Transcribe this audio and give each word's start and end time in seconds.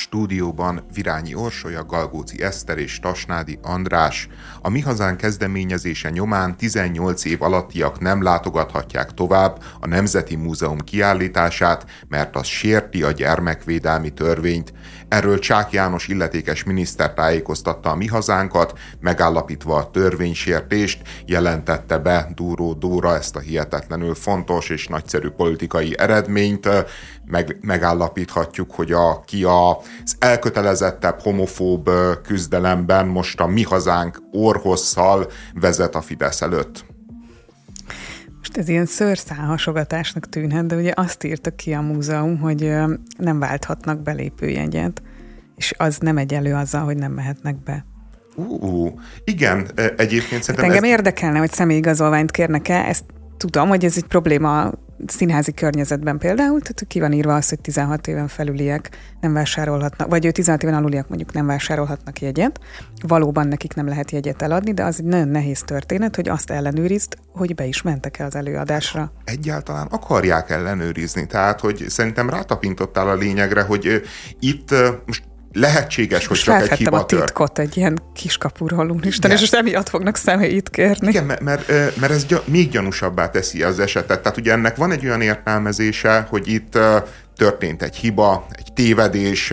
stúdióban 0.00 0.86
Virányi 0.94 1.34
Orsolya, 1.34 1.84
Galgóci 1.84 2.42
Eszter 2.42 2.78
és 2.78 3.00
Tasnádi 3.00 3.58
András. 3.62 4.28
A 4.62 4.68
Mi 4.68 4.80
Hazán 4.80 5.16
kezdeményezése 5.16 6.10
nyomán 6.10 6.56
18 6.56 7.24
év 7.24 7.42
alattiak 7.42 8.00
nem 8.00 8.22
látogathatják 8.22 9.14
tovább 9.14 9.62
a 9.80 9.86
Nemzeti 9.86 10.36
Múzeum 10.36 10.78
kiállítását, 10.78 11.86
mert 12.08 12.36
az 12.36 12.46
sérti 12.46 13.02
a 13.02 13.10
gyermekvédelmi 13.10 14.10
törvényt. 14.10 14.72
Erről 15.08 15.38
Csák 15.38 15.72
János 15.72 16.08
illetékes 16.08 16.64
miniszter 16.64 17.14
tájékoztatta 17.14 17.90
a 17.90 17.96
Mi 17.96 18.06
Hazánkat, 18.06 18.78
megállapítva 19.00 19.76
a 19.76 19.90
törvénysértést, 19.90 21.02
jelentette 21.26 21.98
be 21.98 22.32
Dúró 22.34 22.72
Dóra 22.72 23.14
ezt 23.14 23.36
a 23.36 23.40
hihetetlenül 23.40 24.14
fontos 24.14 24.70
és 24.70 24.86
nagyszerű 24.86 25.28
politikai 25.28 25.98
eredményt. 25.98 26.68
Meg, 27.30 27.58
megállapíthatjuk, 27.60 28.70
hogy 28.70 28.92
a, 28.92 29.20
ki 29.24 29.44
az 29.44 30.16
elkötelezettebb 30.18 31.20
homofób 31.20 31.90
küzdelemben 32.22 33.06
most 33.06 33.40
a 33.40 33.46
Mi 33.46 33.62
Hazánk 33.62 34.22
orhosszal 34.32 35.26
vezet 35.54 35.94
a 35.94 36.00
Fidesz 36.00 36.42
előtt. 36.42 36.84
Most 38.38 38.56
ez 38.56 38.68
ilyen 38.68 38.86
szőrszálhasogatásnak 38.86 40.28
tűnhet, 40.28 40.66
de 40.66 40.76
ugye 40.76 40.92
azt 40.94 41.24
írta 41.24 41.50
ki 41.50 41.72
a 41.72 41.80
múzeum, 41.80 42.38
hogy 42.38 42.72
nem 43.18 43.38
válthatnak 43.38 44.02
belépőjegyet, 44.02 45.02
és 45.56 45.74
az 45.78 45.98
nem 45.98 46.16
egyelő 46.16 46.54
azzal, 46.54 46.84
hogy 46.84 46.96
nem 46.96 47.12
mehetnek 47.12 47.62
be. 47.62 47.84
Uh, 48.36 48.92
igen, 49.24 49.70
egyébként 49.96 50.42
szerintem... 50.42 50.54
Hát 50.54 50.64
engem 50.64 50.84
ez... 50.84 50.90
érdekelne, 50.90 51.38
hogy 51.38 51.52
személyigazolványt 51.52 52.30
kérnek-e, 52.30 52.74
ezt 52.74 53.04
tudom, 53.36 53.68
hogy 53.68 53.84
ez 53.84 53.96
egy 53.96 54.06
probléma 54.06 54.70
színházi 55.06 55.52
környezetben 55.52 56.18
például, 56.18 56.60
tehát 56.60 56.84
ki 56.88 57.00
van 57.00 57.12
írva 57.12 57.34
az, 57.34 57.48
hogy 57.48 57.60
16 57.60 58.06
éven 58.06 58.28
felüliek 58.28 58.90
nem 59.20 59.32
vásárolhatnak, 59.32 60.08
vagy 60.08 60.26
ő 60.26 60.30
16 60.30 60.62
éven 60.62 60.74
aluliak 60.74 61.08
mondjuk 61.08 61.32
nem 61.32 61.46
vásárolhatnak 61.46 62.20
jegyet, 62.20 62.60
valóban 63.06 63.48
nekik 63.48 63.74
nem 63.74 63.86
lehet 63.86 64.10
jegyet 64.10 64.42
eladni, 64.42 64.72
de 64.72 64.84
az 64.84 64.98
egy 64.98 65.04
nagyon 65.04 65.28
nehéz 65.28 65.62
történet, 65.62 66.16
hogy 66.16 66.28
azt 66.28 66.50
ellenőrizd, 66.50 67.16
hogy 67.32 67.54
be 67.54 67.64
is 67.64 67.82
mentek-e 67.82 68.24
az 68.24 68.34
előadásra. 68.34 69.12
Egyáltalán 69.24 69.86
akarják 69.86 70.50
ellenőrizni, 70.50 71.26
tehát 71.26 71.60
hogy 71.60 71.84
szerintem 71.88 72.30
rátapintottál 72.30 73.08
a 73.08 73.14
lényegre, 73.14 73.62
hogy 73.62 74.02
itt 74.38 74.74
most 75.06 75.22
lehetséges, 75.52 76.26
hogy 76.26 76.38
csak 76.38 76.70
egy 76.70 76.78
hiba 76.78 76.98
a 76.98 77.06
titkot 77.06 77.58
egy 77.58 77.76
ilyen 77.76 77.98
kiskapuról, 78.14 78.90
úristen, 78.90 79.30
és 79.30 79.40
most 79.40 79.54
emiatt 79.54 79.88
fognak 79.88 80.16
személyit 80.16 80.70
kérni. 80.70 81.08
Igen, 81.08 81.24
mert, 81.24 81.40
mert, 81.40 81.68
mert 82.00 82.12
ez 82.12 82.26
még 82.44 82.70
gyanúsabbá 82.70 83.30
teszi 83.30 83.62
az 83.62 83.78
esetet. 83.78 84.20
Tehát 84.20 84.38
ugye 84.38 84.52
ennek 84.52 84.76
van 84.76 84.92
egy 84.92 85.04
olyan 85.04 85.20
értelmezése, 85.20 86.26
hogy 86.28 86.48
itt 86.48 86.78
történt 87.40 87.82
egy 87.82 87.96
hiba, 87.96 88.46
egy 88.50 88.72
tévedés. 88.72 89.52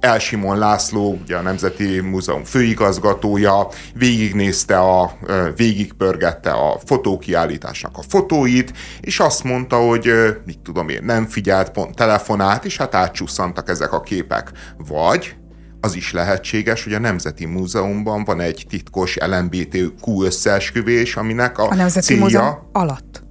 Elsimon 0.00 0.58
László, 0.58 1.18
ugye 1.22 1.36
a 1.36 1.40
Nemzeti 1.40 2.00
Múzeum 2.00 2.44
főigazgatója, 2.44 3.68
végignézte, 3.94 4.78
a, 4.78 5.12
végigpörgette 5.56 6.50
a 6.50 6.78
fotókiállításnak 6.84 7.96
a 7.96 8.02
fotóit, 8.08 8.72
és 9.00 9.20
azt 9.20 9.44
mondta, 9.44 9.76
hogy 9.76 10.12
mit 10.46 10.58
tudom 10.58 10.88
én, 10.88 11.02
nem 11.02 11.26
figyelt, 11.26 11.70
pont 11.70 11.94
telefonált, 11.94 12.64
és 12.64 12.76
hát 12.76 12.94
átcsusszantak 12.94 13.68
ezek 13.68 13.92
a 13.92 14.00
képek. 14.00 14.50
Vagy 14.88 15.34
az 15.80 15.94
is 15.94 16.12
lehetséges, 16.12 16.84
hogy 16.84 16.92
a 16.94 16.98
Nemzeti 16.98 17.46
Múzeumban 17.46 18.24
van 18.24 18.40
egy 18.40 18.66
titkos 18.68 19.16
LMBTQ 19.16 20.22
összeesküvés, 20.22 21.16
aminek 21.16 21.58
a, 21.58 21.70
a 21.70 21.74
Nemzeti 21.74 22.06
célja... 22.06 22.22
Múzeum 22.22 22.58
alatt? 22.72 23.28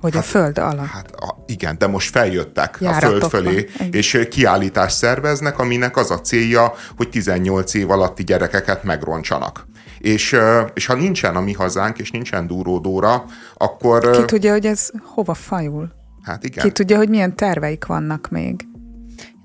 Hogy 0.00 0.14
hát, 0.14 0.22
a 0.22 0.26
föld 0.26 0.58
alatt? 0.58 0.86
Hát 0.86 1.10
a, 1.10 1.44
igen, 1.46 1.78
de 1.78 1.86
most 1.86 2.10
feljöttek 2.10 2.76
Járatok 2.80 3.22
a 3.22 3.28
föld 3.28 3.44
fölé, 3.44 3.68
van. 3.78 3.88
és 3.92 4.26
kiállítást 4.30 4.96
szerveznek, 4.96 5.58
aminek 5.58 5.96
az 5.96 6.10
a 6.10 6.20
célja, 6.20 6.72
hogy 6.96 7.08
18 7.08 7.74
év 7.74 7.90
alatti 7.90 8.24
gyerekeket 8.24 8.84
megroncsanak. 8.84 9.66
És, 9.98 10.36
és 10.74 10.86
ha 10.86 10.94
nincsen 10.94 11.36
a 11.36 11.40
mi 11.40 11.52
hazánk, 11.52 11.98
és 11.98 12.10
nincsen 12.10 12.46
dúródóra, 12.46 13.24
akkor... 13.54 14.10
Ki 14.10 14.24
tudja, 14.24 14.52
hogy 14.52 14.66
ez 14.66 14.90
hova 15.02 15.34
fajul? 15.34 15.92
Hát 16.22 16.44
igen. 16.44 16.64
Ki 16.64 16.72
tudja, 16.72 16.96
hogy 16.96 17.08
milyen 17.08 17.36
terveik 17.36 17.86
vannak 17.86 18.28
még? 18.30 18.68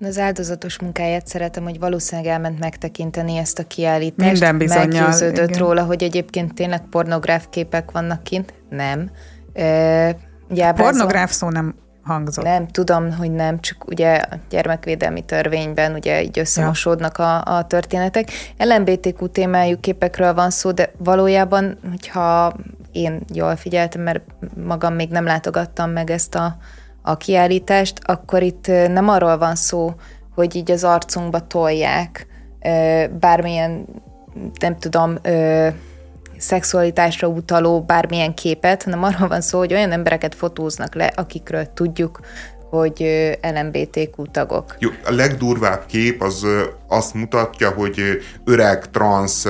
Én 0.02 0.08
az 0.08 0.18
áldozatos 0.18 0.80
munkáját 0.80 1.28
szeretem, 1.28 1.64
hogy 1.64 1.80
valószínűleg 1.80 2.32
elment 2.32 2.60
megtekinteni 2.60 3.38
ezt 3.38 3.60
a 3.60 3.64
kiállítást. 3.64 4.32
Minden 4.32 4.58
bizonyal. 4.58 4.86
Meggyőződött 4.88 5.50
igen. 5.50 5.60
róla, 5.60 5.84
hogy 5.84 6.04
egyébként 6.04 6.54
tényleg 6.54 6.82
pornográf 6.90 7.46
képek 7.50 7.92
vannak 7.92 8.24
kint. 8.24 8.54
Nem. 8.70 9.12
Ugye 10.50 10.72
Pornográf 10.72 11.32
szó 11.32 11.50
nem 11.50 11.76
hangzott. 12.06 12.46
Nem, 12.46 12.68
tudom, 12.68 13.12
hogy 13.12 13.32
nem, 13.32 13.60
csak 13.60 13.88
ugye 13.88 14.16
a 14.16 14.36
gyermekvédelmi 14.50 15.22
törvényben 15.22 15.94
ugye 15.94 16.24
így 16.24 16.40
összemosódnak 16.40 17.18
a, 17.18 17.42
a 17.44 17.66
történetek. 17.68 18.32
LMBTQ 18.58 19.28
témájú 19.28 19.80
képekről 19.80 20.34
van 20.34 20.50
szó, 20.50 20.72
de 20.72 20.92
valójában, 20.98 21.78
hogyha 21.90 22.54
én 22.92 23.22
jól 23.34 23.56
figyeltem, 23.56 24.02
mert 24.02 24.22
magam 24.66 24.94
még 24.94 25.10
nem 25.10 25.24
látogattam 25.24 25.90
meg 25.90 26.10
ezt 26.10 26.36
a, 26.36 26.58
a 27.02 27.18
kiállítást, 27.18 28.00
akkor 28.04 28.42
itt 28.42 28.68
nem 28.68 29.10
arról 29.10 29.38
van 29.38 29.56
szó, 29.56 29.94
hogy 30.36 30.56
így 30.56 30.72
az 30.72 30.84
arcunkba 30.84 31.48
tolják 31.48 32.28
bármilyen, 33.20 33.86
nem 34.60 34.78
tudom, 34.80 35.18
szexualitásra 36.46 37.28
utaló 37.28 37.82
bármilyen 37.82 38.34
képet, 38.34 38.84
hanem 38.84 39.04
arról 39.04 39.28
van 39.28 39.42
szó, 39.42 39.58
hogy 39.58 39.74
olyan 39.74 39.92
embereket 39.92 40.36
fotóznak 40.36 40.96
le, 40.96 41.06
akikről 41.16 41.74
tudjuk, 41.74 42.20
hogy 42.70 43.06
LMBTQ 43.42 44.32
tagok. 44.32 44.76
Jó, 44.80 44.90
a 45.06 45.12
legdurvább 45.12 45.86
kép 45.86 46.22
az 46.22 46.46
azt 46.88 47.14
mutatja, 47.14 47.70
hogy 47.70 48.02
öreg 48.46 48.90
transz 48.92 49.46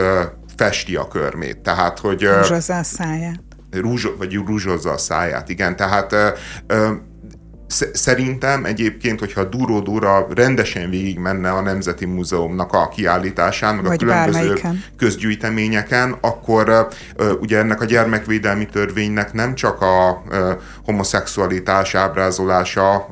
festi 0.56 0.96
a 0.96 1.08
körmét. 1.08 1.58
Tehát, 1.58 2.00
hogy... 2.00 2.24
Rúzsozza 2.24 2.78
a 2.78 2.84
száját. 2.84 3.42
Rúzso, 3.72 4.16
vagy 4.18 4.34
rúzsozza 4.34 4.92
a 4.92 4.98
száját, 4.98 5.50
igen. 5.50 5.76
Tehát 5.76 6.16
Szerintem 7.94 8.66
egyébként, 8.66 9.20
hogyha 9.20 9.44
Dúró 9.44 9.80
Dúra 9.80 10.28
rendesen 10.36 10.90
végig 10.90 11.20
menne 11.20 11.52
a 11.52 11.62
Nemzeti 11.62 12.06
Múzeumnak 12.06 12.74
a 12.74 12.88
kiállításán, 12.88 13.76
meg 13.76 13.86
Vagy 13.86 13.94
a 13.94 13.98
különböző 13.98 14.32
bármelyiken. 14.32 14.84
közgyűjteményeken, 14.98 16.16
akkor 16.22 16.88
ugye 17.40 17.58
ennek 17.58 17.82
a 17.82 17.86
gyermekvédelmi 17.86 18.66
törvénynek 18.66 19.34
nem 19.34 19.56
csak 19.56 19.82
a 19.82 20.24
homoszexualitás 20.86 21.96
ábrázolása 21.96 23.08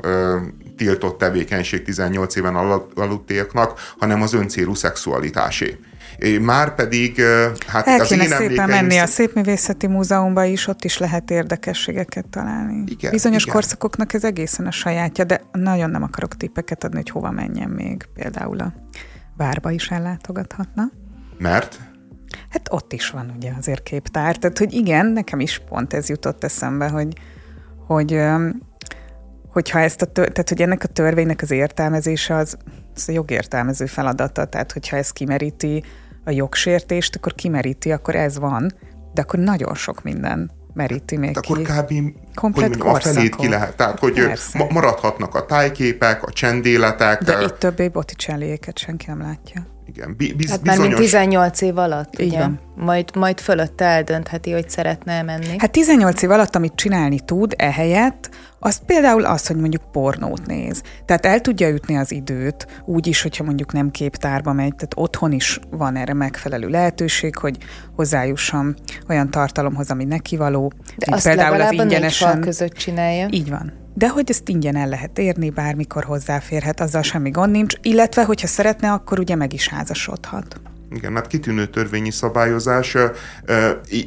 tiltott 0.77 1.17
tevékenység 1.17 1.83
18 1.83 2.35
éven 2.35 2.55
aludtiaknak, 2.95 3.79
hanem 3.97 4.21
az 4.21 4.33
öncélú 4.33 4.73
szexualitásé. 4.73 5.77
Már 6.41 6.75
pedig, 6.75 7.21
hát 7.67 7.87
El 7.87 7.99
az 7.99 8.07
kéne 8.07 8.23
én 8.23 8.29
szépen 8.29 8.69
menni 8.69 8.97
a 8.97 9.05
Szépművészeti 9.05 9.87
Múzeumban 9.87 10.45
is, 10.45 10.67
ott 10.67 10.83
is 10.83 10.97
lehet 10.97 11.31
érdekességeket 11.31 12.27
találni. 12.27 12.83
Igen, 12.85 13.11
Bizonyos 13.11 13.41
igen. 13.43 13.55
korszakoknak 13.55 14.13
ez 14.13 14.23
egészen 14.23 14.65
a 14.65 14.71
sajátja, 14.71 15.23
de 15.23 15.41
nagyon 15.51 15.89
nem 15.89 16.03
akarok 16.03 16.37
tippeket 16.37 16.83
adni, 16.83 16.95
hogy 16.95 17.09
hova 17.09 17.31
menjen 17.31 17.69
még. 17.69 18.05
Például 18.13 18.59
a 18.59 18.73
bárba 19.37 19.71
is 19.71 19.89
ellátogathatna. 19.89 20.91
Mert? 21.37 21.79
Hát 22.49 22.67
ott 22.71 22.93
is 22.93 23.09
van 23.09 23.33
ugye 23.35 23.51
azért 23.57 23.83
képtár. 23.83 24.37
Tehát, 24.37 24.57
hogy 24.57 24.73
igen, 24.73 25.05
nekem 25.05 25.39
is 25.39 25.61
pont 25.69 25.93
ez 25.93 26.09
jutott 26.09 26.43
eszembe, 26.43 26.87
hogy, 26.89 27.13
hogy 27.87 28.19
hogyha 29.47 29.79
ezt 29.79 30.01
a 30.01 30.05
tör, 30.05 30.29
tehát 30.29 30.49
hogy 30.49 30.61
ennek 30.61 30.83
a 30.83 30.87
törvénynek 30.87 31.41
az 31.41 31.51
értelmezése 31.51 32.35
az, 32.35 32.57
az 32.95 33.09
a 33.09 33.11
jogértelmező 33.11 33.85
feladata, 33.85 34.45
tehát 34.45 34.71
hogyha 34.71 34.97
ez 34.97 35.11
kimeríti 35.11 35.83
a 36.23 36.31
jogsértést, 36.31 37.15
akkor 37.15 37.33
kimeríti, 37.33 37.91
akkor 37.91 38.15
ez 38.15 38.39
van, 38.39 38.71
de 39.13 39.21
akkor 39.21 39.39
nagyon 39.39 39.75
sok 39.75 40.03
minden 40.03 40.51
meríti 40.73 41.17
még 41.17 41.35
hát 41.35 41.45
ki. 41.45 41.51
Akkor 41.51 41.63
kb. 41.63 41.93
Komplet 42.35 42.67
hogy 42.67 42.77
mondjam, 42.77 42.95
a 42.95 42.99
felét 42.99 43.35
ki 43.35 43.49
lehet. 43.49 43.75
Tehát, 43.75 43.99
hogy 43.99 44.13
Persze. 44.13 44.67
maradhatnak 44.71 45.35
a 45.35 45.45
tájképek, 45.45 46.23
a 46.23 46.31
csendéletek. 46.31 47.23
De 47.23 47.41
itt 47.41 47.57
többé 47.57 47.87
Botticelliéket 47.87 48.77
senki 48.77 49.05
nem 49.07 49.21
látja. 49.21 49.72
Igen, 49.87 50.15
biz, 50.17 50.49
hát 50.49 50.61
bizonyos... 50.61 50.99
18 50.99 51.61
év 51.61 51.77
alatt, 51.77 52.19
Így 52.19 52.27
ugye? 52.27 52.39
Van. 52.39 52.59
Majd, 52.75 53.15
majd 53.15 53.39
fölötte 53.39 53.85
eldöntheti, 53.85 54.51
hogy 54.51 54.69
szeretne 54.69 55.21
menni. 55.21 55.55
Hát 55.57 55.71
18 55.71 56.21
év 56.21 56.31
alatt, 56.31 56.55
amit 56.55 56.75
csinálni 56.75 57.19
tud 57.19 57.53
ehelyett, 57.57 58.29
az 58.59 58.81
például 58.85 59.25
az, 59.25 59.47
hogy 59.47 59.55
mondjuk 59.55 59.91
pornót 59.91 60.45
néz. 60.45 60.81
Tehát 61.05 61.25
el 61.25 61.41
tudja 61.41 61.69
ütni 61.69 61.97
az 61.97 62.11
időt, 62.11 62.67
úgy 62.85 63.07
is, 63.07 63.21
hogyha 63.21 63.43
mondjuk 63.43 63.73
nem 63.73 63.91
képtárba 63.91 64.53
megy, 64.53 64.75
tehát 64.75 64.93
otthon 64.95 65.31
is 65.31 65.59
van 65.69 65.95
erre 65.95 66.13
megfelelő 66.13 66.67
lehetőség, 66.67 67.37
hogy 67.37 67.57
hozzájussam 67.95 68.75
olyan 69.09 69.29
tartalomhoz, 69.31 69.89
ami 69.89 70.03
neki 70.03 70.37
való. 70.37 70.71
De 70.97 71.15
azt 71.15 71.23
például 71.23 71.61
az 71.61 71.71
ingyenesen... 71.71 72.41
között 72.41 72.73
csinálja. 72.73 73.27
Így 73.31 73.49
van. 73.49 73.82
De 73.93 74.09
hogy 74.09 74.29
ezt 74.29 74.49
ingyen 74.49 74.75
el 74.75 74.87
lehet 74.87 75.19
érni, 75.19 75.49
bármikor 75.49 76.03
hozzáférhet, 76.03 76.79
azzal 76.79 77.01
semmi 77.01 77.29
gond 77.29 77.51
nincs, 77.51 77.75
illetve, 77.81 78.23
hogyha 78.23 78.47
szeretne, 78.47 78.91
akkor 78.91 79.19
ugye 79.19 79.35
meg 79.35 79.53
is 79.53 79.67
házasodhat. 79.67 80.61
Igen, 80.91 81.13
hát 81.15 81.27
kitűnő 81.27 81.67
törvényi 81.67 82.11
szabályozás. 82.11 82.97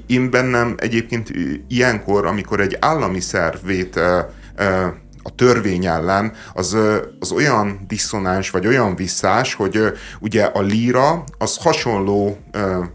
Én 0.06 0.30
bennem 0.30 0.74
egyébként 0.78 1.30
ilyenkor, 1.68 2.26
amikor 2.26 2.60
egy 2.60 2.76
állami 2.80 3.20
szervét 3.20 3.96
a 5.22 5.34
törvény 5.34 5.86
ellen, 5.86 6.32
az, 6.54 6.76
az 7.18 7.32
olyan 7.32 7.80
diszonáns, 7.86 8.50
vagy 8.50 8.66
olyan 8.66 8.96
visszás, 8.96 9.54
hogy 9.54 9.92
ugye 10.20 10.44
a 10.44 10.60
líra 10.60 11.24
az 11.38 11.56
hasonló 11.56 12.38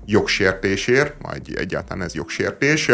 jogsértésért, 0.05 1.21
majd 1.21 1.41
egyáltalán 1.55 2.03
ez 2.03 2.13
jogsértés, 2.13 2.89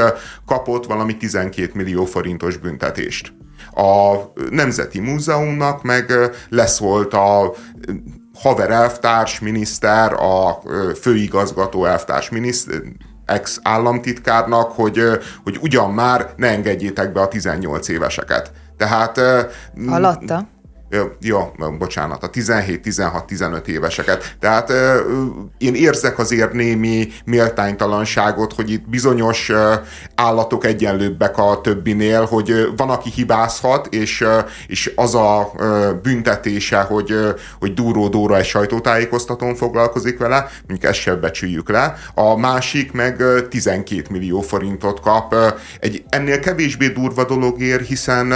kapott 0.45 0.85
valami 0.85 1.17
12 1.17 1.71
millió 1.73 2.05
forintos 2.05 2.57
büntetést. 2.57 3.33
A 3.77 4.15
Nemzeti 4.49 4.99
Múzeumnak 4.99 5.83
meg 5.83 6.13
leszólt 6.49 7.13
a 7.13 7.53
haver 8.41 8.71
elvtárs 8.71 9.39
miniszter, 9.39 10.13
a 10.13 10.61
főigazgató 11.01 11.85
elvtárs 11.85 12.29
miniszter, 12.29 12.81
ex-államtitkárnak, 13.25 14.71
hogy, 14.71 15.01
hogy 15.43 15.57
ugyan 15.61 15.91
már 15.91 16.33
ne 16.35 16.47
engedjétek 16.47 17.11
be 17.11 17.21
a 17.21 17.27
18 17.27 17.87
éveseket. 17.87 18.51
Tehát... 18.77 19.17
Alatta? 19.87 20.47
Ja, 21.19 21.51
bocsánat, 21.77 22.23
a 22.23 22.29
17-16-15 22.29 23.65
éveseket. 23.65 24.35
Tehát 24.39 24.71
én 25.57 25.75
érzek 25.75 26.19
azért 26.19 26.53
némi 26.53 27.07
méltánytalanságot, 27.25 28.53
hogy 28.53 28.71
itt 28.71 28.89
bizonyos 28.89 29.51
állatok 30.15 30.65
egyenlőbbek 30.65 31.37
a 31.37 31.61
többinél, 31.61 32.25
hogy 32.25 32.73
van, 32.77 32.89
aki 32.89 33.09
hibázhat, 33.09 33.87
és, 33.93 34.25
és 34.67 34.91
az 34.95 35.15
a 35.15 35.51
büntetése, 36.01 36.79
hogy, 36.79 37.15
hogy 37.59 37.73
Dúró 37.73 38.07
Dóra 38.07 38.37
egy 38.37 38.45
sajtótájékoztatón 38.45 39.55
foglalkozik 39.55 40.17
vele, 40.17 40.49
mondjuk 40.67 40.91
ezt 40.91 40.99
sem 40.99 41.19
becsüljük 41.19 41.69
le. 41.69 41.95
A 42.13 42.37
másik 42.37 42.91
meg 42.91 43.23
12 43.49 44.03
millió 44.09 44.41
forintot 44.41 44.99
kap. 44.99 45.35
Egy 45.79 46.03
ennél 46.09 46.39
kevésbé 46.39 46.87
durva 46.87 47.25
dologért, 47.25 47.87
hiszen 47.87 48.33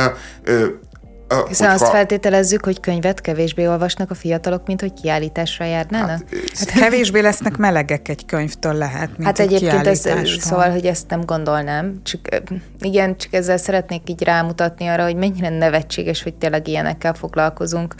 hiszen 1.47 1.69
hogyha... 1.69 1.83
azt 1.83 1.93
feltételezzük, 1.93 2.65
hogy 2.65 2.79
könyvet 2.79 3.21
kevésbé 3.21 3.67
olvasnak 3.67 4.11
a 4.11 4.13
fiatalok, 4.13 4.67
mint 4.67 4.81
hogy 4.81 4.93
kiállításra 4.93 5.65
járnának? 5.65 6.09
Hát, 6.09 6.69
hát 6.69 6.71
kevésbé 6.81 7.19
lesznek 7.19 7.57
melegek 7.57 8.07
egy 8.07 8.25
könyvtől 8.25 8.73
lehet, 8.73 9.09
mint 9.09 9.23
Hát 9.23 9.39
egy 9.39 9.53
egyébként 9.53 9.87
ez, 9.87 10.07
szóval, 10.39 10.71
hogy 10.71 10.85
ezt 10.85 11.09
nem 11.09 11.21
gondolnám. 11.21 12.01
Csak, 12.03 12.41
igen, 12.79 13.17
csak 13.17 13.33
ezzel 13.33 13.57
szeretnék 13.57 14.09
így 14.09 14.23
rámutatni 14.23 14.87
arra, 14.87 15.03
hogy 15.03 15.15
mennyire 15.15 15.49
nevetséges, 15.49 16.23
hogy 16.23 16.33
tényleg 16.33 16.67
ilyenekkel 16.67 17.13
foglalkozunk. 17.13 17.95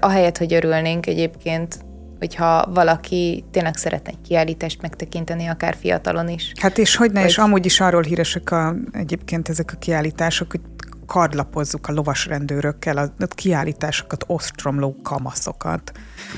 Ahelyett, 0.00 0.38
hogy 0.38 0.54
örülnénk 0.54 1.06
egyébként 1.06 1.78
hogyha 2.18 2.66
valaki 2.74 3.44
tényleg 3.50 3.76
szeretne 3.76 4.10
egy 4.10 4.28
kiállítást 4.28 4.82
megtekinteni, 4.82 5.46
akár 5.46 5.76
fiatalon 5.80 6.28
is. 6.28 6.52
Hát 6.60 6.78
és 6.78 6.96
hogy 6.96 7.12
ne, 7.12 7.20
vagy... 7.20 7.28
és 7.28 7.38
amúgy 7.38 7.64
is 7.64 7.80
arról 7.80 8.02
híresek 8.02 8.50
a, 8.50 8.74
egyébként 8.92 9.48
ezek 9.48 9.72
a 9.74 9.78
kiállítások, 9.78 10.50
hogy 10.50 10.60
kardlapozzuk 11.10 11.88
a 11.88 11.92
lovasrendőrökkel 11.92 12.96
a 12.96 13.26
kiállításokat, 13.26 14.24
ostromló 14.26 14.96
kamaszokat. 15.02 15.92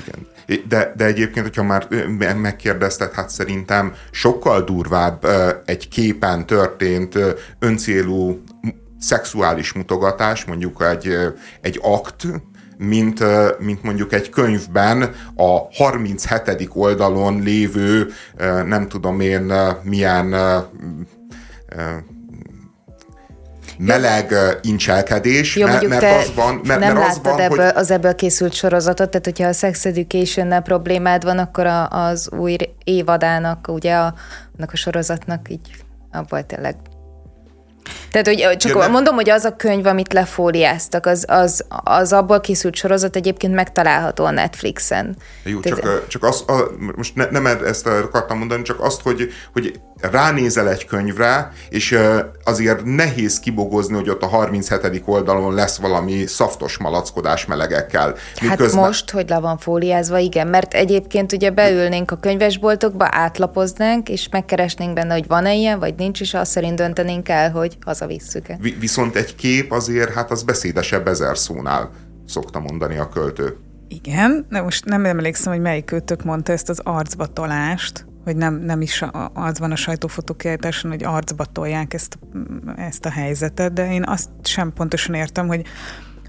Igen. 0.05 0.27
De, 0.67 0.93
de 0.95 1.05
egyébként, 1.05 1.45
hogyha 1.45 1.63
már 1.63 1.87
megkérdezted, 2.35 3.13
hát 3.13 3.29
szerintem 3.29 3.93
sokkal 4.11 4.63
durvább 4.63 5.25
egy 5.65 5.87
képen 5.87 6.45
történt 6.45 7.19
öncélú 7.59 8.43
szexuális 8.99 9.73
mutogatás, 9.73 10.45
mondjuk 10.45 10.83
egy, 10.83 11.17
egy 11.61 11.79
akt, 11.81 12.25
mint, 12.77 13.23
mint 13.59 13.83
mondjuk 13.83 14.13
egy 14.13 14.29
könyvben 14.29 15.01
a 15.35 15.57
37. 15.73 16.69
oldalon 16.73 17.41
lévő, 17.41 18.11
nem 18.65 18.87
tudom 18.87 19.19
én 19.19 19.53
milyen 19.83 20.35
meleg 23.77 24.33
incselkedés, 24.61 25.55
Jó, 25.55 25.67
mert, 25.67 25.87
mert 25.87 26.03
az 26.03 26.33
van, 26.35 26.61
mert, 26.63 26.79
nem 26.79 26.95
mert 26.95 27.09
az 27.09 27.19
van, 27.23 27.39
ebből, 27.39 27.65
hogy... 27.65 27.75
az 27.75 27.91
ebből 27.91 28.15
készült 28.15 28.53
sorozatot, 28.53 29.09
tehát 29.09 29.25
hogyha 29.25 29.47
a 29.47 29.53
Sex 29.53 29.85
education 29.85 30.63
problémád 30.63 31.23
van, 31.23 31.37
akkor 31.37 31.65
a, 31.65 31.87
az 31.89 32.29
új 32.31 32.55
évadának, 32.83 33.67
ugye 33.67 33.95
a, 33.95 34.13
annak 34.57 34.71
a 34.71 34.75
sorozatnak 34.75 35.49
így 35.49 35.71
abból 36.11 36.45
tényleg 36.45 36.75
tehát, 38.13 38.27
hogy 38.27 38.57
csak 38.57 38.83
ja, 38.83 38.87
mondom, 38.87 39.15
hogy 39.15 39.29
az 39.29 39.43
a 39.43 39.55
könyv, 39.55 39.85
amit 39.85 40.13
lefóliáztak, 40.13 41.05
az, 41.05 41.25
az, 41.27 41.65
az 41.83 42.13
abból 42.13 42.41
készült 42.41 42.75
sorozat 42.75 43.15
egyébként 43.15 43.53
megtalálható 43.53 44.25
a 44.25 44.31
Netflixen. 44.31 45.15
Jó, 45.43 45.59
Tehát, 45.59 45.79
csak, 45.79 46.07
csak 46.07 46.23
azt, 46.23 46.49
a, 46.49 46.71
most 46.95 47.15
ne, 47.15 47.25
nem 47.29 47.45
ezt 47.45 47.87
akartam 47.87 48.37
mondani, 48.37 48.61
csak 48.61 48.79
azt, 48.79 49.01
hogy, 49.01 49.29
hogy 49.53 49.79
ránézel 50.11 50.69
egy 50.69 50.85
könyvre, 50.85 51.51
és 51.69 51.97
azért 52.43 52.83
nehéz 52.83 53.39
kibogozni, 53.39 53.95
hogy 53.95 54.09
ott 54.09 54.21
a 54.21 54.27
37. 54.27 55.01
oldalon 55.05 55.53
lesz 55.53 55.77
valami 55.77 56.25
szaftos 56.25 56.77
malackodás 56.77 57.45
melegekkel. 57.45 58.15
Hát 58.35 58.71
most, 58.71 59.11
hogy 59.11 59.29
le 59.29 59.39
van 59.39 59.57
fóliázva, 59.57 60.17
igen, 60.17 60.47
mert 60.47 60.73
egyébként 60.73 61.31
ugye 61.31 61.49
beülnénk 61.49 62.11
a 62.11 62.15
könyvesboltokba, 62.15 63.07
átlapoznánk, 63.11 64.09
és 64.09 64.27
megkeresnénk 64.31 64.93
benne, 64.93 65.13
hogy 65.13 65.27
van-e 65.27 65.53
ilyen, 65.53 65.79
vagy 65.79 65.95
nincs, 65.95 66.21
és 66.21 66.33
azt 66.33 66.51
szerint 66.51 66.75
döntenénk 66.75 67.29
el, 67.29 67.51
hogy 67.51 67.77
hazavisszük-e. 68.03 68.57
Viszont 68.79 69.15
egy 69.15 69.35
kép 69.35 69.71
azért, 69.71 70.13
hát 70.13 70.31
az 70.31 70.43
beszédesebb 70.43 71.07
ezer 71.07 71.37
szónál, 71.37 71.91
szokta 72.27 72.59
mondani 72.59 72.97
a 72.97 73.09
költő. 73.09 73.57
Igen, 73.87 74.45
de 74.49 74.61
most 74.61 74.85
nem 74.85 75.05
emlékszem, 75.05 75.53
hogy 75.53 75.61
melyik 75.61 75.85
kötök 75.85 76.23
mondta 76.23 76.51
ezt 76.51 76.69
az 76.69 76.79
arcba 76.79 77.25
tolást, 77.25 78.05
hogy 78.23 78.35
nem, 78.35 78.55
nem 78.55 78.81
is 78.81 79.03
az 79.33 79.59
van 79.59 79.71
a 79.71 79.75
sajtófotókiállításon, 79.75 80.91
hogy 80.91 81.03
arcba 81.03 81.45
tolják 81.45 81.93
ezt, 81.93 82.19
ezt 82.75 83.05
a 83.05 83.09
helyzetet, 83.09 83.73
de 83.73 83.93
én 83.93 84.03
azt 84.05 84.29
sem 84.43 84.73
pontosan 84.73 85.15
értem, 85.15 85.47
hogy 85.47 85.65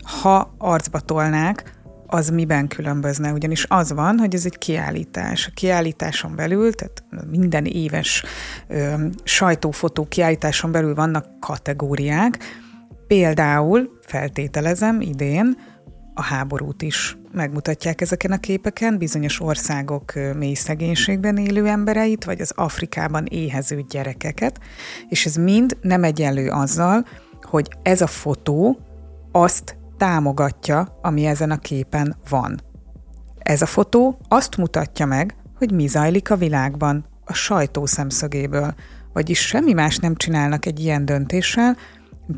ha 0.03 0.55
arcba 0.59 1.01
tolnák, 1.01 1.74
az 2.15 2.29
miben 2.29 2.69
különbözne, 2.69 3.33
ugyanis 3.33 3.67
az 3.69 3.93
van, 3.93 4.19
hogy 4.19 4.35
ez 4.35 4.45
egy 4.45 4.59
kiállítás. 4.59 5.47
A 5.47 5.51
kiállításon 5.55 6.37
belül, 6.37 6.73
tehát 6.73 7.05
minden 7.31 7.65
éves 7.65 8.25
ö, 8.69 8.95
sajtófotó 9.25 10.05
kiállításon 10.05 10.73
belül 10.73 10.95
vannak 10.95 11.41
kategóriák, 11.41 12.39
például, 13.07 13.99
feltételezem 14.07 15.01
idén, 15.01 15.57
a 16.15 16.23
háborút 16.23 16.83
is 16.83 17.19
megmutatják 17.33 18.01
ezeken 18.01 18.33
a 18.33 18.39
képeken, 18.39 18.99
bizonyos 18.99 19.41
országok 19.41 20.13
mély 20.37 20.55
szegénységben 20.55 21.37
élő 21.37 21.67
embereit, 21.67 22.25
vagy 22.25 22.41
az 22.41 22.53
Afrikában 22.57 23.27
éhező 23.27 23.85
gyerekeket, 23.89 24.61
és 25.09 25.27
ez 25.27 25.35
mind 25.35 25.77
nem 25.81 26.05
egyenlő 26.05 26.49
azzal, 26.49 27.05
hogy 27.43 27.69
ez 27.83 28.01
a 28.01 28.07
fotó 28.07 28.79
azt 29.33 29.77
támogatja, 29.97 30.99
ami 31.03 31.27
ezen 31.27 31.51
a 31.51 31.59
képen 31.59 32.17
van. 32.29 32.61
Ez 33.39 33.63
a 33.63 33.67
fotó 33.67 34.19
azt 34.29 34.57
mutatja 34.57 35.07
meg, 35.07 35.37
hogy 35.59 35.73
mi 35.73 35.87
zajlik 35.87 36.31
a 36.31 36.37
világban, 36.37 37.05
a 37.25 37.33
sajtó 37.33 37.87
szemszögéből, 37.87 38.75
vagyis 39.13 39.47
semmi 39.47 39.73
más 39.73 39.97
nem 39.97 40.15
csinálnak 40.15 40.67
egy 40.67 40.81
ilyen 40.81 41.05
döntéssel, 41.05 41.77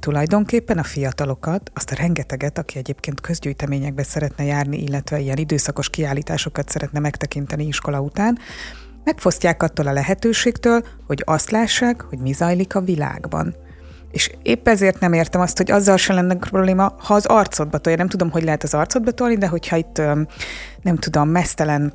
tulajdonképpen 0.00 0.78
a 0.78 0.82
fiatalokat, 0.82 1.70
azt 1.74 1.90
a 1.90 1.94
rengeteget, 1.94 2.58
aki 2.58 2.78
egyébként 2.78 3.20
közgyűjteményekbe 3.20 4.02
szeretne 4.02 4.44
járni, 4.44 4.82
illetve 4.82 5.18
ilyen 5.18 5.36
időszakos 5.36 5.90
kiállításokat 5.90 6.68
szeretne 6.68 6.98
megtekinteni 6.98 7.66
iskola 7.66 8.00
után, 8.00 8.38
megfosztják 9.04 9.62
attól 9.62 9.86
a 9.86 9.92
lehetőségtől, 9.92 10.82
hogy 11.06 11.22
azt 11.24 11.50
lássák, 11.50 12.00
hogy 12.00 12.18
mi 12.18 12.32
zajlik 12.32 12.74
a 12.74 12.80
világban. 12.80 13.54
És 14.16 14.30
épp 14.42 14.68
ezért 14.68 15.00
nem 15.00 15.12
értem 15.12 15.40
azt, 15.40 15.56
hogy 15.56 15.70
azzal 15.70 15.96
sem 15.96 16.16
lenne 16.16 16.34
probléma, 16.34 16.94
ha 16.98 17.14
az 17.14 17.26
arcodba 17.26 17.78
tolja. 17.78 17.98
Nem 17.98 18.08
tudom, 18.08 18.30
hogy 18.30 18.42
lehet 18.42 18.62
az 18.62 18.74
arcodba 18.74 19.10
tolni, 19.10 19.36
de 19.36 19.48
hogyha 19.48 19.76
itt, 19.76 20.02
nem 20.82 20.96
tudom, 20.96 21.28
mesztelen 21.28 21.92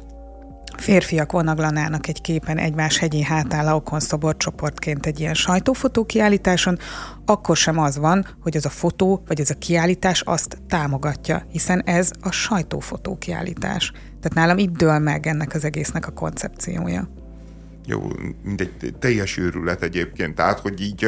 férfiak 0.78 1.32
vonaglanának 1.32 2.08
egy 2.08 2.22
képen 2.22 2.58
egymás 2.58 2.98
hegyi 2.98 3.24
hátán 3.24 3.82
szoborcsoportként 3.98 5.06
egy 5.06 5.20
ilyen 5.20 5.34
sajtófotó 5.34 6.06
kiállításon, 6.06 6.78
akkor 7.26 7.58
sem 7.58 7.78
az 7.78 7.98
van, 7.98 8.26
hogy 8.42 8.58
az 8.58 8.66
a 8.66 8.70
fotó 8.70 9.24
vagy 9.28 9.40
ez 9.40 9.50
a 9.50 9.58
kiállítás 9.58 10.22
azt 10.22 10.58
támogatja, 10.68 11.46
hiszen 11.52 11.82
ez 11.86 12.12
a 12.22 12.32
sajtófotó 12.32 13.18
kiállítás. 13.18 13.92
Tehát 13.92 14.34
nálam 14.34 14.58
itt 14.58 14.78
dől 14.78 15.00
meg 15.00 15.28
ennek 15.28 15.54
az 15.54 15.64
egésznek 15.64 16.08
a 16.08 16.12
koncepciója. 16.12 17.08
Jó, 17.86 18.12
mindegy 18.44 18.94
teljes 19.00 19.38
őrület 19.38 19.84
egyébként, 19.84 20.36
tehát 20.36 20.60
hogy 20.60 20.82
így 20.82 21.08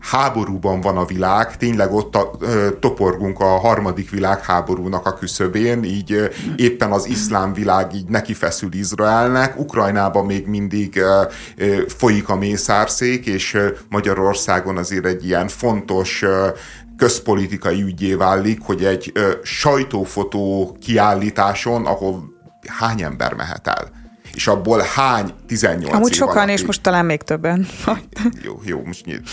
háborúban 0.00 0.80
van 0.80 0.96
a 0.96 1.04
világ, 1.04 1.56
tényleg 1.56 1.92
ott 1.92 2.16
a, 2.16 2.30
ö, 2.40 2.68
toporgunk 2.80 3.40
a 3.40 3.44
harmadik 3.44 4.10
világháborúnak 4.10 5.06
a 5.06 5.14
küszöbén, 5.14 5.84
így 5.84 6.12
ö, 6.12 6.26
éppen 6.56 6.92
az 6.92 7.06
iszlám 7.06 7.52
világ 7.52 7.94
így 7.94 8.08
neki 8.08 8.34
feszül 8.34 8.72
Izraelnek, 8.72 9.58
Ukrajnában 9.58 10.26
még 10.26 10.46
mindig 10.46 10.96
ö, 10.96 11.22
ö, 11.56 11.82
folyik 11.86 12.28
a 12.28 12.36
mészárszék, 12.36 13.26
és 13.26 13.54
ö, 13.54 13.68
Magyarországon 13.88 14.76
azért 14.76 15.06
egy 15.06 15.26
ilyen 15.26 15.48
fontos 15.48 16.22
ö, 16.22 16.48
közpolitikai 16.96 17.82
ügyé 17.82 18.14
válik, 18.14 18.60
hogy 18.62 18.84
egy 18.84 19.10
ö, 19.14 19.30
sajtófotó 19.42 20.76
kiállításon, 20.80 21.86
ahol 21.86 22.36
hány 22.78 23.02
ember 23.02 23.34
mehet 23.34 23.66
el? 23.66 23.97
És 24.38 24.46
abból 24.46 24.84
hány 24.94 25.34
18 25.46 25.94
Amúgy 25.94 26.12
sokan, 26.12 26.48
és 26.48 26.64
most 26.64 26.82
talán 26.82 27.04
még 27.04 27.22
többen. 27.22 27.66
jó, 28.46 28.60
jó, 28.64 28.82
most 28.84 29.04
nyit. 29.04 29.28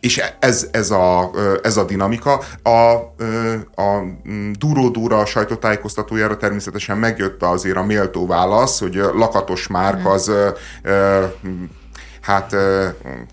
és 0.00 0.22
ez, 0.38 0.68
ez, 0.70 0.90
a, 0.90 1.30
ez 1.62 1.76
a 1.76 1.84
dinamika. 1.84 2.42
A, 2.62 2.70
a 3.82 4.02
Duró 4.52 4.88
Dúra 4.88 5.24
sajtótájékoztatójára 5.24 6.36
természetesen 6.36 6.98
megjött 6.98 7.42
azért 7.42 7.76
a 7.76 7.84
méltó 7.84 8.26
válasz, 8.26 8.80
hogy 8.80 8.94
Lakatos 8.94 9.66
Márk 9.66 10.06
az 10.06 10.32
hát, 12.26 12.56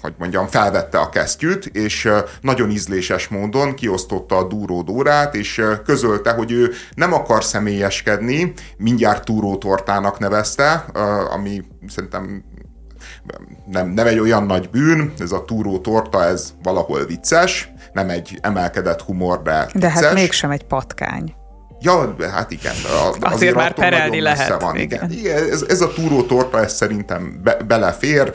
hogy 0.02 0.14
mondjam, 0.18 0.48
felvette 0.48 1.00
a 1.00 1.10
kesztyűt, 1.10 1.66
és 1.66 2.10
nagyon 2.42 2.70
ízléses 2.70 3.28
módon 3.28 3.74
kiosztotta 3.74 4.38
a 4.38 4.48
Dúró 4.48 4.82
Dórát, 4.82 5.36
és 5.36 5.62
közölte, 5.86 6.32
hogy 6.32 6.52
ő 6.52 6.72
nem 6.96 7.14
akar 7.14 7.44
személyeskedni, 7.44 8.54
mindjárt 8.78 9.26
Túró 9.26 9.58
tortának 9.58 10.20
nevezte, 10.20 10.86
ami 11.34 11.64
szerintem 11.88 12.44
nem, 13.66 13.88
nem 13.88 14.08
egy 14.08 14.20
olyan 14.20 14.44
nagy 14.44 14.70
bűn, 14.70 15.14
ez 15.20 15.32
a 15.32 15.46
túró 15.46 15.80
torta, 15.80 16.24
ez 16.24 16.54
valahol 16.64 17.06
vicces, 17.06 17.72
nem 17.94 18.10
egy 18.10 18.40
emelkedett 18.42 19.02
humor, 19.02 19.42
de 19.42 19.70
vicces. 19.74 19.82
De 19.82 19.90
hát 19.90 20.14
mégsem 20.14 20.52
egy 20.52 20.64
patkány. 20.64 21.36
Ja, 21.84 22.16
hát 22.32 22.52
igen. 22.52 22.74
Az, 22.76 23.08
azért, 23.10 23.34
azért 23.34 23.56
már 23.56 23.74
perelni 23.74 24.22
lehet. 24.22 24.62
Van. 24.62 24.76
Igen. 24.76 25.12
igen. 25.12 25.50
Ez, 25.50 25.66
ez 25.68 25.82
a 25.82 25.94
túró 25.94 26.24
torta, 26.24 26.60
ez 26.60 26.74
szerintem 26.74 27.40
be, 27.44 27.58
belefér, 27.68 28.32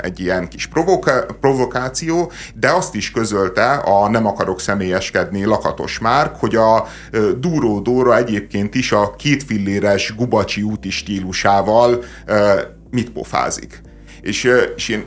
egy 0.00 0.20
ilyen 0.20 0.48
kis 0.48 0.66
provoka, 0.66 1.26
provokáció, 1.40 2.32
de 2.54 2.70
azt 2.70 2.94
is 2.94 3.10
közölte 3.10 3.72
a 3.72 4.08
nem 4.08 4.26
akarok 4.26 4.60
személyeskedni 4.60 5.44
Lakatos 5.44 5.98
Márk, 5.98 6.36
hogy 6.36 6.56
a 6.56 6.86
Dúró 7.38 7.80
Dóra 7.80 8.16
egyébként 8.16 8.74
is 8.74 8.92
a 8.92 9.14
kétfilléres 9.16 10.14
Gubacsi 10.16 10.62
úti 10.62 10.90
stílusával 10.90 12.04
mit 12.90 13.10
pofázik. 13.10 13.80
És, 14.20 14.50
és 14.76 14.88
én 14.88 15.04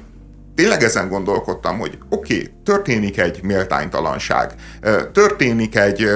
tényleg 0.56 0.84
ezen 0.84 1.10
gondolkodtam, 1.10 1.80
hogy 1.80 1.98
oké, 2.10 2.36
okay, 2.36 2.50
történik 2.64 3.20
egy 3.20 3.40
méltánytalanság, 3.44 4.54
történik 5.12 5.76
egy 5.76 6.10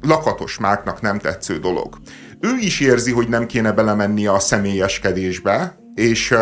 lakatos 0.00 0.58
máknak 0.58 1.00
nem 1.00 1.18
tetsző 1.18 1.58
dolog. 1.58 1.98
Ő 2.40 2.56
is 2.60 2.80
érzi, 2.80 3.12
hogy 3.12 3.28
nem 3.28 3.46
kéne 3.46 3.72
belemenni 3.72 4.26
a 4.26 4.38
személyeskedésbe, 4.38 5.78
és, 5.94 6.34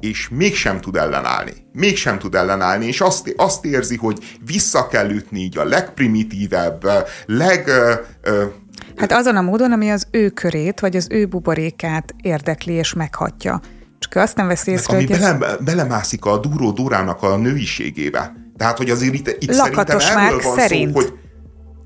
és 0.00 0.28
mégsem 0.28 0.80
tud 0.80 0.96
ellenállni. 0.96 1.52
Mégsem 1.72 2.18
tud 2.18 2.34
ellenállni, 2.34 2.86
és 2.86 3.00
azt, 3.00 3.34
azt 3.36 3.64
érzi, 3.64 3.96
hogy 3.96 4.36
vissza 4.46 4.86
kell 4.88 5.10
ütni 5.10 5.40
így 5.40 5.58
a 5.58 5.64
legprimitívebb, 5.64 6.86
leg... 7.26 7.70
Hát 8.96 9.12
azon 9.12 9.36
a 9.36 9.42
módon, 9.42 9.72
ami 9.72 9.90
az 9.90 10.06
ő 10.10 10.28
körét, 10.28 10.80
vagy 10.80 10.96
az 10.96 11.06
ő 11.10 11.26
buborékát 11.26 12.14
érdekli 12.22 12.72
és 12.72 12.92
meghatja. 12.92 13.60
Csak 14.08 14.22
azt 14.22 14.36
nem 14.36 14.46
veszi 14.46 14.70
észre, 14.70 14.96
Ami 14.96 15.06
bele, 15.06 15.38
ez... 15.40 15.56
belemászik 15.64 16.24
a 16.24 16.38
duró 16.38 16.70
durának 16.70 17.22
a 17.22 17.36
nőiségébe. 17.36 18.32
Tehát, 18.56 18.76
hogy 18.76 18.90
azért 18.90 19.14
itt, 19.14 19.28
itt 19.28 19.56
Lakatos 19.56 20.14
Márk 20.14 20.42
van 20.42 20.56
szerint. 20.56 20.92
Szó, 20.92 21.00
hogy 21.00 21.12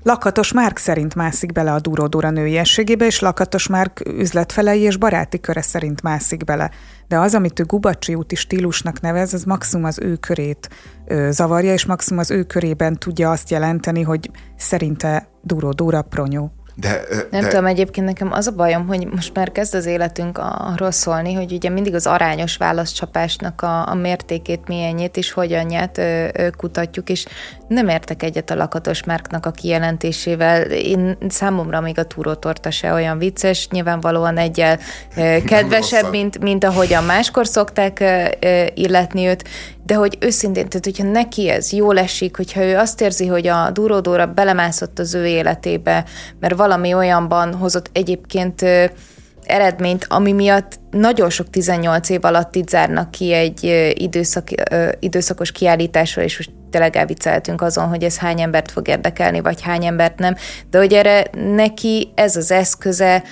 Lakatos 0.03 0.53
Márk 0.53 0.77
szerint 0.77 1.15
mászik 1.15 1.51
bele 1.51 1.73
a 1.73 1.79
Duró 1.79 2.07
Dura 2.07 2.29
nőiességébe, 2.29 3.05
és 3.05 3.19
Lakatos 3.19 3.67
Márk 3.67 4.01
üzletfelei 4.05 4.81
és 4.81 4.97
baráti 4.97 5.39
köre 5.39 5.61
szerint 5.61 6.01
mászik 6.01 6.43
bele. 6.43 6.71
De 7.07 7.19
az, 7.19 7.33
amit 7.35 7.59
ő 7.59 7.63
Gubacsi 7.63 8.15
úti 8.15 8.35
stílusnak 8.35 9.01
nevez, 9.01 9.33
az 9.33 9.43
maximum 9.43 9.85
az 9.85 9.99
ő 9.99 10.15
körét 10.15 10.69
ö, 11.07 11.27
zavarja, 11.31 11.73
és 11.73 11.85
maximum 11.85 12.19
az 12.19 12.31
ő 12.31 12.43
körében 12.43 12.97
tudja 12.97 13.31
azt 13.31 13.49
jelenteni, 13.49 14.01
hogy 14.01 14.31
szerinte 14.57 15.29
Duró 15.41 15.71
Dura 15.71 16.01
pronyó. 16.01 16.51
De, 16.79 17.01
nem 17.31 17.41
de... 17.41 17.47
tudom, 17.47 17.65
egyébként 17.65 18.05
nekem 18.05 18.31
az 18.31 18.47
a 18.47 18.51
bajom, 18.51 18.87
hogy 18.87 19.07
most 19.07 19.33
már 19.33 19.51
kezd 19.51 19.75
az 19.75 19.85
életünk 19.85 20.37
arról 20.41 20.91
szólni, 20.91 21.33
hogy 21.33 21.51
ugye 21.51 21.69
mindig 21.69 21.93
az 21.93 22.07
arányos 22.07 22.57
válaszcsapásnak 22.57 23.61
a, 23.61 23.87
a 23.87 23.93
mértékét, 23.93 24.67
milyenjét 24.67 25.17
és 25.17 25.31
hogyanját 25.31 25.97
ö, 25.97 26.27
ö, 26.33 26.49
kutatjuk, 26.57 27.09
és 27.09 27.25
nem 27.67 27.87
értek 27.87 28.23
egyet 28.23 28.49
a 28.49 28.55
lakatos 28.55 29.03
márknak 29.03 29.45
a 29.45 29.51
kijelentésével. 29.51 30.61
Én 30.71 31.17
számomra 31.27 31.81
még 31.81 31.99
a 31.99 32.03
túrótorta 32.03 32.71
se 32.71 32.93
olyan 32.93 33.17
vicces, 33.17 33.67
nyilvánvalóan 33.69 34.37
egyel 34.37 34.79
ö, 35.17 35.37
kedvesebb, 35.45 36.09
mint, 36.09 36.39
mint 36.39 36.63
ahogyan 36.63 37.03
máskor 37.03 37.47
szokták 37.47 37.99
ö, 37.99 38.25
ö, 38.39 38.65
illetni 38.73 39.27
őt, 39.27 39.43
de 39.89 39.95
hogy 39.95 40.17
őszintén, 40.19 40.69
tehát 40.69 40.85
hogyha 40.85 41.03
neki 41.03 41.49
ez 41.49 41.71
jól 41.71 41.99
esik, 41.99 42.35
hogyha 42.35 42.63
ő 42.63 42.77
azt 42.77 43.01
érzi, 43.01 43.27
hogy 43.27 43.47
a 43.47 43.71
duródóra 43.71 44.25
belemászott 44.25 44.99
az 44.99 45.13
ő 45.13 45.25
életébe, 45.25 46.05
mert 46.39 46.55
valami 46.55 46.93
olyanban 46.93 47.53
hozott 47.53 47.89
egyébként 47.93 48.61
eredményt, 49.43 50.05
ami 50.09 50.31
miatt 50.31 50.79
nagyon 50.91 51.29
sok 51.29 51.49
18 51.49 52.09
év 52.09 52.25
alatt 52.25 52.55
itt 52.55 52.69
zárnak 52.69 53.11
ki 53.11 53.33
egy 53.33 53.93
időszak, 53.93 54.47
időszakos 54.99 55.51
kiállításról, 55.51 56.25
és 56.25 56.37
most 56.37 56.51
tényleg 56.69 56.95
elvicceltünk 56.95 57.61
azon, 57.61 57.87
hogy 57.87 58.03
ez 58.03 58.17
hány 58.17 58.41
embert 58.41 58.71
fog 58.71 58.87
érdekelni, 58.87 59.39
vagy 59.41 59.61
hány 59.61 59.85
embert 59.85 60.19
nem, 60.19 60.35
de 60.69 60.77
hogy 60.77 60.93
erre 60.93 61.25
neki 61.53 62.11
ez 62.15 62.35
az 62.35 62.51
eszköze, 62.51 63.23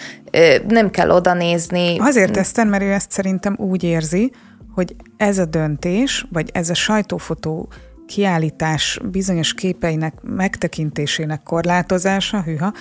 nem 0.68 0.90
kell 0.90 1.10
oda 1.10 1.34
nézni. 1.34 1.96
Azért 2.00 2.32
teszem, 2.32 2.68
mert 2.68 2.84
ő 2.84 2.92
ezt 2.92 3.12
szerintem 3.12 3.56
úgy 3.60 3.84
érzi, 3.84 4.32
hogy 4.78 4.96
ez 5.18 5.38
a 5.38 5.46
döntés, 5.46 6.26
vagy 6.32 6.50
ez 6.54 6.70
a 6.70 6.74
sajtófotó 6.74 7.70
kiállítás 8.06 9.00
bizonyos 9.12 9.54
képeinek 9.54 10.14
megtekintésének 10.22 11.44
korlátozása, 11.44 12.42
hűha, 12.42 12.74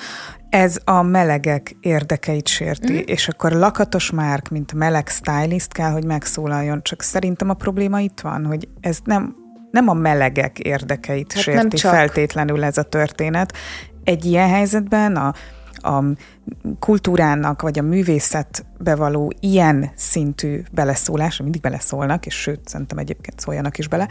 ez 0.50 0.78
a 0.84 1.02
melegek 1.02 1.76
érdekeit 1.80 2.48
sérti, 2.48 2.92
mm. 2.92 3.02
és 3.04 3.28
akkor 3.28 3.52
Lakatos 3.52 4.10
Márk, 4.10 4.48
mint 4.48 4.72
meleg 4.72 5.08
stylist 5.08 5.72
kell, 5.72 5.90
hogy 5.90 6.04
megszólaljon, 6.04 6.82
csak 6.82 7.02
szerintem 7.02 7.50
a 7.50 7.54
probléma 7.54 8.00
itt 8.00 8.20
van, 8.20 8.44
hogy 8.44 8.68
ez 8.80 8.98
nem, 9.04 9.36
nem 9.70 9.88
a 9.88 9.94
melegek 9.94 10.58
érdekeit 10.58 11.32
hát 11.32 11.42
sérti 11.42 11.76
feltétlenül 11.76 12.64
ez 12.64 12.78
a 12.78 12.82
történet. 12.82 13.52
Egy 14.04 14.24
ilyen 14.24 14.48
helyzetben 14.48 15.16
a 15.16 15.34
a 15.86 16.04
kultúrának 16.78 17.62
vagy 17.62 17.78
a 17.78 17.82
művészetbe 17.82 18.94
való 18.94 19.32
ilyen 19.40 19.90
szintű 19.94 20.62
beleszólás, 20.72 21.40
mindig 21.40 21.60
beleszólnak, 21.60 22.26
és 22.26 22.34
sőt, 22.34 22.68
szerintem 22.68 22.98
egyébként 22.98 23.40
szóljanak 23.40 23.78
is 23.78 23.88
bele, 23.88 24.08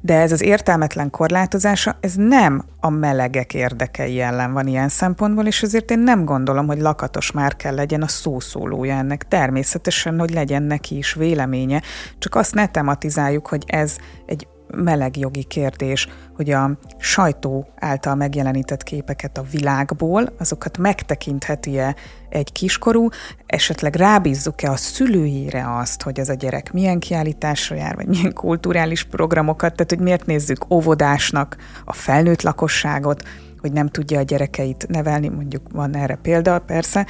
de 0.00 0.20
ez 0.20 0.32
az 0.32 0.42
értelmetlen 0.42 1.10
korlátozása, 1.10 1.96
ez 2.00 2.14
nem 2.14 2.64
a 2.80 2.90
melegek 2.90 3.54
érdekei 3.54 4.20
ellen 4.20 4.52
van 4.52 4.66
ilyen 4.66 4.88
szempontból, 4.88 5.46
és 5.46 5.62
azért 5.62 5.90
én 5.90 5.98
nem 5.98 6.24
gondolom, 6.24 6.66
hogy 6.66 6.80
lakatos 6.80 7.30
már 7.30 7.56
kell 7.56 7.74
legyen 7.74 8.02
a 8.02 8.08
szószólója 8.08 8.94
ennek. 8.94 9.28
Természetesen, 9.28 10.18
hogy 10.18 10.30
legyen 10.30 10.62
neki 10.62 10.96
is 10.96 11.12
véleménye, 11.12 11.82
csak 12.18 12.34
azt 12.34 12.54
ne 12.54 12.66
tematizáljuk, 12.66 13.46
hogy 13.46 13.64
ez 13.66 13.96
egy 14.26 14.46
meleg 14.74 15.16
jogi 15.16 15.44
kérdés, 15.44 16.08
hogy 16.34 16.50
a 16.50 16.70
sajtó 16.98 17.68
által 17.76 18.14
megjelenített 18.14 18.82
képeket 18.82 19.38
a 19.38 19.44
világból, 19.50 20.32
azokat 20.38 20.78
megtekintheti-e 20.78 21.96
egy 22.28 22.52
kiskorú, 22.52 23.08
esetleg 23.46 23.94
rábízzuk-e 23.94 24.70
a 24.70 24.76
szülőjére 24.76 25.76
azt, 25.76 26.02
hogy 26.02 26.18
ez 26.18 26.28
a 26.28 26.34
gyerek 26.34 26.72
milyen 26.72 26.98
kiállításra 26.98 27.76
jár, 27.76 27.94
vagy 27.94 28.06
milyen 28.06 28.32
kulturális 28.32 29.04
programokat, 29.04 29.74
tehát 29.74 29.90
hogy 29.90 30.00
miért 30.00 30.26
nézzük 30.26 30.72
óvodásnak 30.72 31.56
a 31.84 31.92
felnőtt 31.92 32.42
lakosságot, 32.42 33.22
hogy 33.60 33.72
nem 33.72 33.88
tudja 33.88 34.18
a 34.18 34.22
gyerekeit 34.22 34.86
nevelni, 34.88 35.28
mondjuk 35.28 35.62
van 35.72 35.96
erre 35.96 36.18
példa, 36.22 36.58
persze, 36.58 37.06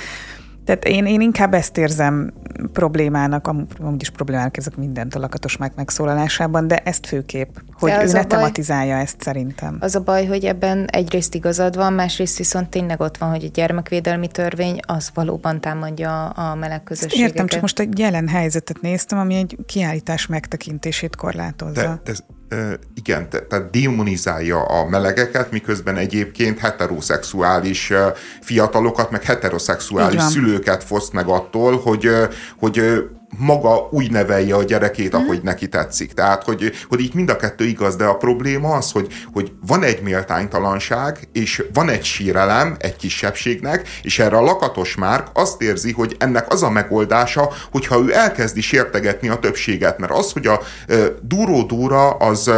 tehát 0.66 0.84
én, 0.84 1.06
én 1.06 1.20
inkább 1.20 1.54
ezt 1.54 1.78
érzem 1.78 2.32
problémának, 2.72 3.46
amúgy 3.46 4.00
is 4.00 4.10
problémának 4.10 4.56
ezek 4.56 4.76
mindent 4.76 5.14
a 5.14 5.18
lakatos 5.18 5.56
meg 5.56 5.72
megszólalásában, 5.76 6.66
de 6.68 6.76
ezt 6.76 7.06
főképp, 7.06 7.56
hogy 7.72 7.90
ő 7.90 8.06
ne 8.06 8.12
baj, 8.12 8.26
tematizálja 8.26 8.96
ezt 8.96 9.20
szerintem. 9.20 9.76
Az 9.80 9.94
a 9.94 10.00
baj, 10.00 10.26
hogy 10.26 10.44
ebben 10.44 10.86
egyrészt 10.86 11.34
igazad 11.34 11.76
van, 11.76 11.92
másrészt 11.92 12.38
viszont 12.38 12.68
tényleg 12.68 13.00
ott 13.00 13.16
van, 13.16 13.30
hogy 13.30 13.44
a 13.44 13.48
gyermekvédelmi 13.48 14.28
törvény 14.28 14.80
az 14.86 15.10
valóban 15.14 15.60
támadja 15.60 16.28
a 16.28 16.54
meleg 16.54 16.82
közösségeket. 16.82 17.28
Értem, 17.30 17.46
csak 17.46 17.60
most 17.60 17.78
egy 17.78 17.98
jelen 17.98 18.28
helyzetet 18.28 18.80
néztem, 18.80 19.18
ami 19.18 19.34
egy 19.34 19.56
kiállítás 19.66 20.26
megtekintését 20.26 21.16
korlátozza. 21.16 21.80
De, 21.80 22.00
de 22.04 22.10
ez 22.10 22.22
igen, 22.94 23.28
tehát 23.28 23.70
démonizálja 23.70 24.62
a 24.62 24.88
melegeket, 24.88 25.50
miközben 25.50 25.96
egyébként 25.96 26.58
heteroszexuális 26.58 27.92
fiatalokat, 28.40 29.10
meg 29.10 29.22
heteroszexuális 29.22 30.22
szülőket 30.22 30.84
foszt 30.84 31.12
meg 31.12 31.26
attól, 31.26 31.80
hogy, 31.80 32.10
hogy 32.58 33.04
maga 33.38 33.88
úgy 33.90 34.10
nevelje 34.10 34.54
a 34.54 34.62
gyerekét, 34.62 35.12
mhm. 35.12 35.22
ahogy 35.22 35.42
neki 35.42 35.68
tetszik. 35.68 36.12
Tehát, 36.12 36.42
hogy, 36.42 36.72
hogy 36.88 37.00
így 37.00 37.14
mind 37.14 37.28
a 37.28 37.36
kettő 37.36 37.64
igaz, 37.64 37.96
de 37.96 38.04
a 38.04 38.16
probléma 38.16 38.74
az, 38.74 38.92
hogy, 38.92 39.12
hogy 39.32 39.52
van 39.66 39.82
egy 39.82 40.02
méltánytalanság, 40.02 41.28
és 41.32 41.64
van 41.72 41.88
egy 41.88 42.04
sírelem 42.04 42.76
egy 42.78 42.96
kisebbségnek, 42.96 43.88
és 44.02 44.18
erre 44.18 44.36
a 44.36 44.42
lakatos 44.42 44.94
márk 44.94 45.26
azt 45.32 45.62
érzi, 45.62 45.92
hogy 45.92 46.16
ennek 46.18 46.52
az 46.52 46.62
a 46.62 46.70
megoldása, 46.70 47.50
hogyha 47.70 47.98
ő 47.98 48.14
elkezdi 48.14 48.60
sértegetni 48.60 49.28
a 49.28 49.38
többséget, 49.38 49.98
mert 49.98 50.12
az, 50.12 50.32
hogy 50.32 50.46
a 50.46 50.60
e, 50.88 50.94
duró 51.22 51.62
dúra 51.62 52.10
az, 52.10 52.50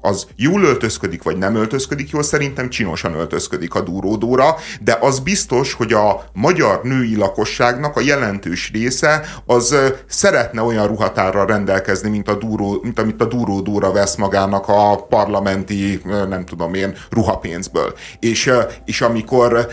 az 0.00 0.26
jól 0.36 0.62
öltözködik, 0.62 1.22
vagy 1.22 1.36
nem 1.36 1.54
öltözködik 1.54 2.10
jól, 2.10 2.22
szerintem 2.22 2.70
csinosan 2.70 3.14
öltözködik 3.14 3.74
a 3.74 3.80
Dúródóra, 3.80 4.56
de 4.80 4.98
az 5.00 5.18
biztos, 5.18 5.72
hogy 5.72 5.92
a 5.92 6.24
magyar 6.32 6.80
női 6.82 7.16
lakosságnak 7.16 7.96
a 7.96 8.00
jelentős 8.00 8.70
része 8.72 9.24
az 9.46 9.76
szeretne 10.08 10.62
olyan 10.62 10.86
ruhatárral 10.86 11.46
rendelkezni, 11.46 12.08
mint, 12.08 12.28
a 12.28 12.34
Dúró, 12.34 12.80
mint 12.82 12.98
amit 12.98 13.20
a 13.20 13.24
Dúródóra 13.24 13.92
vesz 13.92 14.16
magának 14.16 14.68
a 14.68 15.06
parlamenti, 15.08 16.00
nem 16.28 16.44
tudom 16.44 16.74
én, 16.74 16.96
ruhapénzből. 17.10 17.94
És, 18.20 18.52
és 18.84 19.00
amikor 19.00 19.68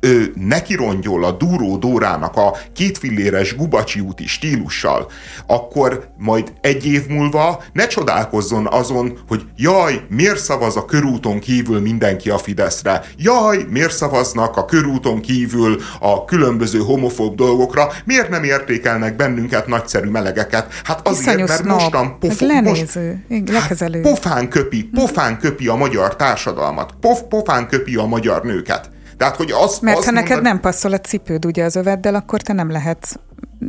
ő 0.00 0.32
nekirongyol 0.34 1.24
a 1.24 1.30
Dúró 1.30 1.76
Dórának 1.76 2.36
a 2.36 2.56
kétfilléres 2.74 3.56
Gubacsi 3.56 4.00
úti 4.00 4.26
stílussal, 4.26 5.10
akkor 5.46 6.08
majd 6.18 6.52
egy 6.60 6.86
év 6.86 7.06
múlva 7.06 7.62
ne 7.72 7.86
csodálkozzon 7.86 8.66
azon, 8.66 9.18
hogy 9.28 9.42
jaj, 9.56 10.04
miért 10.08 10.38
szavaz 10.38 10.76
a 10.76 10.84
körúton 10.84 11.38
kívül 11.38 11.80
mindenki 11.80 12.30
a 12.30 12.38
Fideszre, 12.38 13.04
jaj, 13.16 13.66
miért 13.68 13.96
szavaznak 13.96 14.56
a 14.56 14.64
körúton 14.64 15.20
kívül 15.20 15.80
a 16.00 16.24
különböző 16.24 16.78
homofób 16.78 17.34
dolgokra, 17.34 17.88
miért 18.04 18.28
nem 18.28 18.44
értékelnek 18.44 19.16
bennünket 19.16 19.66
nagyszerű 19.66 20.08
melegeket? 20.08 20.72
Hát 20.84 21.08
azért, 21.08 21.26
Iszonyú 21.26 21.46
mert 21.46 21.60
snob, 21.60 21.80
mostan 21.80 22.18
pof, 22.18 22.40
lenéző, 22.40 23.24
most, 23.28 23.54
hát 23.54 24.00
pofán 24.02 24.48
köpi, 24.48 24.82
pofán 24.94 25.38
köpi 25.38 25.68
a 25.68 25.74
magyar 25.74 26.16
társadalmat, 26.16 26.94
pof, 27.00 27.20
pofán 27.28 27.68
köpi 27.68 27.96
a 27.96 28.06
magyar 28.06 28.42
nőket. 28.42 28.90
Tehát, 29.20 29.36
hogy 29.36 29.50
az, 29.50 29.78
Mert 29.78 29.98
az 29.98 30.04
ha 30.04 30.10
neked 30.10 30.30
mondani... 30.30 30.48
nem 30.48 30.60
passzol 30.60 30.92
a 30.92 30.98
cipőd 30.98 31.44
ugye 31.44 31.64
az 31.64 31.76
öveddel, 31.76 32.14
akkor 32.14 32.40
te 32.40 32.52
nem 32.52 32.70
lehetsz 32.70 33.14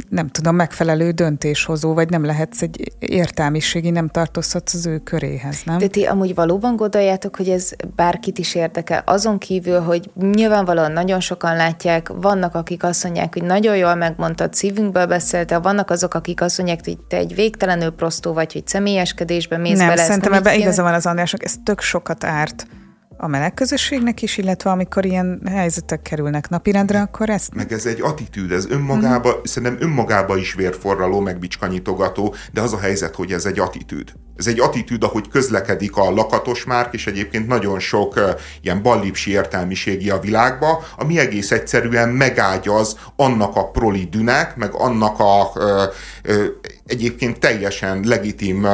nem 0.09 0.27
tudom, 0.27 0.55
megfelelő 0.55 1.11
döntéshozó, 1.11 1.93
vagy 1.93 2.09
nem 2.09 2.25
lehetsz 2.25 2.61
egy 2.61 2.91
értelmiségi, 2.99 3.89
nem 3.89 4.07
tartozhatsz 4.07 4.73
az 4.73 4.85
ő 4.85 4.97
köréhez, 4.97 5.61
nem? 5.65 5.77
De 5.77 5.87
ti 5.87 6.05
amúgy 6.05 6.35
valóban 6.35 6.75
gondoljátok, 6.75 7.35
hogy 7.35 7.49
ez 7.49 7.71
bárkit 7.95 8.37
is 8.37 8.55
érdekel, 8.55 9.03
azon 9.05 9.37
kívül, 9.37 9.79
hogy 9.79 10.09
nyilvánvalóan 10.19 10.91
nagyon 10.91 11.19
sokan 11.19 11.55
látják, 11.55 12.11
vannak, 12.15 12.55
akik 12.55 12.83
azt 12.83 13.03
mondják, 13.03 13.33
hogy 13.33 13.43
nagyon 13.43 13.77
jól 13.77 13.95
megmondtad, 13.95 14.53
szívünkből 14.53 15.05
beszéltél, 15.05 15.59
vannak 15.59 15.89
azok, 15.89 16.13
akik 16.13 16.41
azt 16.41 16.57
mondják, 16.57 16.79
hogy 16.83 16.97
te 17.07 17.17
egy 17.17 17.35
végtelenül 17.35 17.89
prostó 17.89 18.33
vagy, 18.33 18.53
hogy 18.53 18.67
személyeskedésbe 18.67 19.57
mész 19.57 19.77
nem, 19.77 19.87
bele. 19.87 20.03
Szerintem 20.03 20.33
ebben 20.33 20.59
igaza 20.59 20.83
van 20.83 20.93
az 20.93 21.05
Andrásnak, 21.05 21.43
ez 21.43 21.53
tök 21.63 21.81
sokat 21.81 22.23
árt 22.23 22.67
a 23.23 23.27
meleg 23.27 23.53
közösségnek 23.53 24.21
is, 24.21 24.37
illetve 24.37 24.69
amikor 24.69 25.05
ilyen 25.05 25.41
helyzetek 25.49 26.01
kerülnek 26.01 26.49
napirendre, 26.49 27.01
akkor 27.01 27.29
ezt... 27.29 27.55
Meg 27.55 27.71
ez 27.71 27.85
egy 27.85 28.01
attitűd, 28.01 28.51
ez 28.51 28.69
önmagába, 28.69 29.29
mm. 29.29 29.41
szerintem 29.43 29.87
önmagába 29.87 30.37
is 30.37 30.53
vérforraló, 30.53 31.19
meg 31.19 31.39
bicskanyitogató, 31.39 32.35
de 32.53 32.61
az 32.61 32.73
a 32.73 32.79
helyzet, 32.79 33.15
hogy 33.15 33.31
ez 33.31 33.45
egy 33.45 33.59
attitűd. 33.59 34.13
Ez 34.35 34.47
egy 34.47 34.59
attitűd, 34.59 35.03
ahogy 35.03 35.27
közlekedik 35.27 35.97
a 35.97 36.11
lakatos 36.11 36.63
márk, 36.63 36.93
és 36.93 37.07
egyébként 37.07 37.47
nagyon 37.47 37.79
sok 37.79 38.15
uh, 38.15 38.23
ilyen 38.61 38.81
ballipsi 38.81 39.31
értelmiségi 39.31 40.09
a 40.09 40.19
világba, 40.19 40.83
ami 40.97 41.19
egész 41.19 41.51
egyszerűen 41.51 42.09
megágyaz 42.09 42.99
annak 43.15 43.55
a 43.55 43.69
proli 43.69 44.07
dünek, 44.11 44.55
meg 44.55 44.73
annak 44.73 45.19
a 45.19 45.51
uh, 45.55 45.63
uh, 46.27 46.45
egyébként 46.85 47.39
teljesen 47.39 48.03
legitim 48.03 48.67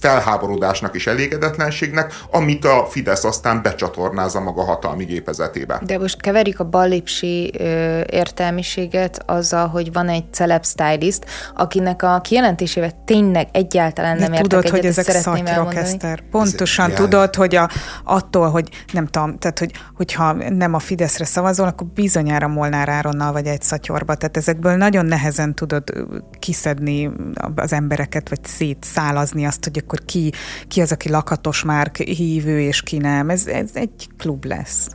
felháborodásnak 0.00 0.94
és 0.94 1.06
elégedetlenségnek, 1.06 2.12
amit 2.30 2.64
a 2.64 2.86
Fidesz 2.90 3.24
aztán 3.24 3.62
becsatornáz 3.62 4.34
a 4.34 4.40
maga 4.40 4.64
hatalmi 4.64 5.04
gépezetébe. 5.04 5.80
De 5.86 5.98
most 5.98 6.20
keverjük 6.20 6.60
a 6.60 6.64
ballipsi 6.64 7.52
ö, 7.58 8.00
értelmiséget 8.10 9.22
azzal, 9.26 9.66
hogy 9.66 9.92
van 9.92 10.08
egy 10.08 10.24
celeb 10.32 10.64
stylist, 10.64 11.24
akinek 11.54 12.02
a 12.02 12.20
kijelentésével 12.20 13.02
tényleg 13.04 13.48
egyáltalán 13.52 14.16
nem 14.16 14.32
értek 14.32 14.46
tudod, 14.46 14.64
egyet, 14.64 14.76
hogy 14.76 14.86
ezek 14.86 15.04
szatyrok, 15.04 15.74
Eszter. 15.74 16.22
Pontosan 16.30 16.90
ez 16.90 16.96
tudod, 16.96 17.34
hogy 17.34 17.54
a, 17.54 17.68
attól, 18.04 18.50
hogy 18.50 18.68
nem 18.92 19.06
tudom, 19.06 19.38
tehát 19.38 19.58
hogy, 19.58 19.70
hogyha 19.96 20.32
nem 20.32 20.74
a 20.74 20.78
Fideszre 20.78 21.24
szavazol, 21.24 21.66
akkor 21.66 21.86
bizonyára 21.86 22.48
Molnár 22.48 22.88
Áronnal 22.88 23.32
vagy 23.32 23.46
egy 23.46 23.62
szatyorba. 23.62 24.14
Tehát 24.14 24.36
ezekből 24.36 24.76
nagyon 24.76 25.06
nehezen 25.06 25.54
tudod 25.54 25.82
kiszedni 26.38 27.10
az 27.56 27.72
embereket, 27.72 28.28
vagy 28.28 28.44
szétszálazni 28.44 29.44
azt, 29.44 29.64
hogy 29.64 29.76
akkor 29.88 30.04
ki, 30.04 30.32
ki 30.68 30.80
az, 30.80 30.92
aki 30.92 31.08
lakatos 31.08 31.62
már 31.62 31.90
hívő, 31.94 32.60
és 32.60 32.82
ki 32.82 32.98
nem. 32.98 33.30
Ez, 33.30 33.46
ez 33.46 33.70
egy 33.74 34.08
klub 34.16 34.44
lesz. 34.44 34.88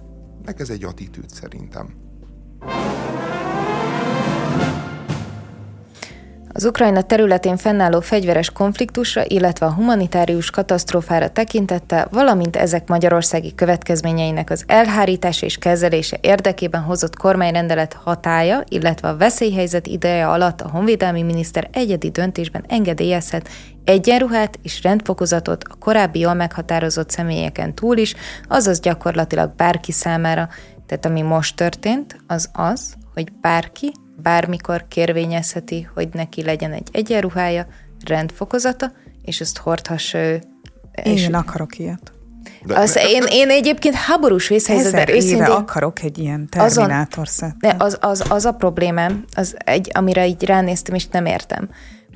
Meg 0.46 0.62
ez 0.62 0.70
egy 0.70 0.84
attitűd 0.84 1.30
szerintem. 1.30 1.94
Az 6.56 6.66
Ukrajna 6.66 7.02
területén 7.02 7.58
fennálló 7.58 8.00
fegyveres 8.00 8.50
konfliktusra, 8.50 9.24
illetve 9.28 9.66
a 9.66 9.74
humanitárius 9.74 10.50
katasztrófára 10.50 11.30
tekintette, 11.30 12.08
valamint 12.12 12.56
ezek 12.56 12.88
magyarországi 12.88 13.56
következményeinek 13.56 14.50
az 14.50 14.64
elhárítása 14.68 15.46
és 15.46 15.58
kezelése 15.58 16.18
érdekében 16.22 16.82
hozott 16.82 17.16
kormányrendelet 17.16 17.94
hatája, 17.94 18.64
illetve 18.68 19.08
a 19.08 19.18
veszélyhelyzet 19.18 19.88
ideje 19.88 20.28
alatt 20.28 20.62
a 20.62 20.70
honvédelmi 20.70 21.22
miniszter 21.22 21.70
egyedi 21.72 22.10
döntésben 22.10 22.66
engedélyezhet 22.68 23.50
egyenruhát 23.84 24.60
és 24.64 24.82
rendfokozatot 24.84 25.64
a 25.64 25.76
korábbi 25.80 26.20
jól 26.20 26.34
meghatározott 26.34 27.10
személyeken 27.10 27.76
túl 27.76 27.98
is, 27.98 28.16
azaz 28.48 28.80
gyakorlatilag 28.80 29.56
bárki 29.56 29.92
számára. 29.92 30.50
Tehát 30.88 31.06
ami 31.06 31.22
most 31.22 31.56
történt, 31.56 32.18
az 32.28 32.50
az, 32.54 32.94
hogy 33.14 33.32
bárki 33.42 33.92
bármikor 34.16 34.86
kérvényezheti, 34.88 35.88
hogy 35.94 36.10
neki 36.14 36.44
legyen 36.44 36.72
egy 36.72 36.90
egyenruhája, 36.92 37.68
rendfokozata, 38.06 38.92
és 39.22 39.42
ezt 39.42 39.58
hordhassa 39.58 40.18
ő. 40.18 40.42
Én 41.04 41.34
akarok 41.34 41.80
ilyet. 41.80 42.12
De, 42.66 42.80
az, 42.80 42.98
én, 43.08 43.24
én 43.30 43.50
egyébként 43.50 43.96
háborús 43.96 44.48
vészhelyzetben 44.48 45.10
őszintén... 45.10 45.46
akarok 45.46 46.02
egy 46.02 46.18
ilyen 46.18 46.50
terminátor 46.50 47.28
De 47.60 47.76
az, 47.78 47.98
az, 48.02 48.24
az 48.30 48.46
a 48.46 48.52
problémám, 48.52 49.26
az 49.36 49.56
egy, 49.58 49.92
amire 49.94 50.28
így 50.28 50.44
ránéztem, 50.44 50.96
és 50.96 51.08
nem 51.08 51.26
értem, 51.26 51.70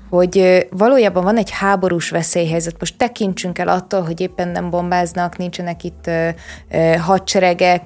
hogy 0.10 0.68
valójában 0.72 1.24
van 1.24 1.38
egy 1.38 1.52
háborús 1.52 2.10
veszélyhelyzet. 2.10 2.76
Most 2.80 2.98
tekintsünk 2.98 3.60
el 3.60 3.68
attól, 3.68 4.02
hogy 4.02 4.22
éppen 4.22 4.48
nem 4.48 4.70
bombáznak, 4.70 5.38
nincsenek 5.38 5.84
itt 5.84 6.10
hadseregek, 7.00 7.84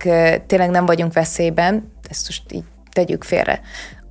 tényleg 0.47 0.69
nem 0.69 0.85
vagyunk 0.85 1.13
veszélyben, 1.13 1.91
ezt 2.09 2.27
most 2.27 2.51
így 2.51 2.63
tegyük 2.91 3.23
félre. 3.23 3.61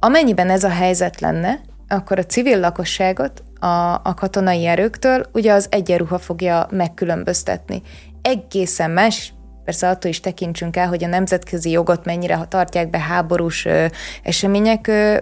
Amennyiben 0.03 0.51
ez 0.51 0.65
a 0.65 0.69
helyzet 0.69 1.21
lenne, 1.21 1.61
akkor 1.89 2.19
a 2.19 2.25
civil 2.25 2.61
lakosságot 2.61 3.43
a, 3.59 4.01
a 4.03 4.15
katonai 4.17 4.67
erőktől 4.67 5.27
ugye 5.33 5.53
az 5.53 5.67
egyenruha 5.71 6.19
fogja 6.19 6.67
megkülönböztetni. 6.71 7.83
Egészen 8.23 8.91
más, 8.91 9.33
persze 9.65 9.89
attól 9.89 10.11
is 10.11 10.21
tekintsünk 10.21 10.77
el, 10.77 10.89
hogy 10.89 11.05
a 11.05 11.09
nemzetközi 11.09 11.71
jogot 11.71 12.05
mennyire 12.05 12.47
tartják 12.49 12.91
be 12.91 12.99
háborús 12.99 13.65
ö, 13.65 13.87
események 14.23 14.87
ö, 14.87 15.17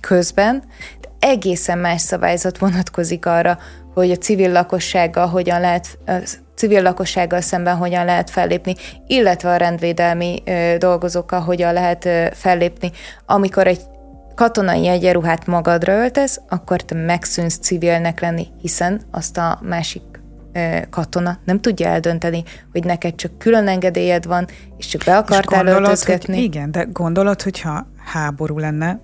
közben, 0.00 0.62
de 1.00 1.08
egészen 1.18 1.78
más 1.78 2.00
szabályzat 2.00 2.58
vonatkozik 2.58 3.26
arra, 3.26 3.58
hogy 3.94 4.10
a 4.10 4.16
civil 4.16 4.52
lakossággal 4.52 5.26
hogyan 5.26 5.60
lehet, 5.60 5.98
a 6.06 6.12
civil 6.54 6.82
lakossággal 6.82 7.40
szemben 7.40 7.76
hogyan 7.76 8.04
lehet 8.04 8.30
fellépni, 8.30 8.74
illetve 9.06 9.50
a 9.50 9.56
rendvédelmi 9.56 10.42
ö, 10.44 10.74
dolgozókkal 10.78 11.40
hogyan 11.40 11.72
lehet 11.72 12.04
ö, 12.04 12.26
fellépni, 12.32 12.90
amikor 13.26 13.66
egy 13.66 13.80
katonai 14.34 14.86
egyenruhát 14.86 15.46
magadra 15.46 15.92
öltesz, 15.92 16.40
akkor 16.48 16.80
te 16.80 16.94
megszűnsz 16.94 17.58
civilnek 17.58 18.20
lenni, 18.20 18.46
hiszen 18.60 19.00
azt 19.10 19.38
a 19.38 19.58
másik 19.62 20.02
katona 20.90 21.38
nem 21.44 21.60
tudja 21.60 21.88
eldönteni, 21.88 22.42
hogy 22.72 22.84
neked 22.84 23.14
csak 23.14 23.38
külön 23.38 23.68
engedélyed 23.68 24.26
van, 24.26 24.46
és 24.76 24.86
csak 24.86 25.02
be 25.04 25.16
akartál 25.16 25.66
és 25.66 25.72
öltözgetni. 25.72 26.34
Hogy 26.34 26.42
igen, 26.42 26.70
de 26.70 26.86
gondolod, 26.92 27.42
hogyha 27.42 27.86
háború 28.04 28.58
lenne, 28.58 29.00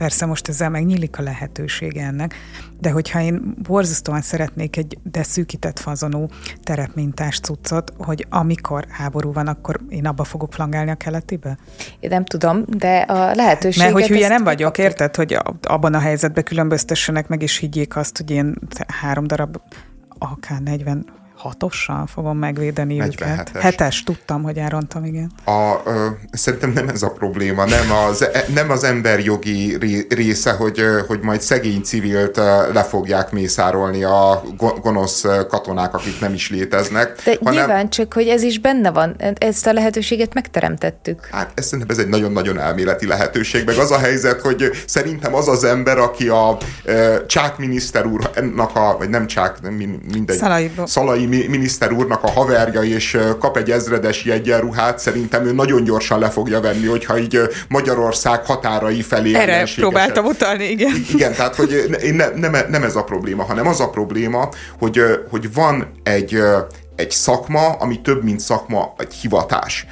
Persze 0.00 0.26
most 0.26 0.48
ezzel 0.48 0.70
megnyílik 0.70 1.18
a 1.18 1.22
lehetősége 1.22 2.04
ennek, 2.04 2.34
de 2.78 2.90
hogyha 2.90 3.20
én 3.20 3.54
borzasztóan 3.62 4.20
szeretnék 4.20 4.76
egy 4.76 4.98
de 5.02 5.22
szűkített 5.22 5.78
fazonú 5.78 6.26
terepmintás 6.62 7.40
cuccot, 7.40 7.92
hogy 7.98 8.26
amikor 8.30 8.86
háború 8.88 9.32
van, 9.32 9.46
akkor 9.46 9.80
én 9.88 10.06
abba 10.06 10.24
fogok 10.24 10.52
flangálni 10.52 10.90
a 10.90 10.94
keletibe? 10.94 11.58
Én 12.00 12.10
nem 12.10 12.24
tudom, 12.24 12.64
de 12.66 12.98
a 12.98 13.34
lehetőség. 13.34 13.82
Mert 13.82 13.92
hogy 13.92 14.06
hülye 14.06 14.28
nem 14.28 14.44
vagyok, 14.44 14.78
érted, 14.78 15.16
hogy 15.16 15.38
abban 15.62 15.94
a 15.94 15.98
helyzetben 15.98 16.44
különböztessenek 16.44 17.28
meg, 17.28 17.42
és 17.42 17.56
higgyék 17.56 17.96
azt, 17.96 18.16
hogy 18.16 18.30
én 18.30 18.54
három 19.00 19.26
darab 19.26 19.60
AK-40 20.18 21.04
hatossal 21.40 22.06
fogom 22.06 22.38
megvédeni 22.38 22.96
47-es. 23.00 23.12
őket. 23.12 23.50
Hetes, 23.54 24.02
tudtam, 24.02 24.42
hogy 24.42 24.56
elrontam, 24.56 25.04
igen. 25.04 25.30
A, 25.44 25.74
ö, 25.84 26.06
szerintem 26.32 26.72
nem 26.72 26.88
ez 26.88 27.02
a 27.02 27.10
probléma, 27.10 27.64
nem 27.64 27.92
az, 27.92 28.22
e, 28.22 28.44
nem 28.54 28.70
az 28.70 28.84
emberjogi 28.84 29.76
része, 30.08 30.52
hogy, 30.52 30.84
hogy 31.06 31.20
majd 31.20 31.40
szegény 31.40 31.82
civilt 31.82 32.36
le 32.72 32.82
fogják 32.82 33.32
mészárolni 33.32 34.04
a 34.04 34.42
gonosz 34.82 35.24
katonák, 35.48 35.94
akik 35.94 36.20
nem 36.20 36.32
is 36.32 36.50
léteznek. 36.50 37.22
De 37.24 37.36
hanem, 37.44 37.54
nyilván 37.54 37.90
csak, 37.90 38.12
hogy 38.12 38.28
ez 38.28 38.42
is 38.42 38.58
benne 38.58 38.90
van, 38.90 39.16
ezt 39.38 39.66
a 39.66 39.72
lehetőséget 39.72 40.34
megteremtettük. 40.34 41.28
Hát 41.30 41.52
ez 41.54 41.64
szerintem 41.64 41.96
ez 41.96 42.02
egy 42.02 42.08
nagyon-nagyon 42.08 42.58
elméleti 42.58 43.06
lehetőség, 43.06 43.64
meg 43.64 43.76
az 43.76 43.90
a 43.90 43.98
helyzet, 43.98 44.40
hogy 44.40 44.70
szerintem 44.86 45.34
az 45.34 45.48
az 45.48 45.64
ember, 45.64 45.98
aki 45.98 46.28
a 46.28 46.56
Csák 47.26 47.58
miniszter 47.58 48.06
úrnak 48.06 48.76
a, 48.76 48.96
vagy 48.98 49.08
nem 49.08 49.26
Csák, 49.26 49.56
mindegy, 50.12 50.36
Szalai, 50.36 50.70
Szalai 50.84 51.26
miniszter 51.48 51.92
úrnak 51.92 52.22
a 52.22 52.30
haverja, 52.30 52.82
és 52.82 53.18
kap 53.38 53.56
egy 53.56 53.70
ezredesi 53.70 54.30
egyenruhát, 54.30 54.98
szerintem 54.98 55.46
ő 55.46 55.52
nagyon 55.52 55.84
gyorsan 55.84 56.18
le 56.18 56.30
fogja 56.30 56.60
venni, 56.60 56.86
hogyha 56.86 57.18
így 57.18 57.40
Magyarország 57.68 58.46
határai 58.46 59.02
felé 59.02 59.34
Erre 59.34 59.66
próbáltam 59.76 60.24
utalni, 60.24 60.64
igen. 60.64 60.92
Igen, 61.12 61.34
tehát 61.34 61.54
hogy 61.54 61.98
ne, 62.12 62.28
nem, 62.28 62.56
nem 62.68 62.82
ez 62.82 62.96
a 62.96 63.04
probléma, 63.04 63.44
hanem 63.44 63.66
az 63.66 63.80
a 63.80 63.90
probléma, 63.90 64.48
hogy, 64.78 65.02
hogy 65.30 65.52
van 65.52 65.92
egy, 66.02 66.42
egy 66.96 67.10
szakma, 67.10 67.68
ami 67.68 68.00
több, 68.00 68.24
mint 68.24 68.40
szakma, 68.40 68.94
egy 68.98 69.14
hivatás. 69.14 69.86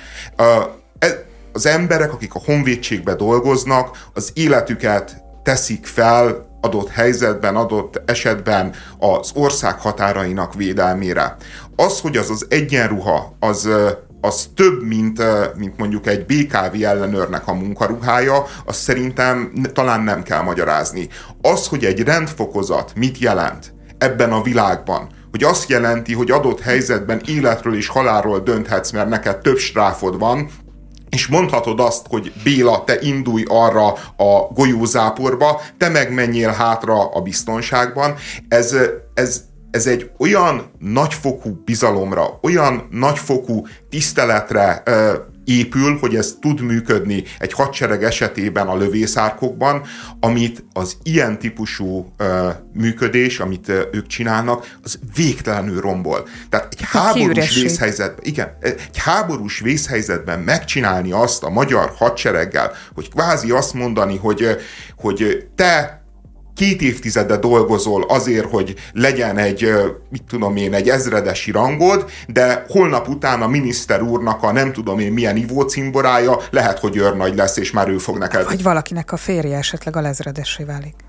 E, 0.98 1.26
az 1.52 1.66
emberek, 1.66 2.12
akik 2.12 2.34
a 2.34 2.40
honvédségbe 2.44 3.14
dolgoznak, 3.14 3.98
az 4.14 4.30
életüket 4.34 5.16
teszik 5.42 5.86
fel 5.86 6.47
adott 6.60 6.88
helyzetben, 6.88 7.56
adott 7.56 8.02
esetben 8.06 8.74
az 8.98 9.30
ország 9.34 9.80
határainak 9.80 10.54
védelmére. 10.54 11.36
Az, 11.76 12.00
hogy 12.00 12.16
az 12.16 12.30
az 12.30 12.46
egyenruha, 12.48 13.36
az 13.40 13.68
az 14.20 14.48
több, 14.54 14.82
mint, 14.82 15.22
mint 15.56 15.76
mondjuk 15.76 16.06
egy 16.06 16.26
BKV 16.26 16.82
ellenőrnek 16.82 17.48
a 17.48 17.54
munkaruhája, 17.54 18.44
azt 18.64 18.80
szerintem 18.80 19.52
talán 19.72 20.00
nem 20.00 20.22
kell 20.22 20.42
magyarázni. 20.42 21.08
Az, 21.42 21.66
hogy 21.66 21.84
egy 21.84 22.02
rendfokozat 22.02 22.92
mit 22.94 23.18
jelent 23.18 23.74
ebben 23.98 24.32
a 24.32 24.42
világban, 24.42 25.08
hogy 25.30 25.44
azt 25.44 25.68
jelenti, 25.68 26.14
hogy 26.14 26.30
adott 26.30 26.60
helyzetben 26.60 27.20
életről 27.26 27.76
és 27.76 27.88
halálról 27.88 28.40
dönthetsz, 28.40 28.90
mert 28.90 29.08
neked 29.08 29.38
több 29.38 29.58
stráfod 29.58 30.18
van, 30.18 30.50
és 31.08 31.26
mondhatod 31.26 31.80
azt, 31.80 32.06
hogy 32.08 32.32
Béla, 32.44 32.84
te 32.84 33.00
indulj 33.00 33.42
arra 33.48 33.86
a 34.16 34.52
golyózáporba, 34.54 35.60
te 35.78 35.88
meg 35.88 36.12
hátra 36.52 37.08
a 37.10 37.20
biztonságban. 37.20 38.14
Ez, 38.48 38.76
ez, 39.14 39.44
ez 39.70 39.86
egy 39.86 40.10
olyan 40.18 40.70
nagyfokú 40.78 41.62
bizalomra, 41.64 42.38
olyan 42.42 42.88
nagyfokú 42.90 43.66
tiszteletre 43.88 44.82
épül, 45.48 45.98
hogy 45.98 46.16
ez 46.16 46.36
tud 46.40 46.60
működni 46.60 47.24
egy 47.38 47.52
hadsereg 47.52 48.04
esetében 48.04 48.66
a 48.66 48.76
lövészárkokban, 48.76 49.82
amit 50.20 50.64
az 50.72 50.96
ilyen 51.02 51.38
típusú 51.38 52.12
uh, 52.18 52.26
működés, 52.72 53.40
amit 53.40 53.68
uh, 53.68 53.80
ők 53.92 54.06
csinálnak, 54.06 54.76
az 54.82 54.98
végtelenül 55.14 55.80
rombol. 55.80 56.28
Tehát 56.48 56.66
egy 56.70 56.84
háborús 56.86 57.54
vészhelyzetben, 57.54 58.24
igen, 58.24 58.56
egy 58.60 58.98
háborús 58.98 59.60
vészhelyzetben 59.60 60.40
megcsinálni 60.40 61.12
azt 61.12 61.42
a 61.42 61.50
magyar 61.50 61.92
hadsereggel, 61.96 62.72
hogy 62.94 63.10
kvázi 63.10 63.50
azt 63.50 63.74
mondani, 63.74 64.16
hogy, 64.16 64.56
hogy 64.96 65.46
te 65.54 66.02
két 66.58 66.82
évtizede 66.82 67.36
dolgozol 67.36 68.04
azért, 68.08 68.50
hogy 68.50 68.74
legyen 68.92 69.38
egy, 69.38 69.72
mit 70.10 70.22
tudom 70.28 70.56
én, 70.56 70.74
egy 70.74 70.88
ezredesi 70.88 71.50
rangod, 71.50 72.10
de 72.28 72.64
holnap 72.68 73.08
után 73.08 73.42
a 73.42 73.46
miniszter 73.46 74.02
úrnak 74.02 74.42
a 74.42 74.52
nem 74.52 74.72
tudom 74.72 74.98
én 74.98 75.12
milyen 75.12 75.36
ivócimborája 75.36 76.36
lehet, 76.50 76.78
hogy 76.78 76.96
őrnagy 76.96 77.36
lesz, 77.36 77.56
és 77.56 77.70
már 77.70 77.88
ő 77.88 77.98
fog 77.98 78.18
neked. 78.18 78.44
Vagy 78.44 78.62
valakinek 78.62 79.12
a 79.12 79.16
férje 79.16 79.56
esetleg 79.56 79.96
a 79.96 80.00
lezredessé 80.00 80.64
válik. 80.64 81.07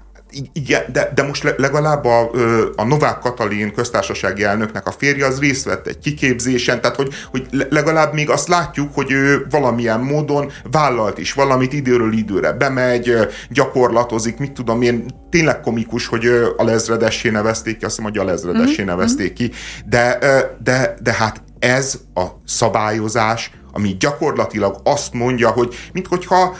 Igen, 0.53 0.83
de, 0.91 1.11
de 1.15 1.23
most 1.23 1.53
legalább 1.57 2.05
a, 2.05 2.31
a 2.75 2.83
Novák 2.83 3.19
Katalin 3.19 3.73
köztársasági 3.73 4.43
elnöknek 4.43 4.87
a 4.87 4.91
férje 4.91 5.25
az 5.25 5.39
részt 5.39 5.65
vett 5.65 5.87
egy 5.87 5.99
kiképzésen, 5.99 6.81
tehát 6.81 6.95
hogy, 6.95 7.13
hogy 7.31 7.47
legalább 7.69 8.13
még 8.13 8.29
azt 8.29 8.47
látjuk, 8.47 8.93
hogy 8.93 9.11
ő 9.11 9.45
valamilyen 9.49 9.99
módon 9.99 10.51
vállalt 10.71 11.17
is 11.17 11.33
valamit, 11.33 11.73
időről 11.73 12.13
időre 12.13 12.51
bemegy, 12.51 13.13
gyakorlatozik, 13.49 14.37
mit 14.37 14.51
tudom 14.51 14.81
én, 14.81 15.05
tényleg 15.29 15.59
komikus, 15.59 16.07
hogy 16.07 16.25
a 16.57 16.63
lezredessé 16.63 17.29
nevezték 17.29 17.77
ki, 17.77 17.85
azt 17.85 17.95
hiszem, 17.95 18.11
hogy 18.11 18.21
a 18.21 18.25
lezredessé 18.25 18.81
mm-hmm. 18.81 18.85
nevezték 18.85 19.33
ki, 19.33 19.51
de, 19.85 20.17
de, 20.63 20.95
de 21.01 21.13
hát 21.13 21.43
ez 21.59 21.99
a 22.13 22.25
szabályozás, 22.45 23.51
ami 23.71 23.95
gyakorlatilag 23.99 24.79
azt 24.84 25.13
mondja, 25.13 25.49
hogy 25.49 25.75
minthogyha 25.93 26.55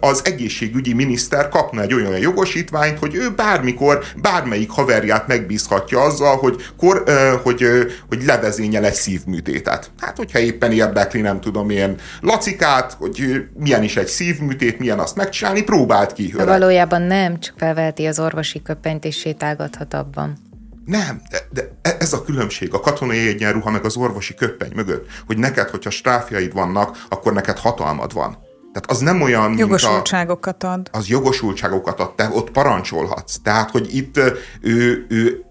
az 0.00 0.22
egészségügyi 0.24 0.94
miniszter 0.94 1.48
kapna 1.48 1.80
egy 1.80 1.94
olyan 1.94 2.18
jogosítványt, 2.18 2.98
hogy 2.98 3.14
ő 3.14 3.30
bármikor 3.34 4.04
bármelyik 4.22 4.70
haverját 4.70 5.26
megbízhatja 5.26 6.00
azzal, 6.00 6.36
hogy, 6.36 6.56
kor, 6.76 7.04
hogy, 7.42 7.64
hogy 8.08 8.24
levezényel 8.24 8.84
egy 8.84 8.94
szívműtétet. 8.94 9.90
Hát, 10.00 10.16
hogyha 10.16 10.38
éppen 10.38 10.72
érdekli, 10.72 11.20
nem 11.20 11.40
tudom 11.40 11.70
én, 11.70 11.96
Lacikát, 12.20 12.92
hogy 12.98 13.44
milyen 13.58 13.82
is 13.82 13.96
egy 13.96 14.06
szívműtét, 14.06 14.78
milyen 14.78 14.98
azt 14.98 15.16
megcsinálni, 15.16 15.62
próbált 15.62 16.12
ki. 16.12 16.32
De 16.36 16.44
valójában 16.44 17.02
nem, 17.02 17.40
csak 17.40 17.54
felveheti 17.56 18.06
az 18.06 18.18
orvosi 18.18 18.62
köpenyt 18.62 19.04
és 19.04 19.18
sétálgathat 19.18 19.94
abban. 19.94 20.49
Nem, 20.90 21.22
de, 21.30 21.38
de 21.50 21.70
e, 21.82 21.96
ez 21.98 22.12
a 22.12 22.22
különbség 22.22 22.74
a 22.74 22.80
katonai 22.80 23.28
egyenruha 23.28 23.70
meg 23.70 23.84
az 23.84 23.96
orvosi 23.96 24.34
köppeny 24.34 24.72
mögött, 24.74 25.06
hogy 25.26 25.38
neked, 25.38 25.68
hogyha 25.68 25.90
stráfjaid 25.90 26.52
vannak, 26.52 27.04
akkor 27.08 27.32
neked 27.32 27.58
hatalmad 27.58 28.12
van. 28.12 28.38
Tehát 28.72 28.90
az 28.90 28.98
nem 28.98 29.22
olyan, 29.22 29.58
Jogosultságokat 29.58 30.64
ad. 30.64 30.88
Az 30.92 31.08
jogosultságokat 31.08 32.00
ad, 32.00 32.14
te 32.14 32.30
ott 32.32 32.50
parancsolhatsz. 32.50 33.38
Tehát, 33.42 33.70
hogy 33.70 33.94
itt 33.94 34.20
ő, 34.60 35.06
ő 35.08 35.44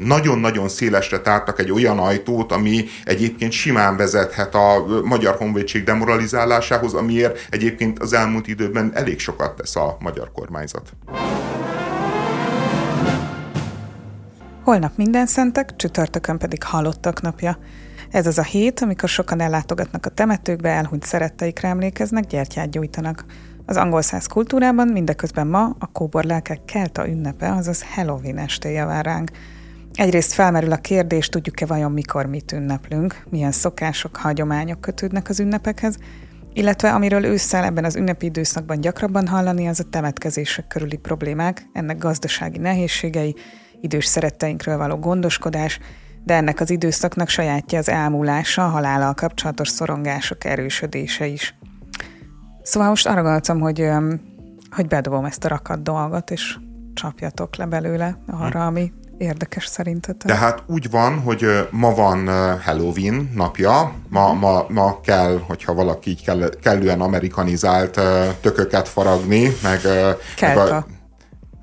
nagyon-nagyon 0.00 0.68
szélesre 0.68 1.20
tártak 1.20 1.58
egy 1.58 1.70
olyan 1.70 1.98
ajtót, 1.98 2.52
ami 2.52 2.84
egyébként 3.04 3.52
simán 3.52 3.96
vezethet 3.96 4.54
a 4.54 4.84
magyar 5.04 5.36
honvédség 5.36 5.84
demoralizálásához, 5.84 6.94
amiért 6.94 7.46
egyébként 7.50 7.98
az 7.98 8.12
elmúlt 8.12 8.46
időben 8.46 8.90
elég 8.94 9.18
sokat 9.18 9.56
tesz 9.56 9.76
a 9.76 9.96
magyar 10.00 10.32
kormányzat. 10.32 10.92
Holnap 14.68 14.96
minden 14.96 15.26
szentek, 15.26 15.76
csütörtökön 15.76 16.38
pedig 16.38 16.62
halottak 16.62 17.22
napja. 17.22 17.58
Ez 18.10 18.26
az 18.26 18.38
a 18.38 18.42
hét, 18.42 18.80
amikor 18.80 19.08
sokan 19.08 19.40
ellátogatnak 19.40 20.06
a 20.06 20.10
temetőkbe, 20.10 20.68
elhunyt 20.68 21.04
szeretteikre 21.04 21.68
emlékeznek, 21.68 22.26
gyertyát 22.26 22.70
gyújtanak. 22.70 23.24
Az 23.66 23.76
angol 23.76 24.02
száz 24.02 24.26
kultúrában 24.26 24.88
mindeközben 24.88 25.46
ma 25.46 25.76
a 25.78 25.86
kóbor 25.92 26.24
lelkek 26.24 26.64
kelta 26.64 27.08
ünnepe, 27.08 27.52
azaz 27.52 27.84
Halloween 27.94 28.38
estéje 28.38 28.84
vár 28.84 29.04
ránk. 29.04 29.30
Egyrészt 29.92 30.32
felmerül 30.32 30.72
a 30.72 30.76
kérdés, 30.76 31.28
tudjuk-e 31.28 31.66
vajon 31.66 31.92
mikor 31.92 32.26
mit 32.26 32.52
ünneplünk, 32.52 33.24
milyen 33.30 33.52
szokások, 33.52 34.16
hagyományok 34.16 34.80
kötődnek 34.80 35.28
az 35.28 35.40
ünnepekhez, 35.40 35.96
illetve 36.52 36.92
amiről 36.92 37.24
ősszel 37.24 37.64
ebben 37.64 37.84
az 37.84 37.96
ünnepi 37.96 38.26
időszakban 38.26 38.80
gyakrabban 38.80 39.26
hallani, 39.26 39.68
az 39.68 39.80
a 39.80 39.88
temetkezések 39.90 40.66
körüli 40.66 40.96
problémák, 40.96 41.68
ennek 41.72 41.98
gazdasági 41.98 42.58
nehézségei, 42.58 43.34
idős 43.80 44.04
szeretteinkről 44.06 44.76
való 44.76 44.96
gondoskodás, 44.96 45.78
de 46.24 46.34
ennek 46.34 46.60
az 46.60 46.70
időszaknak 46.70 47.28
sajátja 47.28 47.78
az 47.78 47.88
elmúlása, 47.88 48.64
a 48.64 48.68
halállal 48.68 49.14
kapcsolatos 49.14 49.68
szorongások 49.68 50.44
erősödése 50.44 51.26
is. 51.26 51.54
Szóval 52.62 52.88
most 52.88 53.06
arra 53.06 53.22
gondoltam, 53.22 53.60
hogy, 53.60 53.88
hogy 54.70 54.86
bedobom 54.86 55.24
ezt 55.24 55.44
a 55.44 55.48
rakat 55.48 55.82
dolgot, 55.82 56.30
és 56.30 56.56
csapjatok 56.94 57.56
le 57.56 57.66
belőle 57.66 58.18
arra, 58.26 58.66
ami 58.66 58.92
érdekes 59.18 59.66
szerintetek. 59.66 60.30
Tehát 60.30 60.62
úgy 60.66 60.90
van, 60.90 61.20
hogy 61.20 61.68
ma 61.70 61.94
van 61.94 62.28
Halloween 62.58 63.30
napja, 63.34 63.92
ma, 64.08 64.32
ma, 64.32 64.66
ma 64.68 65.00
kell, 65.00 65.40
hogyha 65.46 65.74
valaki 65.74 66.10
így 66.10 66.24
kell, 66.24 66.48
kellően 66.62 67.00
amerikanizált 67.00 68.00
tököket 68.40 68.88
faragni, 68.88 69.48
meg... 69.62 69.80
Kelta. 70.36 70.64
Meg 70.64 70.72
a, 70.72 70.86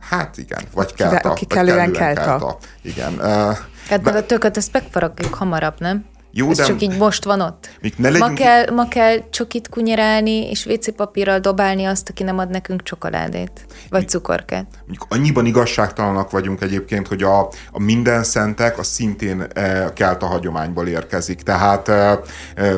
Hát 0.09 0.37
igen, 0.37 0.61
vagy 0.73 0.93
kelta. 0.93 1.29
Aki 1.29 1.45
kellően 1.45 1.91
kelta. 1.91 2.21
kelta. 2.21 2.57
Igen. 2.81 3.13
Uh, 3.13 3.57
hát 3.89 4.03
meg 4.03 4.15
a 4.15 4.25
tököt, 4.25 4.57
ezt 4.57 4.73
megfaragjuk 4.73 5.33
hamarabb, 5.33 5.79
nem? 5.79 6.05
Jó, 6.37 6.49
Ez 6.49 6.57
de 6.57 6.63
csak 6.63 6.81
így 6.81 6.97
most 6.97 7.23
van 7.23 7.41
ott. 7.41 7.69
Ne 7.97 8.09
legyünk... 8.09 8.29
ma, 8.29 8.33
kell, 8.33 8.71
ma 8.71 8.87
kell 8.87 9.29
csokit 9.29 9.69
kunyerálni, 9.69 10.49
és 10.49 10.65
WC 10.65 10.95
papírral 10.95 11.39
dobálni 11.39 11.85
azt, 11.85 12.09
aki 12.09 12.23
nem 12.23 12.37
ad 12.37 12.49
nekünk 12.49 12.83
csokoládét, 12.83 13.65
vagy 13.89 14.09
cukorkát. 14.09 14.65
Mondjuk 14.79 15.05
annyiban 15.09 15.45
igazságtalanak 15.45 16.31
vagyunk 16.31 16.61
egyébként, 16.61 17.07
hogy 17.07 17.23
a, 17.23 17.39
a 17.71 17.79
minden 17.79 18.23
szentek 18.23 18.77
az 18.77 18.87
szintén 18.87 19.41
e, 19.53 19.93
kelt 19.93 20.23
a 20.23 20.25
hagyományból 20.25 20.87
érkezik. 20.87 21.41
Tehát 21.41 21.87
e, 21.87 22.19
e, 22.55 22.73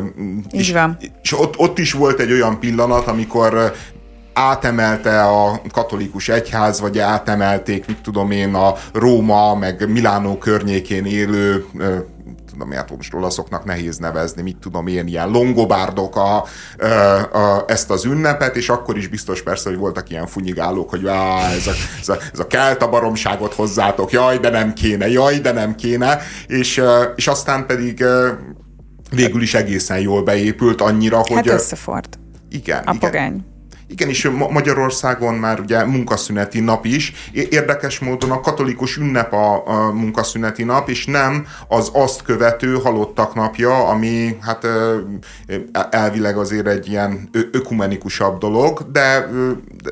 és, 0.49 0.71
van. 0.71 0.97
és 1.21 1.39
ott, 1.39 1.57
ott 1.57 1.77
is 1.77 1.91
volt 1.91 2.19
egy 2.19 2.31
olyan 2.31 2.59
pillanat, 2.59 3.07
amikor 3.07 3.73
átemelte 4.37 5.23
a 5.23 5.61
katolikus 5.71 6.29
egyház, 6.29 6.79
vagy 6.79 6.99
átemelték, 6.99 7.87
mit 7.87 8.01
tudom 8.01 8.31
én, 8.31 8.53
a 8.53 8.73
Róma, 8.93 9.55
meg 9.55 9.89
Milánó 9.89 10.37
környékén 10.37 11.05
élő 11.05 11.65
tudom 12.57 12.71
én, 12.71 12.77
hát 12.77 12.95
most 12.95 13.13
olaszoknak 13.13 13.65
nehéz 13.65 13.97
nevezni, 13.97 14.41
mit 14.41 14.57
tudom 14.57 14.87
én, 14.87 15.07
ilyen 15.07 15.29
longobárdok 15.29 16.15
a, 16.15 16.43
a, 16.77 16.85
a, 17.33 17.63
ezt 17.67 17.89
az 17.89 18.05
ünnepet, 18.05 18.55
és 18.55 18.69
akkor 18.69 18.97
is 18.97 19.07
biztos 19.07 19.41
persze, 19.41 19.69
hogy 19.69 19.77
voltak 19.77 20.09
ilyen 20.09 20.27
funyigálók, 20.27 20.89
hogy 20.89 21.07
á, 21.07 21.51
ez 21.51 21.67
a, 21.67 21.71
ez 21.99 22.09
a, 22.09 22.17
ez 22.33 22.39
a 22.39 22.47
kelta 22.47 22.89
baromságot 22.89 23.53
hozzátok, 23.53 24.11
jaj, 24.11 24.37
de 24.37 24.49
nem 24.49 24.73
kéne, 24.73 25.09
jaj, 25.09 25.39
de 25.39 25.51
nem 25.51 25.75
kéne, 25.75 26.19
és, 26.47 26.81
és 27.15 27.27
aztán 27.27 27.65
pedig 27.65 28.03
végül 29.11 29.41
is 29.41 29.53
egészen 29.53 29.99
jól 29.99 30.23
beépült 30.23 30.81
annyira, 30.81 31.17
hogy... 31.17 31.35
Hát 31.35 31.47
összefort. 31.47 32.19
Igen. 32.49 32.77
A 32.77 32.93
igen. 32.93 32.99
pogány. 32.99 33.45
Igenis, 33.89 34.27
Magyarországon 34.49 35.33
már 35.33 35.59
ugye 35.59 35.85
munkaszüneti 35.85 36.59
nap 36.59 36.85
is. 36.85 37.13
Érdekes 37.49 37.99
módon 37.99 38.31
a 38.31 38.39
katolikus 38.39 38.97
ünnep 38.97 39.33
a, 39.33 39.67
a 39.67 39.91
munkaszüneti 39.91 40.63
nap, 40.63 40.89
és 40.89 41.05
nem 41.05 41.47
az 41.67 41.89
azt 41.93 42.21
követő 42.21 42.73
halottak 42.73 43.35
napja, 43.35 43.87
ami 43.87 44.37
hát 44.41 44.67
elvileg 45.89 46.37
azért 46.37 46.67
egy 46.67 46.87
ilyen 46.87 47.29
ökumenikusabb 47.51 48.37
dolog, 48.39 48.91
de, 48.91 49.29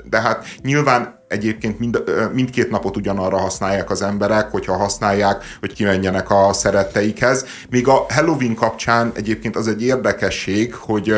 de, 0.10 0.21
hát 0.21 0.45
nyilván 0.62 1.23
egyébként 1.27 1.79
mind, 1.79 2.03
mindkét 2.34 2.69
napot 2.69 2.95
ugyanarra 2.97 3.38
használják 3.38 3.89
az 3.89 4.01
emberek, 4.01 4.51
hogyha 4.51 4.77
használják, 4.77 5.43
hogy 5.60 5.73
kimenjenek 5.73 6.29
a 6.29 6.53
szeretteikhez. 6.53 7.45
Míg 7.69 7.88
a 7.88 8.05
Halloween 8.10 8.55
kapcsán 8.55 9.12
egyébként 9.15 9.55
az 9.55 9.67
egy 9.67 9.84
érdekesség, 9.84 10.73
hogy, 10.73 11.13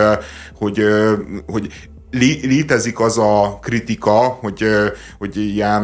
hogy, 0.57 0.83
hogy 1.47 1.67
létezik 2.41 2.99
az 2.99 3.17
a 3.17 3.59
kritika, 3.61 4.11
hogy, 4.11 4.65
hogy 5.17 5.37
ilyen, 5.37 5.83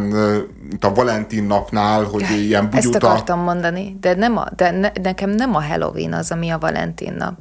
mint 0.70 0.84
a 0.84 0.94
Valentin 0.94 1.44
napnál, 1.44 2.04
hogy 2.04 2.26
ilyen 2.40 2.70
bugyuta... 2.70 2.98
Ezt 2.98 3.04
akartam 3.04 3.40
mondani, 3.40 3.98
de, 4.00 4.16
nem 4.16 4.38
a, 4.38 4.46
de 4.56 4.72
ne, 4.72 4.92
nekem 5.02 5.30
nem 5.30 5.56
a 5.56 5.64
Halloween 5.64 6.14
az, 6.14 6.32
ami 6.32 6.50
a 6.50 6.58
Valentin 6.58 7.14
nap. 7.14 7.34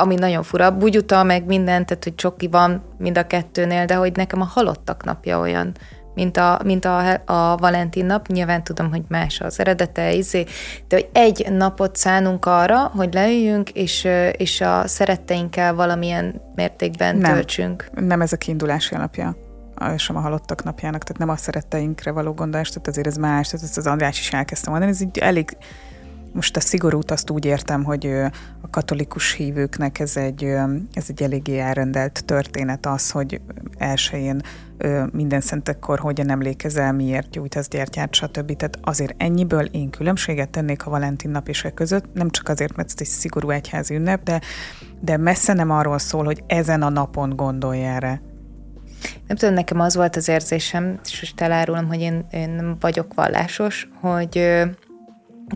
Ami 0.00 0.14
nagyon 0.14 0.42
fura. 0.42 0.76
Bugyuta, 0.76 1.22
meg 1.22 1.46
minden, 1.46 1.86
tehát 1.86 2.04
hogy 2.04 2.14
csoki 2.14 2.48
van 2.48 2.82
mind 2.98 3.18
a 3.18 3.26
kettőnél, 3.26 3.84
de 3.84 3.94
hogy 3.94 4.16
nekem 4.16 4.40
a 4.40 4.44
halottak 4.44 5.04
napja 5.04 5.38
olyan 5.38 5.72
mint 6.14 6.36
a, 6.36 6.60
mint 6.64 6.84
a, 6.84 7.20
a 7.24 7.56
Valentin 7.56 8.06
nap. 8.06 8.26
Nyilván 8.26 8.64
tudom, 8.64 8.90
hogy 8.90 9.02
más 9.08 9.40
az 9.40 9.60
eredete, 9.60 10.12
izé, 10.12 10.44
de 10.88 10.96
hogy 10.96 11.08
egy 11.12 11.46
napot 11.52 11.96
szánunk 11.96 12.46
arra, 12.46 12.78
hogy 12.78 13.14
leüljünk, 13.14 13.70
és, 13.70 14.08
és 14.36 14.60
a 14.60 14.86
szeretteinkkel 14.86 15.74
valamilyen 15.74 16.42
mértékben 16.54 17.16
nem, 17.16 17.32
töltsünk. 17.32 17.90
Nem 17.94 18.20
ez 18.20 18.32
a 18.32 18.36
kiindulási 18.36 18.94
alapja 18.94 19.36
sem 19.96 20.16
a 20.16 20.20
halottak 20.20 20.64
napjának, 20.64 21.02
tehát 21.02 21.18
nem 21.18 21.28
a 21.28 21.36
szeretteinkre 21.36 22.10
való 22.10 22.32
gondolás, 22.32 22.68
tehát 22.68 22.88
azért 22.88 23.06
ez 23.06 23.16
más, 23.16 23.48
tehát 23.48 23.66
ezt 23.66 23.76
az 23.76 23.86
András 23.86 24.18
is 24.18 24.32
elkezdtem 24.32 24.72
mondani, 24.72 24.92
ez 24.92 25.00
így 25.00 25.18
elég 25.18 25.56
most 26.32 26.56
a 26.56 26.60
szigorút 26.60 27.10
azt 27.10 27.30
úgy 27.30 27.44
értem, 27.44 27.84
hogy 27.84 28.06
a 28.60 28.70
katolikus 28.70 29.32
hívőknek 29.32 29.98
ez 29.98 30.16
egy, 30.16 30.44
ez 30.92 31.04
egy 31.08 31.22
eléggé 31.22 31.58
elrendelt 31.58 32.24
történet 32.24 32.86
az, 32.86 33.10
hogy 33.10 33.40
elsőjén 33.78 34.40
minden 35.10 35.40
szentekkor 35.40 35.98
hogyan 35.98 36.30
emlékezel, 36.30 36.92
miért 36.92 37.30
gyújtasz 37.30 37.68
gyertyát, 37.68 38.14
stb. 38.14 38.56
Tehát 38.56 38.78
azért 38.82 39.14
ennyiből 39.22 39.64
én 39.64 39.90
különbséget 39.90 40.50
tennék 40.50 40.86
a 40.86 40.90
Valentin 40.90 41.30
nap 41.30 41.48
és 41.48 41.64
e 41.64 41.70
között, 41.70 42.14
nem 42.14 42.30
csak 42.30 42.48
azért, 42.48 42.76
mert 42.76 42.88
ez 42.88 42.94
egy 42.98 43.06
szigorú 43.06 43.50
egyházi 43.50 43.94
ünnep, 43.94 44.22
de, 44.22 44.40
de 45.00 45.16
messze 45.16 45.52
nem 45.52 45.70
arról 45.70 45.98
szól, 45.98 46.24
hogy 46.24 46.42
ezen 46.46 46.82
a 46.82 46.88
napon 46.88 47.36
gondolj 47.36 47.84
erre. 47.84 48.22
Nem 49.26 49.36
tudom, 49.36 49.54
nekem 49.54 49.80
az 49.80 49.96
volt 49.96 50.16
az 50.16 50.28
érzésem, 50.28 51.00
és 51.04 51.20
most 51.20 51.40
elárulom, 51.40 51.86
hogy 51.86 52.00
én, 52.00 52.26
én 52.30 52.50
nem 52.50 52.76
vagyok 52.80 53.14
vallásos, 53.14 53.88
hogy 54.00 54.60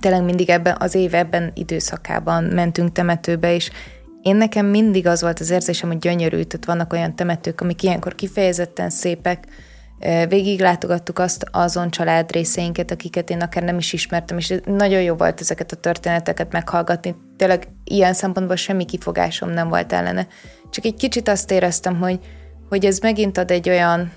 tényleg 0.00 0.24
mindig 0.24 0.50
ebben 0.50 0.76
az 0.78 0.94
év 0.94 1.14
ebben 1.14 1.50
időszakában 1.54 2.44
mentünk 2.44 2.92
temetőbe, 2.92 3.54
és 3.54 3.70
én 4.22 4.36
nekem 4.36 4.66
mindig 4.66 5.06
az 5.06 5.20
volt 5.20 5.40
az 5.40 5.50
érzésem, 5.50 5.88
hogy 5.88 5.98
gyönyörű, 5.98 6.42
tehát 6.42 6.66
vannak 6.66 6.92
olyan 6.92 7.16
temetők, 7.16 7.60
amik 7.60 7.82
ilyenkor 7.82 8.14
kifejezetten 8.14 8.90
szépek, 8.90 9.46
végig 10.28 10.60
látogattuk 10.60 11.18
azt 11.18 11.46
azon 11.50 11.90
család 11.90 12.32
részeinket, 12.32 12.90
akiket 12.90 13.30
én 13.30 13.40
akár 13.40 13.62
nem 13.62 13.78
is 13.78 13.92
ismertem, 13.92 14.38
és 14.38 14.54
nagyon 14.64 15.02
jó 15.02 15.14
volt 15.14 15.40
ezeket 15.40 15.72
a 15.72 15.76
történeteket 15.76 16.52
meghallgatni. 16.52 17.14
Tényleg 17.36 17.68
ilyen 17.84 18.12
szempontból 18.12 18.56
semmi 18.56 18.84
kifogásom 18.84 19.50
nem 19.50 19.68
volt 19.68 19.92
ellene. 19.92 20.26
Csak 20.70 20.84
egy 20.84 20.94
kicsit 20.94 21.28
azt 21.28 21.50
éreztem, 21.50 21.98
hogy, 21.98 22.18
hogy 22.68 22.84
ez 22.84 22.98
megint 22.98 23.38
ad 23.38 23.50
egy 23.50 23.68
olyan 23.68 24.12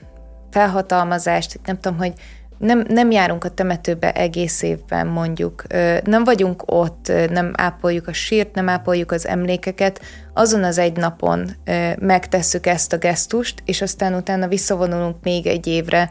felhatalmazást, 0.51 1.59
nem 1.65 1.79
tudom, 1.79 1.97
hogy 1.97 2.13
nem, 2.57 2.85
nem 2.87 3.11
járunk 3.11 3.43
a 3.43 3.49
temetőbe 3.49 4.11
egész 4.11 4.61
évben 4.61 5.07
mondjuk, 5.07 5.63
nem 6.03 6.23
vagyunk 6.23 6.63
ott, 6.65 7.11
nem 7.29 7.51
ápoljuk 7.55 8.07
a 8.07 8.13
sírt, 8.13 8.55
nem 8.55 8.69
ápoljuk 8.69 9.11
az 9.11 9.27
emlékeket, 9.27 10.01
azon 10.33 10.63
az 10.63 10.77
egy 10.77 10.97
napon 10.97 11.49
megtesszük 11.99 12.65
ezt 12.65 12.93
a 12.93 12.97
gesztust, 12.97 13.63
és 13.65 13.81
aztán 13.81 14.13
utána 14.13 14.47
visszavonulunk 14.47 15.15
még 15.23 15.47
egy 15.47 15.67
évre, 15.67 16.09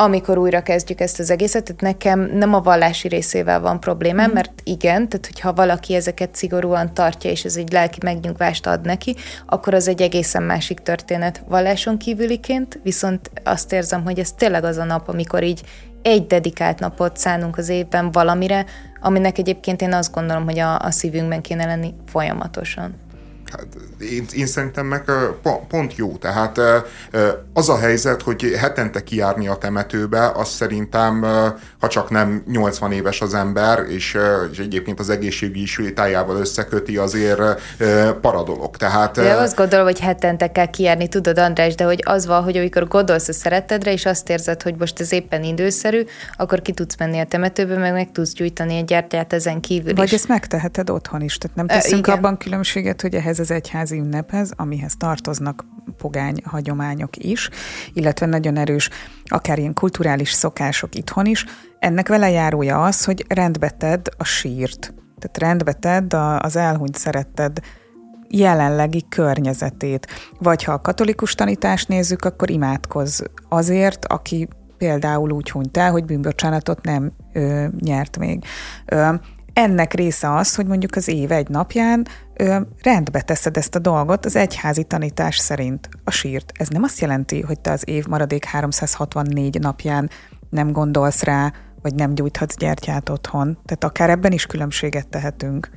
amikor 0.00 0.38
újra 0.38 0.62
kezdjük 0.62 1.00
ezt 1.00 1.18
az 1.18 1.30
egészet, 1.30 1.64
tehát 1.64 1.80
nekem 1.80 2.20
nem 2.20 2.54
a 2.54 2.60
vallási 2.60 3.08
részével 3.08 3.60
van 3.60 3.80
problémám, 3.80 4.30
mm. 4.30 4.32
mert 4.32 4.60
igen, 4.64 5.08
tehát 5.08 5.26
hogyha 5.26 5.52
valaki 5.52 5.94
ezeket 5.94 6.34
szigorúan 6.34 6.94
tartja, 6.94 7.30
és 7.30 7.44
ez 7.44 7.56
egy 7.56 7.72
lelki 7.72 7.98
megnyugvást 8.02 8.66
ad 8.66 8.80
neki, 8.80 9.16
akkor 9.46 9.74
az 9.74 9.88
egy 9.88 10.02
egészen 10.02 10.42
másik 10.42 10.78
történet 10.78 11.42
valláson 11.48 11.98
kívüliként, 11.98 12.80
viszont 12.82 13.30
azt 13.44 13.72
érzem, 13.72 14.04
hogy 14.04 14.18
ez 14.18 14.32
tényleg 14.32 14.64
az 14.64 14.76
a 14.76 14.84
nap, 14.84 15.08
amikor 15.08 15.42
így 15.42 15.62
egy 16.02 16.26
dedikált 16.26 16.78
napot 16.78 17.16
szánunk 17.16 17.58
az 17.58 17.68
évben 17.68 18.12
valamire, 18.12 18.64
aminek 19.00 19.38
egyébként 19.38 19.82
én 19.82 19.92
azt 19.92 20.12
gondolom, 20.12 20.44
hogy 20.44 20.58
a, 20.58 20.78
a 20.78 20.90
szívünkben 20.90 21.40
kéne 21.40 21.64
lenni 21.64 21.94
folyamatosan. 22.06 22.94
Hát 23.50 23.66
én, 24.00 24.24
én 24.34 24.46
szerintem 24.46 24.86
meg 24.86 25.04
pont 25.68 25.96
jó. 25.96 26.16
Tehát 26.16 26.60
az 27.52 27.68
a 27.68 27.78
helyzet, 27.78 28.22
hogy 28.22 28.42
hetente 28.58 29.02
kijárni 29.02 29.48
a 29.48 29.54
temetőbe, 29.54 30.30
az 30.34 30.48
szerintem, 30.48 31.20
ha 31.80 31.88
csak 31.88 32.10
nem 32.10 32.42
80 32.46 32.92
éves 32.92 33.20
az 33.20 33.34
ember, 33.34 33.84
és, 33.88 34.18
és 34.52 34.58
egyébként 34.58 35.00
az 35.00 35.10
egészségügyi 35.10 35.66
sétájával 35.66 36.36
összeköti, 36.36 36.96
azért 36.96 37.40
paradolog. 38.20 38.76
Tehát, 38.76 39.14
de 39.14 39.32
azt 39.32 39.56
gondolom, 39.56 39.84
hogy 39.84 40.00
hetente 40.00 40.52
kell 40.52 40.70
kijárni, 40.70 41.08
tudod 41.08 41.38
András, 41.38 41.74
de 41.74 41.84
hogy 41.84 42.02
az 42.04 42.26
van, 42.26 42.42
hogy 42.42 42.56
amikor 42.56 42.88
gondolsz 42.88 43.28
a 43.28 43.32
szeretedre, 43.32 43.92
és 43.92 44.06
azt 44.06 44.28
érzed, 44.28 44.62
hogy 44.62 44.74
most 44.78 45.00
ez 45.00 45.12
éppen 45.12 45.44
időszerű, 45.44 46.04
akkor 46.36 46.62
ki 46.62 46.72
tudsz 46.72 46.96
menni 46.98 47.18
a 47.18 47.24
temetőbe, 47.24 47.76
meg 47.76 47.92
meg 47.92 48.12
tudsz 48.12 48.32
gyújtani 48.32 48.76
egy 48.76 48.84
gyertyát 48.84 49.32
ezen 49.32 49.60
kívül 49.60 49.94
Vagy 49.94 50.04
is. 50.04 50.12
ezt 50.12 50.28
megteheted 50.28 50.90
otthon 50.90 51.22
is, 51.22 51.38
tehát 51.38 51.56
nem 51.56 51.66
teszünk 51.66 52.06
e, 52.06 52.12
abban 52.12 52.36
különbséget, 52.36 53.00
hogy 53.00 53.14
ehhez 53.14 53.37
az 53.38 53.50
egyházi 53.50 53.98
ünnephez, 53.98 54.52
amihez 54.56 54.94
tartoznak 54.96 55.64
pogány 55.96 56.36
hagyományok 56.44 57.16
is, 57.16 57.50
illetve 57.92 58.26
nagyon 58.26 58.56
erős 58.56 58.90
akár 59.24 59.58
ilyen 59.58 59.74
kulturális 59.74 60.32
szokások 60.32 60.94
itthon 60.94 61.26
is. 61.26 61.44
Ennek 61.78 62.08
vele 62.08 62.30
járója 62.30 62.84
az, 62.84 63.04
hogy 63.04 63.24
rendbe 63.28 63.70
tedd 63.70 64.08
a 64.16 64.24
sírt. 64.24 64.94
Tehát 65.18 65.38
rendbe 65.38 65.72
tedd 65.72 66.14
az 66.44 66.56
elhunyt 66.56 66.96
szeretted 66.96 67.60
jelenlegi 68.28 69.04
környezetét. 69.08 70.06
Vagy 70.38 70.64
ha 70.64 70.72
a 70.72 70.80
katolikus 70.80 71.34
tanítást 71.34 71.88
nézzük, 71.88 72.24
akkor 72.24 72.50
imádkozz 72.50 73.22
azért, 73.48 74.04
aki 74.04 74.48
például 74.78 75.32
úgy 75.32 75.50
hunyt 75.50 75.76
el, 75.76 75.90
hogy 75.90 76.04
bűnbocsánatot 76.04 76.84
nem 76.84 77.12
ö, 77.32 77.66
nyert 77.80 78.18
még. 78.18 78.44
Ö, 78.86 79.14
ennek 79.58 79.94
része 79.94 80.34
az, 80.34 80.54
hogy 80.54 80.66
mondjuk 80.66 80.94
az 80.96 81.08
év 81.08 81.32
egy 81.32 81.48
napján 81.48 82.06
ö, 82.36 82.56
rendbe 82.82 83.20
teszed 83.20 83.56
ezt 83.56 83.74
a 83.74 83.78
dolgot 83.78 84.24
az 84.24 84.36
egyházi 84.36 84.84
tanítás 84.84 85.38
szerint, 85.38 85.88
a 86.04 86.10
sírt. 86.10 86.52
Ez 86.54 86.68
nem 86.68 86.82
azt 86.82 87.00
jelenti, 87.00 87.40
hogy 87.40 87.60
te 87.60 87.70
az 87.70 87.82
év 87.88 88.06
maradék 88.06 88.44
364 88.44 89.60
napján 89.60 90.10
nem 90.50 90.72
gondolsz 90.72 91.22
rá, 91.22 91.52
vagy 91.82 91.94
nem 91.94 92.14
gyújthatsz 92.14 92.56
gyertyát 92.56 93.08
otthon. 93.08 93.58
Tehát 93.64 93.84
akár 93.84 94.10
ebben 94.10 94.32
is 94.32 94.46
különbséget 94.46 95.08
tehetünk. 95.08 95.70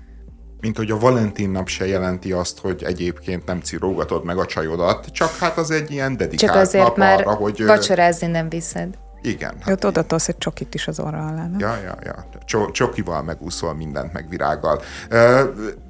Mint 0.60 0.78
hogy 0.78 0.92
a 0.92 0.98
Valentin 0.98 1.50
nap 1.50 1.68
se 1.68 1.88
jelenti 1.88 2.32
azt, 2.32 2.60
hogy 2.60 2.84
egyébként 2.84 3.46
nem 3.46 3.60
cirógatod 3.60 4.26
meg 4.26 4.38
a 4.38 4.46
csajodat, 4.46 5.06
csak 5.06 5.38
hát 5.38 5.58
az 5.58 5.72
egy 5.72 5.92
ilyen 5.92 6.18
dedikált 6.18 6.54
Csak 6.54 6.62
azért 6.62 6.86
nap 6.86 6.98
már 6.98 7.20
arra, 7.20 7.36
hogy... 7.36 7.66
vacsorázni 7.66 8.28
nem 8.28 8.50
viszed. 8.50 8.98
Igen. 9.22 9.54
Hát 9.60 9.74
Ott 9.74 9.86
oda 9.86 10.06
tolsz 10.06 10.28
egy 10.28 10.38
csokit 10.38 10.74
is 10.74 10.88
az 10.88 11.00
orra 11.00 11.28
alá, 11.28 11.48
nem? 11.48 11.60
Ja, 11.60 11.78
ja, 11.84 11.98
ja. 12.04 12.72
csokival 12.72 13.24
megúszol 13.24 13.74
mindent, 13.74 14.14
meg 14.14 14.30
virággal. 14.30 14.82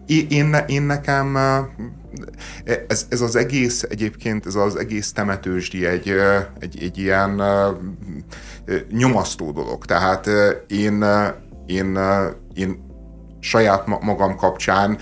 Én, 0.06 0.54
én 0.68 0.82
nekem 0.82 1.38
ez, 2.88 3.06
ez 3.10 3.22
az 3.22 3.36
egész, 3.36 3.84
egyébként 3.84 4.46
ez 4.46 4.56
az 4.56 4.76
egész 4.76 5.12
temetősdi 5.12 5.86
egy, 5.86 6.14
egy, 6.60 6.84
egy 6.84 6.98
ilyen 6.98 7.42
nyomasztó 8.92 9.52
dolog. 9.52 9.86
Tehát 9.86 10.30
én, 10.68 11.06
én, 11.66 12.00
én 12.54 12.90
saját 13.40 14.02
magam 14.02 14.36
kapcsán, 14.36 14.98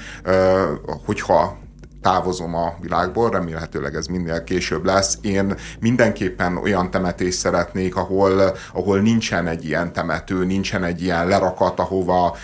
hogyha 1.05 1.57
távozom 2.01 2.55
a 2.55 2.73
világból, 2.81 3.29
remélhetőleg 3.29 3.95
ez 3.95 4.05
minél 4.05 4.43
később 4.43 4.85
lesz. 4.85 5.17
Én 5.21 5.55
mindenképpen 5.79 6.57
olyan 6.57 6.91
temetést 6.91 7.37
szeretnék, 7.37 7.95
ahol, 7.95 8.55
ahol 8.73 8.99
nincsen 8.99 9.47
egy 9.47 9.65
ilyen 9.65 9.93
temető, 9.93 10.45
nincsen 10.45 10.83
egy 10.83 11.01
ilyen 11.01 11.27
lerakat, 11.27 11.79
ahova 11.79 12.35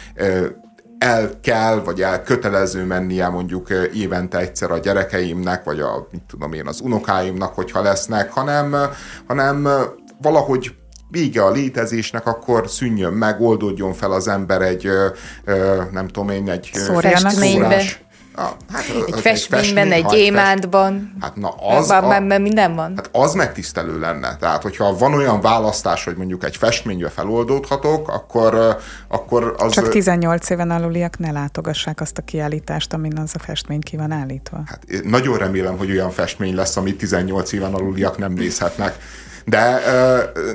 el 0.98 1.30
kell, 1.42 1.82
vagy 1.84 2.02
el 2.02 2.24
kötelező 2.24 2.84
mennie 2.84 3.28
mondjuk 3.28 3.70
évente 3.94 4.38
egyszer 4.38 4.72
a 4.72 4.78
gyerekeimnek, 4.78 5.64
vagy 5.64 5.80
a, 5.80 6.08
mit 6.12 6.22
tudom 6.28 6.54
én, 6.54 6.68
az 6.68 6.80
unokáimnak, 6.80 7.56
hogyha 7.56 7.82
lesznek, 7.82 8.32
hanem, 8.32 8.76
hanem 9.28 9.68
valahogy 10.22 10.76
vége 11.10 11.44
a 11.44 11.52
létezésnek, 11.52 12.28
akkor 12.28 12.70
szűnjön 12.70 13.14
meg, 13.14 13.42
oldódjon 13.42 13.94
fel 13.94 14.12
az 14.12 14.28
ember 14.28 14.62
egy, 14.62 14.90
nem 15.92 16.08
tudom 16.08 16.30
én, 16.30 16.50
egy 16.50 16.70
szórás 16.74 17.24
Hát, 18.36 18.86
egy 19.06 19.20
festményben, 19.20 19.92
egy, 19.92 20.04
egy 20.04 20.06
gyémántban. 20.06 21.16
Hát 21.22 21.36
na 21.36 21.50
az... 21.50 21.88
Már, 21.88 22.04
a, 22.04 22.20
már 22.20 22.42
minden 22.42 22.76
van. 22.76 22.94
Hát 22.96 23.10
az 23.12 23.34
megtisztelő 23.34 24.00
lenne. 24.00 24.36
Tehát, 24.36 24.62
hogyha 24.62 24.98
van 24.98 25.14
olyan 25.14 25.42
választás, 25.42 26.04
hogy 26.04 26.16
mondjuk 26.16 26.44
egy 26.44 26.58
festménybe 26.58 27.10
feloldódhatok, 27.10 28.10
akkor, 28.10 28.78
akkor 29.08 29.56
az... 29.58 29.72
Csak 29.72 29.90
18 29.90 30.50
éven 30.50 30.72
aluliak 30.72 31.20
ne 31.20 31.32
látogassák 31.32 32.02
azt 32.02 32.18
a 32.18 32.22
kiállítást, 32.22 32.94
amin 32.94 33.18
az 33.18 33.32
a 33.34 33.40
festmény 33.40 33.82
ki 33.82 33.98
van 33.98 34.12
állítva. 34.12 34.62
Hát 34.66 34.86
nagyon 35.04 35.38
remélem, 35.38 35.78
hogy 35.78 35.92
olyan 35.92 36.12
festmény 36.12 36.56
lesz, 36.56 36.78
amit 36.78 36.98
18 36.98 37.52
éven 37.52 37.74
aluliak 37.74 38.18
nem 38.18 38.32
nézhetnek. 38.32 38.98
De 39.46 39.82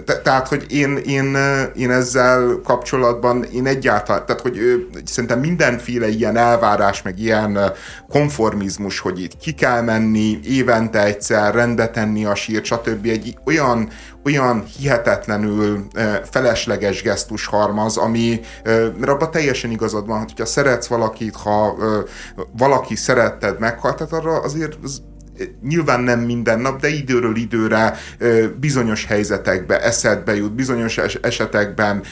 te, 0.04 0.20
tehát, 0.20 0.48
hogy 0.48 0.66
én, 0.68 0.96
én, 0.96 1.36
én 1.76 1.90
ezzel 1.90 2.60
kapcsolatban 2.64 3.44
én 3.44 3.66
egyáltalán, 3.66 4.26
tehát, 4.26 4.40
hogy 4.40 4.86
szerintem 5.04 5.40
mindenféle 5.40 6.08
ilyen 6.08 6.36
elvárás, 6.36 7.02
meg 7.02 7.18
ilyen 7.18 7.58
konformizmus, 8.08 8.98
hogy 8.98 9.20
itt 9.22 9.36
ki 9.36 9.52
kell 9.52 9.82
menni, 9.82 10.40
évente 10.44 11.04
egyszer 11.04 11.54
rendbe 11.54 11.88
tenni 11.88 12.24
a 12.24 12.34
sírt, 12.34 12.64
stb. 12.64 13.06
egy 13.06 13.36
olyan, 13.44 13.88
olyan 14.24 14.64
hihetetlenül 14.78 15.86
felesleges 16.30 17.02
gesztus 17.02 17.46
harmaz, 17.46 17.96
ami, 17.96 18.40
mert 18.64 19.08
abban 19.08 19.30
teljesen 19.30 19.70
igazad 19.70 20.06
van, 20.06 20.18
hogyha 20.18 20.46
szeretsz 20.46 20.86
valakit, 20.86 21.36
ha 21.36 21.76
valaki 22.58 22.96
szeretted 22.96 23.58
meghalt, 23.58 23.96
tehát 23.96 24.12
arra 24.12 24.40
azért 24.40 24.76
az 24.82 25.02
nyilván 25.62 26.00
nem 26.00 26.20
minden 26.20 26.60
nap, 26.60 26.80
de 26.80 26.88
időről 26.88 27.36
időre 27.36 27.96
bizonyos 28.60 29.04
helyzetekbe 29.04 29.80
eszedbe 29.80 30.36
jut, 30.36 30.52
bizonyos 30.52 30.98
esetekben 31.22 32.02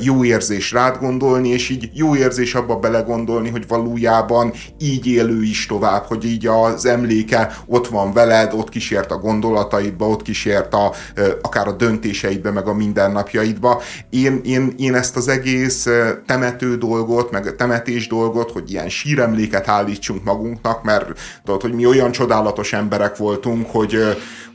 jó 0.00 0.24
érzés 0.24 0.72
rád 0.72 0.98
gondolni, 0.98 1.48
és 1.48 1.68
így 1.68 1.90
jó 1.94 2.16
érzés 2.16 2.54
abba 2.54 2.76
belegondolni, 2.76 3.48
hogy 3.48 3.68
valójában 3.68 4.52
így 4.78 5.06
élő 5.06 5.42
is 5.42 5.66
tovább, 5.66 6.04
hogy 6.04 6.24
így 6.24 6.46
az 6.46 6.86
emléke 6.86 7.56
ott 7.66 7.88
van 7.88 8.12
veled, 8.12 8.52
ott 8.52 8.68
kísért 8.68 9.10
a 9.10 9.18
gondolataidba, 9.18 10.08
ott 10.08 10.22
kísért 10.22 10.74
a, 10.74 10.92
akár 11.42 11.68
a 11.68 11.72
döntéseidbe, 11.72 12.50
meg 12.50 12.66
a 12.66 12.74
mindennapjaidba. 12.74 13.82
Én, 14.10 14.40
én, 14.44 14.74
én 14.76 14.94
ezt 14.94 15.16
az 15.16 15.28
egész 15.28 15.86
temető 16.26 16.76
dolgot, 16.76 17.30
meg 17.30 17.46
a 17.46 17.56
temetés 17.56 18.06
dolgot, 18.06 18.50
hogy 18.50 18.70
ilyen 18.70 18.88
síremléket 18.88 19.68
állítsunk 19.68 20.24
magunknak, 20.24 20.82
mert 20.82 21.20
tudod, 21.44 21.62
hogy 21.62 21.72
mi 21.72 21.86
olyan 21.86 22.12
csodálatos 22.12 22.72
emberek 22.78 23.16
voltunk, 23.16 23.70
hogy, 23.70 23.98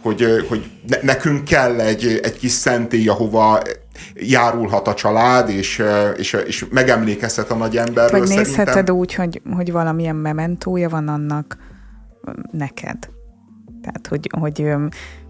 hogy, 0.01 0.45
hogy 0.49 0.71
nekünk 1.01 1.43
kell 1.43 1.79
egy, 1.79 2.19
egy 2.23 2.38
kis 2.38 2.51
szentély, 2.51 3.07
ahova 3.07 3.62
járulhat 4.13 4.88
a 4.88 4.93
család, 4.93 5.49
és, 5.49 5.83
és, 6.17 6.33
és 6.33 6.65
megemlékezhet 6.71 7.51
a 7.51 7.55
nagy 7.55 7.77
emberről. 7.77 8.19
Vagy 8.19 8.29
nézheted 8.29 8.67
szerintem. 8.67 8.95
úgy, 8.95 9.13
hogy, 9.13 9.41
hogy 9.55 9.71
valamilyen 9.71 10.15
mementója 10.15 10.89
van 10.89 11.07
annak 11.07 11.57
neked. 12.51 12.97
Tehát, 13.81 14.07
hogy, 14.09 14.29
hogy 14.39 14.67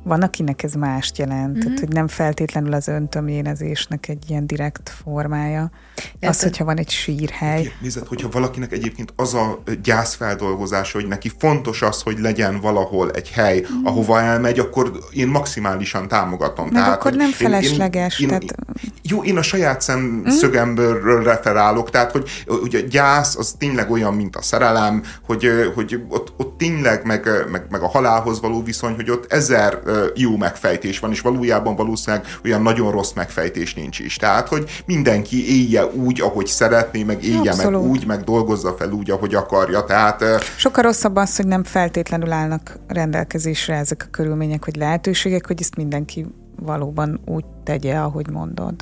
van, 0.03 0.21
akinek 0.21 0.63
ez 0.63 0.73
mást 0.73 1.17
jelent, 1.17 1.49
mm-hmm. 1.49 1.59
tehát, 1.59 1.79
hogy 1.79 1.89
nem 1.89 2.07
feltétlenül 2.07 2.73
az 2.73 2.87
öntömjénezésnek 2.87 4.07
egy 4.07 4.29
ilyen 4.29 4.47
direkt 4.47 4.89
formája. 5.03 5.71
Ja, 6.19 6.29
az, 6.29 6.41
hogyha 6.41 6.65
van 6.65 6.77
egy 6.77 6.89
sírhely. 6.89 7.71
Nézd, 7.81 8.07
hogyha 8.07 8.29
valakinek 8.31 8.71
egyébként 8.71 9.13
az 9.15 9.33
a 9.33 9.63
gyászfeldolgozása, 9.83 10.99
hogy 10.99 11.07
neki 11.07 11.31
fontos 11.37 11.81
az, 11.81 12.01
hogy 12.01 12.19
legyen 12.19 12.59
valahol 12.59 13.11
egy 13.11 13.29
hely, 13.29 13.59
mm. 13.59 13.85
ahova 13.85 14.21
elmegy, 14.21 14.59
akkor 14.59 14.91
én 15.11 15.27
maximálisan 15.27 16.07
támogatom. 16.07 16.65
Meg 16.65 16.73
tehát, 16.73 16.95
akkor 16.95 17.13
nem 17.13 17.31
felesleges. 17.31 18.19
Én, 18.19 18.29
én, 18.29 18.39
tehát... 18.39 18.55
Én, 18.83 18.91
jó, 19.01 19.23
én 19.23 19.37
a 19.37 19.41
saját 19.41 19.81
szemszögemből 19.81 21.19
mm. 21.19 21.23
referálok, 21.23 21.89
tehát, 21.89 22.11
hogy, 22.11 22.29
hogy 22.45 22.75
a 22.75 22.79
gyász 22.79 23.35
az 23.35 23.55
tényleg 23.57 23.91
olyan, 23.91 24.13
mint 24.13 24.35
a 24.35 24.41
szerelem, 24.41 25.03
hogy, 25.25 25.71
hogy 25.75 26.03
ott, 26.09 26.33
ott 26.37 26.57
tényleg 26.57 27.05
meg, 27.05 27.29
meg, 27.51 27.65
meg 27.69 27.81
a 27.81 27.87
halálhoz 27.87 28.41
való 28.41 28.63
viszony, 28.63 28.95
hogy 28.95 29.09
ott 29.09 29.31
ezer 29.31 29.79
jó 30.15 30.37
megfejtés 30.37 30.99
van, 30.99 31.11
és 31.11 31.21
valójában 31.21 31.75
valószínűleg 31.75 32.25
olyan 32.45 32.61
nagyon 32.61 32.91
rossz 32.91 33.11
megfejtés 33.11 33.73
nincs 33.73 33.99
is. 33.99 34.15
Tehát, 34.15 34.47
hogy 34.47 34.83
mindenki 34.85 35.61
élje 35.61 35.85
úgy, 35.85 36.21
ahogy 36.21 36.47
szeretné, 36.47 37.03
meg 37.03 37.23
élje 37.23 37.51
Abszolút. 37.51 37.81
meg 37.81 37.89
úgy, 37.89 38.05
meg 38.05 38.23
dolgozza 38.23 38.75
fel 38.77 38.91
úgy, 38.91 39.11
ahogy 39.11 39.35
akarja. 39.35 39.83
Tehát, 39.83 40.23
Sokkal 40.57 40.83
rosszabb 40.83 41.15
az, 41.15 41.35
hogy 41.35 41.47
nem 41.47 41.63
feltétlenül 41.63 42.31
állnak 42.31 42.77
rendelkezésre 42.87 43.75
ezek 43.75 44.03
a 44.07 44.11
körülmények, 44.11 44.63
hogy 44.63 44.75
lehetőségek, 44.75 45.47
hogy 45.47 45.61
ezt 45.61 45.75
mindenki 45.75 46.25
valóban 46.55 47.21
úgy 47.25 47.45
tegye, 47.63 47.97
ahogy 47.97 48.29
mondod. 48.29 48.75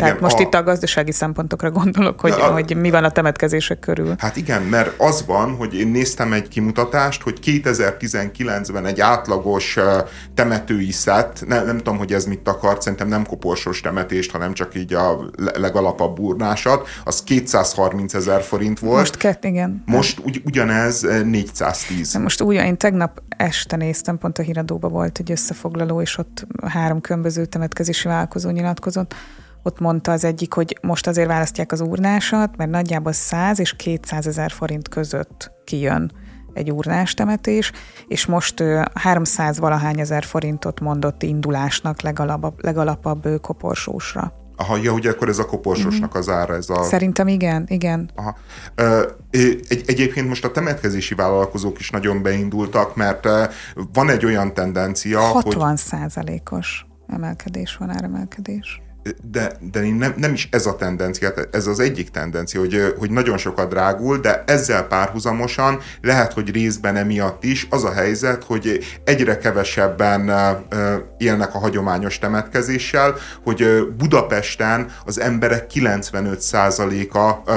Tehát 0.00 0.16
igen, 0.16 0.28
most 0.28 0.38
a... 0.38 0.42
itt 0.42 0.54
a 0.54 0.62
gazdasági 0.62 1.12
szempontokra 1.12 1.70
gondolok, 1.70 2.20
hogy, 2.20 2.30
a... 2.30 2.52
hogy 2.52 2.76
mi 2.76 2.90
van 2.90 3.04
a 3.04 3.10
temetkezések 3.10 3.78
körül. 3.78 4.14
Hát 4.18 4.36
igen, 4.36 4.62
mert 4.62 5.00
az 5.00 5.24
van, 5.26 5.56
hogy 5.56 5.74
én 5.74 5.88
néztem 5.88 6.32
egy 6.32 6.48
kimutatást, 6.48 7.22
hogy 7.22 7.38
2019-ben 7.44 8.86
egy 8.86 9.00
átlagos 9.00 9.78
temetői 10.34 10.90
szett, 10.90 11.46
ne, 11.46 11.62
nem 11.62 11.76
tudom, 11.76 11.98
hogy 11.98 12.12
ez 12.12 12.24
mit 12.24 12.48
akart, 12.48 12.82
szerintem 12.82 13.08
nem 13.08 13.26
koporsos 13.26 13.80
temetést, 13.80 14.30
hanem 14.30 14.52
csak 14.52 14.74
így 14.74 14.94
a 14.94 15.30
legalapabb 15.54 16.14
burnásat, 16.14 16.88
az 17.04 17.22
230 17.22 18.14
ezer 18.14 18.42
forint 18.42 18.78
volt. 18.78 18.98
Most 18.98 19.16
kett, 19.16 19.44
igen. 19.44 19.82
Most 19.86 20.18
ugy, 20.24 20.42
ugyanez 20.44 21.00
410. 21.24 22.12
De 22.12 22.18
most 22.18 22.40
úgy, 22.40 22.54
én 22.54 22.76
tegnap 22.76 23.22
este 23.28 23.76
néztem, 23.76 24.18
pont 24.18 24.38
a 24.38 24.42
híradóban 24.42 24.90
volt 24.90 25.18
egy 25.18 25.30
összefoglaló, 25.30 26.00
és 26.00 26.18
ott 26.18 26.46
három 26.66 27.00
különböző 27.00 27.44
temetkezési 27.44 28.08
vállalkozó 28.08 28.50
nyilatkozott, 28.50 29.14
ott 29.62 29.80
mondta 29.80 30.12
az 30.12 30.24
egyik, 30.24 30.52
hogy 30.52 30.78
most 30.82 31.06
azért 31.06 31.28
választják 31.28 31.72
az 31.72 31.80
urnásat, 31.80 32.56
mert 32.56 32.70
nagyjából 32.70 33.12
100 33.12 33.58
és 33.58 33.76
200 33.76 34.26
ezer 34.26 34.50
forint 34.50 34.88
között 34.88 35.52
kijön 35.64 36.12
egy 36.52 36.72
urnás 36.72 37.14
temetés, 37.14 37.72
és 38.08 38.26
most 38.26 38.62
300 38.94 39.58
valahány 39.58 40.00
ezer 40.00 40.24
forintot 40.24 40.80
mondott 40.80 41.22
indulásnak 41.22 42.00
legalapabb, 42.00 42.64
legalapabb 42.64 43.40
koporsósra. 43.40 44.32
Aha, 44.56 44.76
ja, 44.76 44.92
ugye 44.92 45.10
akkor 45.10 45.28
ez 45.28 45.38
a 45.38 45.46
koporsosnak 45.46 46.14
az 46.14 46.28
ára, 46.28 46.54
ez 46.54 46.68
a... 46.68 46.82
Szerintem 46.82 47.28
igen, 47.28 47.64
igen. 47.68 48.10
Aha. 48.14 48.36
Egy, 49.30 49.84
egyébként 49.86 50.28
most 50.28 50.44
a 50.44 50.50
temetkezési 50.50 51.14
vállalkozók 51.14 51.78
is 51.78 51.90
nagyon 51.90 52.22
beindultak, 52.22 52.96
mert 52.96 53.28
van 53.92 54.10
egy 54.10 54.24
olyan 54.24 54.54
tendencia, 54.54 55.20
60 55.20 55.42
hogy... 55.42 55.54
60 55.54 55.76
százalékos 55.76 56.86
emelkedés 57.06 57.76
van, 57.76 57.90
áremelkedés 57.90 58.82
de, 59.30 59.52
de 59.72 59.80
nem, 59.80 60.14
nem 60.16 60.32
is 60.32 60.48
ez 60.50 60.66
a 60.66 60.76
tendencia, 60.76 61.32
ez 61.50 61.66
az 61.66 61.80
egyik 61.80 62.10
tendencia, 62.10 62.60
hogy, 62.60 62.94
hogy 62.98 63.10
nagyon 63.10 63.38
sokat 63.38 63.68
drágul, 63.68 64.18
de 64.18 64.44
ezzel 64.46 64.82
párhuzamosan 64.86 65.80
lehet, 66.00 66.32
hogy 66.32 66.50
részben 66.50 66.96
emiatt 66.96 67.44
is 67.44 67.66
az 67.70 67.84
a 67.84 67.92
helyzet, 67.92 68.44
hogy 68.44 68.78
egyre 69.04 69.38
kevesebben 69.38 70.30
élnek 71.18 71.54
a 71.54 71.58
hagyományos 71.58 72.18
temetkezéssel, 72.18 73.14
hogy 73.44 73.86
Budapesten 73.96 74.90
az 75.04 75.20
emberek 75.20 75.66
95%-a 75.74 77.52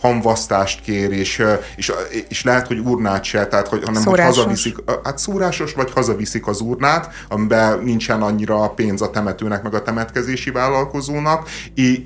hamvasztást 0.00 0.80
kér, 0.80 1.12
és, 1.12 1.44
és, 1.76 1.92
és 2.28 2.44
lehet, 2.44 2.66
hogy 2.66 2.78
urnát 2.78 3.24
se, 3.24 3.46
tehát, 3.46 3.68
hogy, 3.68 3.84
hanem 3.84 4.02
szórásos. 4.02 4.36
hogy 4.36 4.44
hazaviszik, 4.44 4.76
hát 5.04 5.18
szórásos, 5.18 5.72
vagy 5.72 5.92
hazaviszik 5.92 6.46
az 6.46 6.60
urnát, 6.60 7.14
amiben 7.28 7.78
nincsen 7.78 8.22
annyira 8.22 8.68
pénz 8.68 9.02
a 9.02 9.10
temetőnek, 9.10 9.62
meg 9.62 9.74
a 9.74 9.82
temetkezési 9.82 10.50
vállalat, 10.50 10.85
vállalkozónak, 10.86 11.48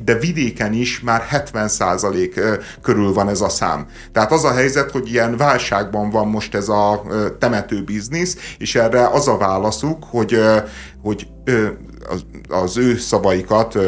de 0.05 0.19
vidéken 0.19 0.73
is 0.73 1.01
már 1.01 1.27
70% 1.31 2.61
körül 2.83 3.13
van 3.13 3.29
ez 3.29 3.41
a 3.41 3.49
szám. 3.49 3.87
Tehát 4.13 4.33
az 4.33 4.45
a 4.45 4.53
helyzet, 4.53 4.91
hogy 4.91 5.13
ilyen 5.13 5.37
válságban 5.37 6.11
van 6.11 6.29
most 6.29 6.55
ez 6.55 6.69
a 6.69 7.03
temető 7.39 7.83
biznisz, 7.85 8.37
és 8.59 8.75
erre 8.75 9.07
az 9.07 9.29
a 9.29 9.37
válaszuk, 9.37 10.05
hogy, 10.11 10.41
hogy 11.03 11.27
az, 12.09 12.25
az 12.49 12.77
ő 12.77 12.97
szavaikat 12.97 13.79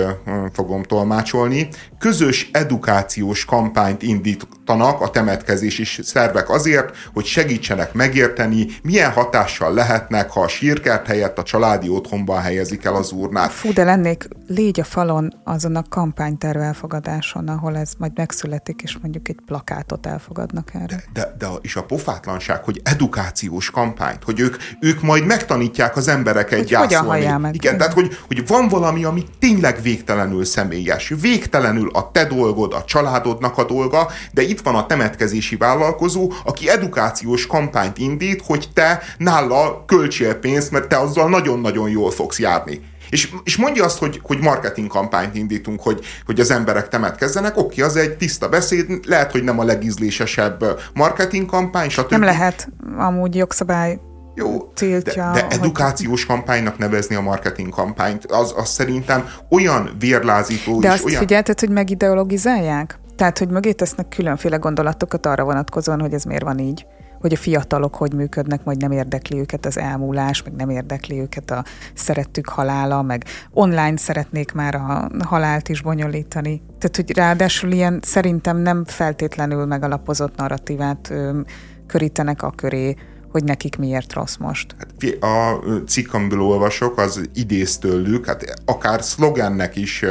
fogom 0.53 0.83
tolmácsolni, 0.83 1.69
közös 1.99 2.51
edukációs 2.53 3.45
kampányt 3.45 4.03
indítanak 4.03 5.01
a 5.01 5.11
temetkezési 5.11 5.85
szervek 6.03 6.51
azért, 6.51 6.97
hogy 7.13 7.25
segítsenek 7.25 7.93
megérteni, 7.93 8.67
milyen 8.83 9.11
hatással 9.11 9.75
lehetnek, 9.75 10.31
ha 10.31 10.41
a 10.41 10.49
sírkert 10.49 11.07
helyett 11.07 11.39
a 11.39 11.43
családi 11.43 11.89
otthonban 11.89 12.41
helyezik 12.41 12.85
el 12.85 12.95
az 12.95 13.13
urnát. 13.13 13.51
Fú, 13.51 13.73
de 13.73 13.85
lennék 13.85 14.29
légy 14.47 14.81
a 14.81 14.85
falon 14.85 15.41
azon 15.45 15.77
a 15.77 15.83
kampányterv 15.89 16.61
elfogadáson, 16.61 17.49
ahol 17.49 17.77
ez 17.77 17.93
majd 17.99 18.13
megszületik, 18.15 18.81
és 18.83 18.99
mondjuk 19.03 19.29
egy 19.29 19.39
plakátot 19.47 20.07
elfogadnak 20.07 20.75
erre. 20.75 20.87
De, 20.87 21.05
de, 21.13 21.35
de 21.39 21.47
is 21.61 21.77
a 21.77 21.83
pofátlanság, 21.83 22.65
hogy 22.65 22.81
edukációs 22.85 23.71
kampányt, 23.71 24.25
hogy 24.25 24.41
ők, 24.41 24.57
ők 24.81 25.03
majd 25.03 25.27
megtanítják 25.27 25.97
az 25.97 26.09
embereket 26.09 26.65
gyászolni. 26.65 27.27
Meg. 27.27 27.55
Igen, 27.55 27.79
tehát 27.79 27.93
hogy, 28.03 28.19
hogy 28.27 28.47
van 28.47 28.69
valami, 28.69 29.05
ami 29.05 29.25
tényleg 29.39 29.83
végtelenül 29.83 30.45
személyes, 30.45 31.13
végtelenül 31.21 31.91
a 31.93 32.11
te 32.11 32.25
dolgod, 32.25 32.73
a 32.73 32.85
családodnak 32.85 33.59
a 33.59 33.65
dolga, 33.65 34.11
de 34.33 34.43
itt 34.43 34.61
van 34.61 34.75
a 34.75 34.87
temetkezési 34.87 35.57
vállalkozó, 35.57 36.33
aki 36.45 36.69
edukációs 36.69 37.47
kampányt 37.47 37.99
indít, 37.99 38.43
hogy 38.47 38.69
te 38.75 39.03
nála 39.19 39.85
költsél 39.87 40.35
pénzt, 40.35 40.71
mert 40.71 40.89
te 40.89 40.99
azzal 40.99 41.29
nagyon-nagyon 41.29 41.91
jól 41.91 42.11
fogsz 42.11 42.39
járni. 42.39 42.81
És, 43.11 43.33
és 43.45 43.57
mondja 43.57 43.85
azt, 43.85 43.99
hogy, 43.99 44.21
hogy 44.23 44.39
marketing 44.39 44.89
kampányt 44.89 45.35
indítunk, 45.35 45.81
hogy, 45.83 46.05
hogy 46.27 46.41
az 46.41 46.51
emberek 46.51 46.89
temetkezzenek, 46.89 47.57
oké, 47.57 47.83
az 47.83 47.97
egy 47.97 48.17
tiszta 48.17 48.49
beszéd, 48.49 48.87
lehet, 49.07 49.31
hogy 49.31 49.43
nem 49.43 49.59
a 49.59 49.65
legízlésesebb 49.65 50.81
marketing 50.95 51.47
kampány, 51.47 51.89
stb. 51.89 52.11
Nem 52.11 52.23
lehet 52.23 52.69
amúgy 52.97 53.35
jogszabály 53.35 53.99
jó, 54.35 54.61
tiltja. 54.75 55.31
De, 55.31 55.41
de 55.41 55.49
edukációs 55.49 56.25
hogy... 56.25 56.37
kampánynak 56.37 56.79
nevezni 56.79 57.15
a 57.15 57.21
marketing 57.21 57.69
kampányt, 57.69 58.27
az, 58.27 58.55
az 58.57 58.69
szerintem 58.69 59.29
olyan 59.51 59.97
vérlázító 59.99 60.81
De 60.81 60.89
és 60.89 60.95
azt 60.95 61.05
olyan... 61.05 61.19
figyelted, 61.19 61.61
hogy 61.61 61.71
megideologizálják? 61.71 62.99
Tehát, 63.17 63.39
hogy 63.39 63.49
mögé 63.49 63.73
tesznek 63.73 64.09
különféle 64.09 64.57
gondolatokat 64.57 65.27
arra 65.27 65.45
vonatkozóan, 65.45 66.01
hogy 66.01 66.13
ez 66.13 66.25
miért 66.25 66.43
van 66.43 66.59
így 66.59 66.87
hogy 67.23 67.33
a 67.33 67.37
fiatalok 67.37 67.95
hogy 67.95 68.15
működnek, 68.15 68.65
majd 68.65 68.81
nem 68.81 68.91
érdekli 68.91 69.39
őket 69.39 69.67
az 69.67 69.79
elmúlás, 69.79 70.43
meg 70.43 70.53
nem 70.55 70.71
érdekli 70.71 71.21
őket 71.21 71.51
a 71.51 71.65
szerettük 71.95 72.49
halála, 72.49 73.03
meg 73.03 73.25
online 73.51 73.97
szeretnék 73.97 74.53
már 74.53 74.75
a 74.75 75.11
halált 75.25 75.69
is 75.69 75.83
bonyolítani. 75.83 76.63
Tehát, 76.79 76.97
hogy 76.97 77.17
ráadásul 77.17 77.71
ilyen 77.71 78.01
szerintem 78.03 78.57
nem 78.57 78.85
feltétlenül 78.85 79.67
megalapozott 79.67 80.37
narratívát 80.37 81.11
ö, 81.11 81.41
körítenek 81.87 82.43
a 82.43 82.51
köré, 82.51 82.95
hogy 83.33 83.45
nekik 83.45 83.77
miért 83.77 84.13
rossz 84.13 84.37
most. 84.37 84.75
Hát, 84.79 85.23
a 85.23 85.63
cikk, 85.87 86.15
amiből 86.15 86.41
olvasok, 86.41 86.99
az 86.99 87.21
idéz 87.35 87.79
tőlük, 87.79 88.27
hát 88.27 88.63
akár 88.65 89.03
szlogennek 89.03 89.77
is 89.77 90.05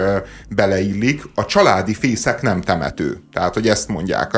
beleillik, 0.49 1.23
a 1.35 1.45
családi 1.45 1.93
fészek 1.93 2.41
nem 2.41 2.61
temető. 2.61 3.21
Tehát, 3.33 3.53
hogy 3.53 3.67
ezt 3.67 3.87
mondják. 3.87 4.31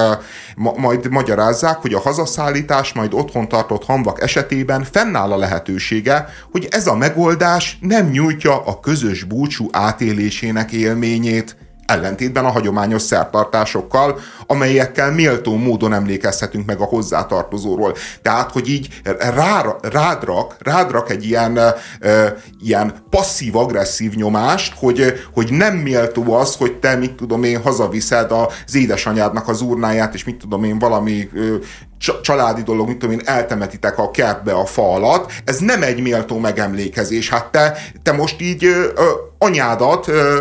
Ma, 0.55 0.73
majd 0.77 1.09
magyarázzák, 1.09 1.77
hogy 1.77 1.93
a 1.93 1.99
hazaszállítás, 1.99 2.93
majd 2.93 3.13
otthon 3.13 3.47
tartott 3.47 3.85
hamvak 3.85 4.21
esetében 4.21 4.83
fennáll 4.83 5.31
a 5.31 5.37
lehetősége, 5.37 6.25
hogy 6.51 6.67
ez 6.69 6.87
a 6.87 6.95
megoldás 6.95 7.77
nem 7.81 8.09
nyújtja 8.09 8.65
a 8.65 8.79
közös 8.79 9.23
búcsú 9.23 9.67
átélésének 9.71 10.71
élményét, 10.71 11.55
ellentétben 11.93 12.45
a 12.45 12.51
hagyományos 12.51 13.01
szertartásokkal, 13.01 14.19
amelyekkel 14.47 15.11
méltó 15.11 15.55
módon 15.57 15.93
emlékezhetünk 15.93 16.65
meg 16.65 16.79
a 16.79 16.85
hozzátartozóról. 16.85 17.95
Tehát, 18.21 18.51
hogy 18.51 18.69
így 18.69 19.01
rá, 19.17 19.75
rádrak, 19.81 20.55
rádrak 20.59 21.09
egy 21.09 21.25
ilyen, 21.25 21.57
e, 21.57 21.73
ilyen 22.63 22.93
passzív-agresszív 23.09 24.13
nyomást, 24.13 24.73
hogy, 24.77 25.13
hogy 25.33 25.51
nem 25.51 25.75
méltó 25.75 26.33
az, 26.33 26.55
hogy 26.55 26.79
te, 26.79 26.95
mit 26.95 27.13
tudom 27.13 27.43
én, 27.43 27.61
hazaviszed 27.61 28.31
az 28.31 28.75
édesanyádnak 28.75 29.47
az 29.47 29.61
urnáját, 29.61 30.13
és 30.13 30.23
mit 30.23 30.37
tudom 30.37 30.63
én, 30.63 30.79
valami 30.79 31.29
családi 32.21 32.61
dolog, 32.61 32.87
mit 32.87 32.97
tudom 32.97 33.15
én, 33.15 33.21
eltemetitek 33.25 33.97
a 33.97 34.11
kertbe 34.11 34.53
a 34.53 34.65
fa 34.65 34.93
alatt, 34.93 35.31
ez 35.45 35.57
nem 35.57 35.83
egy 35.83 36.01
méltó 36.01 36.37
megemlékezés. 36.37 37.29
Hát 37.29 37.51
te, 37.51 37.77
te 38.03 38.11
most 38.11 38.41
így 38.41 38.65
ö, 38.65 38.87
anyádat 39.37 40.07
ö, 40.07 40.39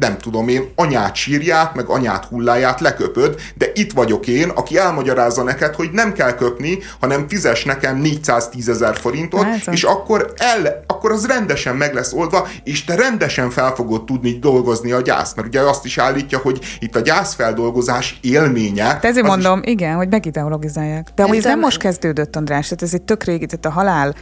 nem 0.00 0.18
tudom 0.18 0.48
én, 0.48 0.72
anyát 0.74 1.14
sírját, 1.14 1.74
meg 1.74 1.88
anyát 1.88 2.24
hulláját 2.24 2.80
leköpöd, 2.80 3.40
de 3.54 3.66
itt 3.74 3.92
vagyok 3.92 4.26
én, 4.26 4.48
aki 4.48 4.78
elmagyarázza 4.78 5.42
neked, 5.42 5.74
hogy 5.74 5.90
nem 5.92 6.12
kell 6.12 6.34
köpni, 6.34 6.78
hanem 7.00 7.28
fizes 7.28 7.64
nekem 7.64 7.96
410 7.96 8.68
ezer 8.68 8.96
forintot, 8.96 9.42
hát, 9.42 9.66
és 9.70 9.82
akkor, 9.82 10.32
el, 10.36 10.84
akkor 10.86 11.12
az 11.12 11.26
rendesen 11.26 11.76
meg 11.76 11.94
lesz 11.94 12.12
oldva, 12.12 12.48
és 12.64 12.84
te 12.84 12.94
rendesen 12.94 13.50
fel 13.50 13.74
fogod 13.74 14.04
tudni 14.04 14.38
dolgozni 14.38 14.92
a 14.92 15.00
gyászt, 15.00 15.36
mert 15.36 15.48
ugye 15.48 15.60
azt 15.60 15.84
is 15.84 15.98
állítja, 15.98 16.38
hogy 16.38 16.76
itt 16.78 16.96
a 16.96 17.00
gyászfeldolgozás 17.00 18.18
élménye. 18.22 18.98
De 19.00 19.08
ezért 19.08 19.26
mondom, 19.26 19.60
is... 19.62 19.70
igen, 19.70 19.96
hogy 19.96 20.08
megideologizálják. 20.08 21.08
De 21.14 21.24
ez 21.24 21.44
nem 21.44 21.58
most 21.58 21.78
kezdődött, 21.78 22.36
András, 22.36 22.64
tehát 22.64 22.82
ez 22.82 22.94
egy 22.94 23.02
tök 23.02 23.24
régi, 23.24 23.46
tehát 23.46 23.64
a 23.66 23.70
halál, 23.70 24.14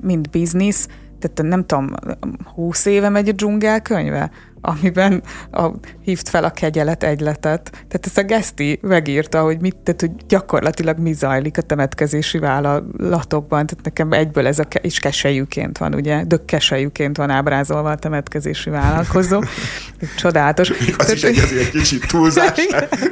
mint 0.00 0.30
biznisz, 0.30 0.86
tehát 1.20 1.50
nem 1.50 1.66
tudom, 1.66 1.94
20 2.54 2.84
éve 2.86 3.08
megy 3.08 3.28
a 3.28 3.32
dzsungel 3.32 3.80
könyve, 3.80 4.30
amiben 4.64 5.22
a, 5.50 5.70
hívt 6.02 6.28
fel 6.28 6.44
a 6.44 6.50
kegyelet 6.50 7.02
egyletet. 7.02 7.70
Tehát 7.70 8.00
ezt 8.06 8.18
a 8.18 8.22
Geszti 8.22 8.78
megírta, 8.82 9.42
hogy 9.42 9.60
mit, 9.60 9.76
tehát, 9.76 10.00
hogy 10.00 10.10
gyakorlatilag 10.28 10.98
mi 10.98 11.12
zajlik 11.12 11.58
a 11.58 11.62
temetkezési 11.62 12.38
vállalatokban. 12.38 13.66
Tehát 13.66 13.84
nekem 13.84 14.12
egyből 14.12 14.46
ez 14.46 14.58
a, 14.58 14.64
ke- 14.64 14.84
és 14.84 14.98
kesejűként 14.98 15.78
van, 15.78 15.94
ugye, 15.94 16.24
dög 16.24 16.44
kesejűként 16.44 17.16
van 17.16 17.30
ábrázolva 17.30 17.90
a 17.90 17.96
temetkezési 17.96 18.70
vállalkozó. 18.70 19.42
Csodálatos. 20.16 20.70
Az 20.98 21.12
is 21.12 21.22
egy, 21.22 21.38
egy 21.38 21.70
kicsit 21.70 22.06
túlzás. 22.06 22.58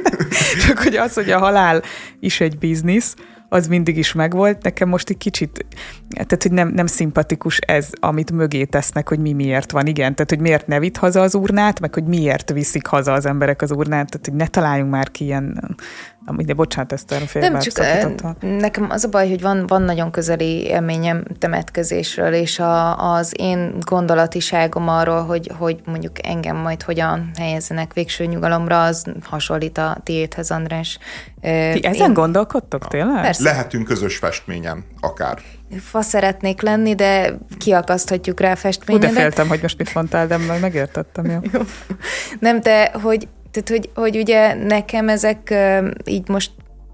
Csak 0.67 0.79
hogy 0.79 0.95
az, 0.95 1.13
hogy 1.13 1.29
a 1.29 1.37
halál 1.37 1.83
is 2.19 2.41
egy 2.41 2.57
biznisz, 2.57 3.15
az 3.53 3.67
mindig 3.67 3.97
is 3.97 4.13
megvolt. 4.13 4.63
Nekem 4.63 4.89
most 4.89 5.09
egy 5.09 5.17
kicsit, 5.17 5.65
tehát 6.09 6.43
hogy 6.43 6.51
nem, 6.51 6.67
nem 6.67 6.85
szimpatikus 6.85 7.57
ez, 7.57 7.89
amit 7.99 8.31
mögé 8.31 8.63
tesznek, 8.63 9.09
hogy 9.09 9.19
mi 9.19 9.33
miért 9.33 9.71
van. 9.71 9.87
Igen, 9.87 10.15
tehát 10.15 10.29
hogy 10.29 10.39
miért 10.39 10.67
ne 10.67 10.79
vitt 10.79 10.97
haza 10.97 11.21
az 11.21 11.35
urnát, 11.35 11.79
meg 11.79 11.93
hogy 11.93 12.03
miért 12.03 12.51
viszik 12.51 12.85
haza 12.85 13.13
az 13.13 13.25
emberek 13.25 13.61
az 13.61 13.71
urnát, 13.71 14.09
tehát 14.09 14.25
hogy 14.25 14.35
ne 14.35 14.47
találjunk 14.47 14.91
már 14.91 15.11
ki 15.11 15.23
ilyen 15.23 15.75
de 16.25 16.53
bocsánat, 16.53 16.91
ezt 16.91 17.11
a 17.11 17.39
Nem, 17.39 17.59
csak 17.59 18.39
nekem 18.39 18.87
az 18.89 19.03
a 19.03 19.09
baj, 19.09 19.29
hogy 19.29 19.41
van, 19.41 19.67
van 19.67 19.81
nagyon 19.81 20.11
közeli 20.11 20.65
élményem 20.65 21.23
temetkezésről, 21.39 22.33
és 22.33 22.59
a, 22.59 22.97
az 23.13 23.33
én 23.37 23.75
gondolatiságom 23.79 24.87
arról, 24.87 25.23
hogy, 25.23 25.51
hogy 25.57 25.79
mondjuk 25.85 26.27
engem 26.27 26.55
majd 26.55 26.81
hogyan 26.81 27.31
helyezzenek 27.37 27.93
végső 27.93 28.25
nyugalomra, 28.25 28.83
az 28.83 29.05
hasonlít 29.23 29.77
a 29.77 29.97
tiédhez, 30.03 30.51
András. 30.51 30.97
Ti 31.41 31.85
ezen 31.85 32.07
én... 32.07 32.13
gondolkodtok 32.13 32.87
tényleg? 32.87 33.21
Persze. 33.21 33.43
Lehetünk 33.43 33.87
közös 33.87 34.17
festményen, 34.17 34.85
akár. 34.99 35.37
Fa 35.79 36.01
szeretnék 36.01 36.61
lenni, 36.61 36.95
de 36.95 37.37
kiakaszthatjuk 37.57 38.39
rá 38.39 38.51
a 38.51 38.55
festményedet. 38.55 39.09
Úgy 39.09 39.15
de 39.15 39.21
féltem, 39.21 39.47
hogy 39.47 39.61
most 39.61 39.77
mit 39.77 39.93
mondtál, 39.93 40.27
de 40.27 40.37
meg 40.37 40.59
megértettem, 40.59 41.25
jó. 41.25 41.39
jó. 41.53 41.59
Nem, 42.39 42.61
de 42.61 42.91
hogy 43.01 43.27
tehát, 43.53 43.69
hogy, 43.69 43.89
hogy 43.95 44.17
ugye 44.17 44.53
nekem 44.53 45.09
ezek 45.09 45.53
így 46.05 46.27
most 46.27 46.51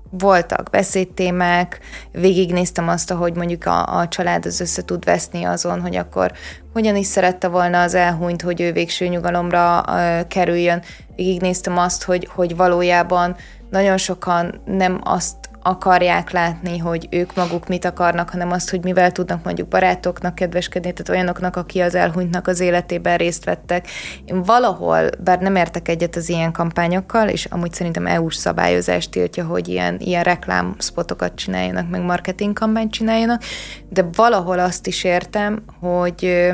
voltak 0.10 0.70
beszédtémák, 0.70 1.80
végignéztem 2.12 2.88
azt, 2.88 3.12
hogy 3.12 3.36
mondjuk 3.36 3.66
a, 3.66 3.99
a 3.99 4.07
család 4.07 4.45
az 4.45 4.60
össze 4.60 4.82
tud 4.82 5.05
veszni 5.05 5.43
azon, 5.43 5.82
hogy 5.82 5.95
akkor 5.95 6.32
hogyan 6.74 6.95
is 6.95 7.05
szerette 7.05 7.47
volna 7.47 7.82
az 7.82 7.93
elhunyt, 7.93 8.41
hogy 8.41 8.62
ő 8.62 8.72
végső 8.72 9.07
nyugalomra 9.07 9.84
uh, 9.88 10.28
kerüljön. 10.28 10.82
Végignéztem 11.16 11.78
azt, 11.78 12.03
hogy, 12.03 12.28
hogy 12.32 12.55
valójában 12.55 13.36
nagyon 13.70 13.97
sokan 13.97 14.62
nem 14.66 15.01
azt 15.03 15.39
akarják 15.62 16.32
látni, 16.32 16.78
hogy 16.78 17.07
ők 17.12 17.36
maguk 17.36 17.68
mit 17.68 17.86
akarnak, 17.86 18.30
hanem 18.30 18.51
azt, 18.51 18.70
hogy 18.70 18.84
mivel 18.84 19.12
tudnak 19.12 19.43
mondjuk 19.43 19.68
barátoknak 19.68 20.36
kedveskedni, 20.36 20.91
tehát 20.91 21.10
olyanoknak, 21.10 21.55
aki 21.55 21.80
az 21.80 21.95
elhunytnak 21.95 22.47
az 22.47 22.60
életében 22.60 23.18
részt 23.18 23.45
vettek. 23.45 23.88
Én 24.26 24.43
valahol, 24.43 25.10
bár 25.24 25.39
nem 25.39 25.55
értek 25.55 25.88
egyet 25.88 26.16
az 26.16 26.30
ilyen 26.30 26.51
kampányokkal, 26.51 27.28
és 27.28 27.45
amúgy 27.45 27.74
szerintem 27.74 28.07
EU-s 28.07 28.36
szabályozás 28.36 29.10
tiltja, 29.10 29.45
hogy 29.45 29.68
ilyen, 29.68 29.99
ilyen 29.99 30.24
reklámspotokat 30.24 31.36
csináljanak, 31.36 31.89
meg 31.89 32.01
marketing 32.01 32.53
kampányt 32.53 32.91
csináljanak, 32.91 33.43
de 33.89 34.05
valahol 34.16 34.60
azt 34.60 34.88
is 34.88 35.03
értem, 35.03 35.64
hogy 35.80 36.51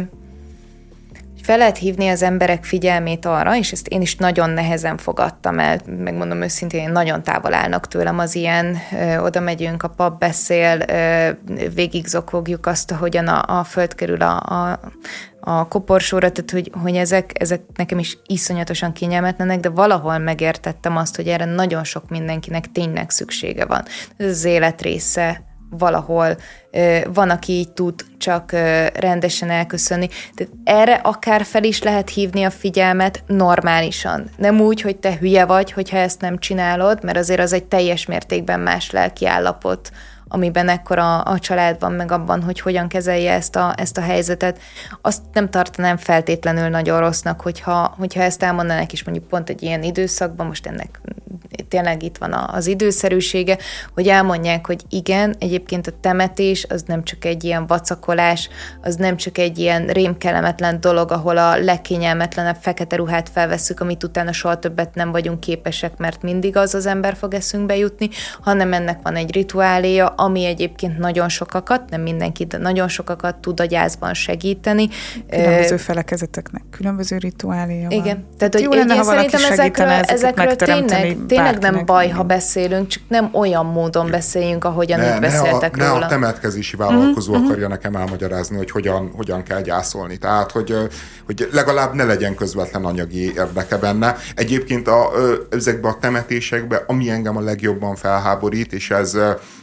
fel 1.46 1.58
lehet 1.58 1.78
hívni 1.78 2.08
az 2.08 2.22
emberek 2.22 2.64
figyelmét 2.64 3.26
arra, 3.26 3.58
és 3.58 3.72
ezt 3.72 3.88
én 3.88 4.02
is 4.02 4.16
nagyon 4.16 4.50
nehezen 4.50 4.98
fogadtam 4.98 5.60
el, 5.60 5.80
megmondom 5.86 6.42
őszintén, 6.42 6.92
nagyon 6.92 7.24
távol 7.24 7.54
állnak 7.54 7.88
tőlem 7.88 8.20
az 8.20 8.36
ilyen, 8.36 8.78
ö, 9.00 9.18
oda 9.18 9.40
megyünk, 9.40 9.84
a 9.84 9.88
pap 9.88 10.20
beszél, 10.20 10.80
ö, 10.88 11.30
végig 11.76 12.06
zokogjuk 12.06 12.66
azt, 12.66 12.92
ahogyan 12.92 13.28
a, 13.28 13.60
a 13.60 13.64
föld 13.64 13.96
kerül 13.96 14.22
a, 14.22 14.40
a, 14.40 14.80
a 15.40 15.68
koporsóra, 15.68 16.32
tehát 16.32 16.52
hogy, 16.52 16.72
hogy 16.82 16.96
ezek, 16.96 17.32
ezek 17.40 17.62
nekem 17.76 18.00
is 18.00 18.18
iszonyatosan 18.26 18.92
kényelmetlenek, 18.92 19.60
de 19.60 19.70
valahol 19.70 20.18
megértettem 20.18 20.98
azt, 20.98 21.16
hogy 21.16 21.28
erre 21.28 21.46
nagyon 21.46 21.84
sok 21.84 22.10
mindenkinek 22.10 22.72
tényleg 22.72 23.10
szüksége 23.10 23.66
van. 23.66 23.84
Ez 24.18 24.28
az 24.28 24.44
élet 24.44 24.82
része, 24.82 25.44
valahol 25.78 26.38
van, 27.14 27.30
aki 27.30 27.54
így 27.54 27.72
tud 27.72 28.06
csak 28.18 28.52
rendesen 28.94 29.50
elköszönni. 29.50 30.08
Tehát 30.08 30.54
erre 30.64 30.94
akár 30.94 31.44
fel 31.44 31.64
is 31.64 31.84
lehet 31.84 32.10
hívni 32.10 32.44
a 32.44 32.50
figyelmet 32.50 33.24
normálisan. 33.28 34.30
Nem 34.38 34.62
úgy, 34.62 34.82
hogy 34.82 34.96
te 34.96 35.18
hülye 35.20 35.46
vagy, 35.46 35.72
hogyha 35.72 35.98
ezt 35.98 36.22
nem 36.22 36.40
csinálod, 36.40 37.04
mert 37.04 37.18
azért 37.18 37.40
az 37.40 37.54
egy 37.54 37.66
teljes 37.66 38.06
mértékben 38.06 38.60
más 38.60 38.92
lelki 38.92 39.28
állapot, 39.28 39.92
amiben 40.28 40.70
ekkora 40.70 41.22
a 41.22 41.40
család 41.40 41.80
van, 41.80 41.92
meg 41.92 42.12
abban, 42.12 42.44
hogy 42.44 42.60
hogyan 42.60 42.88
kezelje 42.88 43.34
ezt 43.34 43.56
a, 43.56 43.74
ezt 43.78 43.98
a 43.98 44.02
helyzetet, 44.02 44.60
azt 45.02 45.22
nem 45.34 45.50
tartanám 45.50 45.98
feltétlenül 45.98 46.70
nagyon 46.70 47.00
rossznak, 47.00 47.42
hogyha, 47.42 47.96
hogyha 47.98 48.22
ezt 48.22 48.44
elmondanak 48.44 48.92
is 48.92 49.04
mondjuk 49.04 49.28
pont 49.28 49.50
egy 49.50 49.64
ilyen 49.64 49.84
időszakban, 49.84 50.48
most 50.48 50.68
ennek 50.68 51.00
tényleg 51.68 52.04
itt 52.04 52.18
van 52.18 52.34
az 52.34 52.68
időszerűsége, 52.68 53.58
hogy 53.94 54.08
elmondják, 54.08 54.66
hogy 54.66 54.84
igen, 54.90 55.36
egyébként 55.40 55.88
a 55.88 55.92
temetés 56.02 56.66
az 56.70 56.84
nem 56.88 57.04
csak 57.04 57.26
egy 57.26 57.44
ilyen 57.44 57.68
vacakolás, 57.68 58.50
az 58.82 58.96
nem 58.96 59.18
csak 59.18 59.38
egy 59.38 59.58
ilyen 59.58 59.88
rémkelemetlen 59.88 60.82
dolog, 60.82 61.12
ahol 61.12 61.38
a 61.38 61.58
legkényelmetlenebb 61.58 62.58
fekete 62.62 62.96
ruhát 62.96 63.30
felveszünk, 63.30 63.80
amit 63.80 64.04
utána 64.04 64.32
soha 64.32 64.60
többet 64.60 64.96
nem 64.96 65.12
vagyunk 65.12 65.40
képesek, 65.40 65.98
mert 65.98 66.22
mindig 66.22 66.58
az 66.58 66.74
az 66.74 66.86
ember 66.86 67.16
fog 67.16 67.34
eszünkbe 67.34 67.78
jutni, 67.78 68.10
hanem 68.42 68.74
ennek 68.74 69.00
van 69.04 69.16
egy 69.16 69.34
rituáléja, 69.34 70.08
ami 70.16 70.46
egyébként 70.46 70.98
nagyon 70.98 71.30
sokakat, 71.30 71.90
nem 71.90 72.02
mindenki, 72.02 72.46
de 72.46 72.58
nagyon 72.58 72.88
sokakat 72.88 73.36
tud 73.36 73.60
a 73.60 73.66
gyászban 73.66 74.14
segíteni. 74.14 74.88
Különböző 75.30 75.78
felekezeteknek 75.78 76.64
különböző 76.76 77.18
rituáléja 77.18 77.90
van. 77.90 78.00
Igen, 78.00 78.26
tehát 78.38 78.54
hogy 78.54 78.64
Jó 78.64 78.72
lenne, 78.72 78.96
én 78.96 79.04
szerintem 79.04 79.52
ezekről, 79.52 79.88
ezekről 79.88 80.56
tényleg, 80.56 81.18
tényleg 81.28 81.58
nem 81.60 81.86
baj, 81.86 82.10
ha 82.10 82.24
beszélünk, 82.24 82.88
csak 82.88 83.04
nem 83.08 83.30
olyan 83.34 83.66
módon 83.66 84.10
beszéljünk, 84.10 84.64
ahogyan 84.64 85.00
ne, 85.00 85.14
itt 85.14 85.22
beszéltek 85.22 85.76
ne 85.76 85.88
róla. 85.88 86.00
Ne 86.00 86.06
a 86.06 86.10
temetkezési 86.10 86.76
vállalkozó 86.76 87.34
uh-huh, 87.34 87.48
akarja 87.48 87.68
nekem 87.68 87.96
elmagyarázni, 87.96 88.58
hogy 88.58 88.72
hogyan, 88.72 89.12
hogyan 89.16 89.44
kell 89.44 89.62
gyászolni. 89.62 90.18
Tehát, 90.18 90.52
hogy, 90.52 90.74
hogy 91.26 91.50
legalább 91.52 91.94
ne 91.94 92.04
legyen 92.04 92.36
közvetlen 92.36 92.86
anyagi 92.86 93.34
érdeke 93.34 93.78
benne. 93.78 94.16
Egyébként 94.36 94.88
a, 94.88 95.12
ezekben 95.50 95.92
a 95.92 95.98
temetésekben, 96.00 96.80
ami 96.88 97.10
engem 97.10 97.38
a 97.38 97.42
legjobban 97.42 97.96
felháborít, 97.96 98.74
és 98.74 98.92
ez, 98.92 99.18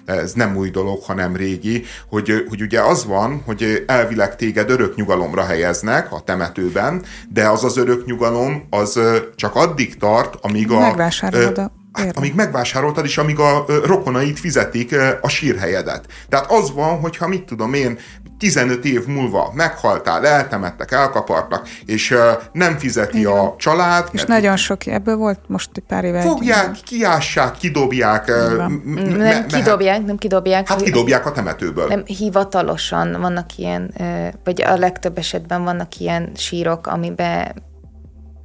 ez 0.05 0.33
nem 0.45 0.57
új 0.57 0.71
dolog, 0.71 1.03
hanem 1.03 1.37
régi, 1.37 1.85
hogy, 2.09 2.45
hogy 2.49 2.63
ugye 2.63 2.81
az 2.81 3.07
van, 3.07 3.43
hogy 3.47 3.85
elvileg 3.87 4.37
téged 4.37 4.71
örök 4.71 4.97
nyugalomra 4.97 5.45
helyeznek 5.45 6.13
a 6.13 6.21
temetőben, 6.21 7.03
de 7.29 7.49
az 7.49 7.65
az 7.65 7.77
örök 7.77 8.05
nyugalom 8.05 8.67
az 8.71 9.01
csak 9.37 9.55
addig 9.55 9.97
tart, 9.97 10.37
amíg 10.41 10.71
a... 10.71 10.81
Megvásárolod 10.81 11.59
a 11.59 11.73
Hát, 11.93 12.17
amíg 12.17 12.35
megvásároltad, 12.35 13.05
és 13.05 13.19
amíg 13.19 13.39
a 13.39 13.65
rokonaid 13.85 14.37
fizetik 14.37 14.97
a 15.21 15.29
sírhelyedet. 15.29 16.07
Tehát 16.29 16.51
az 16.51 16.73
van, 16.75 17.01
hogyha 17.01 17.29
mit 17.29 17.45
tudom 17.45 17.75
én, 17.75 17.99
15 18.43 18.85
év 18.85 19.07
múlva 19.07 19.51
meghaltál, 19.55 20.27
eltemettek, 20.27 20.93
elkapartak, 20.93 21.69
és 21.87 22.15
nem 22.53 22.79
fizeti 22.79 23.19
Igen. 23.19 23.33
a 23.33 23.55
család. 23.57 24.09
És 24.13 24.25
nagyon 24.25 24.57
sok, 24.57 24.87
ebből 24.87 25.17
volt 25.17 25.39
most 25.47 25.71
egy 25.75 25.83
pár 25.83 26.05
éve. 26.05 26.21
Fogják, 26.21 26.69
egy, 26.69 26.83
kiássák, 26.83 27.57
kidobják. 27.57 28.27
nem 29.17 29.47
kidobják, 29.49 30.07
nem 30.07 30.17
kidobják. 30.17 30.69
Hát 30.69 30.83
kidobják 30.83 31.27
a 31.27 31.33
temetőből. 31.33 31.87
Nem, 31.87 32.05
hivatalosan 32.05 33.21
vannak 33.21 33.57
ilyen, 33.57 33.95
vagy 34.45 34.63
a 34.63 34.77
legtöbb 34.77 35.19
esetben 35.19 35.65
vannak 35.65 35.99
ilyen 35.99 36.33
sírok, 36.37 36.87
amiben 36.87 37.55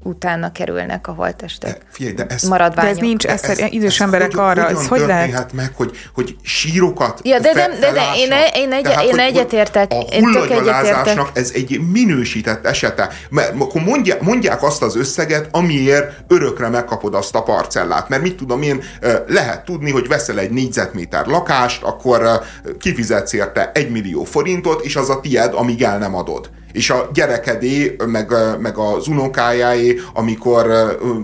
utána 0.03 0.51
kerülnek 0.51 1.07
a 1.07 1.11
holtestek. 1.11 1.71
De, 1.71 1.85
figyelj, 1.89 2.15
de 2.15 2.25
ez, 2.25 2.47
De 2.47 2.81
ez 2.81 2.97
nincs, 2.97 3.25
ez, 3.25 3.43
ez, 3.43 3.59
idős 3.69 3.95
ez 3.95 4.01
emberek 4.01 4.31
hogy, 4.31 4.39
arra, 4.39 4.69
ez 4.69 4.87
hogy 4.87 4.99
lehet? 4.99 5.53
meg, 5.53 5.71
hogy, 5.75 5.97
hogy 6.13 6.35
sírokat 6.41 7.19
Ja, 7.23 7.39
de, 7.39 7.53
de, 7.53 7.67
de, 7.79 7.91
de 7.91 8.03
én, 8.15 8.31
én, 8.55 8.71
egy, 8.71 8.83
Tehát, 8.83 9.03
én 9.03 9.19
egyetértek. 9.19 9.91
A 9.91 10.03
hullagyalázásnak 10.19 11.29
ez 11.33 11.51
egy 11.53 11.79
minősített 11.91 12.65
esete. 12.65 13.09
Mert 13.29 13.61
akkor 13.61 13.81
mondják, 13.81 14.21
mondják 14.21 14.63
azt 14.63 14.81
az 14.81 14.95
összeget, 14.95 15.47
amiért 15.51 16.23
örökre 16.27 16.69
megkapod 16.69 17.13
azt 17.13 17.35
a 17.35 17.43
parcellát. 17.43 18.09
Mert 18.09 18.21
mit 18.21 18.35
tudom 18.35 18.61
én, 18.61 18.83
lehet 19.27 19.65
tudni, 19.65 19.91
hogy 19.91 20.07
veszel 20.07 20.39
egy 20.39 20.51
négyzetméter 20.51 21.25
lakást, 21.25 21.83
akkor 21.83 22.41
kifizetsz 22.79 23.33
érte 23.33 23.71
egy 23.73 23.91
millió 23.91 24.23
forintot, 24.23 24.85
és 24.85 24.95
az 24.95 25.09
a 25.09 25.19
tied, 25.19 25.53
amíg 25.53 25.83
el 25.83 25.97
nem 25.97 26.15
adod 26.15 26.49
és 26.77 26.89
a 26.89 27.09
gyerekedé, 27.13 27.95
meg, 28.05 28.31
meg 28.59 28.77
az 28.77 29.07
unokájáé, 29.07 29.99
amikor 30.13 30.67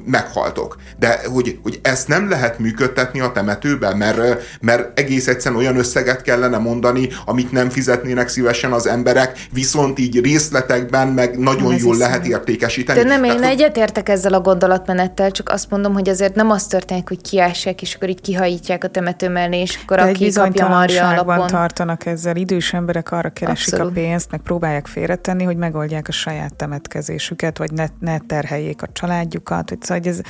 meghaltok. 0.05 0.77
De 0.99 1.19
hogy, 1.33 1.59
hogy 1.63 1.79
ezt 1.81 2.07
nem 2.07 2.29
lehet 2.29 2.59
működtetni 2.59 3.19
a 3.19 3.31
temetőben, 3.31 3.97
mert, 3.97 4.43
mert 4.61 4.99
egész 4.99 5.27
egyszerűen 5.27 5.61
olyan 5.61 5.77
összeget 5.77 6.21
kellene 6.21 6.57
mondani, 6.57 7.09
amit 7.25 7.51
nem 7.51 7.69
fizetnének 7.69 8.27
szívesen 8.27 8.71
az 8.71 8.87
emberek, 8.87 9.47
viszont 9.51 9.99
így 9.99 10.21
részletekben 10.23 11.07
meg 11.07 11.39
nagyon 11.39 11.69
nem 11.69 11.77
jól 11.77 11.97
lehet 11.97 12.25
értékesíteni. 12.25 12.99
De 12.99 13.05
nem, 13.05 13.23
én 13.23 13.35
Tehát, 13.35 13.51
egyetértek 13.51 14.09
ezzel 14.09 14.33
a 14.33 14.41
gondolatmenettel, 14.41 15.31
csak 15.31 15.49
azt 15.49 15.69
mondom, 15.69 15.93
hogy 15.93 16.09
azért 16.09 16.35
nem 16.35 16.49
az 16.49 16.67
történik, 16.67 17.07
hogy 17.07 17.21
kiássák, 17.21 17.81
és 17.81 17.95
akkor 17.95 18.09
így 18.09 18.21
kihajítják 18.21 18.83
a 18.83 18.87
temető 18.87 19.29
mellé, 19.29 19.61
és 19.61 19.79
akkor 19.83 19.97
De 19.97 20.03
aki 20.03 20.31
kapja 20.31 21.45
tartanak 21.45 22.05
ezzel, 22.05 22.35
idős 22.35 22.73
emberek 22.73 23.11
arra 23.11 23.29
keresik 23.29 23.73
Abszolút. 23.73 23.97
a 23.97 24.01
pénzt, 24.01 24.31
meg 24.31 24.39
próbálják 24.39 24.87
félretenni, 24.87 25.42
tenni, 25.43 25.55
hogy 25.55 25.71
megoldják 25.71 26.07
a 26.07 26.11
saját 26.11 26.55
temetkezésüket, 26.55 27.57
vagy 27.57 27.71
ne, 27.71 27.85
ne 27.99 28.19
terheljék 28.19 28.81
a 28.81 28.87
családjukat. 28.93 29.69
Hogy 29.69 29.81
szóval 29.81 30.03
ez, 30.03 30.21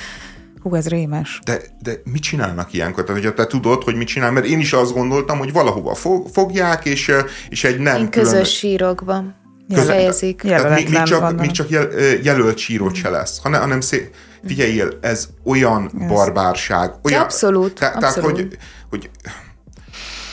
Hú, 0.62 0.76
ez 0.76 0.88
rémes. 0.88 1.40
De, 1.46 1.62
de 1.82 1.94
mit 2.04 2.22
csinálnak 2.22 2.74
ilyenkor? 2.74 3.04
Tehát, 3.04 3.22
hogyha 3.22 3.36
te 3.36 3.48
tudod, 3.48 3.84
hogy 3.84 3.96
mit 3.96 4.08
csinál, 4.08 4.32
mert 4.32 4.46
én 4.46 4.60
is 4.60 4.74
azt 4.74 4.94
gondoltam, 4.94 5.38
hogy 5.38 5.54
valahova 5.54 5.94
fog, 5.94 6.28
fogják, 6.34 6.86
és, 6.86 7.12
és 7.50 7.64
egy 7.64 7.80
nem 7.80 7.98
én 7.98 8.10
közös 8.10 8.32
külön... 8.32 8.46
sírokban 8.46 9.36
helyezik. 9.88 10.44
Még, 10.44 10.90
még, 10.90 11.04
csak, 11.04 11.40
még 11.40 11.52
csak 11.52 11.70
jel, 11.70 11.88
jelölt 12.24 12.58
sírot 12.58 12.96
se 12.96 13.10
lesz, 13.10 13.40
hanem, 13.42 13.62
hanem 13.62 13.82
szép. 13.82 14.14
Figyeljél, 14.46 14.98
ez 15.02 15.28
olyan 15.44 15.92
ez. 16.00 16.08
barbárság. 16.08 16.92
Olyan, 17.04 17.22
abszolút. 17.22 17.74
Te, 17.74 17.86
abszolút. 17.86 18.34
Tehát, 18.34 18.36
hogy, 18.36 18.58
hogy 18.90 19.10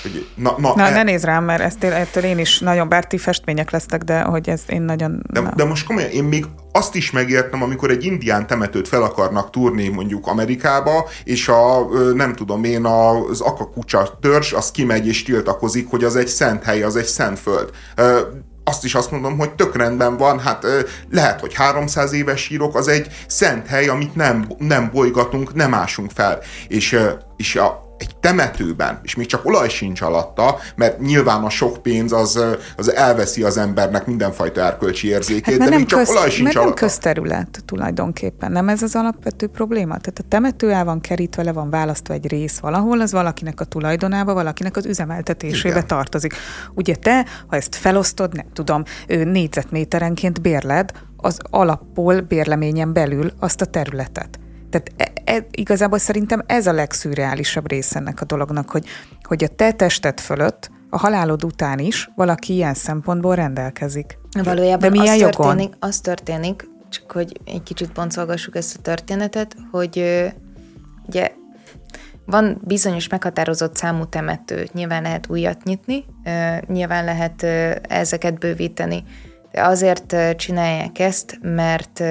hogy 0.03 0.27
na, 0.35 0.55
na, 0.59 0.73
na 0.77 0.87
e... 0.87 0.91
ne 0.91 1.03
nézd 1.03 1.25
rám, 1.25 1.45
mert 1.45 1.61
ezt, 1.61 1.85
ettől 1.85 2.25
én 2.25 2.39
is 2.39 2.59
nagyon, 2.59 2.89
bár 2.89 3.07
ti 3.07 3.19
festmények 3.19 3.71
lesztek, 3.71 4.03
de 4.03 4.21
hogy 4.21 4.49
ez 4.49 4.61
én 4.67 4.83
nagyon... 4.83 5.23
De, 5.31 5.53
de 5.57 5.65
most 5.65 5.87
komolyan, 5.87 6.11
én 6.11 6.25
még 6.25 6.47
azt 6.73 6.95
is 6.95 7.11
megértem, 7.11 7.63
amikor 7.63 7.91
egy 7.91 8.05
indián 8.05 8.47
temetőt 8.47 8.89
fel 8.89 9.03
akarnak 9.03 9.51
turni 9.51 9.89
mondjuk 9.89 10.27
Amerikába, 10.27 11.09
és 11.25 11.49
a, 11.49 11.89
nem 12.15 12.35
tudom 12.35 12.65
én, 12.65 12.85
az 12.85 13.41
akakucsa 13.41 14.19
törzs, 14.21 14.53
az 14.53 14.71
kimegy 14.71 15.07
és 15.07 15.23
tiltakozik, 15.23 15.91
hogy 15.91 16.05
az 16.05 16.17
egy 16.17 16.27
szent 16.27 16.63
hely, 16.63 16.83
az 16.83 16.97
egy 16.97 17.05
szent 17.05 17.39
föld 17.39 17.71
azt 18.65 18.85
is 18.85 18.95
azt 18.95 19.11
mondom, 19.11 19.39
hogy 19.39 19.51
tök 19.51 19.77
rendben 19.77 20.17
van, 20.17 20.41
hát 20.41 20.67
lehet, 21.11 21.41
hogy 21.41 21.55
300 21.55 22.13
éves 22.13 22.41
sírok, 22.41 22.77
az 22.77 22.89
egy 22.89 23.07
szent 23.27 23.67
hely, 23.67 23.89
amit 23.89 24.15
nem, 24.15 24.47
nem 24.59 24.91
bolygatunk, 24.93 25.55
nem 25.55 25.75
ásunk 25.75 26.11
fel. 26.11 26.39
És, 26.69 26.99
és 27.37 27.57
a, 27.57 27.90
egy 28.01 28.17
temetőben, 28.17 29.01
és 29.03 29.15
még 29.15 29.27
csak 29.27 29.47
olaj 29.47 29.69
sincs 29.69 30.01
alatta, 30.01 30.59
mert 30.77 31.01
nyilván 31.01 31.45
a 31.45 31.51
sok 31.51 31.83
pénz 31.83 32.13
az, 32.13 32.45
az 32.77 32.95
elveszi 32.95 33.43
az 33.43 33.57
embernek 33.57 34.07
mindenfajta 34.07 34.61
erkölcsi 34.61 35.09
érzékét, 35.09 35.59
hát, 35.59 35.69
de 35.69 35.77
még 35.77 35.87
csak 35.87 35.99
közt, 35.99 36.11
olaj 36.11 36.31
sincs 36.31 36.43
mert 36.43 36.57
alatta. 36.57 36.81
nem 36.81 36.89
közterület 36.89 37.63
tulajdonképpen, 37.65 38.53
nem 38.53 38.69
ez 38.69 38.83
az 38.83 38.95
alapvető 38.95 39.47
probléma? 39.47 39.99
Tehát 39.99 40.19
a 40.19 40.29
temető 40.29 40.71
el 40.71 40.85
van 40.85 41.01
kerítve, 41.01 41.43
le 41.43 41.53
van 41.53 41.71
választva 41.71 42.15
egy 42.15 42.29
rész 42.29 42.59
valahol, 42.59 43.01
az 43.01 43.13
valakinek 43.13 43.61
a 43.61 43.65
tulajdonába, 43.65 44.35
valakinek 44.35 44.77
az 44.77 44.87
üzemeltetésébe 44.87 45.69
Igen. 45.69 45.87
tartozik. 45.87 46.35
Ugye 46.75 46.95
te, 46.95 47.27
ha 47.47 47.57
ezt 47.57 47.75
felosztod, 47.75 48.35
nem 48.35 48.47
tudom, 48.53 48.83
négyzetméterenként 49.07 50.41
bérled, 50.41 50.91
az 51.17 51.37
alapból 51.51 52.21
bérleményen 52.21 52.93
belül 52.93 53.33
azt 53.39 53.61
a 53.61 53.65
területet. 53.65 54.39
Tehát 54.71 54.93
e, 54.97 55.33
e, 55.35 55.47
igazából 55.51 55.99
szerintem 55.99 56.43
ez 56.47 56.67
a 56.67 56.73
legszürreálisabb 56.73 57.69
része 57.69 57.99
ennek 57.99 58.21
a 58.21 58.25
dolognak, 58.25 58.71
hogy, 58.71 58.87
hogy 59.23 59.45
a 59.45 59.49
te 59.49 59.73
tested 59.73 60.21
fölött 60.21 60.71
a 60.91 60.99
halálod 60.99 61.45
után 61.45 61.79
is 61.79 62.11
valaki 62.15 62.53
ilyen 62.53 62.75
szempontból 62.75 63.35
rendelkezik. 63.35 64.19
Valójában 64.43 64.79
De 64.79 64.91
milyen 64.91 65.15
az, 65.15 65.21
jogon? 65.21 65.47
Történik, 65.47 65.75
az 65.79 66.01
történik, 66.01 66.69
csak 66.89 67.13
hogy 67.13 67.41
egy 67.45 67.63
kicsit 67.63 67.93
boncolgassuk 67.93 68.57
ezt 68.57 68.77
a 68.77 68.81
történetet, 68.81 69.57
hogy 69.71 70.23
ugye 71.07 71.33
van 72.27 72.61
bizonyos 72.65 73.09
meghatározott 73.09 73.77
számú 73.77 74.05
temető, 74.05 74.69
nyilván 74.73 75.03
lehet 75.03 75.29
újat 75.29 75.65
nyitni, 75.65 76.05
nyilván 76.67 77.05
lehet 77.05 77.43
ezeket 77.89 78.39
bővíteni, 78.39 79.05
de 79.53 79.65
azért 79.65 80.37
csinálják 80.37 80.99
ezt, 80.99 81.39
mert 81.43 82.03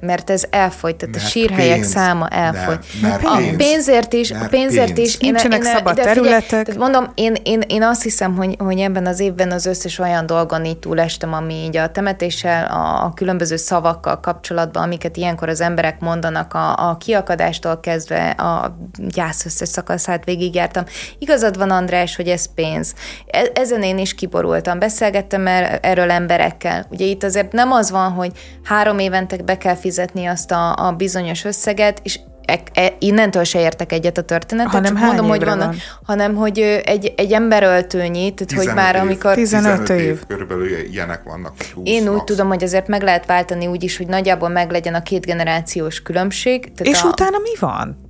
mert 0.00 0.30
ez 0.30 0.44
elfogy, 0.50 0.96
tehát 0.96 1.14
mert 1.14 1.26
a 1.26 1.28
sírhelyek 1.28 1.74
pénz, 1.74 1.90
száma 1.90 2.28
elfogy. 2.28 2.78
Nem, 3.02 3.10
mert 3.10 3.24
a 3.24 3.36
pénz, 3.36 3.56
pénzért 3.56 4.12
is, 4.12 4.30
a 4.30 4.46
pénzért 4.50 4.92
pénz. 4.92 5.08
is. 5.08 5.18
Nincsenek 5.18 5.58
én, 5.58 5.64
szabad 5.64 5.94
területek. 5.94 6.58
Figyelj, 6.58 6.78
mondom, 6.78 7.10
én, 7.14 7.34
én, 7.42 7.60
én 7.66 7.82
azt 7.82 8.02
hiszem, 8.02 8.36
hogy, 8.36 8.56
hogy 8.58 8.78
ebben 8.78 9.06
az 9.06 9.20
évben 9.20 9.50
az 9.50 9.66
összes 9.66 9.98
olyan 9.98 10.26
dolgon 10.26 10.64
így 10.64 10.78
túlestem, 10.78 11.32
ami 11.32 11.54
így 11.54 11.76
a 11.76 11.90
temetéssel, 11.90 12.66
a, 12.66 13.04
a 13.04 13.12
különböző 13.14 13.56
szavakkal 13.56 14.20
kapcsolatban, 14.20 14.82
amiket 14.82 15.16
ilyenkor 15.16 15.48
az 15.48 15.60
emberek 15.60 16.00
mondanak, 16.00 16.54
a, 16.54 16.88
a 16.88 16.96
kiakadástól 16.96 17.80
kezdve 17.80 18.30
a 18.30 18.78
gyász 18.98 19.44
összes 19.44 19.68
szakaszát 19.68 20.24
végigjártam. 20.24 20.84
Igazad 21.18 21.58
van, 21.58 21.70
András, 21.70 22.16
hogy 22.16 22.28
ez 22.28 22.54
pénz. 22.54 22.94
E, 23.26 23.50
ezen 23.54 23.82
én 23.82 23.98
is 23.98 24.14
kiborultam. 24.14 24.78
Beszélgettem 24.78 25.46
er, 25.46 25.78
erről 25.82 26.10
emberekkel. 26.10 26.86
Ugye 26.90 27.04
itt 27.04 27.22
azért 27.22 27.52
nem 27.52 27.72
az 27.72 27.90
van, 27.90 28.10
hogy 28.12 28.30
három 28.62 28.98
évente 28.98 29.36
be 29.36 29.58
kell 29.58 29.74
fizetni 29.74 29.86
azt 30.26 30.50
a, 30.50 30.86
a 30.86 30.92
bizonyos 30.92 31.44
összeget, 31.44 32.00
és 32.02 32.18
e, 32.44 32.60
e, 32.72 32.96
innentől 32.98 33.44
se 33.44 33.60
értek 33.60 33.92
egyet 33.92 34.18
a 34.18 34.22
történetet, 34.22 34.72
hanem 34.72 34.94
csak 34.94 35.04
mondom, 35.04 35.28
hogy 35.28 35.44
vannak, 35.44 35.66
van? 35.66 35.76
hanem 36.02 36.34
hogy 36.34 36.58
egy, 36.84 37.12
egy 37.16 37.32
emberöltőnyi, 37.32 38.34
tehát 38.34 38.64
hogy 38.64 38.74
már 38.74 38.94
év, 38.94 39.00
amikor... 39.00 39.34
15, 39.34 39.82
15 39.84 39.88
év. 39.88 40.08
év. 40.08 40.26
Körülbelül 40.26 40.68
ilyenek 40.90 41.22
vannak. 41.22 41.52
20 41.74 41.88
Én 41.88 42.02
úgy 42.02 42.14
max. 42.14 42.24
tudom, 42.24 42.48
hogy 42.48 42.62
azért 42.62 42.88
meg 42.88 43.02
lehet 43.02 43.26
váltani 43.26 43.66
úgy 43.66 43.82
is, 43.82 43.96
hogy 43.96 44.06
nagyjából 44.06 44.48
meglegyen 44.48 44.94
a 44.94 45.02
két 45.02 45.26
generációs 45.26 46.02
különbség. 46.02 46.72
Tehát 46.74 46.94
És 46.94 47.02
a... 47.02 47.06
utána 47.06 47.38
mi 47.38 47.58
van? 47.60 48.07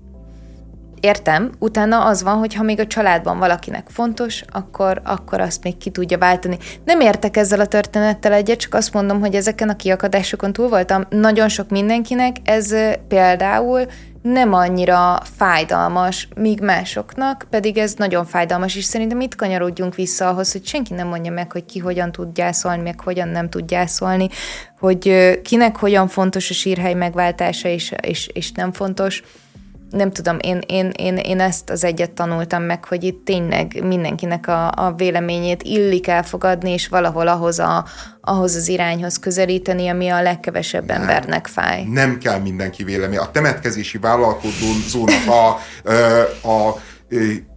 Értem, 1.00 1.50
utána 1.58 2.04
az 2.04 2.22
van, 2.22 2.36
hogy 2.36 2.54
ha 2.54 2.62
még 2.62 2.80
a 2.80 2.86
családban 2.86 3.38
valakinek 3.38 3.88
fontos, 3.88 4.44
akkor, 4.52 5.00
akkor 5.04 5.40
azt 5.40 5.62
még 5.62 5.76
ki 5.76 5.90
tudja 5.90 6.18
váltani. 6.18 6.58
Nem 6.84 7.00
értek 7.00 7.36
ezzel 7.36 7.60
a 7.60 7.66
történettel 7.66 8.32
egyet, 8.32 8.58
csak 8.58 8.74
azt 8.74 8.92
mondom, 8.92 9.20
hogy 9.20 9.34
ezeken 9.34 9.68
a 9.68 9.76
kiakadásokon 9.76 10.52
túl 10.52 10.68
voltam. 10.68 11.04
Nagyon 11.10 11.48
sok 11.48 11.68
mindenkinek 11.68 12.36
ez 12.44 12.74
például 13.08 13.86
nem 14.22 14.52
annyira 14.52 15.20
fájdalmas, 15.36 16.28
míg 16.36 16.60
másoknak 16.60 17.46
pedig 17.50 17.78
ez 17.78 17.94
nagyon 17.94 18.24
fájdalmas, 18.24 18.76
és 18.76 18.84
szerintem 18.84 19.20
itt 19.20 19.34
kanyarodjunk 19.34 19.94
vissza 19.94 20.28
ahhoz, 20.28 20.52
hogy 20.52 20.66
senki 20.66 20.94
nem 20.94 21.08
mondja 21.08 21.32
meg, 21.32 21.52
hogy 21.52 21.64
ki 21.64 21.78
hogyan 21.78 22.12
tud 22.12 22.32
gyászolni, 22.32 22.82
meg 22.82 23.00
hogyan 23.00 23.28
nem 23.28 23.48
tud 23.48 23.64
gyászolni, 23.64 24.28
hogy 24.78 25.38
kinek 25.42 25.76
hogyan 25.76 26.08
fontos 26.08 26.50
a 26.50 26.54
sírhely 26.54 26.94
megváltása, 26.94 27.68
és, 27.68 27.94
és, 28.00 28.26
és 28.32 28.52
nem 28.52 28.72
fontos 28.72 29.22
nem 29.90 30.10
tudom, 30.10 30.36
én, 30.40 30.60
én, 30.66 30.90
én, 30.96 31.16
én 31.16 31.40
ezt 31.40 31.70
az 31.70 31.84
egyet 31.84 32.10
tanultam 32.10 32.62
meg, 32.62 32.84
hogy 32.84 33.04
itt 33.04 33.24
tényleg 33.24 33.84
mindenkinek 33.84 34.48
a, 34.48 34.70
a 34.70 34.92
véleményét 34.96 35.62
illik 35.62 36.06
elfogadni, 36.06 36.70
és 36.70 36.88
valahol 36.88 37.28
ahhoz, 37.28 37.58
a, 37.58 37.84
ahhoz 38.20 38.54
az 38.54 38.68
irányhoz 38.68 39.18
közelíteni, 39.18 39.88
ami 39.88 40.08
a 40.08 40.22
legkevesebb 40.22 40.90
embernek 40.90 41.46
fáj. 41.46 41.84
Nem 41.84 42.18
kell 42.18 42.38
mindenki 42.38 42.84
vélemény. 42.84 43.18
A 43.18 43.30
temetkezési 43.30 43.98
vállalkozónak 43.98 45.26
a, 45.26 45.48
a, 46.48 46.68
a 46.68 46.76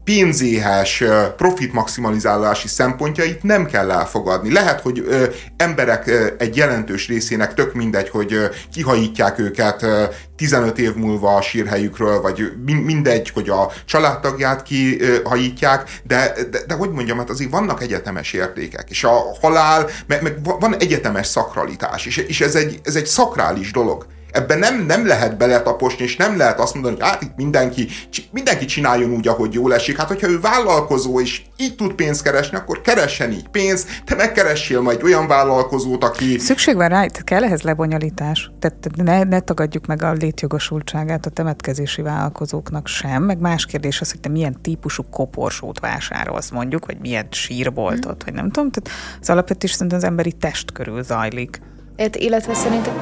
pénzéhes 0.03 1.03
profit 1.37 1.73
maximalizálási 1.73 2.67
szempontjait 2.67 3.43
nem 3.43 3.65
kell 3.65 3.91
elfogadni. 3.91 4.51
Lehet, 4.51 4.81
hogy 4.81 4.99
ö, 5.07 5.25
emberek 5.57 6.07
ö, 6.07 6.27
egy 6.37 6.55
jelentős 6.55 7.07
részének 7.07 7.53
tök 7.53 7.73
mindegy, 7.73 8.09
hogy 8.09 8.33
ö, 8.33 8.45
kihajítják 8.73 9.39
őket 9.39 9.83
ö, 9.83 10.03
15 10.35 10.79
év 10.79 10.95
múlva 10.95 11.35
a 11.35 11.41
sírhelyükről, 11.41 12.21
vagy 12.21 12.51
mindegy, 12.65 13.29
hogy 13.29 13.49
a 13.49 13.71
családtagját 13.85 14.63
kihajítják, 14.63 15.89
de, 16.03 16.33
de, 16.51 16.59
de 16.67 16.73
hogy 16.73 16.91
mondjam, 16.91 17.17
hát 17.17 17.29
azért 17.29 17.51
vannak 17.51 17.81
egyetemes 17.81 18.33
értékek, 18.33 18.89
és 18.89 19.03
a 19.03 19.21
halál, 19.41 19.89
meg, 20.07 20.21
meg 20.21 20.37
van 20.59 20.75
egyetemes 20.77 21.27
szakralitás, 21.27 22.05
és, 22.05 22.17
és 22.17 22.41
ez, 22.41 22.55
egy, 22.55 22.79
ez 22.83 22.95
egy 22.95 23.05
szakrális 23.05 23.71
dolog. 23.71 24.05
Ebben 24.31 24.59
nem, 24.59 24.85
nem 24.85 25.07
lehet 25.07 25.37
beletaposni, 25.37 26.03
és 26.03 26.15
nem 26.15 26.37
lehet 26.37 26.59
azt 26.59 26.73
mondani, 26.73 26.95
hogy 26.95 27.03
hát 27.03 27.21
itt 27.21 27.35
mindenki, 27.35 27.87
mindenki 28.31 28.65
csináljon 28.65 29.11
úgy, 29.11 29.27
ahogy 29.27 29.53
jól 29.53 29.73
esik. 29.73 29.97
Hát, 29.97 30.07
hogyha 30.07 30.29
ő 30.29 30.39
vállalkozó, 30.39 31.21
és 31.21 31.41
így 31.57 31.75
tud 31.75 31.93
pénzt 31.93 32.23
keresni, 32.23 32.57
akkor 32.57 32.81
keressen 32.81 33.31
így 33.31 33.47
pénzt, 33.47 33.87
te 34.05 34.15
megkeressél 34.15 34.81
majd 34.81 35.03
olyan 35.03 35.27
vállalkozót, 35.27 36.03
aki... 36.03 36.37
Szükség 36.37 36.75
van 36.75 36.87
rá, 36.87 36.95
tehát 37.05 37.23
kell 37.23 37.43
ehhez 37.43 37.61
lebonyolítás. 37.61 38.51
Tehát 38.59 38.87
ne, 38.95 39.23
ne 39.23 39.39
tagadjuk 39.39 39.85
meg 39.85 40.03
a 40.03 40.11
létjogosultságát 40.11 41.25
a 41.25 41.29
temetkezési 41.29 42.01
vállalkozóknak 42.01 42.87
sem, 42.87 43.23
meg 43.23 43.39
más 43.39 43.65
kérdés 43.65 44.01
az, 44.01 44.11
hogy 44.11 44.19
te 44.19 44.29
milyen 44.29 44.61
típusú 44.61 45.03
koporsót 45.09 45.79
vásárolsz 45.79 46.49
mondjuk, 46.49 46.85
vagy 46.85 46.97
milyen 46.99 47.27
sírboltot, 47.29 48.03
hmm. 48.03 48.21
vagy 48.25 48.33
nem 48.33 48.51
tudom. 48.51 48.71
Tehát 48.71 48.99
az 49.21 49.29
alapvetés 49.29 49.71
szerintem 49.71 49.97
az 49.97 50.03
emberi 50.03 50.31
test 50.31 50.71
körül 50.71 51.03
zajlik. 51.03 51.61
Et, 51.95 52.15
illetve 52.15 52.53
szerintem 52.53 52.93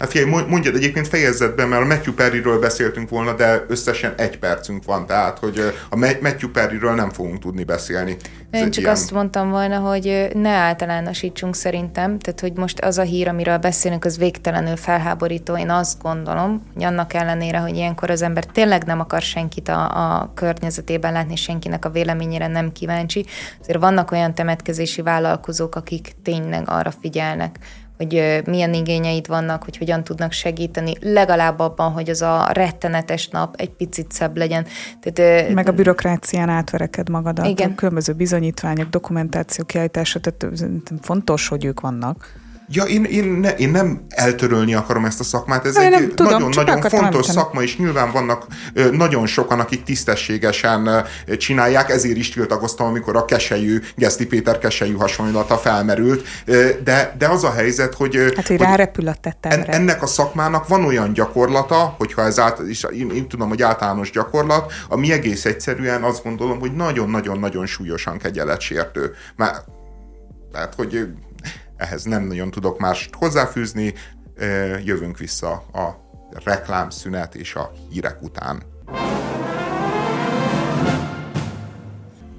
Hát 0.00 0.10
figyelj, 0.10 0.44
mondjad 0.48 0.74
egyébként 0.74 1.08
fejezett 1.08 1.56
be, 1.56 1.64
mert 1.66 1.82
a 1.82 1.86
Matthew 1.86 2.14
Perryről 2.14 2.58
beszéltünk 2.58 3.08
volna, 3.08 3.32
de 3.32 3.64
összesen 3.68 4.14
egy 4.16 4.38
percünk 4.38 4.84
van, 4.84 5.06
tehát 5.06 5.38
hogy 5.38 5.74
a 5.90 5.96
Matthew 5.96 6.50
Perryről 6.50 6.94
nem 6.94 7.10
fogunk 7.10 7.38
tudni 7.38 7.64
beszélni. 7.64 8.16
Ez 8.50 8.60
Én 8.60 8.70
csak 8.70 8.82
ilyen... 8.82 8.94
azt 8.94 9.10
mondtam 9.12 9.50
volna, 9.50 9.78
hogy 9.78 10.28
ne 10.34 10.50
általánosítsunk 10.50 11.54
szerintem, 11.54 12.18
tehát 12.18 12.40
hogy 12.40 12.52
most 12.52 12.80
az 12.80 12.98
a 12.98 13.02
hír, 13.02 13.28
amiről 13.28 13.58
beszélünk, 13.58 14.04
az 14.04 14.18
végtelenül 14.18 14.76
felháborító. 14.76 15.56
Én 15.56 15.70
azt 15.70 16.02
gondolom, 16.02 16.62
hogy 16.74 16.84
annak 16.84 17.14
ellenére, 17.14 17.58
hogy 17.58 17.76
ilyenkor 17.76 18.10
az 18.10 18.22
ember 18.22 18.44
tényleg 18.44 18.84
nem 18.84 19.00
akar 19.00 19.22
senkit 19.22 19.68
a, 19.68 20.18
a 20.18 20.32
környezetében 20.34 21.12
látni, 21.12 21.36
senkinek 21.36 21.84
a 21.84 21.90
véleményére 21.90 22.46
nem 22.46 22.72
kíváncsi, 22.72 23.26
azért 23.60 23.78
vannak 23.78 24.10
olyan 24.10 24.34
temetkezési 24.34 25.02
vállalkozók, 25.02 25.74
akik 25.74 26.12
tényleg 26.22 26.62
arra 26.66 26.90
figyelnek, 27.00 27.58
hogy 28.00 28.42
milyen 28.46 28.74
igényeid 28.74 29.26
vannak, 29.26 29.64
hogy 29.64 29.76
hogyan 29.76 30.04
tudnak 30.04 30.32
segíteni, 30.32 30.92
legalább 31.00 31.58
abban, 31.58 31.92
hogy 31.92 32.10
az 32.10 32.22
a 32.22 32.48
rettenetes 32.52 33.28
nap 33.28 33.54
egy 33.56 33.70
picit 33.70 34.12
szebb 34.12 34.36
legyen. 34.36 34.66
Tehát, 35.00 35.50
Meg 35.52 35.68
a 35.68 35.72
bürokrácián 35.72 36.48
átvereked 36.48 37.08
magadat, 37.08 37.46
igen. 37.46 37.74
különböző 37.74 38.12
bizonyítványok, 38.12 38.88
dokumentáció 38.88 39.64
kiállítása, 39.64 40.20
tehát 40.20 40.46
fontos, 41.00 41.48
hogy 41.48 41.64
ők 41.64 41.80
vannak. 41.80 42.39
Ja, 42.72 42.84
én, 42.84 43.04
én, 43.04 43.24
ne, 43.24 43.50
én 43.50 43.70
nem 43.70 44.04
eltörölni 44.08 44.74
akarom 44.74 45.04
ezt 45.04 45.20
a 45.20 45.24
szakmát, 45.24 45.66
ez 45.66 45.76
egy 45.76 46.12
nagyon-nagyon 46.16 46.80
fontos 46.80 46.98
említeni. 46.98 47.22
szakma, 47.22 47.62
és 47.62 47.76
nyilván 47.76 48.12
vannak 48.12 48.46
ö, 48.74 48.90
nagyon 48.90 49.26
sokan, 49.26 49.60
akik 49.60 49.82
tisztességesen 49.82 50.86
ö, 51.26 51.36
csinálják, 51.36 51.90
ezért 51.90 52.16
is 52.16 52.30
tiltakoztam, 52.30 52.86
amikor 52.86 53.16
a 53.16 53.24
keselyű, 53.24 53.80
Geszti 53.96 54.26
Péter 54.26 54.58
keselyű 54.58 54.94
hasonlata 54.94 55.56
felmerült, 55.56 56.26
ö, 56.44 56.68
de, 56.84 57.14
de 57.18 57.28
az 57.28 57.44
a 57.44 57.52
helyzet, 57.52 57.94
hogy... 57.94 58.16
Hát, 58.16 58.34
hogy, 58.34 58.46
hogy 58.46 58.58
rárepül 58.58 59.08
a 59.08 59.14
en, 59.40 59.62
Ennek 59.62 60.02
a 60.02 60.06
szakmának 60.06 60.68
van 60.68 60.84
olyan 60.84 61.12
gyakorlata, 61.12 61.94
hogyha 61.98 62.22
ez 62.22 62.38
át, 62.38 62.58
és 62.58 62.86
én, 62.92 63.10
én 63.10 63.28
tudom, 63.28 63.48
hogy 63.48 63.62
általános 63.62 64.10
gyakorlat, 64.10 64.72
ami 64.88 65.12
egész 65.12 65.44
egyszerűen 65.44 66.02
azt 66.02 66.22
gondolom, 66.22 66.58
hogy 66.58 66.72
nagyon-nagyon-nagyon 66.72 67.66
súlyosan 67.66 68.18
kegyeletsértő. 68.18 69.12
Már, 69.36 69.52
tehát, 70.52 70.74
hogy 70.74 71.08
ehhez 71.80 72.04
nem 72.04 72.22
nagyon 72.22 72.50
tudok 72.50 72.78
mást 72.78 73.14
hozzáfűzni, 73.14 73.94
jövünk 74.84 75.18
vissza 75.18 75.50
a 75.52 76.08
reklámszünet 76.44 77.34
és 77.34 77.54
a 77.54 77.72
hírek 77.90 78.22
után. 78.22 78.62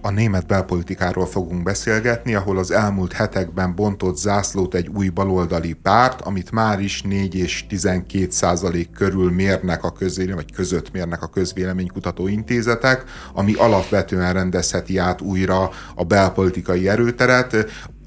A 0.04 0.10
német 0.10 0.48
belpolitikáról 0.48 1.26
fogunk 1.26 1.64
beszélgetni, 1.64 2.36
ahol 2.36 2.58
az 2.58 2.72
elmúlt 2.72 3.14
hetekben 3.14 3.76
bontott 3.76 4.18
zászlót 4.18 4.74
egy 4.74 4.88
új 4.88 5.10
baloldali 5.10 5.74
párt, 5.74 6.22
amit 6.22 6.52
már 6.52 6.80
is 6.80 7.02
4 7.02 7.36
és 7.36 7.68
12 7.68 8.28
százalék 8.30 8.92
körül 8.92 9.32
mérnek 9.32 9.84
a 9.84 9.92
közvélemény, 9.92 10.36
vagy 10.36 10.54
között 10.54 10.92
mérnek 10.92 11.22
a 11.24 11.28
közvéleménykutató 11.28 12.28
intézetek, 12.28 13.04
ami 13.34 13.54
alapvetően 13.54 14.34
rendezheti 14.34 14.98
át 14.98 15.22
újra 15.22 15.70
a 15.96 16.04
belpolitikai 16.04 16.89
erőteret 16.89 17.56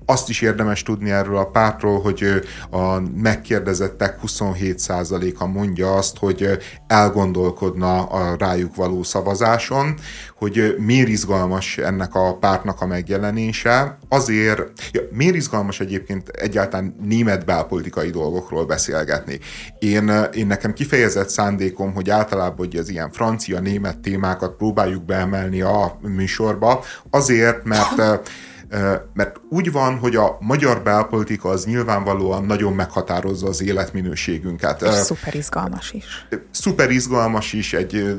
azt 0.07 0.29
is 0.29 0.41
érdemes 0.41 0.83
tudni 0.83 1.11
erről 1.11 1.37
a 1.37 1.51
pártról, 1.51 2.01
hogy 2.01 2.25
a 2.71 3.01
megkérdezettek 3.17 4.19
27%-a 4.27 5.47
mondja 5.47 5.95
azt, 5.95 6.19
hogy 6.19 6.49
elgondolkodna 6.87 8.03
a 8.03 8.37
rájuk 8.39 8.75
való 8.75 9.03
szavazáson, 9.03 9.95
hogy 10.37 10.75
miért 10.79 11.09
izgalmas 11.09 11.79
ennek 11.79 12.15
a 12.15 12.37
pártnak 12.37 12.81
a 12.81 12.87
megjelenése. 12.87 13.99
Azért, 14.09 14.73
ja, 14.93 15.01
miért 15.11 15.35
izgalmas 15.35 15.81
egyébként 15.81 16.29
egyáltalán 16.29 16.97
német 17.03 17.45
belpolitikai 17.45 18.11
dolgokról 18.11 18.65
beszélgetni. 18.65 19.39
Én, 19.79 20.09
én 20.33 20.47
nekem 20.47 20.73
kifejezett 20.73 21.29
szándékom, 21.29 21.95
hogy 21.95 22.11
általában 22.11 22.53
hogy 22.57 22.77
az 22.77 22.89
ilyen 22.89 23.11
francia-német 23.11 23.99
témákat 23.99 24.57
próbáljuk 24.57 25.05
beemelni 25.05 25.61
a 25.61 25.99
műsorba, 26.01 26.85
azért, 27.11 27.65
mert 27.65 28.29
mert 29.13 29.41
úgy 29.51 29.73
van, 29.73 29.99
hogy 29.99 30.17
a 30.17 30.37
magyar 30.41 30.83
belpolitika 30.83 31.49
az 31.49 31.65
nyilvánvalóan 31.65 32.45
nagyon 32.45 32.73
meghatározza 32.73 33.47
az 33.49 33.63
életminőségünket. 33.63 34.83
És 34.83 34.89
szuper 34.89 35.35
izgalmas 35.35 35.93
is. 35.93 36.27
Szuper 36.51 36.91
izgalmas 36.91 37.53
is, 37.53 37.73
egy 37.73 38.17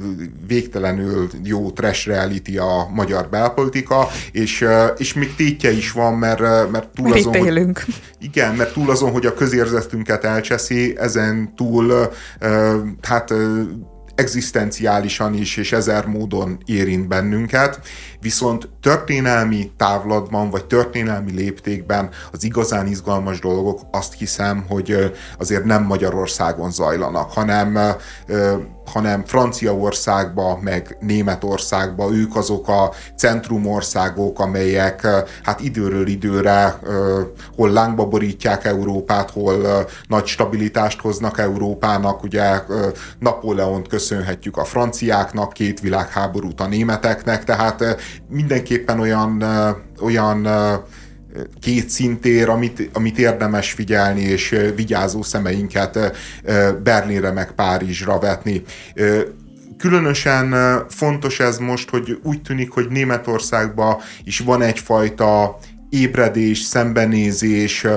végtelenül 0.47 1.29
jó 1.43 1.71
trash 1.71 2.07
reality 2.07 2.57
a 2.57 2.89
magyar 2.93 3.27
belpolitika, 3.29 4.07
és, 4.31 4.65
és 4.97 5.13
még 5.13 5.35
tétje 5.35 5.71
is 5.71 5.91
van, 5.91 6.13
mert, 6.13 6.71
mert 6.71 6.87
túl 6.89 7.09
mert 7.09 7.25
azon, 7.25 7.33
élünk. 7.33 7.79
Hogy, 7.85 8.01
igen, 8.19 8.55
mert 8.55 8.73
túl 8.73 8.89
azon, 8.89 9.11
hogy 9.11 9.25
a 9.25 9.33
közérzetünket 9.33 10.23
elcseszi, 10.23 10.97
ezen 10.97 11.55
túl 11.55 12.11
hát 13.01 13.33
egzisztenciálisan 14.15 15.33
is 15.33 15.57
és 15.57 15.71
ezer 15.71 16.05
módon 16.05 16.57
érint 16.65 17.07
bennünket, 17.07 17.79
viszont 18.21 18.69
történelmi 18.85 19.71
távlatban 19.77 20.49
vagy 20.49 20.65
történelmi 20.65 21.31
léptékben 21.31 22.09
az 22.31 22.43
igazán 22.43 22.87
izgalmas 22.87 23.39
dolgok 23.39 23.79
azt 23.91 24.13
hiszem, 24.13 24.65
hogy 24.67 25.13
azért 25.39 25.63
nem 25.63 25.83
Magyarországon 25.83 26.71
zajlanak, 26.71 27.31
hanem 27.31 27.77
hanem 28.85 29.25
Franciaországba, 29.25 30.59
meg 30.61 30.97
Németországba, 30.99 32.11
ők 32.11 32.35
azok 32.35 32.67
a 32.67 32.91
centrumországok, 33.17 34.39
amelyek 34.39 35.07
hát 35.43 35.59
időről 35.59 36.07
időre 36.07 36.79
hol 37.55 37.69
lángba 37.69 38.05
borítják 38.05 38.65
Európát, 38.65 39.29
hol 39.29 39.85
nagy 40.07 40.25
stabilitást 40.25 41.01
hoznak 41.01 41.39
Európának, 41.39 42.23
ugye 42.23 42.61
Napóleont 43.19 43.87
köszönhetjük 43.87 44.57
a 44.57 44.63
franciáknak, 44.63 45.53
két 45.53 45.79
világháborút 45.79 46.61
a 46.61 46.67
németeknek, 46.67 47.43
tehát 47.43 47.83
mindenképpen 48.75 48.99
olyan, 48.99 49.43
olyan 50.01 50.47
két 51.61 51.89
szintér, 51.89 52.49
amit, 52.49 52.89
amit 52.93 53.17
érdemes 53.17 53.71
figyelni, 53.71 54.21
és 54.21 54.55
vigyázó 54.75 55.21
szemeinket 55.21 56.17
Berlinre 56.83 57.31
meg 57.31 57.51
Párizsra 57.51 58.19
vetni. 58.19 58.63
Különösen 59.77 60.55
fontos 60.89 61.39
ez 61.39 61.57
most, 61.57 61.89
hogy 61.89 62.19
úgy 62.23 62.41
tűnik, 62.41 62.71
hogy 62.71 62.87
Németországban 62.89 63.97
is 64.23 64.39
van 64.39 64.61
egyfajta 64.61 65.57
ébredés, 65.89 66.59
szembenézés, 66.59 67.87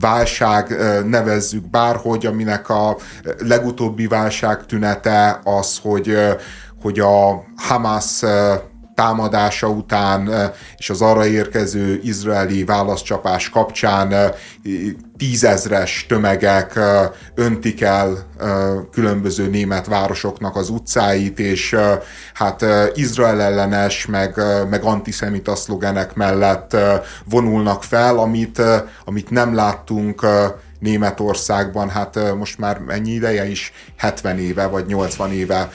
válság 0.00 0.76
nevezzük 1.06 1.70
bárhogy, 1.70 2.26
aminek 2.26 2.68
a 2.68 2.96
legutóbbi 3.38 4.06
válság 4.06 4.66
tünete 4.66 5.40
az, 5.44 5.78
hogy, 5.82 6.16
hogy 6.82 6.98
a 6.98 7.44
Hamas 7.56 8.22
támadása 8.96 9.68
után 9.68 10.52
és 10.76 10.90
az 10.90 11.02
arra 11.02 11.26
érkező 11.26 12.00
izraeli 12.02 12.64
válaszcsapás 12.64 13.50
kapcsán 13.50 14.32
tízezres 15.16 16.06
tömegek 16.08 16.78
öntik 17.34 17.80
el 17.80 18.26
különböző 18.92 19.48
német 19.48 19.86
városoknak 19.86 20.56
az 20.56 20.68
utcáit, 20.68 21.38
és 21.38 21.76
hát 22.34 22.64
Izrael 22.94 23.40
ellenes, 23.40 24.06
meg, 24.06 24.40
meg 24.70 24.82
antiszemita 24.82 25.54
szlogenek 25.54 26.14
mellett 26.14 26.76
vonulnak 27.24 27.82
fel, 27.82 28.18
amit, 28.18 28.62
amit 29.04 29.30
nem 29.30 29.54
láttunk 29.54 30.26
Németországban, 30.78 31.88
hát 31.88 32.34
most 32.38 32.58
már 32.58 32.80
ennyi 32.88 33.10
ideje 33.10 33.48
is, 33.48 33.72
70 33.96 34.38
éve 34.38 34.66
vagy 34.66 34.86
80 34.86 35.32
éve 35.32 35.70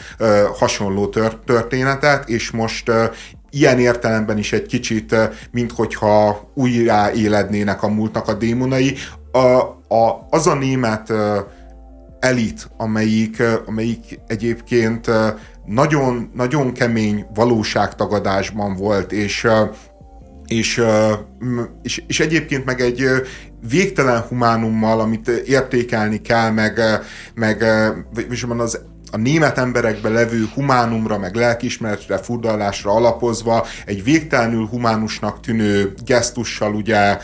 hasonló 0.54 1.08
történetet, 1.46 2.30
és 2.30 2.52
most 2.52 2.92
ilyen 3.50 3.80
értelemben 3.80 4.38
is 4.38 4.54
egy 4.54 4.66
kicsit, 4.66 5.16
minthogyha 5.52 6.52
újra 6.54 7.14
élednének 7.14 7.84
a 7.84 7.88
múltnak 7.88 8.28
a 8.28 8.34
démonai. 8.34 8.96
A, 9.32 9.38
a, 9.96 10.28
az 10.30 10.48
a 10.48 10.56
német 10.56 11.14
elit, 12.20 12.70
amelyik, 12.78 13.44
amelyik 13.66 14.20
egyébként 14.28 15.08
nagyon, 15.66 16.32
nagyon 16.34 16.74
kemény 16.74 17.26
valóságtagadásban 17.34 18.76
volt, 18.76 19.12
és 19.12 19.48
és, 20.46 20.84
és, 21.82 22.04
és 22.08 22.20
egyébként 22.20 22.66
meg 22.66 22.82
egy 22.82 23.06
végtelen 23.70 24.22
humánummal, 24.22 25.00
amit 25.00 25.28
értékelni 25.28 26.22
kell, 26.22 26.50
meg, 26.50 26.82
meg 27.34 27.66
és 28.30 28.44
az 28.60 28.82
a 29.12 29.18
német 29.18 29.58
emberekben 29.58 30.12
levő 30.12 30.50
humánumra, 30.54 31.18
meg 31.18 31.36
lelkismeretre, 31.36 32.18
furdalásra 32.18 32.92
alapozva 32.92 33.66
egy 33.86 34.04
végtelenül 34.04 34.66
humánusnak 34.66 35.40
tűnő 35.40 35.94
gesztussal 36.06 36.74
ugye 36.74 37.18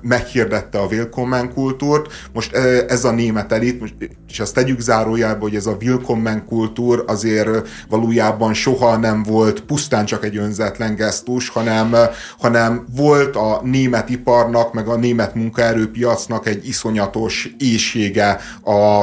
meghirdette 0.00 0.78
a 0.78 0.86
Willkommen 0.86 1.52
kultúrt. 1.52 2.12
Most 2.32 2.54
ez 2.88 3.04
a 3.04 3.10
német 3.10 3.52
elit, 3.52 3.94
és 4.28 4.40
azt 4.40 4.54
tegyük 4.54 4.80
zárójába, 4.80 5.40
hogy 5.40 5.54
ez 5.54 5.66
a 5.66 5.76
Willkommen 5.80 6.44
kultúr 6.44 7.04
azért 7.06 7.68
valójában 7.88 8.54
soha 8.54 8.96
nem 8.96 9.22
volt 9.22 9.60
pusztán 9.60 10.04
csak 10.04 10.24
egy 10.24 10.36
önzetlen 10.36 10.94
gesztus, 10.94 11.48
hanem, 11.48 11.96
hanem 12.38 12.86
volt 12.96 13.36
a 13.36 13.60
német 13.64 14.08
iparnak, 14.08 14.72
meg 14.72 14.88
a 14.88 14.96
német 14.96 15.34
munkaerőpiacnak 15.34 16.46
egy 16.46 16.68
iszonyatos 16.68 17.54
éjsége 17.58 18.40
a, 18.62 19.00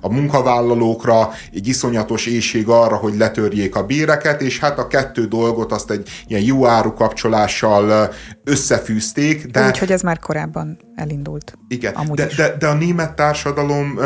a 0.00 0.08
munkavállalókra, 0.08 1.29
egy 1.52 1.68
iszonyatos 1.68 2.26
éjség 2.26 2.68
arra, 2.68 2.96
hogy 2.96 3.16
letörjék 3.16 3.76
a 3.76 3.82
béreket, 3.82 4.42
és 4.42 4.58
hát 4.58 4.78
a 4.78 4.86
kettő 4.86 5.26
dolgot 5.26 5.72
azt 5.72 5.90
egy 5.90 6.08
ilyen 6.26 6.42
jó 6.42 6.66
áru 6.66 6.94
kapcsolással 6.94 8.12
összefűzték. 8.44 9.46
De... 9.46 9.66
Úgy, 9.66 9.78
hogy 9.78 9.92
ez 9.92 10.02
már 10.02 10.18
korábban 10.18 10.78
elindult. 11.00 11.58
Igen, 11.68 11.94
de, 12.14 12.26
de, 12.36 12.56
de 12.58 12.66
a 12.66 12.74
német 12.74 13.14
társadalom 13.14 13.98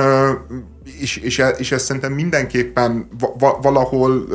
és, 1.00 1.16
és, 1.16 1.38
e, 1.38 1.48
és 1.48 1.72
ezt 1.72 1.84
szerintem 1.84 2.12
mindenképpen 2.12 3.08
va, 3.38 3.58
valahol 3.62 4.26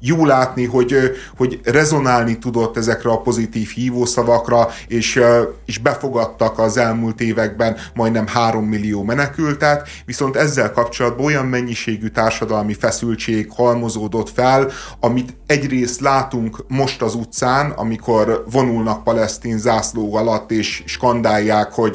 jó 0.00 0.24
látni, 0.24 0.64
hogy, 0.64 0.96
hogy 1.36 1.60
rezonálni 1.64 2.38
tudott 2.38 2.76
ezekre 2.76 3.10
a 3.10 3.20
pozitív 3.20 3.68
hívószavakra, 3.68 4.68
és, 4.88 5.20
és 5.66 5.78
befogadtak 5.78 6.58
az 6.58 6.76
elmúlt 6.76 7.20
években 7.20 7.76
majdnem 7.94 8.26
három 8.26 8.64
millió 8.64 9.02
menekültet, 9.02 9.88
viszont 10.06 10.36
ezzel 10.36 10.72
kapcsolatban 10.72 11.26
olyan 11.26 11.46
mennyiségű 11.46 12.08
társadalmi 12.08 12.74
feszültség 12.74 13.50
halmozódott 13.50 14.30
fel, 14.30 14.70
amit 15.00 15.36
egyrészt 15.46 16.00
látunk 16.00 16.64
most 16.68 17.02
az 17.02 17.14
utcán, 17.14 17.70
amikor 17.70 18.44
vonulnak 18.50 19.04
palesztin 19.04 19.58
zászló 19.58 20.14
alatt, 20.14 20.50
és 20.50 20.82
skandálják, 20.86 21.72
hogy 21.72 21.93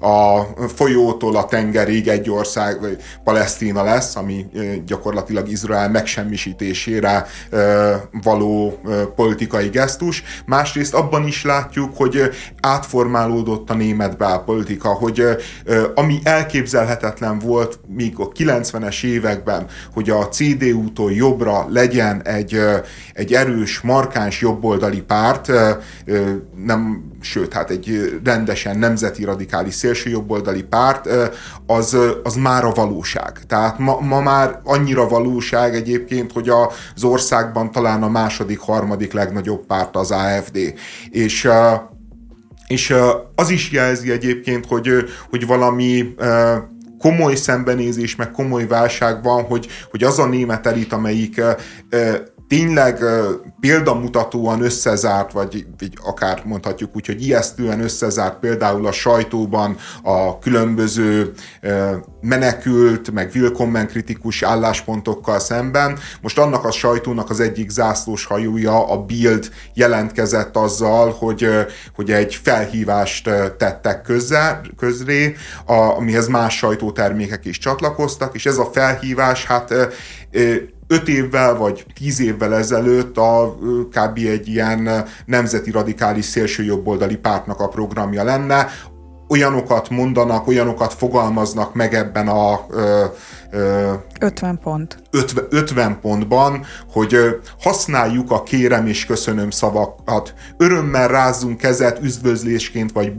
a 0.00 0.42
folyótól 0.74 1.36
a 1.36 1.44
tengerig 1.44 2.08
egy 2.08 2.30
ország, 2.30 2.80
vagy 2.80 2.96
Palesztina 3.24 3.82
lesz, 3.82 4.16
ami 4.16 4.46
gyakorlatilag 4.86 5.48
Izrael 5.48 5.90
megsemmisítésére 5.90 7.26
való 8.22 8.80
politikai 9.16 9.68
gesztus. 9.68 10.22
Másrészt 10.46 10.94
abban 10.94 11.26
is 11.26 11.44
látjuk, 11.44 11.96
hogy 11.96 12.30
átformálódott 12.60 13.70
a 13.70 13.74
német 13.74 14.16
belpolitika, 14.16 14.88
hogy 14.88 15.24
ami 15.94 16.18
elképzelhetetlen 16.22 17.38
volt 17.38 17.78
még 17.86 18.14
a 18.18 18.28
90-es 18.28 19.04
években, 19.04 19.66
hogy 19.92 20.10
a 20.10 20.28
CDU-tól 20.28 21.12
jobbra 21.12 21.66
legyen 21.68 22.22
egy, 22.22 22.60
egy 23.12 23.32
erős, 23.32 23.80
markáns 23.80 24.40
jobboldali 24.40 25.02
párt, 25.02 25.50
nem, 26.64 27.10
sőt, 27.20 27.52
hát 27.52 27.70
egy 27.70 28.18
rendesen 28.24 28.78
nemzeti 28.78 29.24
radikális 29.34 29.74
szélsőjobboldali 29.74 30.62
párt, 30.62 31.08
az, 31.66 31.96
az 32.22 32.34
már 32.34 32.64
a 32.64 32.72
valóság. 32.72 33.38
Tehát 33.46 33.78
ma, 33.78 34.00
ma 34.00 34.20
már 34.20 34.60
annyira 34.64 35.08
valóság 35.08 35.74
egyébként, 35.74 36.32
hogy 36.32 36.48
az 36.48 37.04
országban 37.04 37.70
talán 37.70 38.02
a 38.02 38.08
második, 38.08 38.58
harmadik 38.58 39.12
legnagyobb 39.12 39.66
párt 39.66 39.96
az 39.96 40.10
AFD. 40.10 40.58
És 41.10 41.48
és 42.66 42.94
az 43.34 43.50
is 43.50 43.70
jelzi 43.70 44.10
egyébként, 44.10 44.66
hogy, 44.66 44.90
hogy 45.30 45.46
valami 45.46 46.14
komoly 46.98 47.34
szembenézés, 47.34 48.16
meg 48.16 48.30
komoly 48.30 48.66
válság 48.66 49.22
van, 49.22 49.42
hogy, 49.42 49.66
hogy 49.90 50.04
az 50.04 50.18
a 50.18 50.26
német 50.26 50.66
elit, 50.66 50.92
amelyik 50.92 51.40
tényleg 52.48 53.04
példamutatóan 53.60 54.62
összezárt, 54.62 55.32
vagy, 55.32 55.66
vagy 55.78 55.92
akár 56.04 56.42
mondhatjuk 56.44 56.96
úgy, 56.96 57.06
hogy 57.06 57.22
ijesztően 57.22 57.80
összezárt 57.80 58.38
például 58.38 58.86
a 58.86 58.92
sajtóban 58.92 59.76
a 60.02 60.38
különböző 60.38 61.32
menekült, 62.20 63.10
meg 63.10 63.30
willkommen 63.34 63.86
kritikus 63.86 64.42
álláspontokkal 64.42 65.38
szemben. 65.38 65.98
Most 66.20 66.38
annak 66.38 66.64
a 66.64 66.70
sajtónak 66.70 67.30
az 67.30 67.40
egyik 67.40 67.70
zászlós 67.70 68.24
hajója, 68.24 68.88
a 68.88 69.04
Bild 69.04 69.50
jelentkezett 69.74 70.56
azzal, 70.56 71.10
hogy, 71.10 71.48
hogy 71.94 72.10
egy 72.10 72.34
felhívást 72.34 73.30
tettek 73.58 74.02
közze, 74.02 74.60
közré, 74.76 75.34
amihez 75.66 76.26
más 76.26 76.56
sajtótermékek 76.56 77.44
is 77.44 77.58
csatlakoztak, 77.58 78.34
és 78.34 78.46
ez 78.46 78.58
a 78.58 78.70
felhívás 78.72 79.44
hát 79.44 79.74
öt 80.86 81.08
évvel 81.08 81.56
vagy 81.56 81.86
tíz 81.94 82.20
évvel 82.20 82.54
ezelőtt 82.54 83.16
a 83.16 83.56
kb. 83.90 84.16
egy 84.16 84.48
ilyen 84.48 85.04
nemzeti 85.26 85.70
radikális 85.70 86.24
szélsőjobboldali 86.24 87.16
pártnak 87.16 87.60
a 87.60 87.68
programja 87.68 88.24
lenne. 88.24 88.66
Olyanokat 89.28 89.90
mondanak, 89.90 90.46
olyanokat 90.46 90.92
fogalmaznak 90.92 91.74
meg 91.74 91.94
ebben 91.94 92.28
a 92.28 92.66
50 94.20 94.58
pont. 94.58 95.02
50, 95.10 95.46
50 95.50 96.00
pontban, 96.00 96.64
hogy 96.92 97.16
használjuk 97.60 98.30
a 98.30 98.42
kérem 98.42 98.86
és 98.86 99.06
köszönöm 99.06 99.50
szavakat, 99.50 100.34
örömmel 100.56 101.08
rázzunk 101.08 101.58
kezet 101.58 101.98
üdvözlésként 102.02 102.92
vagy 102.92 103.12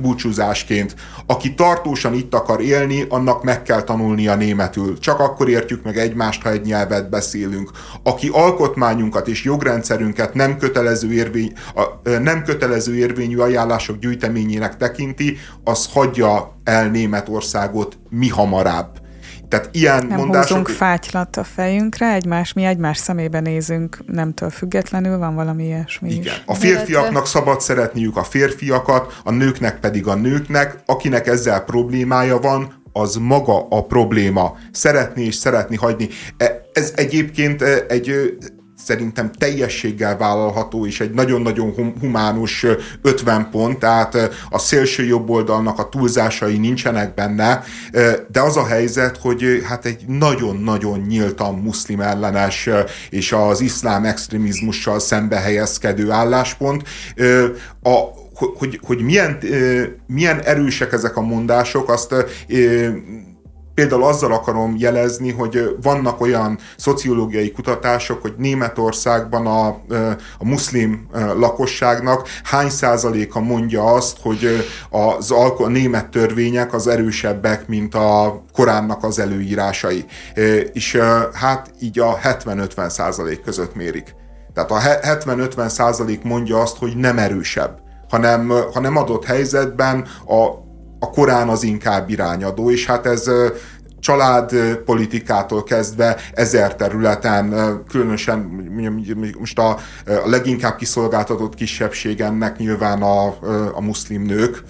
búcsúzásként. 0.00 0.94
Aki 1.26 1.54
tartósan 1.54 2.14
itt 2.14 2.34
akar 2.34 2.60
élni, 2.60 3.04
annak 3.08 3.42
meg 3.42 3.62
kell 3.62 3.82
tanulnia 3.82 4.34
németül. 4.34 4.98
Csak 4.98 5.20
akkor 5.20 5.48
értjük 5.48 5.82
meg 5.82 5.98
egymást, 5.98 6.42
ha 6.42 6.50
egy 6.50 6.64
nyelvet 6.64 7.10
beszélünk. 7.10 7.70
Aki 8.02 8.28
alkotmányunkat 8.32 9.28
és 9.28 9.44
jogrendszerünket 9.44 10.34
nem 10.34 10.58
kötelező, 10.58 11.12
érvény, 11.12 11.52
nem 12.20 12.42
kötelező 12.42 12.94
érvényű 12.94 13.38
ajánlások 13.38 13.98
gyűjteményének 13.98 14.76
tekinti, 14.76 15.36
az 15.64 15.88
hagyja 15.92 16.56
el 16.64 16.88
Németországot 16.88 17.98
mi 18.08 18.28
hamarabb 18.28 19.04
tehát 19.48 19.68
ilyen 19.72 20.06
nem 20.06 20.18
mondások... 20.18 20.48
húzunk 20.48 20.68
fátylat 20.68 21.36
a 21.36 21.44
fejünkre, 21.44 22.12
egymás, 22.12 22.52
mi 22.52 22.64
egymás 22.64 22.98
szemébe 22.98 23.40
nézünk, 23.40 23.98
nemtől 24.06 24.50
függetlenül 24.50 25.18
van 25.18 25.34
valami 25.34 25.64
ilyesmi 25.64 26.10
Igen. 26.10 26.22
Is. 26.22 26.42
A 26.46 26.54
férfiaknak 26.54 27.26
szabad 27.26 27.60
szeretniük 27.60 28.16
a 28.16 28.22
férfiakat, 28.22 29.20
a 29.24 29.30
nőknek 29.30 29.80
pedig 29.80 30.06
a 30.06 30.14
nőknek, 30.14 30.76
akinek 30.86 31.26
ezzel 31.26 31.60
problémája 31.60 32.38
van, 32.38 32.84
az 32.92 33.14
maga 33.14 33.66
a 33.68 33.84
probléma. 33.84 34.56
Szeretni 34.72 35.24
és 35.24 35.34
szeretni 35.34 35.76
hagyni. 35.76 36.08
E, 36.36 36.60
ez 36.72 36.92
egyébként 36.96 37.62
e, 37.62 37.84
egy 37.88 38.36
szerintem 38.86 39.30
teljességgel 39.32 40.16
vállalható, 40.16 40.86
és 40.86 41.00
egy 41.00 41.10
nagyon-nagyon 41.10 41.94
humánus 42.00 42.66
50 43.02 43.50
pont, 43.50 43.78
tehát 43.78 44.30
a 44.50 44.58
szélső 44.58 45.04
jobb 45.04 45.30
oldalnak 45.30 45.78
a 45.78 45.88
túlzásai 45.88 46.58
nincsenek 46.58 47.14
benne, 47.14 47.62
de 48.30 48.40
az 48.40 48.56
a 48.56 48.66
helyzet, 48.66 49.16
hogy 49.16 49.62
hát 49.64 49.84
egy 49.84 50.04
nagyon-nagyon 50.06 50.98
nyíltan 50.98 51.54
muszlim 51.54 52.00
ellenes 52.00 52.68
és 53.10 53.32
az 53.32 53.60
iszlám 53.60 54.04
extrémizmussal 54.04 54.98
szembe 54.98 55.36
helyezkedő 55.36 56.10
álláspont. 56.10 56.82
A, 57.82 57.94
hogy, 58.58 58.80
hogy 58.82 59.00
milyen, 59.00 59.38
milyen 60.06 60.40
erősek 60.40 60.92
ezek 60.92 61.16
a 61.16 61.20
mondások, 61.20 61.88
azt 61.88 62.14
Például 63.76 64.04
azzal 64.04 64.32
akarom 64.32 64.74
jelezni, 64.78 65.30
hogy 65.30 65.76
vannak 65.82 66.20
olyan 66.20 66.58
szociológiai 66.76 67.50
kutatások, 67.50 68.22
hogy 68.22 68.34
Németországban 68.36 69.46
a, 69.46 69.66
a 70.38 70.44
muszlim 70.44 71.06
lakosságnak 71.12 72.28
hány 72.44 72.70
százaléka 72.70 73.40
mondja 73.40 73.84
azt, 73.84 74.18
hogy 74.22 74.66
az 74.90 75.30
alko- 75.30 75.66
a 75.66 75.68
német 75.68 76.08
törvények 76.08 76.74
az 76.74 76.86
erősebbek, 76.86 77.68
mint 77.68 77.94
a 77.94 78.42
Koránnak 78.52 79.04
az 79.04 79.18
előírásai. 79.18 80.04
És 80.72 80.98
hát 81.32 81.70
így 81.80 81.98
a 81.98 82.18
70-50 82.18 82.88
százalék 82.88 83.40
között 83.40 83.74
mérik. 83.74 84.14
Tehát 84.54 84.70
a 84.70 84.78
70-50 84.78 85.68
százalék 85.68 86.22
mondja 86.22 86.60
azt, 86.60 86.76
hogy 86.76 86.96
nem 86.96 87.18
erősebb, 87.18 87.78
hanem, 88.08 88.52
hanem 88.72 88.96
adott 88.96 89.24
helyzetben 89.24 90.06
a 90.26 90.64
a 90.98 91.10
Korán 91.10 91.48
az 91.48 91.62
inkább 91.62 92.10
irányadó, 92.10 92.70
és 92.70 92.86
hát 92.86 93.06
ez 93.06 93.30
családpolitikától 94.06 95.62
kezdve 95.62 96.16
ezer 96.34 96.76
területen, 96.76 97.54
különösen 97.88 98.38
most 99.38 99.58
a, 99.58 99.68
a 99.68 99.78
leginkább 100.24 100.76
kiszolgáltatott 100.76 101.54
kisebbség 101.54 102.20
ennek 102.20 102.58
nyilván 102.58 103.02
a, 103.02 103.26
a 103.72 103.80
muszlim 103.80 104.22
nők, 104.22 104.62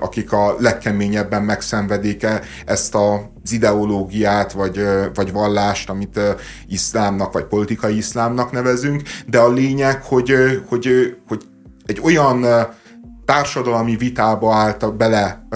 akik 0.00 0.32
a 0.32 0.54
legkeményebben 0.58 1.42
megszenvedik 1.42 2.22
-e 2.22 2.40
ezt 2.66 2.94
az 2.94 3.52
ideológiát, 3.52 4.52
vagy, 4.52 4.80
vagy 5.14 5.32
vallást, 5.32 5.90
amit 5.90 6.20
iszlámnak, 6.68 7.32
vagy 7.32 7.44
politikai 7.44 7.96
iszlámnak 7.96 8.52
nevezünk, 8.52 9.02
de 9.26 9.38
a 9.38 9.52
lényeg, 9.52 10.02
hogy, 10.02 10.34
hogy, 10.68 11.16
hogy 11.28 11.42
egy 11.86 12.00
olyan 12.02 12.44
társadalmi 13.24 13.96
vitába 13.96 14.54
álltak 14.54 14.96
bele 14.96 15.46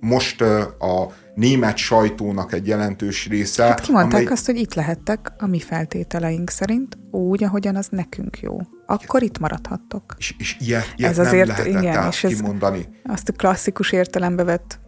most 0.00 0.40
a 0.78 1.12
német 1.34 1.76
sajtónak 1.76 2.52
egy 2.52 2.66
jelentős 2.66 3.28
része. 3.28 3.64
Hát 3.64 3.80
kimondták 3.80 4.20
amely... 4.20 4.32
azt, 4.32 4.46
hogy 4.46 4.56
itt 4.56 4.74
lehettek 4.74 5.32
a 5.38 5.46
mi 5.46 5.60
feltételeink 5.60 6.50
szerint, 6.50 6.98
úgy, 7.10 7.44
ahogyan 7.44 7.76
az 7.76 7.88
nekünk 7.90 8.38
jó. 8.40 8.58
Akkor 8.86 9.22
itt 9.22 9.38
maradhattok. 9.38 10.14
És, 10.18 10.34
és 10.38 10.56
ilyet, 10.60 10.92
ilyet 10.96 11.10
ez 11.10 11.16
nem 11.16 11.26
azért, 11.26 11.46
lehetett 11.46 11.82
igen, 11.82 12.06
és 12.08 12.24
ez 12.24 12.36
kimondani. 12.36 12.88
Azt 13.04 13.28
a 13.28 13.32
klasszikus 13.32 13.92
értelembe 13.92 14.44
vett 14.44 14.78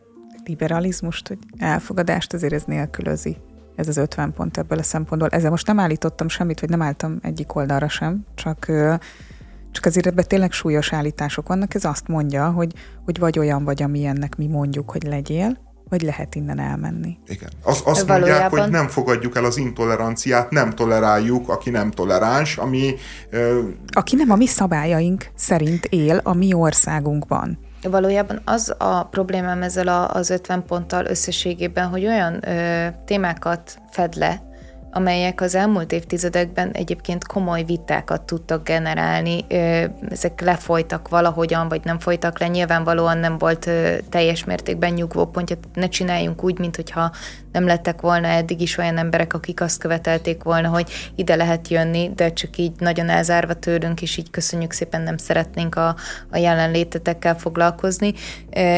liberalizmust, 0.45 1.29
hogy 1.29 1.39
elfogadást 1.59 2.33
azért 2.33 2.53
ez 2.53 2.63
nélkülözi. 2.65 3.37
Ez 3.77 3.89
az 3.89 3.97
50 3.97 4.33
pont 4.33 4.59
ebből 4.59 4.79
a 4.79 4.83
szempontból. 4.83 5.29
Ezzel 5.29 5.51
most 5.51 5.67
nem 5.67 5.79
állítottam 5.79 6.29
semmit, 6.29 6.61
vagy 6.61 6.69
nem 6.69 6.83
álltam 6.83 7.19
egyik 7.23 7.55
oldalra 7.55 7.89
sem, 7.89 8.27
csak 8.35 8.67
csak 9.73 9.85
azért 9.85 10.07
ebben 10.07 10.25
tényleg 10.29 10.53
súlyos 10.53 10.93
állítások 10.93 11.49
vannak. 11.49 11.75
Ez 11.75 11.85
azt 11.85 12.09
mondja, 12.09 12.51
hogy, 12.51 12.73
hogy 13.05 13.19
vagy 13.19 13.39
olyan 13.39 13.65
vagy, 13.65 13.83
amilyennek 13.83 14.37
mi 14.37 14.47
mondjuk, 14.47 14.91
hogy 14.91 15.03
legyél, 15.03 15.59
vagy 15.89 16.03
lehet 16.03 16.35
innen 16.35 16.59
elmenni. 16.59 17.17
Igen. 17.27 17.49
Az, 17.63 17.83
azt 17.85 18.07
Valójában... 18.07 18.41
mondják, 18.41 18.51
hogy 18.51 18.71
nem 18.71 18.89
fogadjuk 18.89 19.37
el 19.37 19.45
az 19.45 19.57
intoleranciát, 19.57 20.51
nem 20.51 20.71
toleráljuk, 20.71 21.49
aki 21.49 21.71
nem 21.71 21.91
toleráns, 21.91 22.57
ami... 22.57 22.95
Ö... 23.31 23.61
Aki 23.93 24.17
nem 24.17 24.31
a 24.31 24.37
mi 24.37 24.47
szabályaink 24.47 25.27
szerint 25.35 25.85
él 25.85 26.21
a 26.23 26.35
mi 26.35 26.53
országunkban. 26.53 27.59
Valójában 27.83 28.41
az 28.45 28.75
a 28.79 29.05
problémám 29.05 29.63
ezzel 29.63 29.89
a, 29.89 30.11
az 30.11 30.31
50 30.31 30.65
ponttal 30.65 31.05
összességében, 31.05 31.89
hogy 31.89 32.07
olyan 32.07 32.49
ö, 32.49 32.87
témákat 33.05 33.79
fed 33.91 34.15
le, 34.15 34.43
amelyek 34.93 35.41
az 35.41 35.55
elmúlt 35.55 35.93
évtizedekben 35.93 36.71
egyébként 36.71 37.27
komoly 37.27 37.65
vitákat 37.65 38.23
tudtak 38.23 38.65
generálni. 38.65 39.45
Ezek 40.11 40.41
lefolytak 40.41 41.09
valahogyan, 41.09 41.69
vagy 41.69 41.81
nem 41.85 41.99
folytak 41.99 42.39
le. 42.39 42.49
Nyilvánvalóan 42.49 43.19
nem 43.19 43.39
volt 43.39 43.71
teljes 44.09 44.45
mértékben 44.45 44.93
nyugvó 44.93 45.27
pontja. 45.27 45.57
Ne 45.75 45.89
csináljunk 45.89 46.45
úgy, 46.45 46.59
mintha 46.59 47.13
nem 47.53 47.67
lettek 47.67 48.01
volna 48.01 48.27
eddig 48.27 48.61
is 48.61 48.79
olyan 48.79 48.99
emberek, 48.99 49.35
akik 49.35 49.61
azt 49.61 49.79
követelték 49.79 50.43
volna, 50.43 50.69
hogy 50.69 50.91
ide 51.15 51.37
lehet 51.37 51.69
jönni, 51.69 52.11
de 52.15 52.33
csak 52.33 52.57
így 52.57 52.73
nagyon 52.79 53.09
elzárva 53.09 53.55
tőlünk, 53.55 54.03
és 54.03 54.17
így 54.17 54.31
köszönjük 54.31 54.73
szépen, 54.73 55.03
nem 55.03 55.17
szeretnénk 55.17 55.75
a, 55.75 55.97
a 56.31 56.37
jelenlétetekkel 56.37 57.39
foglalkozni. 57.39 58.15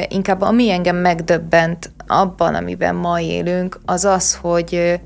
Inkább 0.08 0.40
ami 0.40 0.70
engem 0.70 0.96
megdöbbent 0.96 1.90
abban, 2.06 2.54
amiben 2.54 2.94
ma 2.94 3.20
élünk, 3.20 3.80
az 3.84 4.04
az, 4.04 4.34
hogy 4.34 5.00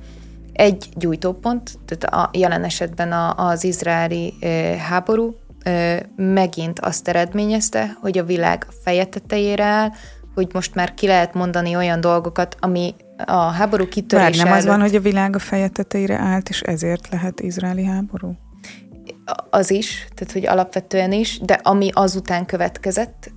egy 0.56 0.88
gyújtópont, 0.94 1.78
tehát 1.84 2.14
a 2.14 2.38
jelen 2.38 2.64
esetben 2.64 3.12
a, 3.12 3.48
az 3.48 3.64
izraeli 3.64 4.34
háború 4.88 5.34
megint 6.16 6.80
azt 6.80 7.08
eredményezte, 7.08 7.96
hogy 8.00 8.18
a 8.18 8.24
világ 8.24 8.66
feje 8.82 9.04
tetejére 9.04 9.64
áll, 9.64 9.90
hogy 10.34 10.48
most 10.52 10.74
már 10.74 10.94
ki 10.94 11.06
lehet 11.06 11.34
mondani 11.34 11.76
olyan 11.76 12.00
dolgokat, 12.00 12.56
ami 12.60 12.94
a 13.26 13.36
háború 13.36 13.88
kitörése 13.88 14.30
Bár 14.30 14.36
nem 14.36 14.46
előtt... 14.46 14.58
az 14.58 14.66
van, 14.66 14.80
hogy 14.80 14.94
a 14.94 15.00
világ 15.00 15.36
a 15.36 15.38
feje 15.38 15.68
tetejére 15.68 16.16
állt, 16.16 16.48
és 16.48 16.60
ezért 16.60 17.08
lehet 17.10 17.40
izraeli 17.40 17.84
háború? 17.84 18.36
Az 19.50 19.70
is, 19.70 20.08
tehát 20.14 20.32
hogy 20.32 20.46
alapvetően 20.46 21.12
is, 21.12 21.38
de 21.38 21.60
ami 21.62 21.90
azután 21.92 22.46
következett, 22.46 23.32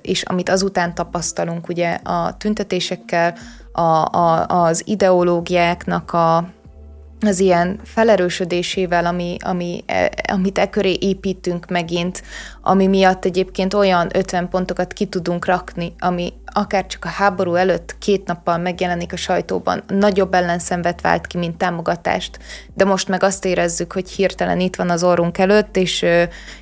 és 0.00 0.22
amit 0.22 0.48
azután 0.48 0.94
tapasztalunk 0.94 1.68
ugye 1.68 1.90
a 1.92 2.36
tüntetésekkel, 2.36 3.34
a, 3.76 4.04
a, 4.04 4.46
az 4.46 4.82
ideológiáknak 4.86 6.12
a, 6.12 6.48
az 7.20 7.40
ilyen 7.40 7.80
felerősödésével, 7.84 9.06
ami, 9.06 9.36
ami, 9.40 9.84
e, 9.86 10.12
amit 10.32 10.58
e 10.58 10.70
köré 10.70 10.96
építünk 11.00 11.66
megint, 11.66 12.22
ami 12.62 12.86
miatt 12.86 13.24
egyébként 13.24 13.74
olyan 13.74 14.08
50 14.12 14.48
pontokat 14.48 14.92
ki 14.92 15.06
tudunk 15.06 15.46
rakni, 15.46 15.94
ami 15.98 16.32
akár 16.56 16.86
csak 16.86 17.04
a 17.04 17.08
háború 17.08 17.54
előtt 17.54 17.98
két 17.98 18.26
nappal 18.26 18.58
megjelenik 18.58 19.12
a 19.12 19.16
sajtóban, 19.16 19.82
nagyobb 19.86 20.34
ellenszenvet 20.34 21.00
vált 21.00 21.26
ki, 21.26 21.38
mint 21.38 21.56
támogatást, 21.56 22.38
de 22.74 22.84
most 22.84 23.08
meg 23.08 23.22
azt 23.22 23.44
érezzük, 23.44 23.92
hogy 23.92 24.10
hirtelen 24.10 24.60
itt 24.60 24.76
van 24.76 24.90
az 24.90 25.02
orrunk 25.02 25.38
előtt, 25.38 25.76
és, 25.76 26.04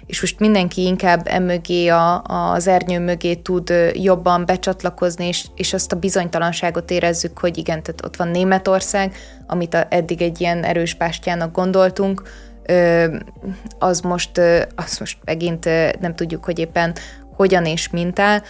és 0.07 0.21
most 0.21 0.39
mindenki 0.39 0.83
inkább 0.83 1.27
emögé, 1.27 1.89
a, 1.89 2.23
az 2.23 2.67
ernyő 2.67 3.01
mögé 3.01 3.35
tud 3.35 3.73
jobban 3.93 4.47
becsatlakozni, 4.47 5.27
és, 5.27 5.47
és 5.55 5.73
azt 5.73 5.93
a 5.93 5.97
bizonytalanságot 5.97 6.91
érezzük, 6.91 7.39
hogy 7.39 7.59
igen, 7.59 7.83
tehát 7.83 8.05
ott 8.05 8.17
van 8.17 8.29
Németország, 8.29 9.15
amit 9.47 9.75
eddig 9.75 10.23
egy 10.23 10.41
ilyen 10.41 10.65
erős 10.65 10.95
pástjának 10.95 11.53
gondoltunk, 11.53 12.23
az 13.79 14.01
most, 14.01 14.39
az 14.75 14.99
most 14.99 15.19
megint 15.25 15.65
nem 16.01 16.15
tudjuk, 16.15 16.45
hogy 16.45 16.59
éppen 16.59 16.95
hogyan 17.37 17.65
és 17.65 17.91
mint 17.91 18.19
áll. 18.19 18.43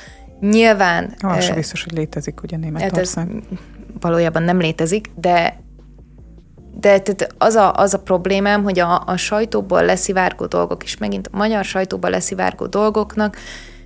Nyilván... 0.51 1.15
Ah, 1.21 1.41
sem 1.41 1.55
biztos, 1.55 1.83
hogy 1.83 1.93
létezik 1.93 2.43
ugye 2.43 2.57
Németország. 2.57 3.27
Hát 3.27 3.37
ez 3.53 3.59
valójában 4.01 4.43
nem 4.43 4.59
létezik, 4.59 5.11
de 5.15 5.63
de 6.81 7.01
tehát 7.01 7.35
az, 7.39 7.55
a, 7.55 7.73
az 7.75 7.95
a 7.95 7.99
problémám, 7.99 8.63
hogy 8.63 8.79
a, 8.79 9.03
a 9.07 9.17
sajtóból 9.17 9.85
leszivárgó 9.85 10.47
dolgok, 10.47 10.85
és 10.85 10.97
megint 10.97 11.29
a 11.33 11.37
magyar 11.37 11.65
sajtóból 11.65 12.11
leszivárgó 12.11 12.67
dolgoknak 12.67 13.37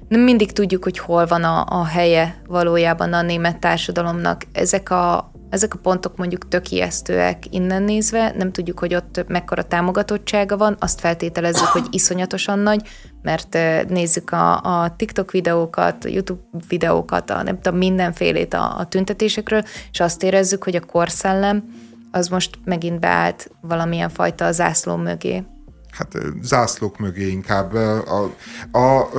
nem 0.08 0.20
mindig 0.20 0.52
tudjuk, 0.52 0.82
hogy 0.82 0.98
hol 0.98 1.26
van 1.26 1.44
a, 1.44 1.64
a 1.68 1.84
helye 1.84 2.42
valójában 2.46 3.12
a 3.12 3.22
német 3.22 3.58
társadalomnak. 3.58 4.42
Ezek 4.52 4.90
a, 4.90 5.30
ezek 5.50 5.74
a 5.74 5.78
pontok 5.82 6.16
mondjuk 6.16 6.48
tök 6.48 6.70
ijesztőek 6.70 7.44
innen 7.50 7.82
nézve, 7.82 8.32
nem 8.36 8.52
tudjuk, 8.52 8.78
hogy 8.78 8.94
ott 8.94 9.24
mekkora 9.28 9.62
támogatottsága 9.62 10.56
van, 10.56 10.76
azt 10.78 11.00
feltételezzük, 11.00 11.66
hogy 11.66 11.86
iszonyatosan 11.90 12.58
nagy, 12.58 12.88
mert 13.22 13.58
nézzük 13.88 14.30
a, 14.30 14.60
a 14.82 14.96
TikTok 14.96 15.30
videókat, 15.30 16.04
a 16.04 16.08
YouTube 16.08 16.40
videókat, 16.68 17.30
a, 17.30 17.42
nem 17.42 17.60
tudom, 17.60 17.78
mindenfélét 17.78 18.54
a, 18.54 18.78
a 18.78 18.86
tüntetésekről, 18.86 19.62
és 19.92 20.00
azt 20.00 20.22
érezzük, 20.22 20.64
hogy 20.64 20.76
a 20.76 20.86
korszellem 20.86 21.64
az 22.10 22.28
most 22.28 22.58
megint 22.64 23.00
beállt 23.00 23.50
valamilyen 23.60 24.08
fajta 24.08 24.52
zászló 24.52 24.96
mögé 24.96 25.44
hát 25.90 26.16
zászlók 26.42 26.98
mögé 26.98 27.28
inkább. 27.28 27.74
A, 27.74 28.30
a, 28.70 28.78
a, 28.78 29.10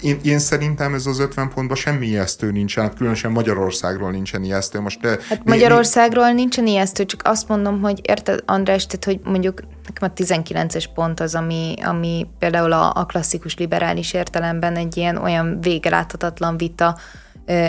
én, 0.00 0.20
én 0.22 0.38
szerintem 0.38 0.94
ez 0.94 1.06
az 1.06 1.18
50 1.18 1.48
pontban 1.48 1.76
semmi 1.76 2.06
ijesztő 2.06 2.50
nincsen, 2.50 2.84
hát 2.84 2.94
különösen 2.94 3.30
Magyarországról 3.30 4.10
nincsen 4.10 4.44
ijesztő. 4.44 4.80
Most, 4.80 5.06
hát 5.06 5.44
mi, 5.44 5.50
Magyarországról 5.50 6.26
mi... 6.26 6.32
nincsen 6.32 6.66
ijesztő, 6.66 7.04
csak 7.04 7.20
azt 7.24 7.48
mondom, 7.48 7.80
hogy 7.80 8.00
érted, 8.02 8.42
András, 8.46 8.86
tehát, 8.86 9.04
hogy 9.04 9.20
mondjuk 9.24 9.62
nekem 9.86 10.10
a 10.14 10.20
19-es 10.20 10.84
pont 10.94 11.20
az, 11.20 11.34
ami, 11.34 11.74
ami 11.82 12.26
például 12.38 12.72
a, 12.72 12.92
a 12.94 13.04
klasszikus 13.04 13.56
liberális 13.56 14.12
értelemben 14.12 14.76
egy 14.76 14.96
ilyen 14.96 15.16
olyan 15.16 15.60
végeláthatatlan 15.60 16.56
vita, 16.56 16.98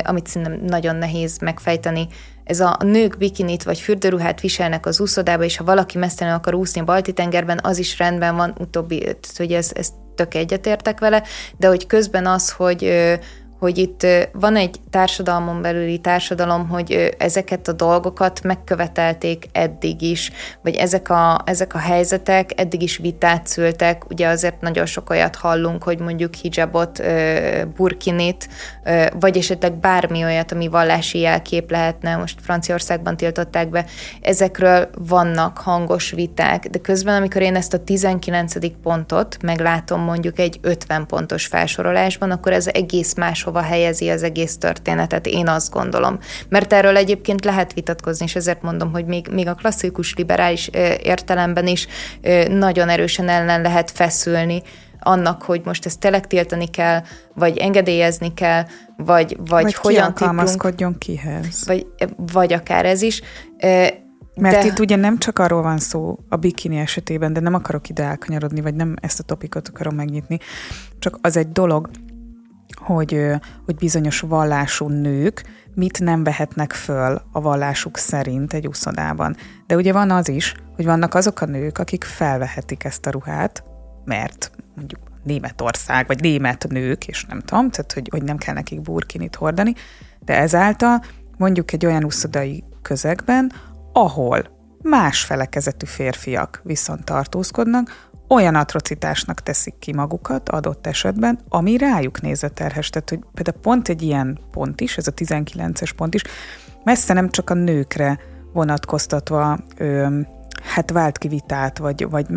amit 0.04 0.28
szerintem 0.28 0.66
nagyon 0.66 0.96
nehéz 0.96 1.38
megfejteni, 1.38 2.08
ez 2.50 2.60
a 2.60 2.78
nők 2.84 3.18
bikinit 3.18 3.64
vagy 3.64 3.80
fürdőruhát 3.80 4.42
viselnek 4.42 4.86
az 4.86 5.00
úszodába, 5.00 5.44
és 5.44 5.58
ha 5.58 5.64
valaki 5.64 5.98
mesztelenül 5.98 6.40
akar 6.40 6.54
úszni 6.54 6.82
a 6.82 6.84
balti 6.84 7.14
tengerben, 7.14 7.60
az 7.64 7.78
is 7.78 7.98
rendben 7.98 8.36
van, 8.36 8.56
utóbbi, 8.60 9.16
hogy 9.38 9.52
ez, 9.52 9.72
ez 9.74 9.90
tök 10.16 10.34
egyetértek 10.34 11.00
vele, 11.00 11.24
de 11.58 11.68
hogy 11.68 11.88
közben 11.88 12.26
az, 12.26 12.52
hogy 12.52 12.84
hogy 13.60 13.78
itt 13.78 14.08
van 14.32 14.56
egy 14.56 14.80
társadalmon 14.90 15.62
belüli 15.62 15.98
társadalom, 15.98 16.68
hogy 16.68 17.16
ezeket 17.18 17.68
a 17.68 17.72
dolgokat 17.72 18.44
megkövetelték 18.44 19.46
eddig 19.52 20.02
is, 20.02 20.32
vagy 20.62 20.76
ezek 20.76 21.10
a, 21.10 21.42
ezek 21.46 21.76
a 21.76 21.78
helyzetek 21.78 22.52
eddig 22.56 22.82
is 22.82 22.98
vitát 22.98 23.48
szültek, 23.48 24.10
ugye 24.10 24.28
azért 24.28 24.62
nagyon 24.62 24.86
sok 24.86 25.10
olyat 25.10 25.36
hallunk, 25.36 25.84
hogy 25.84 26.00
mondjuk 26.00 26.34
hijabot, 26.34 27.04
burkinit, 27.76 28.50
vagy 29.20 29.38
esetleg 29.38 29.74
bármi 29.74 30.24
olyat, 30.24 30.52
ami 30.52 30.68
vallási 30.68 31.20
jelkép 31.20 31.72
lehetne, 31.72 32.16
most 32.16 32.40
Franciaországban 32.42 33.18
tiltották 33.18 33.70
be, 33.70 33.86
ezekről 34.22 34.90
vannak 34.98 35.58
hangos 35.58 36.12
viták, 36.12 36.68
de 36.68 36.80
közben, 36.80 37.16
amikor 37.16 37.42
én 37.42 37.56
ezt 37.56 37.74
a 37.74 37.84
19. 37.84 38.54
pontot 38.82 39.38
meglátom 39.42 40.02
mondjuk 40.02 40.40
egy 40.40 40.60
50 40.62 41.06
pontos 41.06 41.46
felsorolásban, 41.46 42.32
akkor 42.32 42.52
ez 42.52 42.68
egész 42.68 43.14
más 43.14 43.44
máshova 43.52 43.62
helyezi 43.74 44.10
az 44.10 44.24
egész 44.24 44.58
történetet, 44.58 45.28
én 45.28 45.48
azt 45.48 45.72
gondolom. 45.72 46.20
Mert 46.50 46.74
erről 46.74 46.98
egyébként 46.98 47.46
lehet 47.46 47.74
vitatkozni, 47.74 48.26
és 48.26 48.36
ezért 48.36 48.62
mondom, 48.62 48.92
hogy 48.92 49.06
még, 49.06 49.28
még 49.32 49.48
a 49.48 49.54
klasszikus 49.54 50.16
liberális 50.16 50.68
értelemben 51.04 51.68
is 51.68 51.88
nagyon 52.50 52.90
erősen 52.90 53.30
ellen 53.30 53.62
lehet 53.62 53.92
feszülni 53.92 54.62
annak, 55.00 55.44
hogy 55.44 55.62
most 55.66 55.86
ezt 55.86 56.00
tényleg 56.00 56.28
tiltani 56.28 56.68
kell, 56.68 57.02
vagy 57.36 57.58
engedélyezni 57.58 58.34
kell, 58.34 58.66
vagy, 58.98 59.38
vagy, 59.38 59.64
vagy 59.64 59.74
hogyan 59.74 60.04
alkalmazkodjon 60.04 60.98
kihez. 60.98 61.66
Vagy, 61.66 61.88
vagy 62.18 62.54
akár 62.54 62.86
ez 62.86 63.02
is. 63.02 63.22
Mert 64.36 64.62
de... 64.62 64.66
itt 64.66 64.80
ugye 64.80 64.96
nem 64.96 65.18
csak 65.18 65.40
arról 65.40 65.62
van 65.62 65.78
szó 65.78 66.20
a 66.30 66.36
bikini 66.36 66.78
esetében, 66.78 67.34
de 67.34 67.40
nem 67.40 67.54
akarok 67.54 67.90
ide 67.90 68.04
elkanyarodni, 68.04 68.62
vagy 68.62 68.76
nem 68.76 68.96
ezt 69.02 69.20
a 69.20 69.24
topikot 69.24 69.68
akarom 69.68 69.96
megnyitni, 69.96 70.38
csak 71.00 71.18
az 71.22 71.38
egy 71.38 71.52
dolog, 71.52 71.90
hogy, 72.76 73.32
hogy 73.66 73.76
bizonyos 73.76 74.20
vallású 74.20 74.88
nők 74.88 75.44
mit 75.76 76.00
nem 76.00 76.24
vehetnek 76.24 76.74
föl 76.74 77.22
a 77.32 77.42
vallásuk 77.42 77.98
szerint 77.98 78.54
egy 78.54 78.68
úszodában. 78.68 79.36
De 79.68 79.76
ugye 79.76 79.94
van 79.94 80.12
az 80.12 80.30
is, 80.30 80.54
hogy 80.76 80.86
vannak 80.86 81.14
azok 81.14 81.42
a 81.42 81.46
nők, 81.46 81.78
akik 81.78 82.04
felvehetik 82.04 82.84
ezt 82.84 83.06
a 83.06 83.10
ruhát, 83.10 83.64
mert 84.06 84.52
mondjuk 84.76 85.00
Németország, 85.24 86.08
vagy 86.08 86.22
német 86.22 86.68
nők, 86.70 87.08
és 87.08 87.26
nem 87.26 87.40
tudom, 87.40 87.70
tehát 87.70 87.92
hogy, 87.94 88.08
hogy 88.12 88.24
nem 88.24 88.38
kell 88.38 88.54
nekik 88.54 88.82
burkinit 88.82 89.36
hordani, 89.36 89.74
de 90.26 90.38
ezáltal 90.38 91.02
mondjuk 91.38 91.72
egy 91.72 91.86
olyan 91.86 92.04
úszodai 92.04 92.64
közegben, 92.82 93.52
ahol 93.94 94.58
más 94.82 95.24
felekezetű 95.24 95.86
férfiak 95.86 96.62
viszont 96.64 97.04
tartózkodnak, 97.04 98.09
olyan 98.30 98.56
atrocitásnak 98.56 99.44
teszik 99.44 99.80
ki 99.80 99.94
magukat 99.94 100.50
adott 100.50 100.88
esetben, 100.88 101.40
ami 101.50 101.78
rájuk 101.78 102.22
nézve 102.22 102.48
terhes. 102.48 102.90
Tehát, 102.90 103.10
hogy 103.10 103.20
például 103.34 103.58
pont 103.62 103.90
egy 103.90 104.02
ilyen 104.02 104.40
pont 104.52 104.82
is, 104.82 104.98
ez 104.98 105.08
a 105.08 105.14
19-es 105.14 105.92
pont 105.96 106.14
is, 106.14 106.22
messze 106.84 107.14
nem 107.14 107.30
csak 107.30 107.50
a 107.50 107.54
nőkre 107.54 108.20
vonatkoztatva 108.54 109.60
ö, 109.78 110.20
hát 110.64 110.92
vált 110.92 111.18
ki 111.18 111.28
vitát, 111.28 111.78
vagy, 111.78 112.10
vagy 112.10 112.30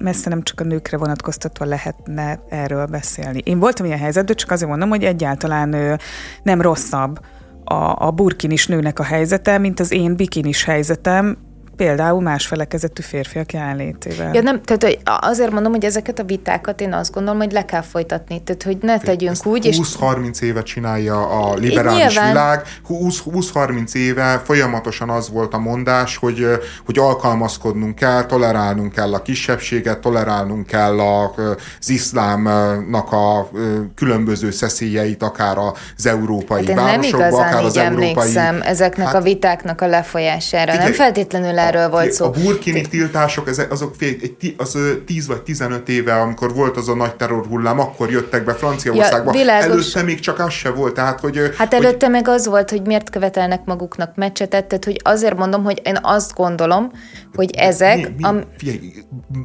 messze 0.00 0.28
nem 0.28 0.42
csak 0.42 0.60
a 0.60 0.64
nőkre 0.64 0.96
vonatkoztatva 0.96 1.64
lehetne 1.64 2.40
erről 2.48 2.86
beszélni. 2.86 3.40
Én 3.44 3.58
voltam 3.58 3.86
ilyen 3.86 3.98
helyzetben, 3.98 4.36
csak 4.36 4.50
azért 4.50 4.70
mondom, 4.70 4.88
hogy 4.88 5.04
egyáltalán 5.04 5.72
ö, 5.72 5.94
nem 6.42 6.60
rosszabb 6.60 7.20
a, 7.64 8.06
a 8.06 8.10
burkinis 8.10 8.66
nőnek 8.66 8.98
a 8.98 9.04
helyzete, 9.04 9.58
mint 9.58 9.80
az 9.80 9.92
én 9.92 10.16
bikinis 10.16 10.64
helyzetem, 10.64 11.47
Például 11.78 12.22
más 12.22 12.46
felekezetű 12.46 13.02
férfiak 13.02 13.52
jelenlétével. 13.52 14.34
Ja, 14.34 14.42
nem, 14.42 14.60
tehát 14.62 14.98
azért 15.04 15.50
mondom, 15.50 15.72
hogy 15.72 15.84
ezeket 15.84 16.18
a 16.18 16.24
vitákat 16.24 16.80
én 16.80 16.92
azt 16.92 17.12
gondolom, 17.12 17.38
hogy 17.38 17.52
le 17.52 17.64
kell 17.64 17.82
folytatni, 17.82 18.42
tehát 18.42 18.62
hogy 18.62 18.78
ne 18.80 18.98
tegyünk 18.98 19.32
Ezt 19.32 19.46
úgy. 19.46 19.68
20-30 20.00 20.40
éve 20.40 20.62
csinálja 20.62 21.28
a 21.28 21.54
liberális 21.54 22.04
nyilván... 22.04 22.28
világ, 22.28 22.62
20-30 22.88 23.94
éve 23.94 24.42
folyamatosan 24.44 25.10
az 25.10 25.30
volt 25.30 25.54
a 25.54 25.58
mondás, 25.58 26.16
hogy, 26.16 26.46
hogy 26.86 26.98
alkalmazkodnunk 26.98 27.94
kell, 27.94 28.24
tolerálnunk 28.24 28.92
kell 28.92 29.14
a 29.14 29.22
kisebbséget, 29.22 29.98
tolerálnunk 29.98 30.66
kell 30.66 31.00
az 31.00 31.90
iszlámnak 31.90 33.12
a 33.12 33.50
különböző 33.94 34.50
szeszélyeit, 34.50 35.22
akár 35.22 35.58
az 35.58 36.06
európai 36.06 36.66
hát 36.66 36.76
városokban, 36.76 37.32
akár 37.32 37.64
az 37.64 37.76
európai... 37.76 38.08
emlékszem 38.08 38.62
ezeknek 38.62 39.06
hát, 39.06 39.14
a 39.14 39.20
vitáknak 39.20 39.80
a 39.80 39.86
lefolyására. 39.86 40.72
Igen, 40.72 40.84
nem 40.84 40.92
feltétlenül 40.92 41.58
erről 41.68 41.88
volt 41.88 42.12
szó. 42.12 42.24
A 42.24 42.30
burkini 42.30 42.80
tiltások, 42.80 43.48
ezek, 43.48 43.72
azok 43.72 43.94
fél, 43.94 44.14
egy, 44.22 44.54
az 44.56 44.78
10 45.06 45.26
vagy 45.26 45.42
15 45.42 45.88
éve, 45.88 46.20
amikor 46.20 46.54
volt 46.54 46.76
az 46.76 46.88
a 46.88 46.94
nagy 46.94 47.14
terrorhullám, 47.14 47.80
akkor 47.80 48.10
jöttek 48.10 48.44
be 48.44 48.54
Franciaországba. 48.54 49.34
Ja, 49.34 49.50
előtte 49.50 50.02
még 50.02 50.20
csak 50.20 50.38
az 50.38 50.52
se 50.52 50.70
volt. 50.70 50.94
Tehát, 50.94 51.20
hogy, 51.20 51.54
hát 51.56 51.74
előtte 51.74 52.06
hogy... 52.06 52.14
meg 52.14 52.28
az 52.28 52.46
volt, 52.46 52.70
hogy 52.70 52.82
miért 52.86 53.10
követelnek 53.10 53.64
maguknak 53.64 54.16
meccsetet, 54.16 54.66
tehát 54.66 54.84
hogy 54.84 55.00
azért 55.02 55.36
mondom, 55.36 55.64
hogy 55.64 55.80
én 55.84 55.98
azt 56.02 56.34
gondolom, 56.34 56.90
hogy 57.34 57.50
ezek... 57.56 57.96
Mi, 57.96 58.14
mi, 58.16 58.24
a... 58.24 58.34
figyelj, 58.58 58.92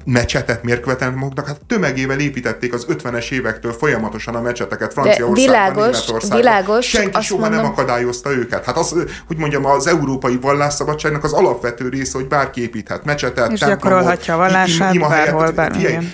mecsetet 0.06 0.64
miért 0.64 0.82
követelnek 0.82 1.18
maguknak? 1.18 1.48
Hát 1.48 1.60
tömegével 1.68 2.20
építették 2.20 2.74
az 2.74 2.86
50-es 2.90 3.32
évektől 3.32 3.72
folyamatosan 3.72 4.36
a 4.36 4.42
mecseteket 4.42 4.94
Franciaországban, 4.94 5.34
világos. 5.34 6.12
Világos, 6.30 6.86
Senki 6.86 7.22
soha 7.22 7.42
mondom... 7.42 7.62
nem 7.62 7.72
akadályozta 7.72 8.32
őket. 8.32 8.66
Hát 8.66 8.78
az, 8.78 8.96
hogy 9.28 9.38
mondjam, 9.38 9.66
az 9.66 9.88
európai 9.88 10.38
vallásszabadságnak 10.42 11.24
az 11.24 11.34
alapvető 11.34 11.90
része, 11.90 12.13
hogy 12.14 12.28
bárki 12.28 12.62
építhet 12.62 13.06
mecsetet, 13.06 13.52
És 13.52 13.60
gyakorolhatja 13.60 14.34
a 14.34 14.38
vallását 14.38 14.94
im, 14.94 15.02
bárhol, 15.02 15.52
bármilyen. 15.52 16.14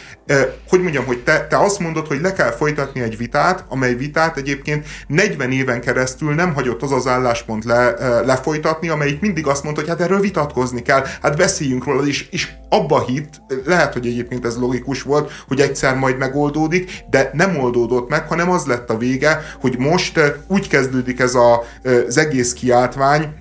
Hogy 0.69 0.81
mondjam, 0.81 1.05
hogy 1.05 1.23
te, 1.23 1.47
te 1.47 1.57
azt 1.57 1.79
mondod, 1.79 2.07
hogy 2.07 2.21
le 2.21 2.33
kell 2.33 2.51
folytatni 2.51 3.01
egy 3.01 3.17
vitát, 3.17 3.65
amely 3.69 3.93
vitát 3.93 4.37
egyébként 4.37 4.85
40 5.07 5.51
éven 5.51 5.81
keresztül 5.81 6.33
nem 6.33 6.53
hagyott 6.53 6.81
az 6.81 6.91
az 6.91 7.07
álláspont 7.07 7.63
le, 7.63 7.93
lefolytatni, 8.25 8.89
amelyik 8.89 9.19
mindig 9.19 9.47
azt 9.47 9.63
mondta, 9.63 9.81
hogy 9.81 9.89
hát 9.89 10.01
erről 10.01 10.19
vitatkozni 10.19 10.81
kell, 10.81 11.03
hát 11.21 11.37
beszéljünk 11.37 11.83
róla, 11.83 12.05
és, 12.05 12.27
és 12.31 12.51
abba 12.69 13.05
hit, 13.05 13.41
lehet, 13.65 13.93
hogy 13.93 14.05
egyébként 14.05 14.45
ez 14.45 14.57
logikus 14.57 15.01
volt, 15.01 15.31
hogy 15.47 15.59
egyszer 15.61 15.95
majd 15.95 16.17
megoldódik, 16.17 16.91
de 17.09 17.29
nem 17.33 17.57
oldódott 17.57 18.09
meg, 18.09 18.27
hanem 18.27 18.49
az 18.49 18.65
lett 18.65 18.89
a 18.89 18.97
vége, 18.97 19.41
hogy 19.61 19.77
most 19.77 20.19
úgy 20.47 20.67
kezdődik 20.67 21.19
ez 21.19 21.35
a, 21.35 21.63
az 22.07 22.17
egész 22.17 22.53
kiáltvány, 22.53 23.33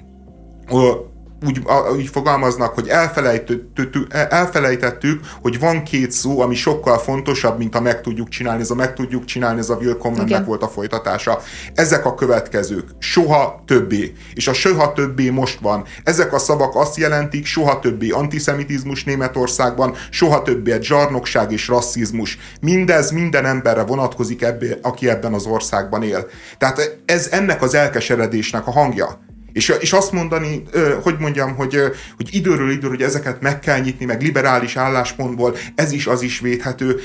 úgy, 1.47 1.63
úgy 1.97 2.09
fogalmaznak, 2.09 2.75
hogy 2.75 2.89
elfelejtettük, 2.89 4.07
elfelejtettük, 4.31 5.21
hogy 5.43 5.59
van 5.59 5.83
két 5.83 6.13
szó, 6.13 6.41
ami 6.41 6.55
sokkal 6.55 6.99
fontosabb, 6.99 7.59
mint 7.59 7.75
a 7.75 7.81
meg 7.81 8.01
tudjuk 8.01 8.29
csinálni. 8.29 8.61
Ez 8.61 8.71
a 8.71 8.75
meg 8.75 8.95
tudjuk 8.95 9.25
csinálni, 9.25 9.59
ez 9.59 9.69
a 9.69 9.77
Willkommennek 9.77 10.45
volt 10.45 10.63
a 10.63 10.69
folytatása. 10.69 11.41
Ezek 11.75 12.05
a 12.05 12.15
következők. 12.15 12.89
Soha 12.99 13.63
többé. 13.67 14.13
És 14.35 14.49
a 14.49 14.53
soha 14.53 14.93
többé 14.93 15.31
most 15.31 15.59
van. 15.61 15.85
Ezek 16.05 16.33
a 16.33 16.39
szavak 16.39 16.75
azt 16.75 16.97
jelentik, 16.97 17.47
soha 17.47 17.79
többé 17.79 18.11
antiszemitizmus 18.11 19.05
Németországban, 19.05 19.95
soha 20.11 20.43
többé 20.43 20.73
egy 20.73 20.85
zsarnokság 20.85 21.53
és 21.53 21.69
rasszizmus. 21.69 22.39
Mindez 22.61 23.11
minden 23.11 23.45
emberre 23.45 23.83
vonatkozik, 23.83 24.43
ebbé, 24.43 24.79
aki 24.83 25.09
ebben 25.09 25.35
az 25.35 25.47
országban 25.47 26.03
él. 26.03 26.27
Tehát 26.59 26.99
ez 27.05 27.29
ennek 27.31 27.63
az 27.63 27.75
elkeseredésnek 27.75 28.67
a 28.67 28.71
hangja. 28.71 29.27
És, 29.53 29.75
és 29.81 29.93
azt 29.93 30.13
mondani, 30.13 30.63
hogy 31.03 31.17
mondjam, 31.19 31.55
hogy, 31.55 31.81
hogy 32.17 32.29
időről 32.31 32.71
időről, 32.71 32.91
hogy 32.91 33.03
ezeket 33.03 33.41
meg 33.41 33.59
kell 33.59 33.79
nyitni, 33.79 34.05
meg 34.05 34.23
liberális 34.23 34.77
álláspontból, 34.77 35.57
ez 35.75 35.93
is, 35.93 36.07
az 36.07 36.23
is 36.23 36.41
védhető. 36.41 37.01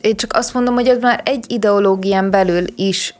Én 0.00 0.16
csak 0.16 0.32
azt 0.32 0.54
mondom, 0.54 0.74
hogy 0.74 0.88
ez 0.88 0.98
már 1.00 1.20
egy 1.24 1.44
ideológián 1.48 2.30
belül 2.30 2.64
is 2.76 3.14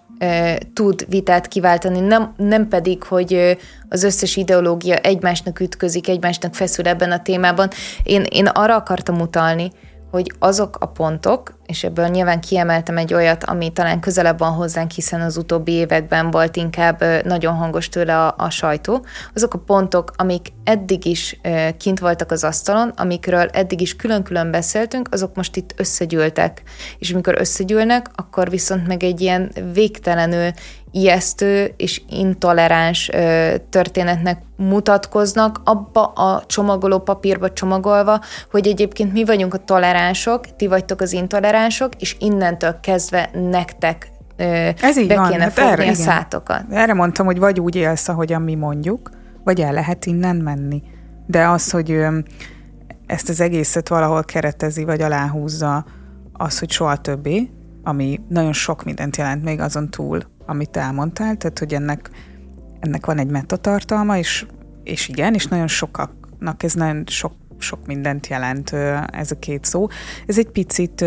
tud 0.72 1.06
vitát 1.08 1.48
kiváltani, 1.48 2.00
nem, 2.00 2.34
nem 2.36 2.68
pedig, 2.68 3.02
hogy 3.02 3.58
az 3.88 4.02
összes 4.02 4.36
ideológia 4.36 4.96
egymásnak 4.96 5.60
ütközik, 5.60 6.08
egymásnak 6.08 6.54
feszül 6.54 6.86
ebben 6.88 7.10
a 7.10 7.22
témában. 7.22 7.68
Én, 8.02 8.24
én 8.28 8.46
arra 8.46 8.74
akartam 8.76 9.20
utalni, 9.20 9.70
hogy 10.12 10.32
azok 10.38 10.76
a 10.80 10.86
pontok, 10.86 11.54
és 11.66 11.84
ebből 11.84 12.06
nyilván 12.06 12.40
kiemeltem 12.40 12.96
egy 12.96 13.14
olyat, 13.14 13.44
ami 13.44 13.72
talán 13.72 14.00
közelebb 14.00 14.38
van 14.38 14.52
hozzánk, 14.52 14.90
hiszen 14.90 15.20
az 15.20 15.36
utóbbi 15.36 15.72
években 15.72 16.30
volt 16.30 16.56
inkább 16.56 17.04
nagyon 17.24 17.54
hangos 17.54 17.88
tőle 17.88 18.18
a, 18.26 18.34
a 18.38 18.50
sajtó, 18.50 19.04
azok 19.34 19.54
a 19.54 19.58
pontok, 19.58 20.12
amik 20.16 20.52
eddig 20.64 21.04
is 21.04 21.40
kint 21.78 21.98
voltak 21.98 22.30
az 22.30 22.44
asztalon, 22.44 22.92
amikről 22.96 23.48
eddig 23.52 23.80
is 23.80 23.96
külön-külön 23.96 24.50
beszéltünk, 24.50 25.08
azok 25.10 25.34
most 25.34 25.56
itt 25.56 25.74
összegyűltek. 25.76 26.62
És 26.98 27.10
amikor 27.10 27.34
összegyűlnek, 27.38 28.10
akkor 28.14 28.50
viszont 28.50 28.86
meg 28.86 29.02
egy 29.02 29.20
ilyen 29.20 29.52
végtelenül 29.72 30.50
ijesztő 30.92 31.74
és 31.76 32.02
intoleráns 32.08 33.10
ö, 33.12 33.54
történetnek 33.70 34.42
mutatkoznak 34.56 35.60
abba 35.64 36.04
a 36.04 36.44
csomagoló 36.46 36.98
papírba 36.98 37.52
csomagolva, 37.52 38.20
hogy 38.50 38.66
egyébként 38.66 39.12
mi 39.12 39.24
vagyunk 39.24 39.54
a 39.54 39.58
toleránsok, 39.58 40.56
ti 40.56 40.66
vagytok 40.66 41.00
az 41.00 41.12
intoleránsok, 41.12 41.92
és 41.98 42.16
innentől 42.18 42.80
kezdve 42.80 43.30
nektek 43.50 44.10
Ez 44.80 44.98
így 44.98 45.08
be 45.08 45.16
van. 45.16 45.30
kéne 45.30 45.42
hát 45.42 45.52
fogni 45.52 45.70
erre, 45.70 45.80
a 45.80 45.84
igen. 45.84 45.94
szátokat. 45.94 46.62
Erre 46.70 46.94
mondtam, 46.94 47.26
hogy 47.26 47.38
vagy 47.38 47.60
úgy 47.60 47.76
élsz, 47.76 48.08
ahogyan 48.08 48.42
mi 48.42 48.54
mondjuk, 48.54 49.10
vagy 49.44 49.60
el 49.60 49.72
lehet 49.72 50.06
innen 50.06 50.36
menni. 50.36 50.82
De 51.26 51.48
az, 51.48 51.70
hogy 51.70 51.98
ezt 53.06 53.28
az 53.28 53.40
egészet 53.40 53.88
valahol 53.88 54.24
keretezi, 54.24 54.84
vagy 54.84 55.02
aláhúzza, 55.02 55.84
az, 56.32 56.58
hogy 56.58 56.70
soha 56.70 56.96
többé, 56.96 57.50
ami 57.82 58.20
nagyon 58.28 58.52
sok 58.52 58.84
mindent 58.84 59.16
jelent 59.16 59.44
még 59.44 59.60
azon 59.60 59.90
túl, 59.90 60.22
amit 60.46 60.76
elmondtál, 60.76 61.36
tehát 61.36 61.58
hogy 61.58 61.74
ennek, 61.74 62.10
ennek 62.80 63.06
van 63.06 63.18
egy 63.18 63.30
metatartalma, 63.30 64.18
és, 64.18 64.46
és 64.82 65.08
igen, 65.08 65.34
és 65.34 65.46
nagyon 65.46 65.68
sokaknak 65.68 66.62
ez 66.62 66.74
nagyon 66.74 67.04
sok, 67.06 67.32
sok 67.58 67.86
mindent 67.86 68.26
jelent 68.26 68.72
ez 69.12 69.30
a 69.30 69.38
két 69.38 69.64
szó. 69.64 69.86
Ez 70.26 70.38
egy 70.38 70.50
picit, 70.50 71.00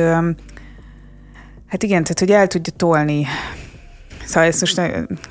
hát 1.67 1.83
igen, 1.83 2.03
tehát 2.03 2.19
hogy 2.19 2.31
el 2.31 2.47
tudja 2.47 2.73
tolni 2.75 3.25
Szóval 4.25 4.49
ezt 4.49 4.59
most 4.59 4.81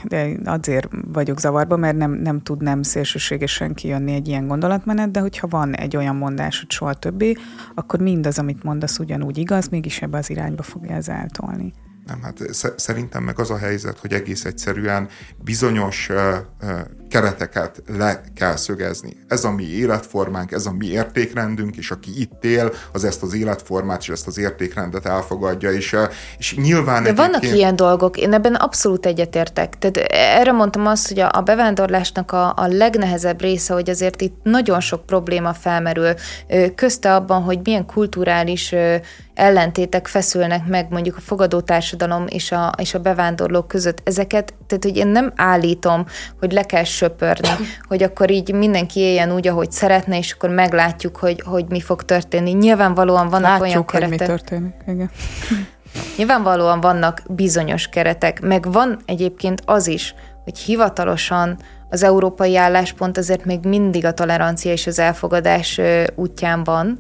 de 0.05 0.37
azért 0.45 0.89
vagyok 1.13 1.41
zavarba, 1.41 1.77
mert 1.77 1.97
nem, 1.97 2.13
nem 2.13 2.41
tud 2.41 2.63
nem 2.63 2.83
szélsőségesen 2.83 3.75
kijönni 3.75 4.13
egy 4.13 4.29
ilyen 4.29 4.47
gondolatmenet, 4.47 5.11
de 5.11 5.21
hogyha 5.21 5.47
van 5.47 5.77
egy 5.77 5.97
olyan 5.97 6.17
mondás, 6.17 6.59
hogy 6.61 6.71
soha 6.71 6.95
többé, 6.95 7.35
akkor 7.75 8.01
mindaz, 8.01 8.39
amit 8.39 8.63
mondasz, 8.63 8.99
ugyanúgy 8.99 9.39
igaz, 9.39 9.69
mégis 9.69 10.03
ebbe 10.03 10.19
az 10.19 10.31
irányba 10.31 10.63
fogja 10.63 10.95
ez 10.95 11.09
eltolni. 11.09 11.73
Nem, 12.07 12.23
hát 12.23 12.39
szerintem 12.77 13.23
meg 13.23 13.39
az 13.39 13.51
a 13.51 13.59
helyzet, 13.59 13.99
hogy 13.99 14.13
egész 14.13 14.45
egyszerűen 14.45 15.09
bizonyos 15.45 16.11
kereteket 17.09 17.83
le 17.87 18.21
kell 18.35 18.57
szögezni. 18.57 19.17
Ez 19.29 19.45
a 19.45 19.51
mi 19.51 19.65
életformánk, 19.65 20.53
ez 20.53 20.67
a 20.67 20.73
mi 20.73 20.87
értékrendünk, 20.87 21.77
és 21.77 21.91
aki 21.91 22.21
itt 22.21 22.45
él, 22.45 22.73
az 22.93 23.05
ezt 23.05 23.23
az 23.23 23.35
életformát 23.35 24.01
és 24.01 24.09
ezt 24.09 24.27
az 24.27 24.39
értékrendet 24.39 25.07
elfogadja, 25.07 25.73
és, 25.73 25.97
és 26.39 26.55
nyilván 26.55 27.03
De 27.03 27.09
egyébként... 27.09 27.33
vannak 27.33 27.57
ilyen 27.57 27.77
dolgok, 27.77 28.17
én 28.17 28.33
ebben 28.33 28.55
abszolút 28.55 29.07
egyetértek. 29.07 29.79
Tehát 29.79 29.97
erre 30.11 30.53
mondtam 30.53 30.87
azt, 30.87 31.09
hogy 31.09 31.21
a, 31.21 31.31
a 31.33 31.41
bevándorlásnak 31.41 32.33
a, 32.33 32.53
a 32.57 32.67
legnehezebb 32.67 33.41
része, 33.41 33.75
hogy 33.75 33.91
azért 33.91 34.21
itt 34.21 34.37
nagyon 34.43 34.81
sok 34.81 35.07
probléma 35.07 35.53
felmerül, 35.53 36.15
közte 36.75 37.15
abban, 37.15 37.43
hogy 37.43 37.61
milyen 37.65 37.87
kulturális 37.87 38.75
ellentétek 39.35 40.07
feszülnek 40.07 40.67
meg 40.67 40.87
mondjuk 40.91 41.17
a 41.17 41.21
fogadó 41.21 41.61
társadalom 41.61 42.27
és 42.29 42.53
a, 42.53 42.73
és 42.77 42.95
a 42.95 42.99
bevándorlók 42.99 43.69
között. 43.69 44.01
Ezeket, 44.05 44.55
tehát 44.67 44.85
hogy 44.85 44.97
én 44.97 45.07
nem 45.07 45.33
állítom, 45.37 46.07
hogy 46.39 46.53
le 46.53 46.63
kell 46.63 46.85
söpörni, 46.85 47.49
hogy 47.89 48.03
akkor 48.03 48.31
így 48.31 48.53
mindenki 48.53 49.01
éljen 49.01 49.33
úgy, 49.33 49.49
ahogy 49.49 49.73
szeretne, 49.73 50.19
és 50.19 50.33
akkor 50.33 50.51
meglátjuk, 50.51 51.17
hogy, 51.17 51.43
hogy 51.45 51.65
mi 51.69 51.81
fog 51.81 52.03
történni. 52.03 52.51
Nyilvánvalóan 52.51 53.29
vannak 53.29 53.51
Látjuk, 53.51 53.69
olyan 53.69 53.85
keretek. 53.85 54.19
Hogy 54.19 54.29
mi 54.29 54.35
történik. 54.37 54.75
Igen. 54.87 55.11
Nyilvánvalóan 56.17 56.81
vannak 56.81 57.23
bizonyos 57.29 57.89
keretek, 57.89 58.41
meg 58.41 58.73
van 58.73 58.99
egyébként 59.05 59.63
az 59.65 59.87
is, 59.87 60.15
hogy 60.45 60.59
hivatalosan 60.59 61.59
az 61.91 62.03
európai 62.03 62.57
álláspont 62.57 63.19
azért 63.19 63.45
még 63.45 63.65
mindig 63.65 64.05
a 64.05 64.13
tolerancia 64.13 64.73
és 64.73 64.87
az 64.87 64.99
elfogadás 64.99 65.81
útján 66.15 66.65
van. 66.65 66.97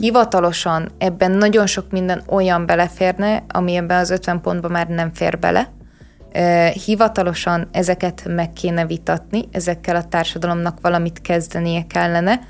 Hivatalosan 0.00 0.90
ebben 0.98 1.30
nagyon 1.30 1.66
sok 1.66 1.90
minden 1.90 2.22
olyan 2.26 2.66
beleférne, 2.66 3.44
ami 3.48 3.76
ebben 3.76 3.98
az 3.98 4.10
50 4.10 4.40
pontban 4.40 4.70
már 4.70 4.88
nem 4.88 5.12
fér 5.12 5.38
bele, 5.38 5.68
hivatalosan 6.84 7.68
ezeket 7.72 8.22
meg 8.26 8.52
kéne 8.52 8.86
vitatni, 8.86 9.48
ezekkel 9.52 9.96
a 9.96 10.08
társadalomnak 10.08 10.80
valamit 10.80 11.20
kezdenie 11.20 11.86
kellene, 11.86 12.40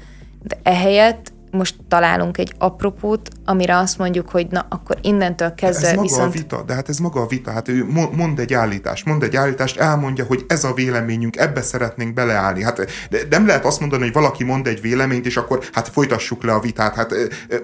de 0.42 0.58
ehelyett 0.62 1.32
most 1.54 1.76
találunk 1.88 2.38
egy 2.38 2.54
apropót, 2.58 3.28
amire 3.44 3.76
azt 3.76 3.98
mondjuk, 3.98 4.30
hogy 4.30 4.46
na, 4.50 4.66
akkor 4.68 4.98
innentől 5.02 5.54
kezdve 5.54 5.88
ez 5.88 5.94
maga 5.94 6.06
viszont... 6.06 6.26
a 6.26 6.30
vita, 6.30 6.62
de 6.62 6.74
hát 6.74 6.88
ez 6.88 6.98
maga 6.98 7.20
a 7.20 7.26
vita, 7.26 7.50
hát 7.50 7.68
ő 7.68 7.86
mond 8.12 8.38
egy 8.38 8.54
állítást, 8.54 9.04
mond 9.04 9.22
egy 9.22 9.36
állítást, 9.36 9.76
elmondja, 9.76 10.24
hogy 10.24 10.44
ez 10.48 10.64
a 10.64 10.72
véleményünk, 10.72 11.36
ebbe 11.36 11.62
szeretnénk 11.62 12.14
beleállni. 12.14 12.62
Hát 12.62 12.86
de 13.10 13.18
nem 13.30 13.46
lehet 13.46 13.64
azt 13.64 13.80
mondani, 13.80 14.02
hogy 14.02 14.12
valaki 14.12 14.44
mond 14.44 14.66
egy 14.66 14.80
véleményt, 14.80 15.26
és 15.26 15.36
akkor 15.36 15.64
hát 15.72 15.88
folytassuk 15.88 16.44
le 16.44 16.52
a 16.52 16.60
vitát. 16.60 16.94
Hát 16.94 17.14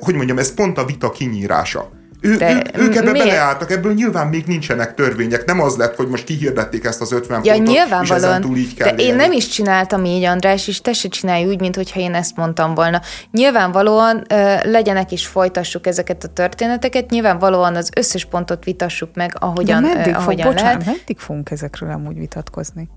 hogy 0.00 0.14
mondjam, 0.14 0.38
ez 0.38 0.54
pont 0.54 0.78
a 0.78 0.84
vita 0.84 1.10
kinyírása. 1.10 1.90
Ő, 2.20 2.36
De 2.36 2.54
ők, 2.54 2.78
ők 2.78 2.94
ebbe 2.96 3.10
miért? 3.10 3.26
beleálltak, 3.26 3.70
ebből 3.70 3.92
nyilván 3.92 4.26
még 4.26 4.44
nincsenek 4.46 4.94
törvények. 4.94 5.44
Nem 5.44 5.60
az 5.60 5.76
lett, 5.76 5.96
hogy 5.96 6.08
most 6.08 6.24
kihirdették 6.24 6.84
ezt 6.84 7.00
az 7.00 7.12
50 7.12 7.40
ja, 7.44 7.54
pontot, 7.54 8.02
és 8.02 8.10
ezen 8.10 8.40
túl 8.40 8.56
így 8.56 8.74
kell 8.74 8.90
De 8.90 9.02
élni. 9.02 9.10
én 9.10 9.16
nem 9.16 9.32
is 9.32 9.48
csináltam 9.48 10.04
így, 10.04 10.22
András, 10.24 10.68
és 10.68 10.80
te 10.80 10.92
se 10.92 11.08
csinálj 11.08 11.44
úgy, 11.46 11.60
mintha 11.60 12.00
én 12.00 12.14
ezt 12.14 12.36
mondtam 12.36 12.74
volna. 12.74 13.00
Nyilvánvalóan 13.30 14.24
ö, 14.28 14.54
legyenek 14.62 15.12
és 15.12 15.26
folytassuk 15.26 15.86
ezeket 15.86 16.24
a 16.24 16.28
történeteket, 16.28 17.10
nyilvánvalóan 17.10 17.76
az 17.76 17.90
összes 17.96 18.24
pontot 18.24 18.64
vitassuk 18.64 19.14
meg, 19.14 19.32
ahogyan, 19.38 19.82
De 19.82 19.94
meddig 19.94 20.12
ö, 20.14 20.16
ahogyan 20.16 20.46
fog, 20.46 20.54
lehet. 20.54 20.76
Bocsánat, 20.76 20.98
meddig 20.98 21.18
fogunk 21.18 21.50
ezekről 21.50 21.90
amúgy 21.90 22.18
vitatkozni? 22.18 22.88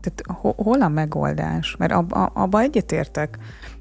Tehát 0.00 0.40
hol 0.56 0.82
a 0.82 0.88
megoldás? 0.88 1.74
Mert 1.78 1.92
abba, 1.92 2.24
abba 2.34 2.60
egyetértek, 2.60 3.38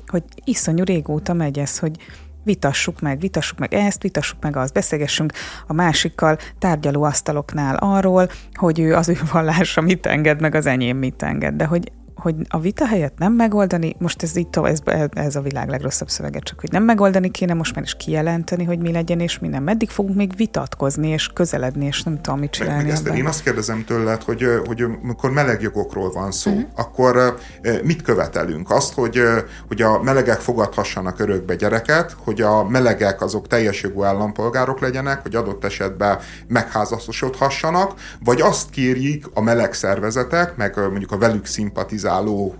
hogy 0.07 0.23
iszonyú 0.43 0.83
régóta 0.83 1.33
megy 1.33 1.59
ez, 1.59 1.79
hogy 1.79 1.95
vitassuk 2.43 3.01
meg, 3.01 3.19
vitassuk 3.19 3.59
meg 3.59 3.73
ezt, 3.73 4.01
vitassuk 4.01 4.37
meg 4.41 4.55
azt, 4.55 4.73
beszélgessünk 4.73 5.33
a 5.67 5.73
másikkal 5.73 6.37
tárgyalóasztaloknál 6.59 7.75
arról, 7.75 8.29
hogy 8.53 8.79
ő 8.79 8.95
az 8.95 9.09
ő 9.09 9.17
vallása 9.31 9.81
mit 9.81 10.05
enged, 10.05 10.41
meg 10.41 10.55
az 10.55 10.65
enyém 10.65 10.97
mit 10.97 11.23
enged, 11.23 11.55
de 11.55 11.65
hogy 11.65 11.91
hogy 12.15 12.35
a 12.47 12.59
vita 12.59 12.85
helyett 12.85 13.17
nem 13.17 13.33
megoldani, 13.33 13.95
most 13.97 14.23
ez 14.23 14.35
így 14.35 14.47
ez, 14.63 14.79
ez 15.13 15.35
a 15.35 15.41
világ 15.41 15.69
legrosszabb 15.69 16.09
szövege, 16.09 16.39
csak 16.39 16.59
hogy 16.59 16.71
nem 16.71 16.83
megoldani 16.83 17.31
kéne, 17.31 17.53
most 17.53 17.75
már 17.75 17.83
is 17.83 17.95
kijelenteni, 17.95 18.63
hogy 18.63 18.79
mi 18.79 18.91
legyen 18.91 19.19
és 19.19 19.39
mi 19.39 19.47
nem. 19.47 19.63
Meddig 19.63 19.89
fogunk 19.89 20.15
még 20.15 20.35
vitatkozni 20.35 21.07
és 21.07 21.27
közeledni, 21.33 21.85
és 21.85 22.03
nem 22.03 22.21
tudom, 22.21 22.39
mit 22.39 22.51
csinálni. 22.51 22.91
Meg, 22.91 23.03
meg 23.03 23.17
én 23.17 23.25
azt 23.25 23.43
kérdezem 23.43 23.83
tőled, 23.85 24.23
hogy, 24.23 24.45
hogy 24.65 24.81
amikor 24.81 25.31
melegjogokról 25.31 26.11
van 26.11 26.31
szó, 26.31 26.51
uh-huh. 26.51 26.69
akkor 26.75 27.37
mit 27.83 28.01
követelünk? 28.01 28.69
Azt, 28.71 28.93
hogy, 28.93 29.21
hogy 29.67 29.81
a 29.81 30.01
melegek 30.01 30.39
fogadhassanak 30.39 31.19
örökbe 31.19 31.55
gyereket, 31.55 32.15
hogy 32.23 32.41
a 32.41 32.63
melegek 32.63 33.21
azok 33.21 33.47
teljes 33.47 33.81
jogú 33.81 34.03
állampolgárok 34.03 34.79
legyenek, 34.79 35.21
hogy 35.21 35.35
adott 35.35 35.63
esetben 35.63 36.19
megházasodhassanak, 36.47 37.93
vagy 38.23 38.41
azt 38.41 38.69
kérjük 38.69 39.29
a 39.33 39.41
meleg 39.41 39.73
szervezetek, 39.73 40.55
meg 40.55 40.75
mondjuk 40.75 41.11
a 41.11 41.17
velük 41.17 41.45
szimpatizáló 41.45 42.01
mobilizáló 42.03 42.55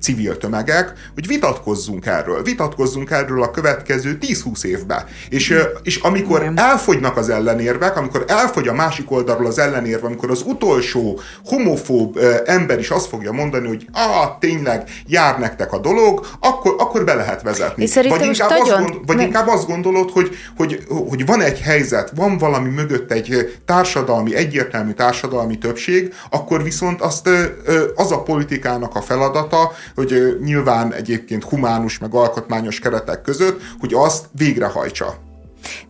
civil 0.00 0.38
tömegek, 0.38 0.92
hogy 1.14 1.26
vitatkozzunk 1.26 2.06
erről, 2.06 2.42
vitatkozzunk 2.42 3.10
erről 3.10 3.42
a 3.42 3.50
következő 3.50 4.18
10-20 4.20 4.64
évben. 4.64 5.04
És, 5.28 5.54
és 5.82 5.96
amikor 5.96 6.52
elfogynak 6.54 7.16
az 7.16 7.28
ellenérvek, 7.28 7.96
amikor 7.96 8.24
elfogy 8.26 8.68
a 8.68 8.72
másik 8.72 9.10
oldalról 9.10 9.46
az 9.46 9.58
ellenérve, 9.58 10.06
amikor 10.06 10.30
az 10.30 10.42
utolsó 10.46 11.20
homofób 11.44 12.18
ember 12.44 12.78
is 12.78 12.90
azt 12.90 13.06
fogja 13.06 13.32
mondani, 13.32 13.68
hogy 13.68 13.86
ah, 13.92 14.38
tényleg 14.40 14.90
jár 15.06 15.38
nektek 15.38 15.72
a 15.72 15.78
dolog, 15.78 16.26
akkor, 16.40 16.74
akkor 16.78 17.04
be 17.04 17.14
lehet 17.14 17.42
vezetni. 17.42 17.86
Vagy, 18.08 18.24
inkább, 18.24 18.50
azt, 18.50 18.70
gond, 18.70 19.06
vagy 19.06 19.20
inkább 19.20 19.48
azt 19.48 19.66
gondolod, 19.66 20.10
hogy, 20.10 20.36
hogy, 20.56 20.84
hogy 21.08 21.26
van 21.26 21.40
egy 21.40 21.60
helyzet, 21.60 22.12
van 22.14 22.38
valami 22.38 22.68
mögött 22.68 23.12
egy 23.12 23.58
társadalmi, 23.64 24.34
egyértelmű 24.34 24.92
társadalmi 24.92 25.58
többség, 25.58 26.14
akkor 26.30 26.62
viszont 26.62 27.00
azt 27.00 27.28
az 27.94 28.12
a 28.12 28.22
politikán 28.22 28.71
politikának 28.72 28.94
a 28.94 29.00
feladata, 29.00 29.72
hogy 29.94 30.38
nyilván 30.44 30.92
egyébként 30.92 31.44
humánus 31.44 31.98
meg 31.98 32.14
alkotmányos 32.14 32.78
keretek 32.78 33.22
között, 33.22 33.60
hogy 33.80 33.92
azt 33.94 34.26
végrehajtsa. 34.36 35.14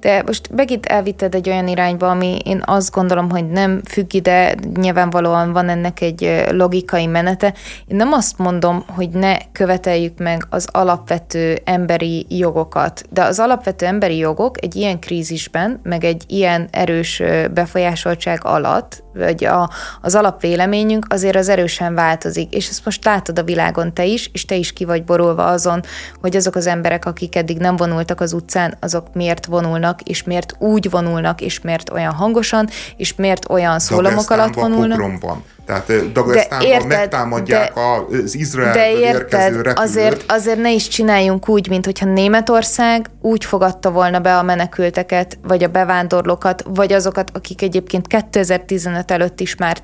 De 0.01 0.23
most 0.27 0.51
megint 0.55 0.87
elvitted 0.87 1.35
egy 1.35 1.49
olyan 1.49 1.69
irányba, 1.69 2.11
ami 2.11 2.39
én 2.45 2.63
azt 2.67 2.91
gondolom, 2.91 3.31
hogy 3.31 3.51
nem 3.51 3.81
függ 3.85 4.15
ide, 4.15 4.55
nyilvánvalóan 4.75 5.53
van 5.53 5.69
ennek 5.69 6.01
egy 6.01 6.45
logikai 6.51 7.07
menete. 7.07 7.55
Én 7.87 7.97
nem 7.97 8.13
azt 8.13 8.39
mondom, 8.39 8.85
hogy 8.87 9.09
ne 9.09 9.37
követeljük 9.53 10.19
meg 10.19 10.47
az 10.51 10.69
alapvető 10.73 11.59
emberi 11.65 12.27
jogokat, 12.29 13.05
de 13.11 13.25
az 13.25 13.39
alapvető 13.39 13.87
emberi 13.87 14.17
jogok 14.17 14.63
egy 14.63 14.77
ilyen 14.77 15.01
krízisben, 15.01 15.81
meg 15.83 16.05
egy 16.05 16.25
ilyen 16.27 16.69
erős 16.71 17.23
befolyásoltság 17.55 18.41
alatt, 18.43 19.02
vagy 19.15 19.45
a, 19.45 19.71
az 20.01 20.15
alapvéleményünk 20.15 21.07
azért 21.09 21.37
az 21.37 21.49
erősen 21.49 21.95
változik, 21.95 22.55
és 22.55 22.69
ezt 22.69 22.85
most 22.85 23.05
látod 23.05 23.39
a 23.39 23.43
világon 23.43 23.95
te 23.95 24.05
is, 24.05 24.31
és 24.33 24.45
te 24.45 24.55
is 24.55 24.73
ki 24.73 24.85
vagy 24.85 25.05
borulva 25.05 25.47
azon, 25.47 25.83
hogy 26.21 26.37
azok 26.37 26.55
az 26.55 26.67
emberek, 26.67 27.05
akik 27.05 27.37
eddig 27.37 27.59
nem 27.59 27.77
vonultak 27.77 28.21
az 28.21 28.33
utcán, 28.33 28.77
azok 28.81 29.07
miért 29.15 29.47
vonulnak, 29.47 30.01
és 30.03 30.23
miért 30.23 30.55
úgy 30.59 30.91
vonulnak, 30.91 31.41
és 31.41 31.61
miért 31.61 31.91
olyan 31.91 32.13
hangosan, 32.13 32.69
és 32.97 33.15
miért 33.15 33.51
olyan 33.51 33.79
szólamok 33.79 34.31
alatt 34.31 34.55
vonulnak. 34.55 35.21
Van. 35.21 35.45
Tehát 35.73 36.13
Dagestánban 36.13 36.87
megtámadják 36.87 37.75
de, 37.75 37.81
az 38.23 38.35
Izraelből 38.35 38.83
de 38.83 38.91
érted, 38.91 39.15
érkező 39.15 39.63
repülőt. 39.63 39.79
Azért, 39.79 40.33
azért 40.33 40.61
ne 40.61 40.73
is 40.73 40.89
csináljunk 40.89 41.49
úgy, 41.49 41.69
mint 41.69 41.85
hogyha 41.85 42.07
Németország 42.07 43.11
úgy 43.21 43.45
fogadta 43.45 43.91
volna 43.91 44.21
be 44.21 44.37
a 44.37 44.43
menekülteket, 44.43 45.39
vagy 45.43 45.63
a 45.63 45.69
bevándorlókat, 45.69 46.65
vagy 46.69 46.93
azokat, 46.93 47.31
akik 47.35 47.63
egyébként 47.63 48.07
2015 48.07 49.11
előtt 49.11 49.41
is 49.41 49.57
már 49.57 49.79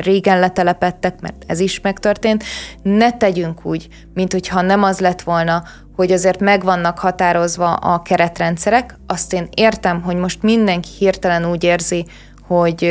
régen 0.00 0.38
letelepettek, 0.38 1.20
mert 1.20 1.44
ez 1.46 1.60
is 1.60 1.80
megtörtént. 1.80 2.44
Ne 2.82 3.12
tegyünk 3.12 3.66
úgy, 3.66 3.88
mint 4.14 4.32
hogyha 4.32 4.60
nem 4.60 4.82
az 4.82 5.00
lett 5.00 5.22
volna, 5.22 5.62
hogy 5.96 6.12
azért 6.12 6.40
meg 6.40 6.64
vannak 6.64 6.98
határozva 6.98 7.72
a 7.72 8.02
keretrendszerek. 8.02 8.98
Azt 9.06 9.32
én 9.32 9.48
értem, 9.54 10.02
hogy 10.02 10.16
most 10.16 10.42
mindenki 10.42 10.88
hirtelen 10.98 11.50
úgy 11.50 11.64
érzi, 11.64 12.06
hogy, 12.46 12.90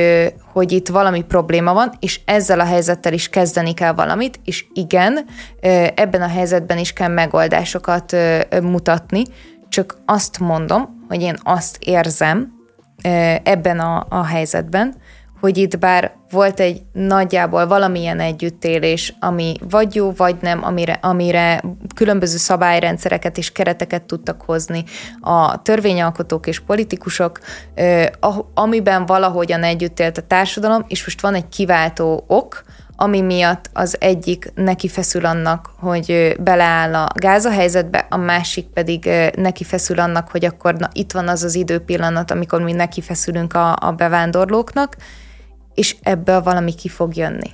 hogy 0.53 0.71
itt 0.71 0.87
valami 0.87 1.21
probléma 1.23 1.73
van, 1.73 1.93
és 1.99 2.21
ezzel 2.25 2.59
a 2.59 2.65
helyzettel 2.65 3.13
is 3.13 3.29
kezdeni 3.29 3.73
kell 3.73 3.93
valamit, 3.93 4.39
és 4.45 4.65
igen, 4.73 5.25
ebben 5.95 6.21
a 6.21 6.27
helyzetben 6.27 6.77
is 6.77 6.93
kell 6.93 7.09
megoldásokat 7.09 8.15
mutatni, 8.61 9.23
csak 9.69 9.97
azt 10.05 10.39
mondom, 10.39 11.05
hogy 11.07 11.21
én 11.21 11.37
azt 11.43 11.77
érzem 11.79 12.53
ebben 13.43 13.79
a, 13.79 14.05
a 14.09 14.25
helyzetben, 14.25 14.95
hogy 15.43 15.57
itt 15.57 15.79
bár 15.79 16.13
volt 16.29 16.59
egy 16.59 16.81
nagyjából 16.91 17.67
valamilyen 17.67 18.19
együttélés, 18.19 19.13
ami 19.19 19.55
vagy 19.69 19.95
jó, 19.95 20.11
vagy 20.11 20.35
nem, 20.41 20.63
amire, 20.63 20.99
amire 21.01 21.63
különböző 21.95 22.37
szabályrendszereket 22.37 23.37
és 23.37 23.51
kereteket 23.51 24.03
tudtak 24.03 24.41
hozni 24.41 24.83
a 25.19 25.61
törvényalkotók 25.61 26.47
és 26.47 26.59
politikusok, 26.59 27.39
amiben 28.53 29.05
valahogyan 29.05 29.63
együtt 29.63 29.99
élt 29.99 30.17
a 30.17 30.21
társadalom, 30.21 30.85
és 30.87 31.03
most 31.03 31.21
van 31.21 31.33
egy 31.33 31.49
kiváltó 31.49 32.23
ok, 32.27 32.63
ami 32.95 33.21
miatt 33.21 33.69
az 33.73 33.97
egyik 33.99 34.51
neki 34.55 34.87
feszül 34.87 35.25
annak, 35.25 35.69
hogy 35.79 36.35
beleáll 36.39 36.95
a 36.95 37.07
gáza 37.15 37.51
helyzetbe, 37.51 38.05
a 38.09 38.17
másik 38.17 38.65
pedig 38.65 39.09
neki 39.35 39.63
feszül 39.63 39.99
annak, 39.99 40.29
hogy 40.29 40.45
akkor 40.45 40.75
na, 40.75 40.89
itt 40.93 41.11
van 41.11 41.27
az 41.27 41.43
az 41.43 41.55
időpillanat, 41.55 42.31
amikor 42.31 42.61
mi 42.61 42.71
neki 42.71 43.01
feszülünk 43.01 43.53
a, 43.53 43.75
a 43.79 43.91
bevándorlóknak, 43.91 44.95
és 45.73 45.95
ebből 46.01 46.41
valami 46.41 46.73
ki 46.73 46.87
fog 46.87 47.15
jönni. 47.15 47.49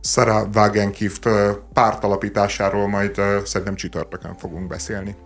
Sarah 0.00 0.48
Wagenkift 0.54 1.28
pártalapításáról 1.72 2.88
majd 2.88 3.20
szerintem 3.44 3.74
csütörtökön 3.74 4.34
fogunk 4.34 4.66
beszélni. 4.66 5.16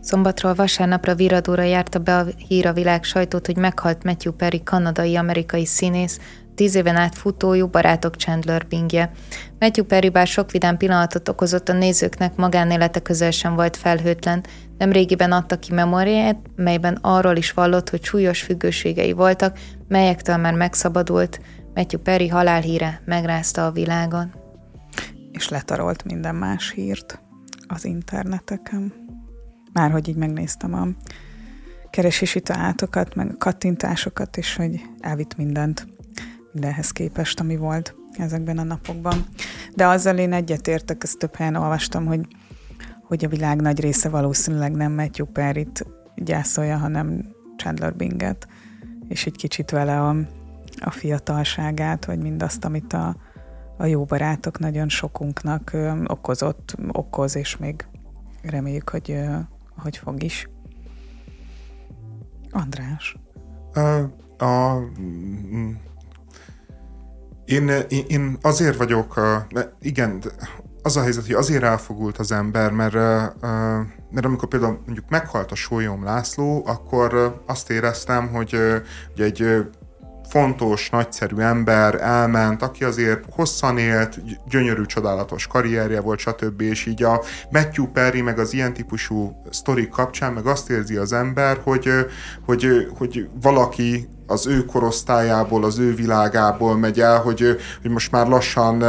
Szombatról 0.00 0.54
vasárnapra 0.54 1.14
viradóra 1.14 1.62
járta 1.62 1.98
be 1.98 2.16
a 2.16 2.24
hír 2.48 2.66
a 2.66 2.72
világ 2.72 3.04
sajtót, 3.04 3.46
hogy 3.46 3.56
meghalt 3.56 4.04
Matthew 4.04 4.32
Perry, 4.32 4.62
kanadai-amerikai 4.62 5.66
színész, 5.66 6.18
tíz 6.58 6.74
éven 6.74 6.96
át 6.96 7.14
futó 7.14 7.54
jó 7.54 7.66
barátok 7.66 8.16
Chandler 8.16 8.66
Bingje. 8.68 9.10
Matthew 9.58 9.84
Perry 9.84 10.08
bár 10.08 10.26
sok 10.26 10.50
vidám 10.50 10.76
pillanatot 10.76 11.28
okozott 11.28 11.68
a 11.68 11.72
nézőknek, 11.72 12.36
magánélete 12.36 13.00
közel 13.00 13.30
sem 13.30 13.54
volt 13.54 13.76
felhőtlen, 13.76 14.44
nem 14.78 14.92
régiben 14.92 15.32
adta 15.32 15.58
ki 15.58 15.74
memóriáját, 15.74 16.36
melyben 16.56 16.98
arról 17.00 17.36
is 17.36 17.52
vallott, 17.52 17.90
hogy 17.90 18.04
súlyos 18.04 18.42
függőségei 18.42 19.12
voltak, 19.12 19.58
melyektől 19.88 20.36
már 20.36 20.54
megszabadult. 20.54 21.40
Matthew 21.74 22.00
Perry 22.00 22.28
halálhíre 22.28 23.02
megrázta 23.04 23.66
a 23.66 23.70
világon. 23.70 24.34
És 25.32 25.48
letarolt 25.48 26.04
minden 26.04 26.34
más 26.34 26.70
hírt 26.70 27.22
az 27.66 27.84
interneteken. 27.84 28.92
Már 29.72 29.90
hogy 29.90 30.08
így 30.08 30.16
megnéztem 30.16 30.74
a 30.74 30.86
keresési 31.90 32.40
talátokat, 32.40 33.14
meg 33.14 33.30
a 33.30 33.36
kattintásokat, 33.38 34.36
és 34.36 34.56
hogy 34.56 34.80
elvitt 35.00 35.36
mindent 35.36 35.86
mindenhez 36.58 36.90
képest, 36.90 37.40
ami 37.40 37.56
volt 37.56 37.94
ezekben 38.12 38.58
a 38.58 38.62
napokban. 38.62 39.26
De 39.74 39.86
azzal 39.86 40.18
én 40.18 40.32
egyetértek, 40.32 41.02
ezt 41.02 41.18
több 41.18 41.34
helyen 41.34 41.54
olvastam, 41.54 42.06
hogy, 42.06 42.26
hogy 43.02 43.24
a 43.24 43.28
világ 43.28 43.60
nagy 43.60 43.80
része 43.80 44.08
valószínűleg 44.08 44.72
nem 44.72 44.92
Matthew 44.92 45.26
Perry-t 45.26 45.86
gyászolja, 46.16 46.76
hanem 46.76 47.34
Chandler 47.56 47.96
Binget, 47.96 48.48
és 49.08 49.26
egy 49.26 49.36
kicsit 49.36 49.70
vele 49.70 50.00
a, 50.00 50.16
a 50.80 50.90
fiatalságát, 50.90 52.04
vagy 52.04 52.18
mindazt, 52.18 52.64
amit 52.64 52.92
a, 52.92 53.16
a 53.76 53.86
jó 53.86 54.04
barátok 54.04 54.58
nagyon 54.58 54.88
sokunknak 54.88 55.72
ö, 55.72 56.04
okozott, 56.06 56.76
okoz, 56.92 57.36
és 57.36 57.56
még 57.56 57.86
reméljük, 58.42 58.88
hogy, 58.88 59.10
ö, 59.10 59.36
hogy 59.76 59.96
fog 59.96 60.22
is. 60.22 60.48
András. 62.50 63.16
A, 63.72 63.80
a, 64.44 64.82
én, 67.48 67.68
én, 67.88 68.04
én 68.08 68.38
azért 68.42 68.76
vagyok, 68.76 69.20
igen, 69.80 70.22
az 70.82 70.96
a 70.96 71.02
helyzet, 71.02 71.26
hogy 71.26 71.34
azért 71.34 71.62
elfogult 71.62 72.18
az 72.18 72.32
ember, 72.32 72.70
mert, 72.70 72.94
mert 74.10 74.26
amikor 74.26 74.48
például 74.48 74.80
mondjuk 74.84 75.08
meghalt 75.08 75.52
a 75.52 75.54
Sólyom 75.54 76.04
László, 76.04 76.62
akkor 76.66 77.40
azt 77.46 77.70
éreztem, 77.70 78.28
hogy, 78.28 78.50
hogy 79.14 79.24
egy 79.24 79.66
fontos, 80.28 80.90
nagyszerű 80.90 81.36
ember 81.36 81.94
elment, 81.94 82.62
aki 82.62 82.84
azért 82.84 83.24
hosszan 83.30 83.78
élt, 83.78 84.18
gyönyörű, 84.48 84.84
csodálatos 84.86 85.46
karrierje 85.46 86.00
volt, 86.00 86.18
stb. 86.18 86.60
És 86.60 86.86
így 86.86 87.02
a 87.02 87.22
Matthew 87.50 87.86
Perry, 87.86 88.20
meg 88.20 88.38
az 88.38 88.52
ilyen 88.52 88.72
típusú 88.72 89.42
sztorik 89.50 89.88
kapcsán, 89.88 90.32
meg 90.32 90.46
azt 90.46 90.70
érzi 90.70 90.96
az 90.96 91.12
ember, 91.12 91.60
hogy, 91.64 91.88
hogy, 92.46 92.88
hogy 92.98 93.28
valaki 93.40 94.08
az 94.26 94.46
ő 94.46 94.64
korosztályából, 94.64 95.64
az 95.64 95.78
ő 95.78 95.94
világából 95.94 96.76
megy 96.76 97.00
el, 97.00 97.20
hogy, 97.20 97.56
hogy 97.82 97.90
most 97.90 98.10
már 98.10 98.26
lassan 98.26 98.84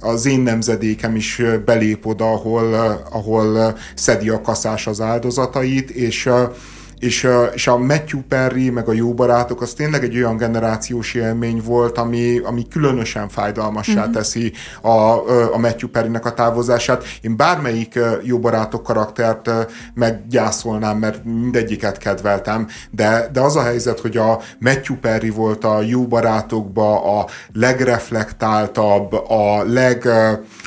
az 0.00 0.26
én 0.26 0.40
nemzedékem 0.40 1.16
is 1.16 1.42
belép 1.64 2.06
oda, 2.06 2.32
ahol, 2.32 2.74
ahol 3.12 3.76
szedi 3.94 4.28
a 4.28 4.40
kaszás 4.40 4.86
az 4.86 5.00
áldozatait, 5.00 5.90
és 5.90 6.30
és, 6.98 7.28
és 7.54 7.66
a 7.66 7.78
Matthew 7.78 8.20
Perry, 8.28 8.70
meg 8.70 8.88
a 8.88 8.92
jó 8.92 9.14
barátok, 9.14 9.60
az 9.62 9.72
tényleg 9.72 10.04
egy 10.04 10.16
olyan 10.16 10.36
generációs 10.36 11.14
élmény 11.14 11.62
volt, 11.64 11.98
ami, 11.98 12.38
ami 12.38 12.68
különösen 12.68 13.28
fájdalmassá 13.28 14.02
mm-hmm. 14.02 14.12
teszi 14.12 14.52
a, 14.80 14.90
a 15.52 15.58
Matthew 15.58 15.88
Perrynek 15.88 16.24
a 16.24 16.34
távozását. 16.34 17.04
Én 17.20 17.36
bármelyik 17.36 17.98
jó 18.22 18.38
barátok 18.38 18.82
karaktert 18.82 19.50
meggyászolnám, 19.94 20.98
mert 20.98 21.24
mindegyiket 21.24 21.98
kedveltem, 21.98 22.66
de, 22.90 23.28
de 23.32 23.40
az 23.40 23.56
a 23.56 23.62
helyzet, 23.62 24.00
hogy 24.00 24.16
a 24.16 24.40
Matthew 24.58 24.96
Perry 24.96 25.30
volt 25.30 25.64
a 25.64 25.80
jó 25.80 26.06
barátokba 26.06 27.18
a 27.18 27.26
legreflektáltabb, 27.52 29.12
a 29.12 29.64
leg 29.64 30.08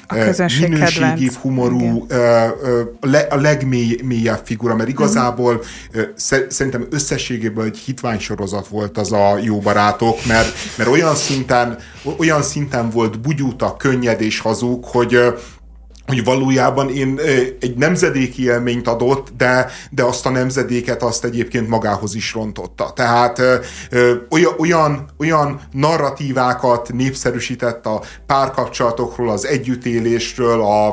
a 0.10 0.49
minőségi, 0.60 1.30
humorú, 1.41 2.07
a 3.30 3.36
legmélyebb 3.36 4.41
figura, 4.44 4.76
mert 4.76 4.90
igazából 4.90 5.64
szerintem 6.48 6.88
összességében 6.90 7.65
egy 7.65 7.77
hitványsorozat 7.77 8.68
volt 8.68 8.98
az 8.98 9.11
a 9.11 9.38
jó 9.41 9.60
barátok, 9.60 10.26
mert, 10.26 10.53
mert 10.77 10.90
olyan 10.90 11.15
szinten, 11.15 11.77
olyan 12.18 12.41
szinten 12.41 12.90
volt 12.90 13.19
bugyuta, 13.19 13.77
könnyed 13.77 14.22
és 14.22 14.40
hazug, 14.40 14.86
hogy 14.86 15.19
hogy 16.10 16.23
valójában 16.23 16.90
én 16.90 17.19
egy 17.60 17.76
nemzedéki 17.77 18.44
élményt 18.44 18.88
adott, 18.88 19.27
de, 19.38 19.72
de 19.90 20.03
azt 20.03 20.26
a 20.26 20.30
nemzedéket 20.30 21.03
azt 21.03 21.23
egyébként 21.23 21.68
magához 21.68 22.15
is 22.15 22.34
rontotta. 22.34 22.91
Tehát 22.95 23.41
olyan, 24.30 24.53
olyan, 24.57 25.10
olyan 25.18 25.60
narratívákat 25.72 26.94
népszerűsített 26.94 27.86
a 27.86 28.02
párkapcsolatokról, 28.26 29.30
az 29.30 29.45
együttélésről, 29.45 30.61
a, 30.61 30.88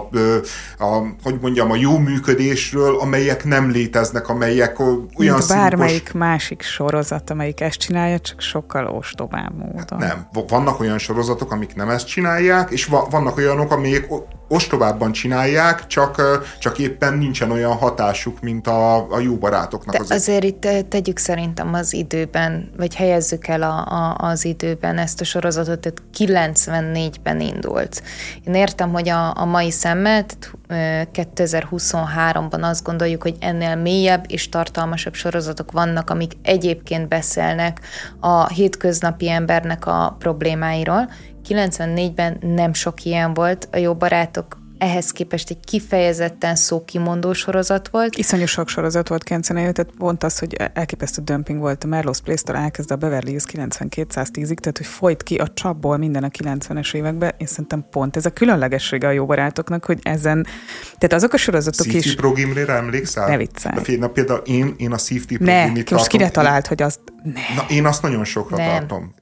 a, 0.78 1.02
hogy 1.22 1.38
mondjam, 1.40 1.70
a 1.70 1.76
jó 1.76 1.98
működésről, 1.98 2.98
amelyek 2.98 3.44
nem 3.44 3.70
léteznek, 3.70 4.28
amelyek 4.28 4.80
olyan 4.80 5.06
Mint 5.18 5.48
bármelyik 5.48 5.94
színkos... 5.94 6.12
másik 6.12 6.62
sorozat, 6.62 7.30
amelyik 7.30 7.60
ezt 7.60 7.78
csinálja, 7.78 8.18
csak 8.18 8.40
sokkal 8.40 8.86
ostobább 8.86 9.54
módon. 9.56 9.98
Nem. 9.98 10.28
Vannak 10.48 10.80
olyan 10.80 10.98
sorozatok, 10.98 11.52
amik 11.52 11.74
nem 11.74 11.88
ezt 11.88 12.06
csinálják, 12.06 12.70
és 12.70 12.84
vannak 13.10 13.36
olyanok, 13.36 13.72
amelyek 13.72 14.08
ostobábban 14.48 15.05
csinálják, 15.12 15.86
csak, 15.86 16.22
csak 16.58 16.78
éppen 16.78 17.14
nincsen 17.18 17.50
olyan 17.50 17.72
hatásuk, 17.72 18.40
mint 18.40 18.66
a, 18.66 19.10
a 19.12 19.18
jó 19.18 19.36
barátoknak. 19.36 19.94
De 19.94 20.00
azért. 20.00 20.20
azért 20.20 20.44
itt 20.44 20.88
tegyük 20.88 21.18
szerintem 21.18 21.74
az 21.74 21.92
időben, 21.92 22.70
vagy 22.76 22.94
helyezzük 22.94 23.46
el 23.46 23.62
a, 23.62 23.86
a, 23.86 24.16
az 24.18 24.44
időben 24.44 24.98
ezt 24.98 25.20
a 25.20 25.24
sorozatot, 25.24 25.78
tehát 25.78 26.02
94-ben 26.18 27.40
indult. 27.40 28.02
Én 28.46 28.54
értem, 28.54 28.92
hogy 28.92 29.08
a, 29.08 29.36
a 29.36 29.44
mai 29.44 29.70
szemmel, 29.70 30.24
2023-ban 30.68 32.60
azt 32.60 32.84
gondoljuk, 32.84 33.22
hogy 33.22 33.36
ennél 33.40 33.74
mélyebb 33.74 34.24
és 34.28 34.48
tartalmasabb 34.48 35.14
sorozatok 35.14 35.72
vannak, 35.72 36.10
amik 36.10 36.32
egyébként 36.42 37.08
beszélnek 37.08 37.80
a 38.20 38.48
hétköznapi 38.48 39.30
embernek 39.30 39.86
a 39.86 40.16
problémáiról. 40.18 41.10
94-ben 41.48 42.38
nem 42.40 42.72
sok 42.72 43.04
ilyen 43.04 43.34
volt, 43.34 43.68
a 43.72 43.76
jó 43.76 43.94
barátok 43.94 44.56
ehhez 44.78 45.10
képest 45.10 45.50
egy 45.50 45.60
kifejezetten 45.64 46.54
szókimondó 46.56 47.32
sorozat 47.32 47.88
volt. 47.88 48.16
Iszonyú 48.16 48.46
sok 48.46 48.68
sorozat 48.68 49.08
volt 49.08 49.22
Kencenél, 49.22 49.72
tehát 49.72 49.92
pont 49.98 50.22
az, 50.22 50.38
hogy 50.38 50.56
elképesztő 50.72 51.22
dömping 51.22 51.58
volt 51.58 51.84
a 51.84 51.88
Merlo's 51.88 52.18
Place-től 52.24 52.56
elkezd 52.56 52.90
a 52.90 52.96
Beverly 52.96 53.30
Hills 53.30 53.44
9210-ig, 53.52 54.54
tehát 54.54 54.76
hogy 54.76 54.86
folyt 54.86 55.22
ki 55.22 55.34
a 55.34 55.48
csapból 55.54 55.96
minden 55.96 56.24
a 56.24 56.28
90-es 56.28 56.94
években, 56.94 57.34
én 57.38 57.46
szerintem 57.46 57.86
pont 57.90 58.16
ez 58.16 58.26
a 58.26 58.30
különlegessége 58.30 59.06
a 59.06 59.10
jó 59.10 59.26
barátoknak, 59.26 59.84
hogy 59.84 59.98
ezen, 60.02 60.46
tehát 60.84 61.12
azok 61.12 61.32
a 61.32 61.36
sorozatok 61.36 61.86
is... 61.86 62.14
Pro 62.14 62.32
Gimlére 62.32 62.72
emlékszel? 62.72 63.28
Ne 63.28 63.36
viccelj. 63.36 63.96
Na, 63.96 64.08
például 64.08 64.40
én, 64.44 64.74
én 64.76 64.92
a 64.92 64.98
Safety 64.98 65.36
Pro 65.36 65.44
Ne, 65.44 65.72
most 65.90 66.06
kire 66.06 66.30
talált, 66.30 66.66
hogy 66.66 66.82
azt... 66.82 67.00
Ne. 67.22 67.54
Na, 67.56 67.64
én 67.68 67.86
azt 67.86 68.02
nagyon 68.02 68.24
sokra 68.24 68.56
nem. 68.56 68.68
tartom. 68.68 69.14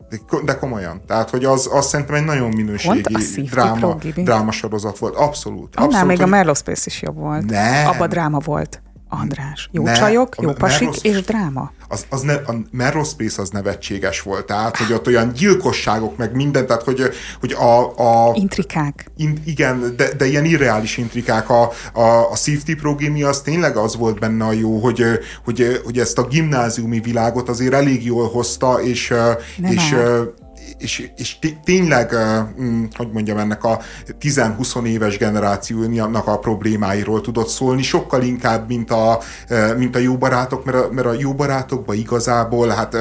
De 0.44 0.58
komolyan. 0.58 1.00
Tehát, 1.06 1.30
hogy 1.30 1.44
az, 1.44 1.68
az 1.72 1.86
szerintem 1.86 2.14
egy 2.14 2.24
nagyon 2.24 2.48
minőségi 2.48 3.00
dráma, 3.50 3.96
dráma 4.14 4.52
sorozat 4.52 4.98
volt. 4.98 5.14
Abszolút. 5.14 5.60
abszolút 5.64 5.92
Annál 5.92 6.04
még 6.04 6.16
hogy... 6.16 6.26
a 6.26 6.28
Merlow 6.28 6.54
Space 6.54 6.82
is 6.86 7.02
jobb 7.02 7.16
volt. 7.16 7.44
Nem. 7.44 7.86
Abba 7.86 8.06
dráma 8.06 8.38
volt. 8.38 8.82
András. 9.08 9.68
Jó 9.72 9.82
nem, 9.82 9.94
csajok, 9.94 10.34
jó 10.40 10.52
pasik 10.52 10.80
Meros, 10.80 11.02
és 11.02 11.20
dráma. 11.20 11.72
Az, 11.88 12.06
az 12.08 12.20
ne, 12.20 12.34
a 12.34 12.54
Merospace 12.70 13.42
az 13.42 13.50
nevetséges 13.50 14.22
volt, 14.22 14.46
tehát, 14.46 14.76
hogy 14.76 14.92
ott 14.92 15.06
olyan 15.06 15.32
gyilkosságok, 15.32 16.16
meg 16.16 16.34
minden, 16.34 16.66
tehát, 16.66 16.82
hogy, 16.82 17.02
hogy 17.40 17.52
a... 17.52 17.80
a 18.28 18.34
intrikák. 18.34 19.10
In, 19.16 19.42
igen, 19.44 19.94
de, 19.96 20.12
de 20.14 20.26
ilyen 20.26 20.44
irreális 20.44 20.96
intrikák. 20.96 21.50
A, 21.50 21.70
a, 21.92 22.30
a 22.30 22.36
Safety 22.36 22.74
Progémia 22.74 23.28
az 23.28 23.40
tényleg 23.40 23.76
az 23.76 23.96
volt 23.96 24.18
benne 24.18 24.44
a 24.44 24.52
jó, 24.52 24.78
hogy, 24.78 25.04
hogy, 25.44 25.80
hogy 25.84 25.98
ezt 25.98 26.18
a 26.18 26.26
gimnáziumi 26.26 27.00
világot 27.00 27.48
azért 27.48 27.74
elég 27.74 28.04
jól 28.04 28.28
hozta, 28.28 28.82
és, 28.82 29.08
nem 29.56 29.72
és, 29.72 29.94
és, 30.78 31.10
és 31.16 31.38
tényleg, 31.64 32.14
mm, 32.60 32.84
hogy 32.96 33.10
mondjam, 33.12 33.38
ennek 33.38 33.64
a 33.64 33.80
10-20 34.20 34.84
éves 34.84 35.18
generációnak 35.18 36.26
a 36.26 36.38
problémáiról 36.38 37.20
tudott 37.20 37.48
szólni, 37.48 37.82
sokkal 37.82 38.22
inkább, 38.22 38.68
mint 38.68 38.90
a, 38.90 39.20
mint 39.76 39.96
a 39.96 39.98
jó 39.98 40.16
barátok, 40.16 40.64
mert 40.64 40.78
a, 40.78 40.88
mert 40.92 41.06
a 41.06 41.16
jó 41.18 41.34
barátokban 41.34 41.96
igazából, 41.96 42.68
hát 42.68 42.96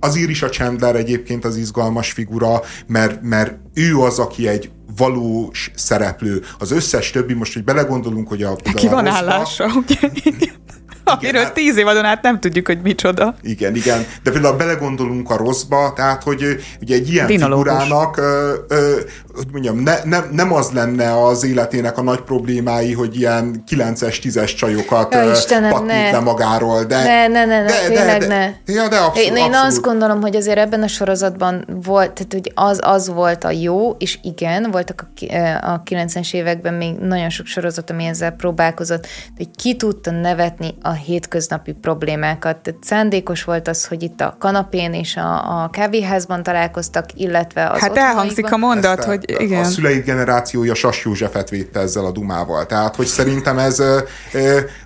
azért 0.00 0.30
is 0.30 0.42
a 0.42 0.48
Chandler 0.48 0.96
egyébként 0.96 1.44
az 1.44 1.56
izgalmas 1.56 2.12
figura, 2.12 2.62
mert, 2.86 3.22
mert 3.22 3.58
ő 3.74 3.98
az, 3.98 4.18
aki 4.18 4.48
egy 4.48 4.70
valós 4.96 5.70
szereplő. 5.74 6.42
Az 6.58 6.70
összes 6.70 7.10
többi, 7.10 7.34
most, 7.34 7.52
hogy 7.52 7.64
belegondolunk, 7.64 8.28
hogy 8.28 8.42
a... 8.42 8.56
Neki 8.64 8.88
van 8.88 9.06
állása, 9.06 9.66
ugye? 9.74 9.96
amiről 11.04 11.42
hát, 11.42 11.54
tíz 11.54 11.76
évadon 11.76 12.04
át 12.04 12.22
nem 12.22 12.40
tudjuk, 12.40 12.66
hogy 12.66 12.80
micsoda. 12.82 13.34
Igen, 13.42 13.74
igen. 13.74 14.06
De 14.22 14.30
például 14.30 14.56
belegondolunk 14.56 15.30
a 15.30 15.36
rosszba, 15.36 15.92
tehát, 15.96 16.22
hogy 16.22 16.42
ugye 16.80 16.94
egy 16.94 17.12
ilyen 17.12 17.26
Dinológus. 17.26 17.72
figurának, 17.72 18.16
ö, 18.16 18.52
ö, 18.68 19.00
hogy 19.34 19.46
mondjam, 19.52 19.78
ne, 19.78 19.94
ne, 20.04 20.18
nem 20.30 20.52
az 20.52 20.70
lenne 20.70 21.24
az 21.24 21.44
életének 21.44 21.98
a 21.98 22.02
nagy 22.02 22.20
problémái, 22.20 22.92
hogy 22.92 23.16
ilyen 23.16 23.64
9-es, 23.68 24.18
10-es 24.22 24.56
csajokat 24.56 25.14
ja, 25.14 25.30
Istenem, 25.30 25.84
ne. 25.84 26.10
le 26.10 26.20
magáról. 26.20 26.84
De, 26.84 27.02
ne, 27.02 27.26
ne, 27.26 27.44
ne, 27.44 27.62
ne 27.62 27.66
de, 27.66 27.86
tényleg 27.86 28.20
de, 28.20 28.26
ne. 28.26 28.52
De, 28.64 28.72
ja, 28.72 28.88
de 28.88 28.96
abszolút, 28.96 29.30
én, 29.30 29.36
én 29.36 29.54
azt 29.54 29.80
gondolom, 29.80 30.20
hogy 30.20 30.36
azért 30.36 30.58
ebben 30.58 30.82
a 30.82 30.88
sorozatban 30.88 31.64
volt, 31.84 32.12
tehát 32.12 32.32
hogy 32.32 32.52
az, 32.54 32.78
az 32.82 33.08
volt 33.08 33.44
a 33.44 33.50
jó, 33.50 33.90
és 33.90 34.18
igen, 34.22 34.70
voltak 34.70 35.08
a, 35.20 35.34
a 35.72 35.82
90-es 35.90 36.34
években 36.34 36.74
még 36.74 36.94
nagyon 36.94 37.30
sok 37.30 37.46
sorozat, 37.46 37.90
ami 37.90 38.04
ezzel 38.04 38.30
próbálkozott, 38.30 39.06
hogy 39.36 39.48
ki 39.56 39.76
tudta 39.76 40.10
nevetni 40.10 40.74
a 40.82 40.92
hétköznapi 41.00 41.72
problémákat. 41.72 42.56
Tehát 42.56 42.84
szándékos 42.84 43.44
volt 43.44 43.68
az, 43.68 43.86
hogy 43.86 44.02
itt 44.02 44.20
a 44.20 44.36
kanapén 44.38 44.94
és 44.94 45.16
a, 45.16 45.62
a 45.62 45.70
kávéházban 45.70 46.42
találkoztak, 46.42 47.04
illetve 47.14 47.70
az 47.70 47.80
Hát 47.80 47.96
elhangzik 47.96 48.52
a 48.52 48.56
mondat, 48.56 48.98
Ezt, 48.98 49.08
hogy 49.08 49.24
igen. 49.40 49.60
A 49.60 49.64
szüleid 49.64 50.04
generációja 50.04 50.74
Sas 50.74 51.04
Józsefet 51.04 51.50
védte 51.50 51.80
ezzel 51.80 52.04
a 52.04 52.10
dumával. 52.10 52.66
Tehát, 52.66 52.96
hogy 52.96 53.06
szerintem 53.06 53.58
ez, 53.58 53.80
e, 53.80 54.04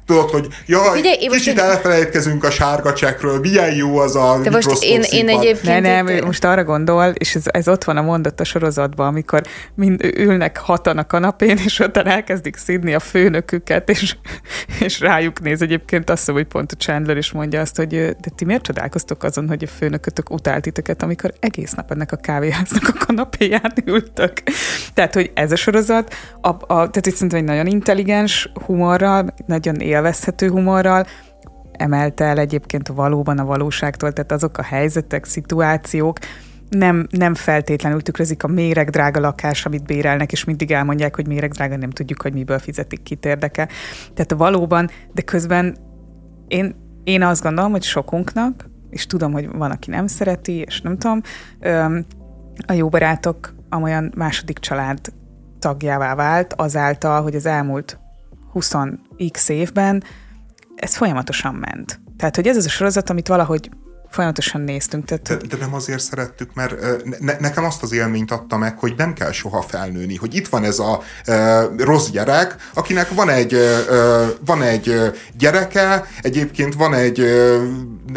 tudod, 0.07 0.31
hogy 0.31 0.49
jaj, 0.67 0.97
Figyelj, 0.97 1.17
kicsit 1.17 1.55
most 1.55 1.59
elfelejtkezünk 1.59 2.45
a 2.45 2.51
sárga 2.51 2.93
csekről, 2.93 3.39
milyen 3.39 3.75
jó 3.75 3.99
az 3.99 4.17
a 4.17 4.39
De 4.43 4.51
most 4.51 4.83
én, 4.83 5.03
én 5.11 5.29
egyébként... 5.29 5.83
Ne, 5.83 6.03
nem, 6.03 6.25
most 6.25 6.45
arra 6.45 6.65
gondol, 6.65 7.05
és 7.05 7.35
ez, 7.35 7.43
ez 7.45 7.69
ott 7.69 7.85
van 7.85 7.97
a 7.97 8.03
mondat 8.03 8.41
a 8.41 8.45
sorozatban, 8.45 9.07
amikor 9.07 9.43
mind 9.75 10.05
ülnek 10.17 10.59
hatan 10.59 10.99
a 10.99 11.07
kanapén, 11.07 11.59
és 11.65 11.79
ott 11.79 11.97
elkezdik 11.97 12.57
szidni 12.57 12.95
a 12.95 13.01
főnöküket, 13.01 13.89
és, 13.89 14.17
és 14.81 15.01
rájuk 15.01 15.41
néz 15.41 15.63
egyébként 15.63 15.94
egyébként 15.95 16.11
azt 16.11 16.19
hiszem, 16.19 16.35
hogy 16.35 16.53
pont 16.53 16.73
a 16.73 16.77
Chandler 16.77 17.17
is 17.17 17.33
mondja 17.33 17.61
azt, 17.61 17.77
hogy 17.77 17.89
de 18.21 18.31
ti 18.35 18.45
miért 18.45 18.63
csodálkoztok 18.63 19.23
azon, 19.23 19.49
hogy 19.49 19.65
a 19.65 19.67
főnökötök 19.67 20.31
utált 20.31 20.67
amikor 21.03 21.33
egész 21.41 21.73
nap 21.73 21.91
ennek 21.91 22.13
a 22.13 22.17
kávéháznak 22.17 22.89
a 22.89 23.05
kanapéján 23.07 23.73
ültök. 23.85 24.33
Tehát, 24.95 25.15
hogy 25.15 25.31
ez 25.35 25.53
a 25.53 25.57
sorozat, 25.57 26.15
a, 26.41 26.49
a, 26.49 26.57
tehát 26.67 27.07
itt 27.07 27.15
szerintem 27.15 27.39
egy 27.39 27.45
nagyon 27.45 27.67
intelligens 27.67 28.53
humorral, 28.65 29.35
nagyon 29.47 29.75
élvezhető 29.75 30.49
humorral, 30.49 31.07
emelte 31.73 32.25
el 32.25 32.39
egyébként 32.39 32.89
valóban 32.89 33.39
a 33.39 33.45
valóságtól, 33.45 34.13
tehát 34.13 34.33
azok 34.33 34.59
a 34.59 34.63
helyzetek, 34.63 35.25
szituációk, 35.25 36.19
nem, 36.77 37.07
nem 37.11 37.35
feltétlenül 37.35 38.03
tükrözik 38.03 38.43
a 38.43 38.49
méregdrága 38.49 39.21
lakás, 39.21 39.67
amit 39.67 39.85
bérelnek, 39.85 40.33
és 40.33 40.45
mindig 40.45 40.71
elmondják, 40.71 41.15
hogy 41.15 41.27
méregdrága, 41.27 41.77
nem 41.77 41.91
tudjuk, 41.91 42.23
hogy 42.23 42.33
miből 42.33 42.59
fizetik, 42.59 43.03
kit 43.03 43.25
érdeke. 43.25 43.69
Tehát 44.15 44.33
valóban, 44.33 44.91
de 45.13 45.23
közben 45.23 45.77
én, 46.49 46.75
én 47.05 47.23
azt 47.23 47.43
gondolom, 47.43 47.71
hogy 47.71 47.83
sokunknak, 47.83 48.69
és 48.91 49.07
tudom, 49.07 49.33
hogy 49.33 49.49
van, 49.49 49.71
aki 49.71 49.91
nem 49.91 50.07
szereti, 50.07 50.53
és 50.53 50.81
nem 50.81 50.99
tudom, 50.99 51.21
a 52.67 52.73
jó 52.73 52.89
barátok 52.89 53.55
amolyan 53.69 54.13
második 54.17 54.59
család 54.59 54.99
tagjává 55.59 56.15
vált 56.15 56.53
azáltal, 56.53 57.23
hogy 57.23 57.35
az 57.35 57.47
elmúlt 57.47 57.99
20x 58.55 59.49
évben 59.49 60.03
ez 60.75 60.97
folyamatosan 60.97 61.55
ment. 61.55 62.01
Tehát, 62.17 62.37
hogy 62.37 62.47
ez 62.47 62.57
az 62.57 62.65
a 62.65 62.69
sorozat, 62.69 63.11
amit 63.11 63.29
valahogy 63.29 63.71
folyamatosan 64.15 64.61
néztünk. 64.61 65.05
Tehát... 65.05 65.27
De, 65.27 65.57
de 65.57 65.57
nem 65.61 65.75
azért 65.75 66.01
szerettük, 66.01 66.55
mert 66.55 66.75
ne, 67.21 67.37
nekem 67.39 67.65
azt 67.65 67.83
az 67.83 67.93
élményt 67.93 68.31
adta 68.31 68.57
meg, 68.57 68.79
hogy 68.79 68.95
nem 68.97 69.13
kell 69.13 69.33
soha 69.33 69.63
felnőni, 69.63 70.17
hogy 70.17 70.35
itt 70.35 70.49
van 70.49 70.65
ez 70.65 70.79
a 70.79 71.03
e, 71.25 71.67
rossz 71.79 72.09
gyerek, 72.09 72.57
akinek 72.75 73.15
van 73.15 73.29
egy, 73.29 73.55
e, 73.55 73.85
van 74.45 74.63
egy 74.63 75.13
gyereke, 75.39 76.05
egyébként 76.23 76.75
van 76.75 76.95
egy 76.95 77.21
e, 77.21 77.57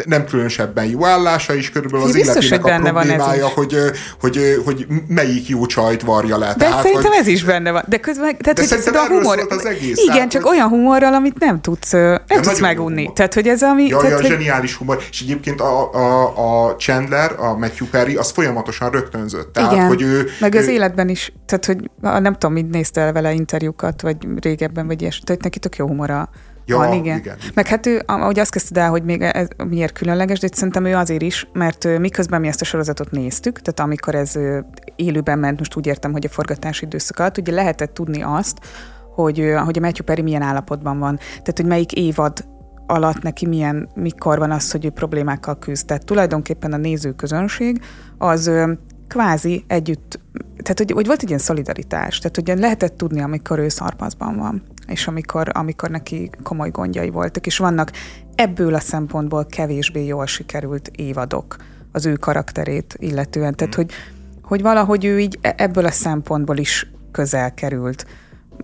nem 0.04 0.24
különösebben 0.24 0.84
jó 0.84 1.04
állása 1.04 1.54
is, 1.54 1.70
körülbelül 1.70 2.06
az 2.06 2.12
biztos, 2.12 2.50
életének 2.50 2.80
a 2.80 2.90
problémája, 2.90 3.46
hogy, 3.46 3.76
hogy, 4.20 4.62
hogy 4.64 4.86
melyik 5.08 5.48
jó 5.48 5.66
csajt 5.66 6.02
varja 6.02 6.38
le. 6.38 6.46
De 6.46 6.64
tehát, 6.64 6.82
szerintem 6.82 7.10
hogy, 7.10 7.20
ez 7.20 7.26
is 7.26 7.44
benne 7.44 7.70
van. 7.70 7.84
De 7.86 7.98
közben, 7.98 8.36
tehát, 8.36 8.68
de 8.68 8.90
hogy 8.90 8.96
a 8.96 9.06
humor, 9.06 9.46
az 9.48 9.66
egész. 9.66 9.98
Igen, 9.98 10.14
tehát, 10.14 10.30
csak 10.30 10.42
hogy... 10.42 10.56
olyan 10.56 10.68
humorral, 10.68 11.14
amit 11.14 11.38
nem 11.38 11.60
tudsz, 11.60 11.92
nem 11.92 12.40
tudsz 12.40 12.60
megunni. 12.60 13.10
Tehát, 13.14 13.34
hogy 13.34 13.48
ez 13.48 13.62
ami... 13.62 13.86
Ja, 13.86 13.96
tehát, 13.96 14.10
ja, 14.10 14.16
hogy... 14.16 14.26
zseniális 14.26 14.74
humor. 14.74 15.02
És 15.10 15.20
egyébként 15.20 15.60
a, 15.60 15.87
a, 15.92 16.66
a 16.66 16.76
Chandler, 16.76 17.34
a 17.38 17.56
Matthew 17.56 17.86
Perry, 17.88 18.16
az 18.16 18.30
folyamatosan 18.30 18.90
rögtönzött. 18.90 19.52
Tehát, 19.52 19.72
Igen, 19.72 19.86
hogy 19.86 20.02
ő, 20.02 20.26
meg 20.40 20.54
ő, 20.54 20.58
az 20.58 20.68
életben 20.68 21.08
is, 21.08 21.32
tehát 21.46 21.64
hogy 21.64 21.90
nem 22.00 22.32
tudom, 22.32 22.52
mit 22.52 22.70
néztél 22.70 23.12
vele 23.12 23.32
interjúkat, 23.32 24.02
vagy 24.02 24.16
régebben, 24.40 24.86
vagy 24.86 25.00
ilyesmi, 25.00 25.24
tehát 25.24 25.42
neki 25.42 25.58
tök 25.58 25.76
jó 25.76 25.86
humora 25.86 26.28
Ja, 26.68 26.76
van, 26.76 26.92
igen. 26.92 27.18
igen. 27.18 27.36
Meg 27.54 27.66
hát 27.66 27.86
ő, 27.86 28.02
ahogy 28.06 28.38
azt 28.38 28.50
kezdted 28.50 28.76
el, 28.76 28.90
hogy 28.90 29.04
még 29.04 29.22
ez 29.22 29.46
miért 29.68 29.92
különleges, 29.92 30.38
de 30.38 30.48
szerintem 30.52 30.84
ő 30.84 30.94
azért 30.94 31.22
is, 31.22 31.48
mert 31.52 31.98
miközben 31.98 32.40
mi 32.40 32.48
ezt 32.48 32.60
a 32.60 32.64
sorozatot 32.64 33.10
néztük, 33.10 33.60
tehát 33.60 33.80
amikor 33.80 34.14
ez 34.14 34.32
élőben 34.96 35.38
ment, 35.38 35.58
most 35.58 35.76
úgy 35.76 35.86
értem, 35.86 36.12
hogy 36.12 36.24
a 36.24 36.28
forgatási 36.28 36.84
időszak 36.84 37.18
alatt, 37.18 37.38
ugye 37.38 37.52
lehetett 37.52 37.94
tudni 37.94 38.22
azt, 38.22 38.58
hogy, 39.14 39.38
hogy 39.64 39.78
a 39.78 39.80
Matthew 39.80 40.04
Perry 40.04 40.22
milyen 40.22 40.42
állapotban 40.42 40.98
van. 40.98 41.16
Tehát, 41.16 41.56
hogy 41.56 41.66
melyik 41.66 41.92
évad 41.92 42.44
alatt 42.88 43.22
neki 43.22 43.46
milyen, 43.46 43.88
mikor 43.94 44.38
van 44.38 44.50
az, 44.50 44.70
hogy 44.70 44.84
ő 44.84 44.90
problémákkal 44.90 45.58
küzd. 45.58 45.86
Tehát 45.86 46.04
tulajdonképpen 46.04 46.72
a 46.72 46.76
nézőközönség 46.76 47.80
az 48.18 48.50
kvázi 49.08 49.64
együtt, 49.66 50.20
tehát 50.62 50.78
hogy, 50.78 50.90
hogy 50.90 51.06
volt 51.06 51.22
egy 51.22 51.28
ilyen 51.28 51.40
szolidaritás, 51.40 52.18
tehát 52.18 52.36
hogy 52.36 52.60
lehetett 52.60 52.96
tudni, 52.96 53.20
amikor 53.20 53.58
ő 53.58 53.68
szarpaszban 53.68 54.36
van, 54.36 54.62
és 54.86 55.06
amikor, 55.06 55.48
amikor 55.52 55.90
neki 55.90 56.30
komoly 56.42 56.70
gondjai 56.70 57.10
voltak, 57.10 57.46
és 57.46 57.58
vannak 57.58 57.90
ebből 58.34 58.74
a 58.74 58.80
szempontból 58.80 59.46
kevésbé 59.46 60.06
jól 60.06 60.26
sikerült 60.26 60.90
évadok 60.96 61.56
az 61.92 62.06
ő 62.06 62.14
karakterét 62.14 62.96
illetően, 62.98 63.54
tehát 63.54 63.76
mm. 63.76 63.80
hogy, 63.80 63.92
hogy 64.42 64.62
valahogy 64.62 65.04
ő 65.04 65.20
így 65.20 65.38
e-, 65.40 65.54
ebből 65.56 65.84
a 65.84 65.90
szempontból 65.90 66.56
is 66.56 66.90
közel 67.12 67.54
került 67.54 68.06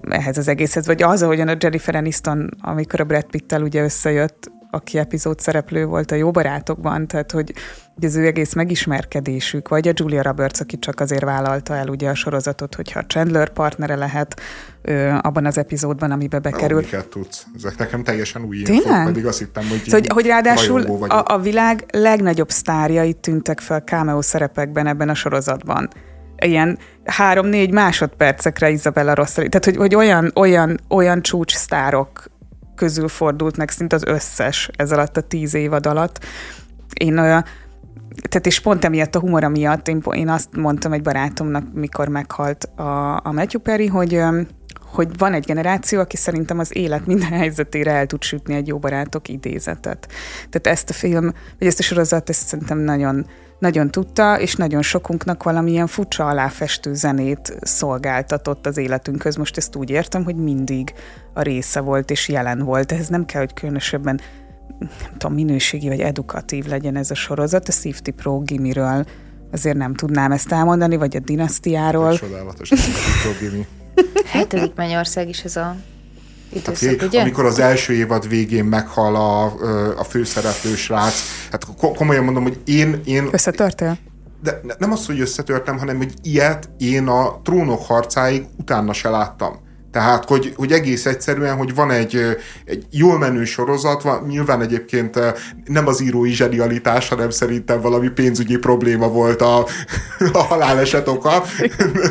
ehhez 0.08 0.38
az 0.38 0.48
egészhez, 0.48 0.86
vagy 0.86 1.02
az, 1.02 1.22
ahogyan 1.22 1.48
a 1.48 1.56
Jennifer 1.60 1.94
Aniston, 1.94 2.50
amikor 2.60 3.00
a 3.00 3.04
Brad 3.04 3.24
Pitt-tel 3.24 3.62
ugye 3.62 3.82
összejött, 3.82 4.50
aki 4.74 4.98
epizód 4.98 5.40
szereplő 5.40 5.86
volt 5.86 6.10
a 6.10 6.14
Jó 6.14 6.30
Barátokban, 6.30 7.06
tehát 7.06 7.30
hogy, 7.30 7.52
hogy 7.94 8.04
az 8.04 8.16
ő 8.16 8.26
egész 8.26 8.52
megismerkedésük, 8.54 9.68
vagy 9.68 9.88
a 9.88 9.92
Julia 9.94 10.22
Roberts, 10.22 10.60
aki 10.60 10.78
csak 10.78 11.00
azért 11.00 11.22
vállalta 11.22 11.74
el 11.74 11.88
ugye 11.88 12.08
a 12.08 12.14
sorozatot, 12.14 12.74
hogyha 12.74 13.06
Chandler 13.06 13.48
partnere 13.48 13.94
lehet 13.94 14.40
ö, 14.82 15.08
abban 15.20 15.46
az 15.46 15.58
epizódban, 15.58 16.10
amiben 16.10 16.42
bekerül. 16.42 16.80
Miket 16.80 17.08
tudsz? 17.08 17.46
Ezek 17.56 17.78
nekem 17.78 18.02
teljesen 18.02 18.44
új 18.44 18.62
Tényleg? 18.62 19.04
pedig 19.04 19.26
azt 19.26 19.38
hittem, 19.38 19.68
hogy, 19.68 19.82
szóval, 19.84 20.00
hogy 20.08 20.26
ráadásul 20.26 20.82
a, 21.08 21.34
a 21.34 21.38
világ 21.38 21.84
legnagyobb 21.90 22.50
sztárjai 22.50 23.12
tűntek 23.12 23.60
fel 23.60 23.80
cameo 23.80 24.22
szerepekben 24.22 24.86
ebben 24.86 25.08
a 25.08 25.14
sorozatban 25.14 25.88
ilyen 26.39 26.78
három-négy 27.05 27.73
másodpercekre 27.73 28.70
Isabella 28.70 29.15
Rossellini. 29.15 29.48
Tehát, 29.48 29.65
hogy, 29.65 29.77
hogy 29.77 29.94
olyan, 29.94 30.32
olyan, 30.35 30.81
olyan 30.89 31.23
csúcs 31.23 31.55
sztárok 31.55 32.24
közül 32.74 33.09
fordult 33.09 33.56
meg 33.56 33.70
szinte 33.70 33.97
az 33.97 34.05
összes 34.06 34.70
ez 34.77 34.93
alatt 34.93 35.16
a 35.16 35.20
tíz 35.20 35.55
évad 35.55 35.86
alatt. 35.86 36.24
Én 36.94 37.19
olyan, 37.19 37.44
tehát 38.28 38.47
és 38.47 38.61
pont 38.61 38.85
emiatt 38.85 39.15
a 39.15 39.20
humora 39.20 39.48
miatt 39.48 39.89
én, 39.89 40.02
én 40.11 40.28
azt 40.28 40.56
mondtam 40.56 40.93
egy 40.93 41.02
barátomnak, 41.02 41.65
mikor 41.73 42.09
meghalt 42.09 42.65
a, 42.65 43.16
a 43.16 43.32
Matthew 43.32 43.61
Perry, 43.61 43.86
hogy 43.86 44.23
hogy 44.94 45.19
van 45.19 45.32
egy 45.32 45.44
generáció, 45.44 46.01
aki 46.01 46.16
szerintem 46.16 46.59
az 46.59 46.77
élet 46.77 47.06
minden 47.06 47.28
helyzetére 47.28 47.90
el 47.90 48.06
tud 48.06 48.23
sütni 48.23 48.55
egy 48.55 48.66
jó 48.66 48.78
barátok 48.78 49.28
idézetet. 49.28 50.09
Tehát 50.51 50.78
ezt 50.78 50.90
a 50.90 50.93
film, 50.93 51.32
vagy 51.59 51.69
ezt 51.69 51.78
a 51.78 51.82
sorozat, 51.82 52.28
ezt 52.28 52.47
szerintem 52.47 52.78
nagyon 52.78 53.27
nagyon 53.59 53.90
tudta, 53.90 54.40
és 54.40 54.55
nagyon 54.55 54.82
sokunknak 54.82 55.43
valamilyen 55.43 55.86
furcsa 55.86 56.26
aláfestő 56.26 56.94
zenét 56.94 57.56
szolgáltatott 57.60 58.66
az 58.66 58.76
életünkhöz. 58.76 59.36
Most 59.36 59.56
ezt 59.56 59.76
úgy 59.76 59.90
értem, 59.90 60.24
hogy 60.24 60.36
mindig 60.36 60.94
a 61.32 61.43
része 61.43 61.81
volt 61.81 62.10
és 62.10 62.28
jelen 62.28 62.59
volt. 62.59 62.93
Ez 62.93 63.09
nem 63.09 63.24
kell, 63.24 63.40
hogy 63.40 63.55
különösebben 63.55 64.20
nem 64.78 65.12
tudom, 65.18 65.35
minőségi 65.35 65.89
vagy 65.89 66.01
edukatív 66.01 66.66
legyen 66.66 66.97
ez 66.97 67.10
a 67.10 67.14
sorozat. 67.14 67.68
A 67.68 67.72
Safety 67.72 68.10
Pro 68.10 68.39
Gimiről 68.39 69.05
azért 69.52 69.76
nem 69.76 69.94
tudnám 69.94 70.32
ezt 70.32 70.52
elmondani, 70.52 70.97
vagy 70.97 71.16
a 71.16 71.20
dinasztiáról. 71.20 72.16
Csodálatos 72.16 72.70
a 72.70 72.76
Safety 72.76 73.22
Pro 73.22 73.48
Gimi. 73.48 73.66
Hetedik 74.26 74.74
Mennyország 74.74 75.28
is 75.28 75.44
ez 75.44 75.56
a 75.56 75.76
időszak, 76.55 76.93
okay. 76.93 77.06
ugye? 77.06 77.20
Amikor 77.20 77.44
az 77.44 77.59
első 77.59 77.93
évad 77.93 78.28
végén 78.28 78.64
meghal 78.64 79.16
a, 79.16 79.44
a 79.98 80.05
főszereplő 80.05 80.74
srác, 80.74 81.14
hát 81.51 81.66
komolyan 81.78 82.24
mondom, 82.24 82.43
hogy 82.43 82.60
én... 82.64 83.01
én 83.05 83.28
Összetörtél? 83.32 83.98
De 84.43 84.60
nem 84.78 84.93
az, 84.93 85.06
hogy 85.06 85.20
összetörtem, 85.20 85.78
hanem 85.78 85.97
hogy 85.97 86.14
ilyet 86.22 86.70
én 86.78 87.06
a 87.06 87.40
trónok 87.43 87.86
harcáig 87.86 88.47
utána 88.56 88.93
se 88.93 89.09
láttam. 89.09 89.63
Tehát, 89.94 90.24
hogy, 90.24 90.52
hogy 90.56 90.72
egész 90.72 91.06
egyszerűen, 91.06 91.56
hogy 91.56 91.74
van 91.74 91.90
egy, 91.90 92.36
egy 92.64 92.86
jól 92.90 93.18
menő 93.18 93.44
sorozat, 93.44 94.02
van, 94.02 94.24
nyilván 94.26 94.62
egyébként 94.62 95.18
nem 95.64 95.86
az 95.86 96.00
írói 96.00 96.30
zsenialitás, 96.30 97.08
hanem 97.08 97.30
szerintem 97.30 97.80
valami 97.80 98.08
pénzügyi 98.08 98.56
probléma 98.56 99.08
volt 99.08 99.42
a, 99.42 99.66
a 100.32 100.42
haláleset 100.42 101.08
oka, 101.08 101.42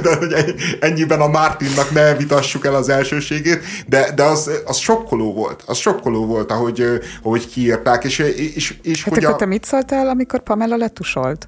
de 0.01 0.15
hogy 0.15 0.33
ennyiben 0.79 1.21
a 1.21 1.27
Martinnak 1.27 1.91
ne 1.91 2.15
vitassuk 2.15 2.65
el 2.65 2.75
az 2.75 2.89
elsőségét, 2.89 3.63
de, 3.87 4.11
de 4.15 4.23
az, 4.23 4.49
az 4.65 4.77
sokkoló 4.77 5.33
volt, 5.33 5.63
az 5.65 5.77
sokkoló 5.77 6.25
volt, 6.25 6.51
ahogy, 6.51 6.85
ahogy 7.23 7.47
kiírták, 7.47 8.03
és, 8.03 8.19
és, 8.55 8.75
és 8.81 9.03
hát 9.03 9.13
hogy 9.13 9.23
akkor 9.23 9.35
a... 9.35 9.39
te 9.39 9.45
mit 9.45 9.65
szóltál, 9.65 10.07
amikor 10.07 10.43
Pamela 10.43 10.75
letusolt? 10.75 11.47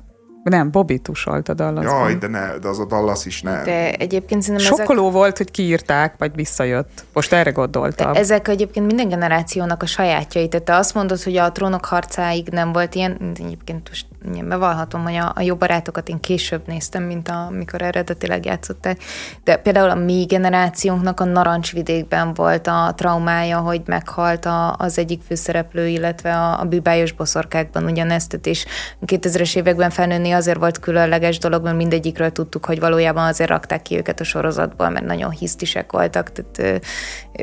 Nem, 0.49 0.71
Bobby 0.71 0.99
tusolt 0.99 1.49
a 1.49 1.53
Dallasban. 1.53 1.99
Jaj, 1.99 2.15
de, 2.15 2.27
ne, 2.27 2.57
de 2.57 2.67
az 2.67 2.79
a 2.79 2.85
Dallas 2.85 3.25
is 3.25 3.41
nem. 3.41 3.63
De 3.63 3.93
egyébként 3.93 4.41
szerintem 4.41 4.67
Sokkoló 4.67 5.01
ezek... 5.01 5.13
volt, 5.13 5.37
hogy 5.37 5.51
kiírták, 5.51 6.15
vagy 6.17 6.35
visszajött. 6.35 7.05
Most 7.13 7.33
erre 7.33 7.51
gondoltam. 7.51 8.13
De 8.13 8.19
ezek 8.19 8.47
egyébként 8.47 8.85
minden 8.85 9.09
generációnak 9.09 9.83
a 9.83 9.85
sajátjai. 9.85 10.47
Tehát 10.47 10.65
te 10.65 10.75
azt 10.75 10.93
mondod, 10.93 11.23
hogy 11.23 11.37
a 11.37 11.51
trónok 11.51 11.85
harcáig 11.85 12.47
nem 12.47 12.71
volt 12.71 12.95
ilyen, 12.95 13.17
egyébként 13.39 13.89
most 13.89 14.05
én 14.35 14.47
bevallhatom, 14.47 15.03
hogy 15.03 15.15
a, 15.15 15.31
a 15.35 15.41
jó 15.41 15.55
barátokat 15.55 16.09
én 16.09 16.19
később 16.19 16.67
néztem, 16.67 17.03
mint 17.03 17.29
amikor 17.29 17.81
eredetileg 17.81 18.45
játszották. 18.45 19.03
De 19.43 19.57
például 19.57 19.89
a 19.89 19.95
mi 19.95 20.25
generációnknak 20.27 21.19
a 21.19 21.23
Narancsvidékben 21.23 22.33
volt 22.33 22.67
a 22.67 22.93
traumája, 22.95 23.59
hogy 23.59 23.81
meghalt 23.85 24.45
a, 24.45 24.75
az 24.77 24.97
egyik 24.97 25.21
főszereplő, 25.27 25.87
illetve 25.87 26.33
a, 26.37 26.59
a 26.59 26.63
bűbájos 26.63 27.11
boszorkákban 27.11 27.83
ugyanezt, 27.83 28.39
és 28.43 28.65
2000-es 29.05 29.55
években 29.55 29.89
felnőni 29.89 30.31
azért 30.35 30.57
volt 30.57 30.79
különleges 30.79 31.37
dolog, 31.37 31.63
mert 31.63 31.75
mindegyikről 31.75 32.31
tudtuk, 32.31 32.65
hogy 32.65 32.79
valójában 32.79 33.27
azért 33.27 33.49
rakták 33.49 33.81
ki 33.81 33.97
őket 33.97 34.19
a 34.19 34.23
sorozatból, 34.23 34.89
mert 34.89 35.05
nagyon 35.05 35.31
hisztisek 35.31 35.91
voltak, 35.91 36.31
tehát 36.31 36.85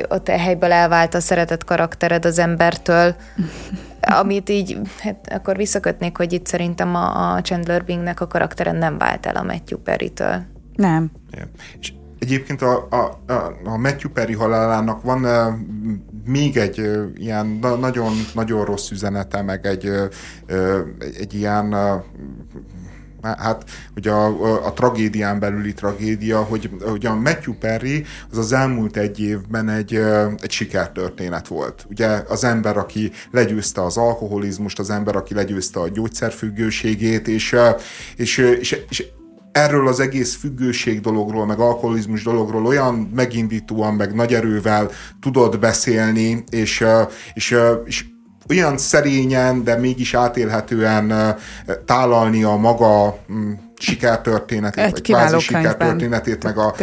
ott 0.09 0.27
a 0.27 0.37
helyből 0.37 0.71
elvált 0.71 1.13
a 1.13 1.19
szeretett 1.19 1.63
karaktered 1.63 2.25
az 2.25 2.39
embertől, 2.39 3.15
amit 4.21 4.49
így, 4.49 4.79
hát 4.99 5.33
akkor 5.33 5.57
visszakötnék, 5.57 6.17
hogy 6.17 6.33
itt 6.33 6.45
szerintem 6.45 6.95
a, 6.95 7.33
a 7.33 7.41
Chandler 7.41 7.85
Bingnek 7.85 8.21
a 8.21 8.27
karaktere 8.27 8.71
nem 8.71 8.97
vált 8.97 9.25
el 9.25 9.35
a 9.35 9.43
Matthew 9.43 9.77
Perry-től. 9.77 10.43
Nem. 10.75 11.11
Yeah. 11.31 11.47
És 11.79 11.93
egyébként 12.19 12.61
a, 12.61 12.87
a, 12.89 13.31
a, 13.33 13.53
a 13.63 13.77
Matthew 13.77 14.11
Perry 14.11 14.33
halálának 14.33 15.01
van 15.01 15.25
még 16.25 16.57
egy 16.57 16.89
ilyen 17.15 17.57
na, 17.61 17.75
nagyon, 17.75 18.11
nagyon 18.33 18.65
rossz 18.65 18.89
üzenete, 18.89 19.41
meg 19.41 19.65
egy, 19.65 19.85
egy, 19.85 21.15
egy 21.19 21.33
ilyen 21.33 21.75
hát 23.23 23.63
hogy 23.93 24.07
a, 24.07 24.25
a, 24.25 24.65
a 24.65 24.73
tragédián 24.73 25.39
belüli 25.39 25.73
tragédia, 25.73 26.41
hogy, 26.41 26.69
hogy 26.81 27.05
a 27.05 27.15
Matthew 27.15 27.53
Perry 27.53 28.05
az 28.31 28.37
az 28.37 28.51
elmúlt 28.51 28.97
egy 28.97 29.19
évben 29.19 29.69
egy, 29.69 29.95
egy 30.41 30.51
sikertörténet 30.51 31.47
volt. 31.47 31.85
Ugye 31.89 32.07
az 32.07 32.43
ember, 32.43 32.77
aki 32.77 33.11
legyőzte 33.31 33.83
az 33.83 33.97
alkoholizmust, 33.97 34.79
az 34.79 34.89
ember, 34.89 35.15
aki 35.15 35.33
legyőzte 35.33 35.79
a 35.79 35.89
gyógyszerfüggőségét, 35.89 37.27
és, 37.27 37.55
és, 38.15 38.37
és, 38.37 38.79
és 38.89 39.05
erről 39.51 39.87
az 39.87 39.99
egész 39.99 40.35
függőség 40.35 41.01
dologról, 41.01 41.45
meg 41.45 41.59
alkoholizmus 41.59 42.23
dologról 42.23 42.65
olyan 42.65 43.11
megindítóan, 43.15 43.93
meg 43.93 44.13
nagy 44.15 44.33
erővel 44.33 44.89
tudod 45.19 45.59
beszélni, 45.59 46.43
és, 46.49 46.85
és, 47.33 47.55
és 47.85 48.05
olyan 48.49 48.77
szerényen, 48.77 49.63
de 49.63 49.75
mégis 49.75 50.13
átélhetően 50.13 51.35
tálalni 51.85 52.43
a 52.43 52.55
maga 52.55 53.17
mm, 53.31 53.51
sikertörténetét, 53.83 54.83
Egy 54.83 54.91
vagy 54.91 55.01
kvázi 55.01 55.39
sikertörténetét, 55.39 56.43
meg 56.43 56.57
a, 56.57 56.73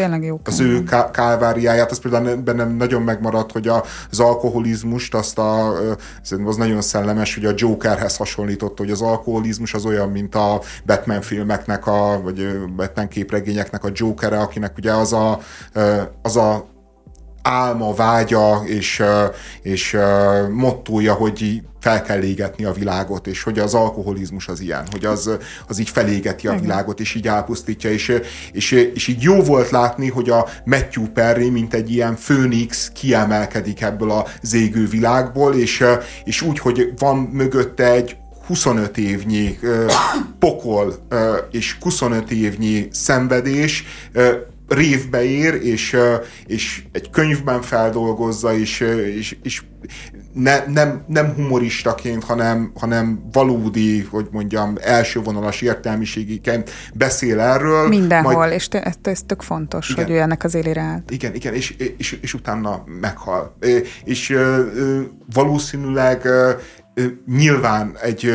az 0.44 0.60
ő 0.60 0.82
kálváriáját, 1.12 1.90
az 1.90 1.98
például 1.98 2.36
bennem 2.36 2.76
nagyon 2.76 3.02
megmaradt, 3.02 3.52
hogy 3.52 3.68
az 4.10 4.20
alkoholizmust, 4.20 5.14
azt 5.14 5.38
a, 5.38 5.72
az 6.44 6.56
nagyon 6.56 6.80
szellemes, 6.80 7.34
hogy 7.34 7.44
a 7.44 7.52
Jokerhez 7.56 8.16
hasonlított, 8.16 8.78
hogy 8.78 8.90
az 8.90 9.02
alkoholizmus 9.02 9.74
az 9.74 9.84
olyan, 9.84 10.08
mint 10.08 10.34
a 10.34 10.60
Batman 10.86 11.20
filmeknek, 11.20 11.86
a, 11.86 12.20
vagy 12.22 12.48
Batman 12.76 13.08
képregényeknek 13.08 13.84
a 13.84 13.90
Jokere, 13.94 14.38
akinek 14.38 14.76
ugye 14.76 14.92
az 14.92 15.12
a, 15.12 15.40
az 16.22 16.36
a 16.36 16.69
álma, 17.42 17.94
vágya 17.94 18.62
és, 18.66 19.02
és 19.62 19.96
mottója, 20.50 21.14
hogy 21.14 21.62
fel 21.80 22.02
kell 22.02 22.22
égetni 22.22 22.64
a 22.64 22.72
világot, 22.72 23.26
és 23.26 23.42
hogy 23.42 23.58
az 23.58 23.74
alkoholizmus 23.74 24.48
az 24.48 24.60
ilyen, 24.60 24.86
hogy 24.90 25.04
az, 25.04 25.30
az 25.68 25.78
így 25.78 25.88
felégeti 25.88 26.46
a 26.48 26.58
világot, 26.60 27.00
és 27.00 27.14
így 27.14 27.26
elpusztítja, 27.26 27.90
és, 27.90 28.20
és, 28.52 28.70
és 28.70 29.06
így 29.06 29.22
jó 29.22 29.42
volt 29.42 29.70
látni, 29.70 30.08
hogy 30.08 30.30
a 30.30 30.46
Matthew 30.64 31.06
Perry, 31.06 31.50
mint 31.50 31.74
egy 31.74 31.90
ilyen 31.90 32.16
főnix 32.16 32.90
kiemelkedik 32.94 33.82
ebből 33.82 34.10
a 34.10 34.26
zégő 34.42 34.86
világból, 34.86 35.54
és, 35.54 35.84
és 36.24 36.42
úgy, 36.42 36.58
hogy 36.58 36.92
van 36.98 37.16
mögötte 37.16 37.92
egy 37.92 38.16
25 38.46 38.98
évnyi 38.98 39.58
pokol 40.38 40.94
és 41.50 41.76
25 41.80 42.30
évnyi 42.30 42.88
szenvedés, 42.90 43.84
révbe 44.70 45.24
ér, 45.24 45.54
és, 45.54 45.96
és 46.46 46.82
egy 46.92 47.10
könyvben 47.10 47.62
feldolgozza, 47.62 48.54
és, 48.54 48.80
és, 49.16 49.36
és 49.42 49.62
ne, 50.32 50.64
nem, 50.66 51.04
nem 51.06 51.32
humoristaként, 51.34 52.24
hanem, 52.24 52.72
hanem 52.74 53.28
valódi, 53.32 54.02
hogy 54.10 54.28
mondjam, 54.30 54.74
elsővonalas 54.80 55.60
értelmiségiként 55.60 56.70
beszél 56.94 57.40
erről. 57.40 57.88
Mindenhol, 57.88 58.32
majd, 58.32 58.52
és 58.52 58.66
ez, 58.66 58.94
ez 59.02 59.20
tök 59.26 59.42
fontos, 59.42 59.90
igen, 59.90 60.04
hogy 60.04 60.14
ő 60.14 60.18
ennek 60.18 60.44
az 60.44 60.54
élére 60.54 60.80
állt. 60.80 61.10
Igen, 61.10 61.34
igen, 61.34 61.54
és, 61.54 61.74
és, 61.96 62.18
és 62.20 62.34
utána 62.34 62.84
meghal. 63.00 63.56
És 64.04 64.36
valószínűleg 65.32 66.28
nyilván 67.26 67.96
egy 68.02 68.32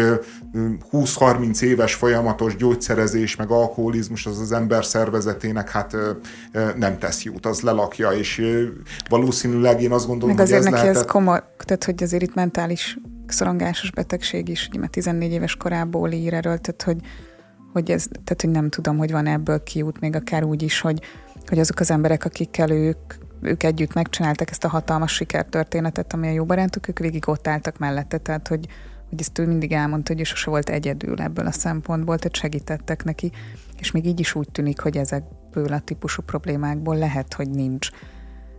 20-30 0.92 1.62
éves 1.62 1.94
folyamatos 1.94 2.56
gyógyszerezés, 2.56 3.36
meg 3.36 3.50
alkoholizmus 3.50 4.26
az 4.26 4.40
az 4.40 4.52
ember 4.52 4.86
szervezetének 4.86 5.70
hát 5.70 5.96
nem 6.78 6.98
tesz 7.00 7.24
jót, 7.24 7.46
az 7.46 7.62
lelakja, 7.62 8.12
és 8.12 8.42
valószínűleg 9.10 9.82
én 9.82 9.92
azt 9.92 10.08
gondolom, 10.08 10.36
meg 10.36 10.44
azért 10.44 10.64
hogy 10.64 10.68
ez 10.68 10.74
neki 10.74 10.86
lehetett... 10.86 11.04
ez 11.06 11.12
komoly, 11.12 11.40
tehát 11.58 11.84
hogy 11.84 12.04
azért 12.04 12.24
itt 12.24 12.34
mentális 12.34 12.98
szorongásos 13.28 13.92
betegség 13.92 14.50
is, 14.50 14.68
ugye 14.70 14.80
mert 14.80 14.92
14 14.92 15.32
éves 15.32 15.56
korából 15.56 16.12
ír 16.12 16.34
erről, 16.34 16.58
tehát 16.58 16.84
hogy, 16.84 16.98
hogy 17.74 17.92
ez, 17.92 18.06
tehát 18.24 18.42
hogy 18.42 18.50
nem 18.50 18.70
tudom, 18.70 18.98
hogy 18.98 19.12
van 19.12 19.28
ebből 19.28 19.64
kiút, 19.64 20.00
még 20.00 20.16
akár 20.16 20.44
úgy 20.44 20.62
is, 20.62 20.80
hogy, 20.80 21.02
hogy 21.48 21.60
azok 21.60 21.80
az 21.80 21.92
emberek, 21.92 22.26
akikkel 22.26 22.72
ők 22.72 23.14
ők 23.46 23.64
együtt 23.64 23.94
megcsináltak 23.94 24.50
ezt 24.50 24.64
a 24.64 24.70
hatalmas 24.70 25.14
sikertörténetet, 25.14 26.14
ami 26.14 26.28
a 26.28 26.32
jó 26.32 26.46
barátok, 26.46 26.88
ők 26.88 27.00
végig 27.00 27.28
ott 27.28 27.48
álltak 27.48 27.78
mellette, 27.78 28.18
tehát 28.18 28.48
hogy, 28.48 28.68
hogy 29.10 29.20
ezt 29.20 29.40
ő 29.40 29.48
mindig 29.48 29.72
elmondta, 29.72 30.14
hogy 30.14 30.26
sose 30.26 30.50
volt 30.50 30.70
egyedül 30.70 31.22
ebből 31.22 31.46
a 31.46 31.52
szempontból, 31.52 32.18
tehát 32.18 32.36
segítettek 32.36 33.04
neki, 33.04 33.32
és 33.80 33.92
még 33.92 34.06
így 34.06 34.20
is 34.20 34.36
úgy 34.36 34.50
tűnik, 34.52 34.80
hogy 34.80 34.98
ezekből 34.98 35.74
a 35.74 35.80
típusú 35.80 36.22
problémákból 36.22 36.98
lehet, 36.98 37.34
hogy 37.34 37.50
nincs. 37.50 37.90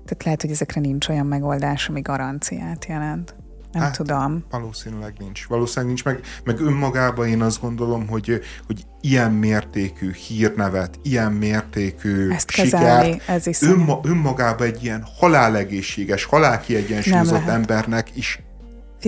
Tehát 0.04 0.24
lehet, 0.24 0.40
hogy 0.40 0.50
ezekre 0.50 0.80
nincs 0.80 1.08
olyan 1.08 1.26
megoldás, 1.26 1.88
ami 1.88 2.00
garanciát 2.00 2.84
jelent. 2.84 3.34
Nem 3.76 3.84
hát, 3.84 3.96
tudom. 3.96 4.44
Valószínűleg 4.50 5.14
nincs. 5.18 5.46
Valószínűleg 5.48 5.86
nincs, 5.86 6.04
meg, 6.04 6.20
meg 6.44 6.60
önmagában 6.60 7.26
én 7.26 7.42
azt 7.42 7.60
gondolom, 7.60 8.06
hogy, 8.06 8.40
hogy 8.66 8.86
ilyen 9.00 9.32
mértékű 9.32 10.12
hírnevet, 10.12 10.98
ilyen 11.02 11.32
mértékű 11.32 12.30
Ezt 12.30 12.50
kezelni, 12.50 13.20
ez 13.26 13.46
is 13.46 13.62
önma, 13.62 14.00
önmagában 14.02 14.66
egy 14.66 14.84
ilyen 14.84 15.04
halálegészséges, 15.18 16.24
halálkiegyensúlyozott 16.24 17.46
embernek 17.46 18.16
is 18.16 18.40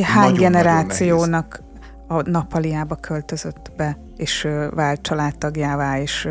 Hány 0.02 0.30
nagyon, 0.30 0.38
generációnak 0.38 1.60
nagyon 1.60 1.68
a 2.08 2.30
napaliába 2.30 2.94
költözött 2.94 3.72
be, 3.76 3.98
és 4.16 4.48
vált 4.70 5.00
családtagjává, 5.02 6.00
és 6.00 6.28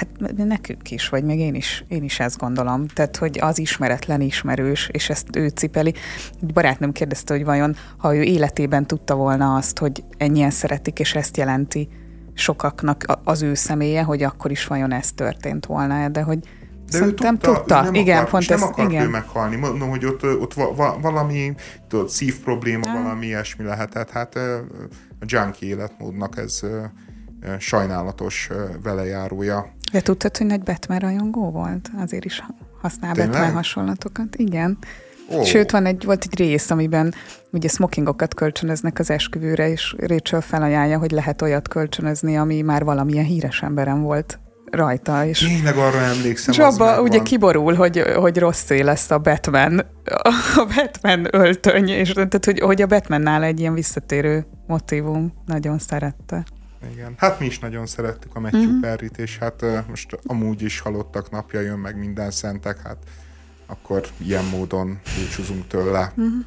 Hát 0.00 0.36
nekünk 0.36 0.90
is, 0.90 1.08
vagy 1.08 1.24
még 1.24 1.38
én 1.38 1.54
is, 1.54 1.84
én 1.88 2.02
is 2.02 2.20
ezt 2.20 2.38
gondolom. 2.38 2.86
Tehát, 2.86 3.16
hogy 3.16 3.38
az 3.40 3.58
ismeretlen 3.58 4.20
ismerős, 4.20 4.88
és 4.92 5.10
ezt 5.10 5.36
ő 5.36 5.48
cipeli. 5.48 5.94
Egy 6.42 6.52
barátnőm 6.52 6.92
kérdezte, 6.92 7.34
hogy 7.34 7.44
vajon, 7.44 7.76
ha 7.96 8.16
ő 8.16 8.22
életében 8.22 8.86
tudta 8.86 9.14
volna 9.14 9.54
azt, 9.54 9.78
hogy 9.78 10.04
ennyien 10.16 10.50
szeretik, 10.50 10.98
és 10.98 11.14
ezt 11.14 11.36
jelenti, 11.36 11.88
sokaknak 12.34 13.04
az 13.24 13.42
ő 13.42 13.54
személye, 13.54 14.02
hogy 14.02 14.22
akkor 14.22 14.50
is 14.50 14.66
vajon 14.66 14.92
ez 14.92 15.12
történt 15.12 15.66
volna, 15.66 16.08
de 16.08 16.22
hogy 16.22 16.38
de 16.38 16.96
Szerintem 16.98 17.34
ő 17.34 17.38
tudta, 17.38 17.56
tudta. 17.56 17.80
Ő 17.80 17.82
nem 17.82 17.94
igen, 17.94 18.16
akar, 18.16 18.30
pont 18.30 18.48
nem 18.48 18.58
ez, 18.58 18.64
akart 18.64 18.90
igen. 18.90 19.06
ő 19.06 19.08
meghalni. 19.08 19.56
Mondom, 19.56 19.90
hogy 19.90 20.04
ott, 20.04 20.24
ott 20.24 20.54
valami 21.00 21.54
tudod, 21.88 22.08
szív 22.08 22.40
probléma, 22.40 22.82
ja. 22.86 23.02
valami 23.02 23.26
ilyesmi 23.26 23.64
lehetett. 23.64 24.10
Hát 24.10 24.34
a 25.20 25.24
junkie 25.26 25.68
életmódnak 25.68 26.38
ez 26.38 26.60
sajnálatos 27.58 28.50
velejárója. 28.82 29.72
De 29.92 30.00
tudtad, 30.00 30.36
hogy 30.36 30.46
nagy 30.46 30.62
Batman 30.62 30.98
rajongó 30.98 31.50
volt? 31.50 31.90
Azért 32.02 32.24
is 32.24 32.42
használ 32.80 33.14
Tényleg? 33.14 33.32
Batman 33.32 33.52
hasonlatokat. 33.52 34.36
Igen. 34.36 34.78
Oh. 35.28 35.44
Sőt, 35.44 35.70
van 35.70 35.86
egy, 35.86 36.04
volt 36.04 36.24
egy 36.30 36.38
rész, 36.38 36.70
amiben 36.70 37.14
ugye 37.52 37.68
smokingokat 37.68 38.34
kölcsönöznek 38.34 38.98
az 38.98 39.10
esküvőre, 39.10 39.68
és 39.68 39.94
Rachel 39.98 40.40
felajánlja, 40.40 40.98
hogy 40.98 41.10
lehet 41.10 41.42
olyat 41.42 41.68
kölcsönözni, 41.68 42.36
ami 42.36 42.60
már 42.60 42.84
valamilyen 42.84 43.24
híres 43.24 43.62
emberem 43.62 44.02
volt 44.02 44.38
rajta. 44.70 45.24
És 45.24 45.38
Tényleg 45.38 45.76
arra 45.76 45.98
emlékszem. 45.98 46.54
És 46.54 46.58
abba 46.58 47.02
ugye 47.02 47.22
kiborul, 47.22 47.74
hogy, 47.74 48.02
hogy 48.16 48.38
rossz 48.38 48.68
lesz 48.68 49.10
a 49.10 49.18
Batman, 49.18 49.78
a 50.56 50.66
Batman 50.74 51.26
öltöny, 51.30 51.88
és 51.88 52.12
tehát, 52.12 52.44
hogy, 52.44 52.60
hogy 52.60 52.82
a 52.82 52.86
Batmannál 52.86 53.42
egy 53.42 53.60
ilyen 53.60 53.74
visszatérő 53.74 54.46
motivum. 54.66 55.32
Nagyon 55.46 55.78
szerette. 55.78 56.44
Igen. 56.92 57.14
Hát 57.16 57.40
mi 57.40 57.46
is 57.46 57.58
nagyon 57.58 57.86
szerettük 57.86 58.34
a 58.36 58.40
Matthew 58.40 58.60
mm-hmm. 58.60 58.80
Perry-t, 58.80 59.18
és 59.18 59.38
hát 59.38 59.62
uh, 59.62 59.78
most 59.88 60.18
amúgy 60.26 60.62
is 60.62 60.80
halottak 60.80 61.30
napja 61.30 61.60
jön, 61.60 61.78
meg 61.78 61.98
minden 61.98 62.30
szentek, 62.30 62.82
hát 62.82 62.96
akkor 63.66 64.06
ilyen 64.16 64.44
módon 64.44 65.00
búcsúzunk 65.18 65.66
tőle. 65.66 66.12
Mm-hmm. 66.20 66.40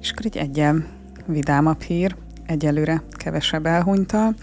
És 0.00 0.10
akkor 0.10 0.26
egy 0.26 0.36
egyen 0.36 0.86
vidámabb 1.26 1.80
hír, 1.80 2.16
egyelőre 2.46 3.02
kevesebb 3.10 3.66
elhunyta. 3.66 4.34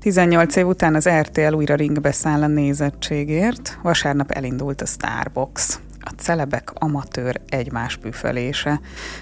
18 0.00 0.56
év 0.56 0.66
után 0.66 0.94
az 0.94 1.08
RTL 1.08 1.54
újra 1.54 1.74
ringbe 1.74 2.12
száll 2.12 2.42
a 2.42 2.46
nézettségért. 2.46 3.78
Vasárnap 3.82 4.30
elindult 4.30 4.80
a 4.80 4.86
Starbox 4.86 5.80
a 6.08 6.20
celebek 6.20 6.70
amatőr 6.74 7.40
egymás 7.48 7.96
püfölése. 7.96 8.80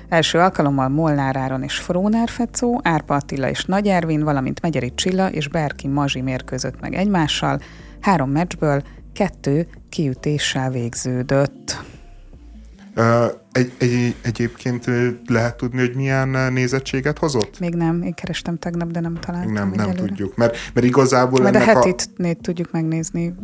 Első 0.09 0.39
alkalommal 0.39 0.89
Molnár 0.89 1.37
Áron 1.37 1.63
és 1.63 1.77
Frónár 1.77 2.29
Fecó, 2.29 2.81
Árpa 2.83 3.15
Attila 3.15 3.49
és 3.49 3.65
Nagy 3.65 3.87
Ervin, 3.87 4.23
valamint 4.23 4.61
Megyeri 4.61 4.95
Csilla 4.95 5.31
és 5.31 5.49
Berki 5.49 5.89
Mazsi 5.89 6.21
mérkőzött 6.21 6.81
meg 6.81 6.95
egymással. 6.95 7.61
Három 8.01 8.31
meccsből 8.31 8.83
kettő 9.13 9.69
kiütéssel 9.89 10.71
végződött. 10.71 11.85
Egy, 13.53 13.73
egy, 13.79 14.15
egyébként 14.23 14.85
lehet 15.27 15.57
tudni, 15.57 15.81
hogy 15.81 15.95
milyen 15.95 16.53
nézettséget 16.53 17.19
hozott? 17.19 17.59
Még 17.61 17.75
nem, 17.75 18.03
én 18.03 18.15
kerestem 18.15 18.59
tegnap, 18.59 18.91
de 18.91 19.01
nem 19.01 19.15
találtam. 19.15 19.53
Nem, 19.53 19.71
nem 19.71 19.93
tudjuk, 19.93 20.37
mert, 20.37 20.57
mert 20.75 20.87
igazából 20.87 21.43
Majd 21.43 21.55
ennek 21.55 21.69
a 21.69 21.71
hetit 21.71 22.11
a... 22.19 22.37
tudjuk 22.41 22.71
megnézni 22.73 23.35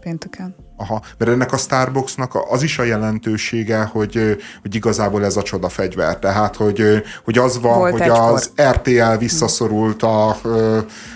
pénteken. 0.00 0.54
Aha, 0.80 1.02
mert 1.18 1.30
ennek 1.30 1.52
a 1.52 1.56
Starbucksnak 1.56 2.38
az 2.50 2.62
is 2.62 2.78
a 2.78 2.82
jelentősége, 2.82 3.82
hogy, 3.92 4.36
hogy 4.62 4.74
igazából 4.74 5.24
ez 5.24 5.36
a 5.36 5.42
csoda 5.42 5.68
fegyver. 5.68 6.18
Tehát, 6.18 6.56
hogy, 6.56 7.02
hogy 7.24 7.38
az 7.38 7.60
van, 7.60 7.78
Volt 7.78 7.92
hogy 7.92 8.00
egykor. 8.00 8.32
az 8.32 8.50
RTL 8.62 9.16
visszaszorult 9.18 10.02
a, 10.02 10.36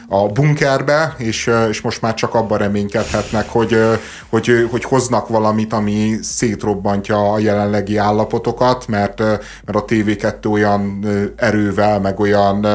a 0.08 0.26
bunkerbe, 0.32 1.14
és, 1.18 1.50
és 1.68 1.80
most 1.80 2.02
már 2.02 2.14
csak 2.14 2.34
abban 2.34 2.58
reménykedhetnek, 2.58 3.48
hogy, 3.48 3.78
hogy, 4.28 4.68
hogy 4.70 4.84
hoznak 4.84 5.28
valamit, 5.28 5.72
ami 5.72 6.18
szétrobbantja 6.22 7.32
a 7.32 7.38
jelenlegi 7.38 7.96
állapotokat, 7.96 8.86
mert, 8.86 9.18
mert 9.64 9.74
a 9.74 9.84
TV2 9.84 10.50
olyan 10.50 11.06
erővel, 11.36 12.00
meg 12.00 12.20
olyan 12.20 12.66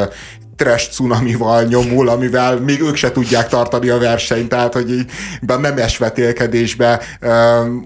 trash 0.57 0.89
cunamival 0.89 1.63
nyomul, 1.63 2.09
amivel 2.09 2.59
még 2.59 2.81
ők 2.81 2.95
se 2.95 3.11
tudják 3.11 3.47
tartani 3.47 3.89
a 3.89 3.97
versenyt, 3.97 4.49
tehát 4.49 4.73
hogy 4.73 4.91
így 4.91 5.11
a 5.47 5.55
nemes 5.55 5.97
vetélkedésbe 5.97 7.01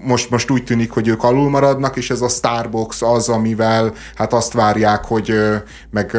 most, 0.02 0.30
most 0.30 0.50
úgy 0.50 0.64
tűnik, 0.64 0.90
hogy 0.90 1.08
ők 1.08 1.24
alul 1.24 1.50
maradnak, 1.50 1.96
és 1.96 2.10
ez 2.10 2.20
a 2.20 2.28
Starbucks 2.28 3.02
az, 3.02 3.28
amivel 3.28 3.92
hát 4.14 4.32
azt 4.32 4.52
várják, 4.52 5.04
hogy 5.04 5.34
meg, 5.90 6.16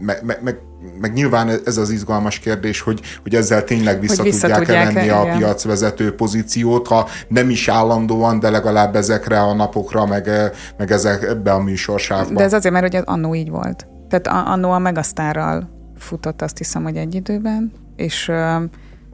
meg, 0.00 0.20
meg, 0.24 0.38
meg 0.42 0.58
meg 1.00 1.12
nyilván 1.12 1.50
ez 1.64 1.76
az 1.76 1.90
izgalmas 1.90 2.38
kérdés, 2.38 2.80
hogy, 2.80 3.00
hogy 3.22 3.34
ezzel 3.34 3.64
tényleg 3.64 4.00
vissza, 4.00 4.22
hogy 4.22 4.30
vissza 4.30 4.48
tudják 4.48 4.92
venni 4.92 5.08
a 5.08 5.36
piacvezető 5.36 6.14
pozíciót, 6.14 6.86
ha 6.86 7.08
nem 7.28 7.50
is 7.50 7.68
állandóan, 7.68 8.38
de 8.38 8.50
legalább 8.50 8.96
ezekre 8.96 9.40
a 9.40 9.54
napokra, 9.54 10.06
meg, 10.06 10.30
meg 10.78 10.90
ezek, 10.90 11.22
ebbe 11.22 11.52
a 11.52 11.58
műsorsávba. 11.58 12.34
De 12.34 12.44
ez 12.44 12.52
azért, 12.52 12.74
mert 12.74 12.94
hogy 12.94 13.02
annó 13.04 13.34
így 13.34 13.50
volt. 13.50 13.86
Tehát 14.08 14.46
annó 14.48 14.70
a 14.70 14.78
Megasztárral 14.78 15.73
futott 16.04 16.42
azt 16.42 16.58
hiszem, 16.58 16.82
hogy 16.82 16.96
egy 16.96 17.14
időben, 17.14 17.72
és, 17.96 18.32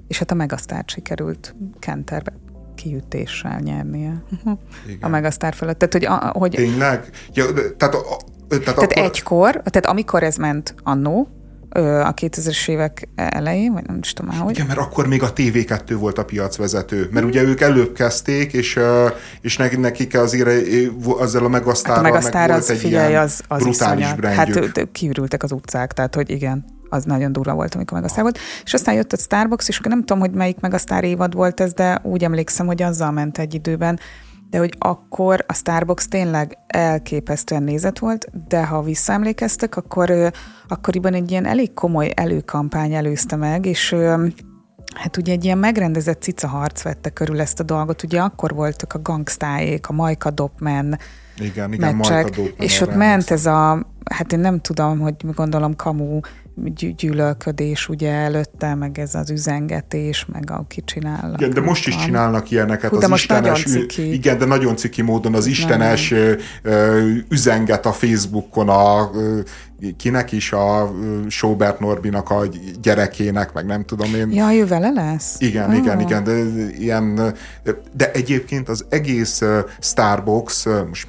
és 0.09 0.19
hát 0.19 0.31
a 0.31 0.35
Megasztárt 0.35 0.91
sikerült 0.91 1.55
Kenterbe 1.79 2.33
kiütéssel 2.75 3.61
nyernie 3.61 4.23
Igen. 4.87 4.99
a 5.01 5.09
Megasztár 5.09 5.55
fölött. 5.55 5.79
Tehát, 5.79 5.93
hogy, 5.93 6.05
a, 6.05 6.39
hogy 6.39 6.51
Tényleg? 6.51 7.11
Ja, 7.33 7.45
tehát, 7.77 7.95
a, 7.95 8.03
tehát, 8.49 8.65
tehát 8.65 8.83
akkor... 8.83 9.05
egykor, 9.05 9.51
tehát 9.51 9.87
amikor 9.87 10.23
ez 10.23 10.37
ment 10.37 10.75
annó, 10.83 11.29
a 11.73 12.15
2000-es 12.15 12.69
évek 12.69 13.09
elején, 13.15 13.73
vagy 13.73 13.87
nem 13.87 13.99
is 14.03 14.12
tudom 14.12 14.31
már, 14.31 14.45
hogy. 14.45 14.55
Igen, 14.55 14.67
mert 14.67 14.79
akkor 14.79 15.07
még 15.07 15.23
a 15.23 15.33
TV2 15.33 15.97
volt 15.99 16.19
a 16.19 16.25
piacvezető, 16.25 17.09
mert 17.12 17.27
ugye 17.27 17.43
ők 17.43 17.61
előbb 17.61 17.93
kezdték, 17.93 18.53
és, 18.53 18.79
és 19.41 19.57
nekik 19.57 20.19
azért 20.19 20.49
azzal 21.19 21.45
a 21.45 21.49
megasztárral 21.49 22.05
hát 22.05 22.12
a 22.12 22.15
megasztár 22.15 22.49
meg 22.49 22.51
volt 22.51 22.62
az, 22.62 22.71
egy 22.71 22.79
figyelj, 22.79 23.17
az, 23.17 23.41
az 23.49 23.62
brutális 23.62 24.15
brandjük. 24.15 24.65
Hát 24.77 24.89
kiürültek 24.93 25.43
az 25.43 25.53
utcák, 25.53 25.93
tehát 25.93 26.15
hogy 26.15 26.31
igen 26.31 26.65
az 26.91 27.05
nagyon 27.05 27.33
durva 27.33 27.55
volt, 27.55 27.75
amikor 27.75 28.01
meg 28.01 28.11
a 28.17 28.23
volt. 28.23 28.39
És 28.65 28.75
aztán 28.75 28.95
jött 28.95 29.12
a 29.12 29.17
Starbucks, 29.17 29.69
és 29.69 29.79
akkor 29.79 29.91
nem 29.91 30.01
tudom, 30.01 30.19
hogy 30.19 30.31
melyik 30.31 30.61
meg 30.61 30.75
a 30.75 30.79
Star 30.79 31.05
évad 31.05 31.35
volt 31.35 31.61
ez, 31.61 31.73
de 31.73 32.01
úgy 32.03 32.25
emlékszem, 32.25 32.67
hogy 32.67 32.83
azzal 32.83 33.11
ment 33.11 33.39
egy 33.39 33.55
időben, 33.55 33.99
de 34.51 34.59
hogy 34.59 34.75
akkor 34.79 35.45
a 35.47 35.53
Starbucks 35.53 36.09
tényleg 36.09 36.59
elképesztően 36.67 37.62
nézett 37.62 37.99
volt, 37.99 38.27
de 38.49 38.67
ha 38.67 38.83
visszaemlékeztek, 38.83 39.77
akkor 39.77 40.33
akkoriban 40.69 41.15
egy 41.15 41.31
ilyen 41.31 41.47
elég 41.47 41.75
komoly 41.75 42.11
előkampány 42.15 42.95
előzte 42.95 43.37
meg, 43.37 43.67
és 43.67 43.95
Hát 44.95 45.17
ugye 45.17 45.33
egy 45.33 45.45
ilyen 45.45 45.59
megrendezett 45.59 46.23
cica 46.23 46.49
harc 46.49 46.83
vette 46.83 47.11
körül 47.11 47.41
ezt 47.41 47.61
a 47.61 47.62
dolgot, 47.62 48.03
ugye 48.03 48.21
akkor 48.21 48.55
voltak 48.55 48.95
a 48.95 49.03
gangstáék, 49.03 49.89
a 49.89 49.93
Majka 49.93 50.31
Dopman 50.31 50.99
igen, 51.39 51.73
igen, 51.73 51.97
meccsek, 51.97 52.23
Majka 52.23 52.37
Dopman 52.37 52.55
és 52.59 52.81
ott 52.81 52.95
ment 52.95 53.31
ez 53.31 53.47
a, 53.47 53.87
hát 54.05 54.33
én 54.33 54.39
nem 54.39 54.61
tudom, 54.61 54.99
hogy 54.99 55.15
gondolom 55.35 55.77
kamu 55.77 56.21
gyűlölködés 56.97 57.89
ugye 57.89 58.11
előtte, 58.11 58.74
meg 58.74 58.99
ez 58.99 59.15
az 59.15 59.31
üzengetés, 59.31 60.27
meg 60.32 60.51
a 60.51 60.65
kicsinál. 60.69 61.35
Igen, 61.39 61.51
de 61.51 61.61
most 61.61 61.87
is 61.87 61.97
csinálnak 61.97 62.51
ilyeneket. 62.51 62.91
Hú, 62.91 62.97
az 62.97 63.09
most 63.09 63.23
istenes, 63.23 63.65
nagyon 63.65 63.81
ciki. 63.81 64.12
Igen, 64.12 64.39
de 64.39 64.45
nagyon 64.45 64.77
ciki 64.77 65.03
módon 65.03 65.35
az 65.35 65.47
istenes 65.47 66.15
nem. 66.62 67.24
üzenget 67.28 67.87
a 67.87 67.93
Facebookon 67.93 68.69
a 68.69 69.11
kinek 69.97 70.32
is 70.32 70.52
a 70.52 70.93
Sobert 71.28 71.81
Norbinak 71.81 72.31
a 72.31 72.43
gyerekének, 72.82 73.52
meg 73.52 73.66
nem 73.66 73.85
tudom 73.85 74.15
én. 74.15 74.32
Ja, 74.32 74.55
ő 74.55 74.66
vele 74.66 74.90
lesz? 74.90 75.36
Igen, 75.39 75.70
oh. 75.70 75.77
igen, 75.77 76.01
igen, 76.01 76.24
de 76.24 76.32
ilyen, 76.78 77.35
de 77.97 78.11
egyébként 78.12 78.69
az 78.69 78.85
egész 78.89 79.43
Starbucks, 79.81 80.65
most 80.89 81.07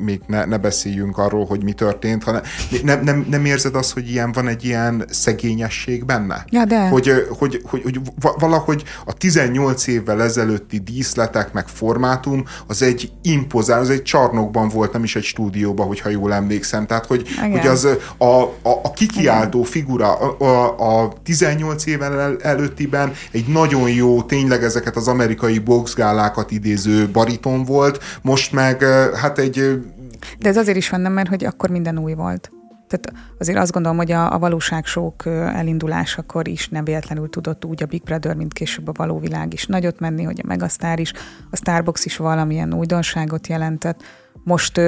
még 0.00 0.20
ne, 0.26 0.44
ne 0.44 0.58
beszéljünk 0.58 1.18
arról, 1.18 1.44
hogy 1.44 1.62
mi 1.62 1.72
történt, 1.72 2.24
hanem 2.24 2.42
nem, 2.82 3.00
nem, 3.04 3.26
nem 3.30 3.44
érzed 3.44 3.74
azt, 3.74 3.92
hogy 3.92 4.10
ilyen 4.10 4.32
van 4.32 4.48
egy 4.48 4.64
ilyen 4.64 5.04
szegényesség 5.10 6.04
benne? 6.04 6.44
Ja, 6.50 6.64
de. 6.64 6.88
Hogy, 6.88 7.26
hogy, 7.38 7.60
hogy, 7.64 7.82
hogy 7.82 8.00
valahogy 8.20 8.84
a 9.04 9.12
18 9.12 9.86
évvel 9.86 10.22
ezelőtti 10.22 10.78
díszletek, 10.78 11.52
meg 11.52 11.68
formátum, 11.68 12.44
az 12.66 12.82
egy 12.82 13.12
impozál, 13.22 13.80
az 13.80 13.90
egy 13.90 14.02
csarnokban 14.02 14.68
volt, 14.68 14.92
nem 14.92 15.04
is 15.04 15.16
egy 15.16 15.22
stúdióban, 15.22 15.86
hogyha 15.86 16.08
jól 16.08 16.32
emlékszem. 16.32 16.86
Tehát, 16.86 17.06
hogy, 17.06 17.28
hogy 17.50 17.66
az 17.66 17.88
a, 18.16 18.24
a, 18.24 18.80
a 18.82 18.92
kikiáltó 18.92 19.62
figura 19.62 20.12
a, 20.12 20.36
a, 20.44 21.02
a 21.02 21.12
18 21.22 21.86
évvel 21.86 22.20
el, 22.20 22.36
előttiben 22.40 23.12
egy 23.30 23.46
nagyon 23.46 23.90
jó, 23.90 24.22
tényleg 24.22 24.62
ezeket 24.62 24.96
az 24.96 25.08
amerikai 25.08 25.58
boxgálákat 25.58 26.50
idéző 26.50 27.08
bariton 27.08 27.64
volt, 27.64 28.02
most 28.22 28.52
meg 28.52 28.82
hát 29.14 29.38
egy... 29.38 29.82
De 30.38 30.48
ez 30.48 30.56
azért 30.56 30.76
is 30.76 30.88
van, 30.88 31.00
nem, 31.00 31.12
mert 31.12 31.28
hogy 31.28 31.44
akkor 31.44 31.70
minden 31.70 31.98
új 31.98 32.14
volt. 32.14 32.50
Tehát 32.88 33.26
azért 33.38 33.58
azt 33.58 33.72
gondolom, 33.72 33.96
hogy 33.96 34.12
a, 34.12 34.32
a 34.32 34.38
valóságsók 34.38 35.26
elindulásakor 35.26 36.48
is 36.48 36.68
nem 36.68 36.84
véletlenül 36.84 37.30
tudott 37.30 37.64
úgy 37.64 37.82
a 37.82 37.86
Big 37.86 38.02
Brother, 38.02 38.34
mint 38.34 38.52
később 38.52 38.88
a 38.88 38.92
való 38.92 39.18
világ 39.18 39.52
is 39.52 39.66
nagyot 39.66 40.00
menni, 40.00 40.22
hogy 40.22 40.40
a 40.42 40.46
Megasztár 40.46 40.98
is, 40.98 41.12
a 41.50 41.56
Starbucks 41.56 42.04
is 42.04 42.16
valamilyen 42.16 42.74
újdonságot 42.74 43.46
jelentett. 43.46 44.02
Most, 44.44 44.80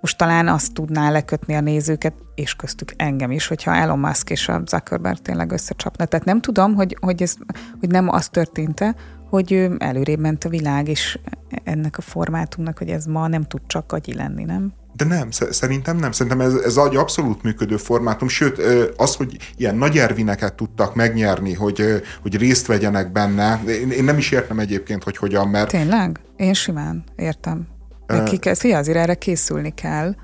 most 0.00 0.18
talán 0.18 0.48
azt 0.48 0.72
tudná 0.72 1.10
lekötni 1.10 1.54
a 1.54 1.60
nézőket, 1.60 2.14
és 2.34 2.54
köztük 2.54 2.92
engem 2.96 3.30
is, 3.30 3.46
hogyha 3.46 3.74
Elon 3.74 3.98
Musk 3.98 4.30
és 4.30 4.48
a 4.48 4.62
Zuckerberg 4.66 5.18
tényleg 5.18 5.52
összecsapna. 5.52 6.04
Tehát 6.04 6.26
nem 6.26 6.40
tudom, 6.40 6.74
hogy, 6.74 6.96
hogy, 7.00 7.22
ez, 7.22 7.34
hogy 7.80 7.88
nem 7.88 8.08
az 8.08 8.28
történt-e, 8.28 8.94
hogy 9.30 9.68
előrébb 9.78 10.18
ment 10.20 10.44
a 10.44 10.48
világ, 10.48 10.88
és 10.88 11.18
ennek 11.64 11.98
a 11.98 12.02
formátumnak, 12.02 12.78
hogy 12.78 12.88
ez 12.88 13.04
ma 13.04 13.28
nem 13.28 13.42
tud 13.42 13.60
csak 13.66 13.92
agyi 13.92 14.14
lenni, 14.14 14.44
nem? 14.44 14.72
De 14.96 15.04
nem, 15.04 15.30
szerintem 15.30 15.96
nem. 15.96 16.12
Szerintem 16.12 16.40
ez, 16.40 16.54
ez 16.54 16.76
egy 16.76 16.96
abszolút 16.96 17.42
működő 17.42 17.76
formátum, 17.76 18.28
sőt, 18.28 18.58
az, 18.96 19.14
hogy 19.14 19.36
ilyen 19.56 19.76
nagy 19.76 19.98
ervineket 19.98 20.54
tudtak 20.54 20.94
megnyerni, 20.94 21.54
hogy, 21.54 22.02
hogy 22.22 22.36
részt 22.36 22.66
vegyenek 22.66 23.12
benne, 23.12 23.62
én, 23.66 23.90
én 23.90 24.04
nem 24.04 24.18
is 24.18 24.30
értem 24.30 24.58
egyébként, 24.58 25.04
hogy 25.04 25.16
hogyan, 25.16 25.48
mert... 25.48 25.68
Tényleg? 25.68 26.20
Én 26.36 26.52
simán 26.52 27.04
értem. 27.16 27.66
Ez, 28.06 28.58
fia, 28.58 28.78
azért 28.78 28.98
erre 28.98 29.14
készülni 29.14 29.74
kell, 29.74 30.14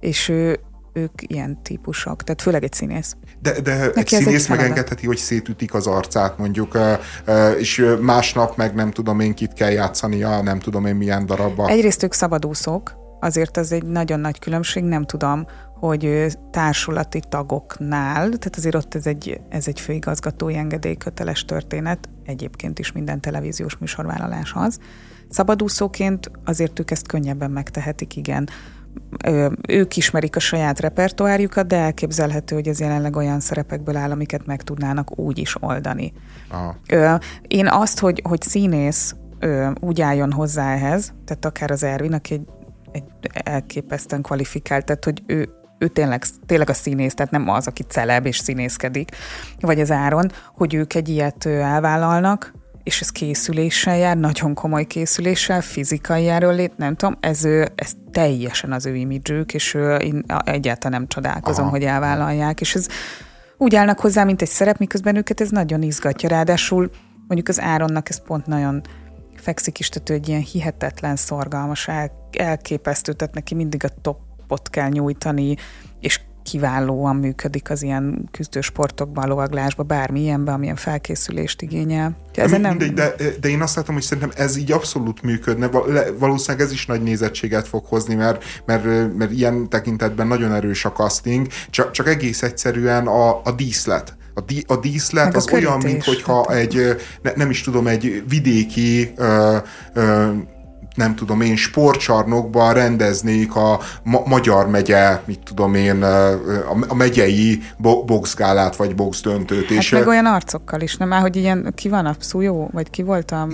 és 0.00 0.28
ő, 0.28 0.60
ők 0.92 1.12
ilyen 1.22 1.62
típusok, 1.62 2.22
tehát 2.22 2.42
főleg 2.42 2.62
egy 2.62 2.72
színész. 2.72 3.16
De, 3.40 3.60
de 3.60 3.90
Neki 3.94 4.16
egy 4.16 4.22
színész 4.22 4.50
egy 4.50 4.56
megengedheti, 4.56 5.06
hogy 5.06 5.16
szétütik 5.16 5.74
az 5.74 5.86
arcát 5.86 6.38
mondjuk, 6.38 6.78
és 7.58 7.84
másnap 8.00 8.56
meg 8.56 8.74
nem 8.74 8.90
tudom 8.90 9.20
én 9.20 9.34
kit 9.34 9.52
kell 9.52 9.70
játszania, 9.70 10.42
nem 10.42 10.58
tudom 10.58 10.86
én 10.86 10.94
milyen 10.94 11.26
darabba. 11.26 11.68
Egyrészt 11.68 12.02
ők 12.02 12.12
szabadúszók, 12.12 13.00
azért 13.20 13.56
az 13.56 13.72
egy 13.72 13.84
nagyon 13.84 14.20
nagy 14.20 14.38
különbség, 14.38 14.84
nem 14.84 15.04
tudom, 15.04 15.46
hogy 15.74 16.26
társulati 16.50 17.22
tagoknál, 17.28 18.28
tehát 18.28 18.56
azért 18.56 18.74
ott 18.74 18.94
ez 18.94 19.06
egy, 19.06 19.40
ez 19.48 19.68
egy 19.68 19.80
főigazgatói 19.80 20.56
engedélyköteles 20.56 21.44
történet, 21.44 22.08
egyébként 22.24 22.78
is 22.78 22.92
minden 22.92 23.20
televíziós 23.20 23.76
műsorvállalás 23.76 24.52
az. 24.54 24.78
Szabadúszóként 25.32 26.30
azért 26.44 26.78
ők 26.78 26.90
ezt 26.90 27.06
könnyebben 27.06 27.50
megtehetik, 27.50 28.16
igen. 28.16 28.48
Ők 29.68 29.96
ismerik 29.96 30.36
a 30.36 30.40
saját 30.40 30.80
repertoárjukat, 30.80 31.66
de 31.66 31.76
elképzelhető, 31.76 32.54
hogy 32.54 32.68
ez 32.68 32.80
jelenleg 32.80 33.16
olyan 33.16 33.40
szerepekből 33.40 33.96
áll, 33.96 34.10
amiket 34.10 34.46
meg 34.46 34.62
tudnának 34.62 35.18
úgy 35.18 35.38
is 35.38 35.62
oldani. 35.62 36.12
Aha. 36.50 37.18
Én 37.48 37.68
azt, 37.68 37.98
hogy, 37.98 38.22
hogy 38.28 38.42
színész 38.42 39.14
úgy 39.80 40.00
álljon 40.00 40.32
hozzá 40.32 40.74
ehhez, 40.74 41.14
tehát 41.24 41.44
akár 41.44 41.70
az 41.70 41.82
Ervin, 41.82 42.12
aki 42.12 42.34
egy 42.34 42.48
egy 42.92 43.04
elképesztően 43.32 44.22
kvalifikált, 44.22 44.84
tehát 44.84 45.04
hogy 45.04 45.22
ő, 45.26 45.48
ő 45.78 45.88
tényleg, 45.88 46.24
tényleg 46.46 46.70
a 46.70 46.74
színész, 46.74 47.14
tehát 47.14 47.32
nem 47.32 47.48
az, 47.48 47.66
aki 47.66 47.82
celeb 47.82 48.26
és 48.26 48.38
színészkedik, 48.38 49.16
vagy 49.60 49.80
az 49.80 49.90
Áron, 49.90 50.30
hogy 50.54 50.74
ők 50.74 50.94
egy 50.94 51.08
ilyet 51.08 51.46
elvállalnak, 51.46 52.52
és 52.82 53.00
ez 53.00 53.10
készüléssel 53.10 53.96
jár, 53.96 54.16
nagyon 54.16 54.54
komoly 54.54 54.84
készüléssel, 54.84 55.60
fizikai 55.60 56.30
lét, 56.30 56.76
nem 56.76 56.96
tudom, 56.96 57.16
ez, 57.20 57.44
ő, 57.44 57.68
ez 57.74 57.92
teljesen 58.10 58.72
az 58.72 58.86
ő 58.86 58.94
imidzsük, 58.94 59.54
és 59.54 59.74
ő, 59.74 59.94
én 59.94 60.24
egyáltalán 60.44 60.98
nem 60.98 61.08
csodálkozom, 61.08 61.64
Aha. 61.64 61.72
hogy 61.72 61.84
elvállalják, 61.84 62.60
és 62.60 62.74
ez 62.74 62.86
úgy 63.56 63.74
állnak 63.74 64.00
hozzá, 64.00 64.24
mint 64.24 64.42
egy 64.42 64.48
szerep, 64.48 64.78
miközben 64.78 65.16
őket 65.16 65.40
ez 65.40 65.50
nagyon 65.50 65.82
izgatja, 65.82 66.28
ráadásul 66.28 66.90
mondjuk 67.26 67.48
az 67.48 67.60
Áronnak 67.60 68.08
ez 68.08 68.22
pont 68.22 68.46
nagyon 68.46 68.80
fekszik 69.36 69.78
is, 69.78 69.88
tehát 69.88 70.10
egy 70.10 70.28
ilyen 70.28 70.40
hihetetlen 70.40 71.16
szorgalmas, 71.16 71.88
el, 71.88 72.10
elképesztő, 72.38 73.12
tehát 73.12 73.34
neki 73.34 73.54
mindig 73.54 73.84
a 73.84 73.88
topot 74.00 74.70
kell 74.70 74.88
nyújtani, 74.88 75.56
és 76.00 76.20
kiválóan 76.42 77.16
működik 77.16 77.70
az 77.70 77.82
ilyen 77.82 78.28
küzdősportokban, 78.30 79.28
lovaglásban, 79.28 79.86
bármilyenben, 79.86 80.54
amilyen 80.54 80.76
felkészülést 80.76 81.62
igényel. 81.62 82.16
Ezen 82.34 82.60
nem... 82.60 82.76
Mindegy, 82.76 82.92
de, 82.92 83.14
de 83.40 83.48
én 83.48 83.60
azt 83.60 83.76
látom, 83.76 83.94
hogy 83.94 84.04
szerintem 84.04 84.32
ez 84.36 84.56
így 84.56 84.72
abszolút 84.72 85.22
működne. 85.22 85.68
Valószínűleg 86.18 86.66
ez 86.66 86.72
is 86.72 86.86
nagy 86.86 87.02
nézettséget 87.02 87.68
fog 87.68 87.84
hozni, 87.84 88.14
mert, 88.14 88.44
mert, 88.66 88.84
mert 89.16 89.30
ilyen 89.32 89.68
tekintetben 89.68 90.26
nagyon 90.26 90.54
erős 90.54 90.84
a 90.84 90.92
casting, 90.92 91.46
csak, 91.70 91.90
csak 91.90 92.08
egész 92.08 92.42
egyszerűen 92.42 93.06
a, 93.06 93.40
a 93.44 93.52
díszlet 93.56 94.16
a, 94.34 94.40
di, 94.40 94.64
a 94.66 94.76
díszlet 94.76 95.24
Meg 95.24 95.36
az 95.36 95.46
a 95.50 95.54
olyan, 95.54 95.80
mint 95.82 96.04
hogyha 96.04 96.54
egy, 96.54 96.96
ne, 97.22 97.32
nem 97.34 97.50
is 97.50 97.60
tudom, 97.60 97.86
egy 97.86 98.24
vidéki 98.28 99.12
ö, 99.16 99.56
ö, 99.94 100.30
nem 100.94 101.14
tudom 101.14 101.40
én, 101.40 101.56
sportcsarnokban 101.56 102.74
rendeznék 102.74 103.56
a 103.56 103.80
ma- 104.02 104.22
Magyar 104.26 104.68
megye, 104.68 105.20
mit 105.24 105.40
tudom 105.44 105.74
én, 105.74 106.02
a 106.88 106.94
megyei 106.94 107.62
bo- 107.78 108.06
boxgálát, 108.06 108.76
vagy 108.76 108.94
boxdöntőt. 108.94 109.68
Hát 109.68 109.78
és 109.78 109.90
meg 109.90 110.06
olyan 110.06 110.26
arcokkal 110.26 110.80
is, 110.80 110.96
nem? 110.96 111.08
Már, 111.08 111.20
hogy 111.20 111.36
ilyen, 111.36 111.72
ki 111.74 111.88
van 111.88 112.06
a 112.06 112.14
Szújó, 112.18 112.68
vagy 112.72 112.90
ki 112.90 113.02
voltam? 113.02 113.50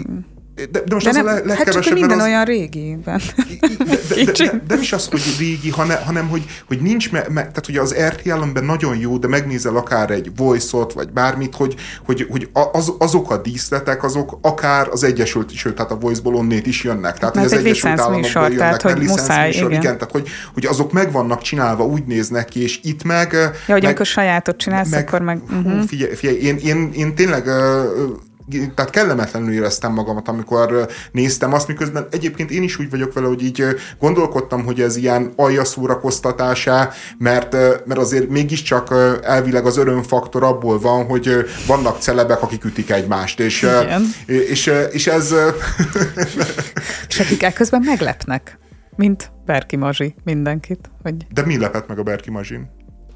De, 0.71 0.81
de 0.81 0.95
most 0.95 1.05
de 1.05 1.11
az 1.11 1.17
nem, 1.17 1.27
a 1.27 1.33
le, 1.45 1.55
hát 1.55 1.69
csak 1.71 1.93
minden 1.93 2.19
az... 2.19 2.25
olyan 2.25 2.45
régiben. 2.45 3.21
De, 3.37 4.25
de, 4.25 4.25
de, 4.25 4.33
de, 4.33 4.63
nem 4.69 4.81
is 4.81 4.93
az, 4.93 5.07
hogy 5.07 5.23
régi, 5.39 5.71
hanem, 5.71 6.03
hanem 6.05 6.29
hogy, 6.29 6.45
hogy 6.67 6.81
nincs, 6.81 7.11
me, 7.11 7.25
me, 7.29 7.41
tehát 7.41 7.67
hogy 7.67 7.77
az 7.77 7.95
RTL-ben 8.09 8.65
nagyon 8.65 8.97
jó, 8.97 9.19
de 9.19 9.29
megnézel 9.29 9.77
akár 9.77 10.11
egy 10.11 10.31
voice-ot, 10.37 10.93
vagy 10.93 11.11
bármit, 11.11 11.55
hogy, 11.55 11.75
hogy, 12.07 12.27
hogy 12.31 12.49
az, 12.73 12.93
azok 12.99 13.31
a 13.31 13.37
díszletek, 13.37 14.05
azok 14.05 14.39
akár 14.43 14.89
az 14.89 15.05
Egyesült, 15.05 15.55
sőt, 15.55 15.75
tehát 15.75 15.91
a 15.91 15.99
voice-ból 15.99 16.35
onnét 16.35 16.67
is 16.67 16.85
jönnek. 16.85 17.19
Tehát, 17.19 17.35
hogy 17.35 17.45
az 17.45 17.53
Egyesült 17.53 18.01
Államokból 18.01 18.21
műsor, 18.21 18.43
jönnek, 18.43 18.77
tehát, 18.77 18.83
hogy 18.83 19.07
muszáj, 19.07 19.47
műsor, 19.47 19.71
igen. 19.71 19.81
igen. 19.81 19.95
tehát 19.95 20.13
hogy, 20.13 20.29
hogy 20.55 20.67
azok 20.67 20.93
meg 20.93 21.13
vannak 21.13 21.43
csinálva, 21.43 21.85
úgy 21.85 22.05
néznek 22.05 22.45
ki, 22.45 22.63
és 22.63 22.81
itt 22.83 23.05
meg... 23.05 23.33
Ja, 23.33 23.51
hogy 23.51 23.75
meg, 23.75 23.85
amikor 23.85 24.07
sajátot 24.07 24.57
csinálsz, 24.57 24.91
meg, 24.91 25.07
akkor 25.07 25.21
meg... 25.21 25.41
Uh-huh. 25.51 25.87
Figyelj, 25.87 26.15
figyelj 26.15 26.37
én, 26.37 26.57
én, 26.57 26.91
én 26.93 27.15
tényleg 27.15 27.47
uh, 27.47 28.27
tehát 28.75 28.91
kellemetlenül 28.91 29.53
éreztem 29.53 29.93
magamat, 29.93 30.29
amikor 30.29 30.89
néztem 31.13 31.53
azt, 31.53 31.69
miközben 31.69 32.07
egyébként 32.11 32.51
én 32.51 32.63
is 32.63 32.79
úgy 32.79 32.91
vagyok 32.91 33.13
vele, 33.13 33.27
hogy 33.27 33.43
így 33.43 33.65
gondolkodtam, 33.99 34.65
hogy 34.65 34.81
ez 34.81 34.97
ilyen 34.97 35.33
alja 35.37 35.65
szórakoztatásá, 35.65 36.91
mert, 37.19 37.53
mert 37.87 38.01
azért 38.01 38.29
mégiscsak 38.29 38.95
elvileg 39.23 39.67
az 39.67 39.77
örömfaktor 39.77 40.43
abból 40.43 40.81
van, 40.81 41.05
hogy 41.05 41.47
vannak 41.67 42.01
celebek, 42.01 42.43
akik 42.43 42.65
ütik 42.65 42.91
egymást, 42.91 43.41
és, 43.41 43.67
és, 44.27 44.73
és 44.91 45.07
ez... 45.07 45.35
és 47.09 47.21
akik 47.21 47.53
közben 47.53 47.83
meglepnek, 47.85 48.59
mint 48.97 49.31
Berki 49.47 49.77
Mazsi 49.77 50.15
mindenkit. 50.25 50.91
Hogy... 51.03 51.15
De 51.33 51.43
mi 51.47 51.59
lepett 51.59 51.89
meg 51.89 51.99
a 51.99 52.03
Berki 52.03 52.31
Mazsin? 52.31 52.71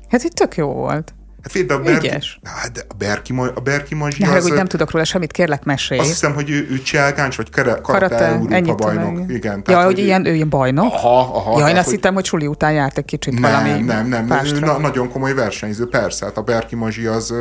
Hát 0.09 0.22
itt 0.22 0.32
tök 0.32 0.56
jó 0.56 0.72
volt. 0.72 1.14
Hát 1.43 1.52
fél, 1.52 1.64
de 1.64 1.74
a 1.74 1.78
Berki, 1.78 2.09
hát, 2.43 2.73
de 2.73 2.81
a 2.89 2.94
Berki, 2.98 3.35
a 3.55 3.60
Berki 3.60 3.94
Mazsi 3.94 4.23
az... 4.23 4.43
hogy 4.43 4.52
nem 4.52 4.66
tudok 4.66 4.90
róla 4.90 5.05
semmit, 5.05 5.32
kérlek 5.32 5.64
mesélj. 5.64 6.01
Azt 6.01 6.09
hiszem, 6.09 6.35
hogy 6.35 6.51
ő, 6.51 6.69
ő 6.70 6.82
cselkáncs, 6.82 7.36
vagy 7.36 7.51
kere, 7.51 7.78
karate, 7.82 8.16
karate 8.16 8.55
Európa 8.55 8.74
bajnok. 8.74 9.12
Tudom, 9.12 9.31
igen. 9.31 9.62
Tehát, 9.62 9.69
ja, 9.69 9.86
hogy, 9.86 9.94
hogy 9.94 10.05
ilyen, 10.05 10.27
ő 10.27 10.35
ilyen 10.35 10.48
bajnok? 10.48 10.93
Aha, 10.93 11.19
aha. 11.36 11.59
Ja, 11.59 11.69
én 11.69 11.77
azt 11.77 11.85
hogy... 11.85 11.94
hittem, 11.94 12.14
hogy 12.14 12.24
suli 12.24 12.47
után 12.47 12.73
járt 12.73 12.98
egy 12.98 13.05
kicsit 13.05 13.32
nem, 13.32 13.51
valami 13.51 13.69
Nem, 13.69 14.09
nem, 14.09 14.27
nem. 14.27 14.47
Na, 14.60 14.78
nagyon 14.78 15.10
komoly 15.10 15.35
versenyző, 15.35 15.89
persze. 15.89 16.24
Hát 16.24 16.36
a 16.36 16.43
Berki 16.43 16.74
Mazsi 16.74 17.06
az 17.06 17.35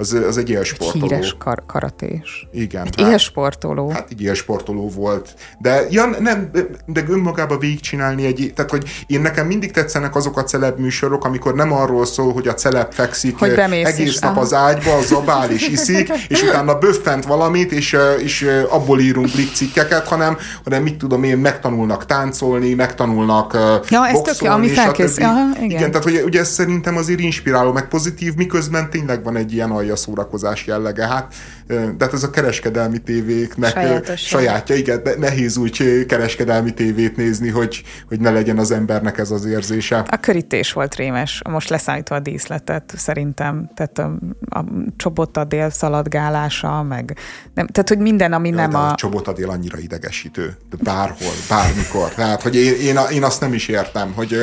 az, 0.00 0.12
az 0.12 0.36
egy 0.36 0.50
élsportoló. 0.50 1.06
Híres 1.06 1.34
kar- 1.38 1.66
karatés. 1.66 2.48
Igen. 2.52 2.86
Egy 2.86 3.00
hát, 3.00 3.10
élsportoló. 3.10 3.90
Hát 3.90 4.08
egy 4.10 4.22
élsportoló 4.22 4.88
volt. 4.88 5.34
De, 5.58 5.86
ja, 5.90 6.06
nem, 6.20 6.50
de 6.86 7.04
önmagában 7.08 7.58
végigcsinálni 7.58 8.26
egy, 8.26 8.52
tehát 8.54 8.70
hogy 8.70 9.04
én 9.06 9.20
nekem 9.20 9.46
mindig 9.46 9.70
tetszenek 9.70 10.16
azok 10.16 10.36
a 10.36 10.42
celeb 10.42 10.78
műsorok, 10.78 11.24
amikor 11.24 11.54
nem 11.54 11.72
arról 11.72 12.06
szól, 12.06 12.32
hogy 12.32 12.48
a 12.48 12.54
celeb 12.54 12.92
fekszik 12.92 13.38
hogy 13.38 13.50
egész 13.50 13.98
is. 13.98 14.18
nap 14.18 14.30
Aha. 14.30 14.40
az 14.40 14.54
ágyba, 14.54 15.02
zabál 15.02 15.50
és 15.50 15.68
iszik, 15.68 16.12
és 16.28 16.42
utána 16.42 16.78
böffent 16.78 17.24
valamit, 17.24 17.72
és, 17.72 17.96
és 18.18 18.48
abból 18.68 19.00
írunk 19.00 19.28
cikkeket, 19.54 20.06
hanem, 20.06 20.36
hanem 20.64 20.82
mit 20.82 20.96
tudom 20.96 21.22
én, 21.22 21.38
megtanulnak 21.38 22.06
táncolni, 22.06 22.74
megtanulnak 22.74 23.52
ja, 23.88 24.06
ez 24.06 24.20
tök, 24.20 24.50
ami 24.50 24.68
felkész. 24.68 25.18
Aha, 25.18 25.48
igen. 25.56 25.70
igen. 25.70 25.90
tehát 25.90 26.02
hogy 26.02 26.22
ugye 26.24 26.40
ez 26.40 26.48
szerintem 26.48 26.96
azért 26.96 27.20
inspiráló, 27.20 27.72
meg 27.72 27.88
pozitív, 27.88 28.34
miközben 28.34 28.90
tényleg 28.90 29.24
van 29.24 29.36
egy 29.36 29.52
ilyen 29.52 29.70
a 29.90 29.96
szórakozás 29.96 30.66
jellege. 30.66 31.06
Hát, 31.06 31.34
de 31.66 31.94
hát 31.98 32.12
ez 32.12 32.22
a 32.22 32.30
kereskedelmi 32.30 32.98
tévéknek 32.98 33.70
Sajátos 33.70 34.20
sajátja, 34.20 34.74
igen, 34.74 35.02
nehéz 35.18 35.56
úgy 35.56 36.06
kereskedelmi 36.06 36.74
tévét 36.74 37.16
nézni, 37.16 37.48
hogy, 37.48 37.82
hogy 38.08 38.20
ne 38.20 38.30
legyen 38.30 38.58
az 38.58 38.70
embernek 38.70 39.18
ez 39.18 39.30
az 39.30 39.44
érzése. 39.44 40.04
A 40.10 40.16
körítés 40.16 40.72
volt 40.72 40.94
rémes, 40.94 41.42
most 41.48 41.68
leszállítva 41.68 42.14
a 42.14 42.20
díszletet 42.20 42.92
szerintem, 42.96 43.70
tehát 43.74 43.98
a, 43.98 44.18
a 44.58 44.64
csobotadél 44.96 45.70
szaladgálása, 45.70 46.82
meg 46.82 47.16
nem, 47.54 47.66
tehát 47.66 47.88
hogy 47.88 47.98
minden, 47.98 48.32
ami 48.32 48.48
ja, 48.48 48.54
nem 48.54 48.74
a... 48.74 48.90
a 48.90 48.94
csobotadél 48.94 49.50
annyira 49.50 49.78
idegesítő, 49.78 50.56
de 50.70 50.76
bárhol, 50.82 51.32
bármikor. 51.48 52.08
Tehát, 52.14 52.42
hogy 52.42 52.56
én, 52.56 52.74
én, 52.74 52.98
én 53.12 53.24
azt 53.24 53.40
nem 53.40 53.52
is 53.52 53.68
értem, 53.68 54.12
hogy 54.12 54.36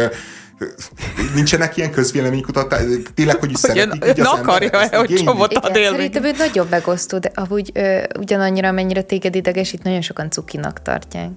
Nincsenek 1.35 1.77
ilyen 1.77 1.91
közvéleménykutatás? 1.91 2.81
Tényleg, 3.13 3.39
hogy 3.39 3.51
is 3.51 3.61
hogy 3.61 3.75
szeretik 3.75 4.03
ön, 4.03 4.09
így 4.09 4.19
az 4.19 4.27
akarja 4.27 4.97
hogy 4.97 5.13
csomót 5.25 5.53
ad 5.53 5.75
élmény. 5.75 5.91
Szerintem 5.91 6.23
ő 6.23 6.31
nagyobb 6.37 6.69
megosztó, 6.69 7.17
de 7.17 7.31
ahogy 7.33 7.71
ö, 7.73 8.03
ugyanannyira, 8.19 8.67
amennyire 8.67 9.01
téged 9.01 9.35
idegesít, 9.35 9.83
nagyon 9.83 10.01
sokan 10.01 10.31
cukinak 10.31 10.81
tartják. 10.81 11.29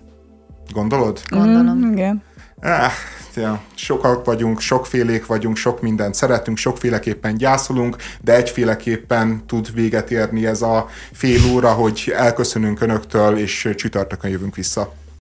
Gondolod? 0.73 1.21
Gondolom. 1.29 1.79
Mm, 1.79 1.93
igen. 1.93 2.23
Ah, 2.63 2.93
ja, 3.37 3.61
sokak 3.75 4.25
vagyunk, 4.25 4.61
sokfélék 4.61 5.27
vagyunk, 5.27 5.57
sok 5.57 5.83
mindent 5.83 6.15
szeretünk, 6.15 6.57
sokféleképpen 6.57 7.37
gyászolunk, 7.37 7.97
de 8.21 8.35
egyféleképpen 8.35 9.47
tud 9.47 9.75
véget 9.75 10.11
érni 10.11 10.47
ez 10.47 10.63
a 10.63 10.89
fél 11.13 11.41
óra, 11.53 11.73
hogy 11.73 12.13
elköszönünk 12.17 12.81
önöktől, 12.81 13.39
és 13.39 13.69
csütörtökön 13.77 14.31
jövünk 14.31 14.55
vissza. 14.55 14.93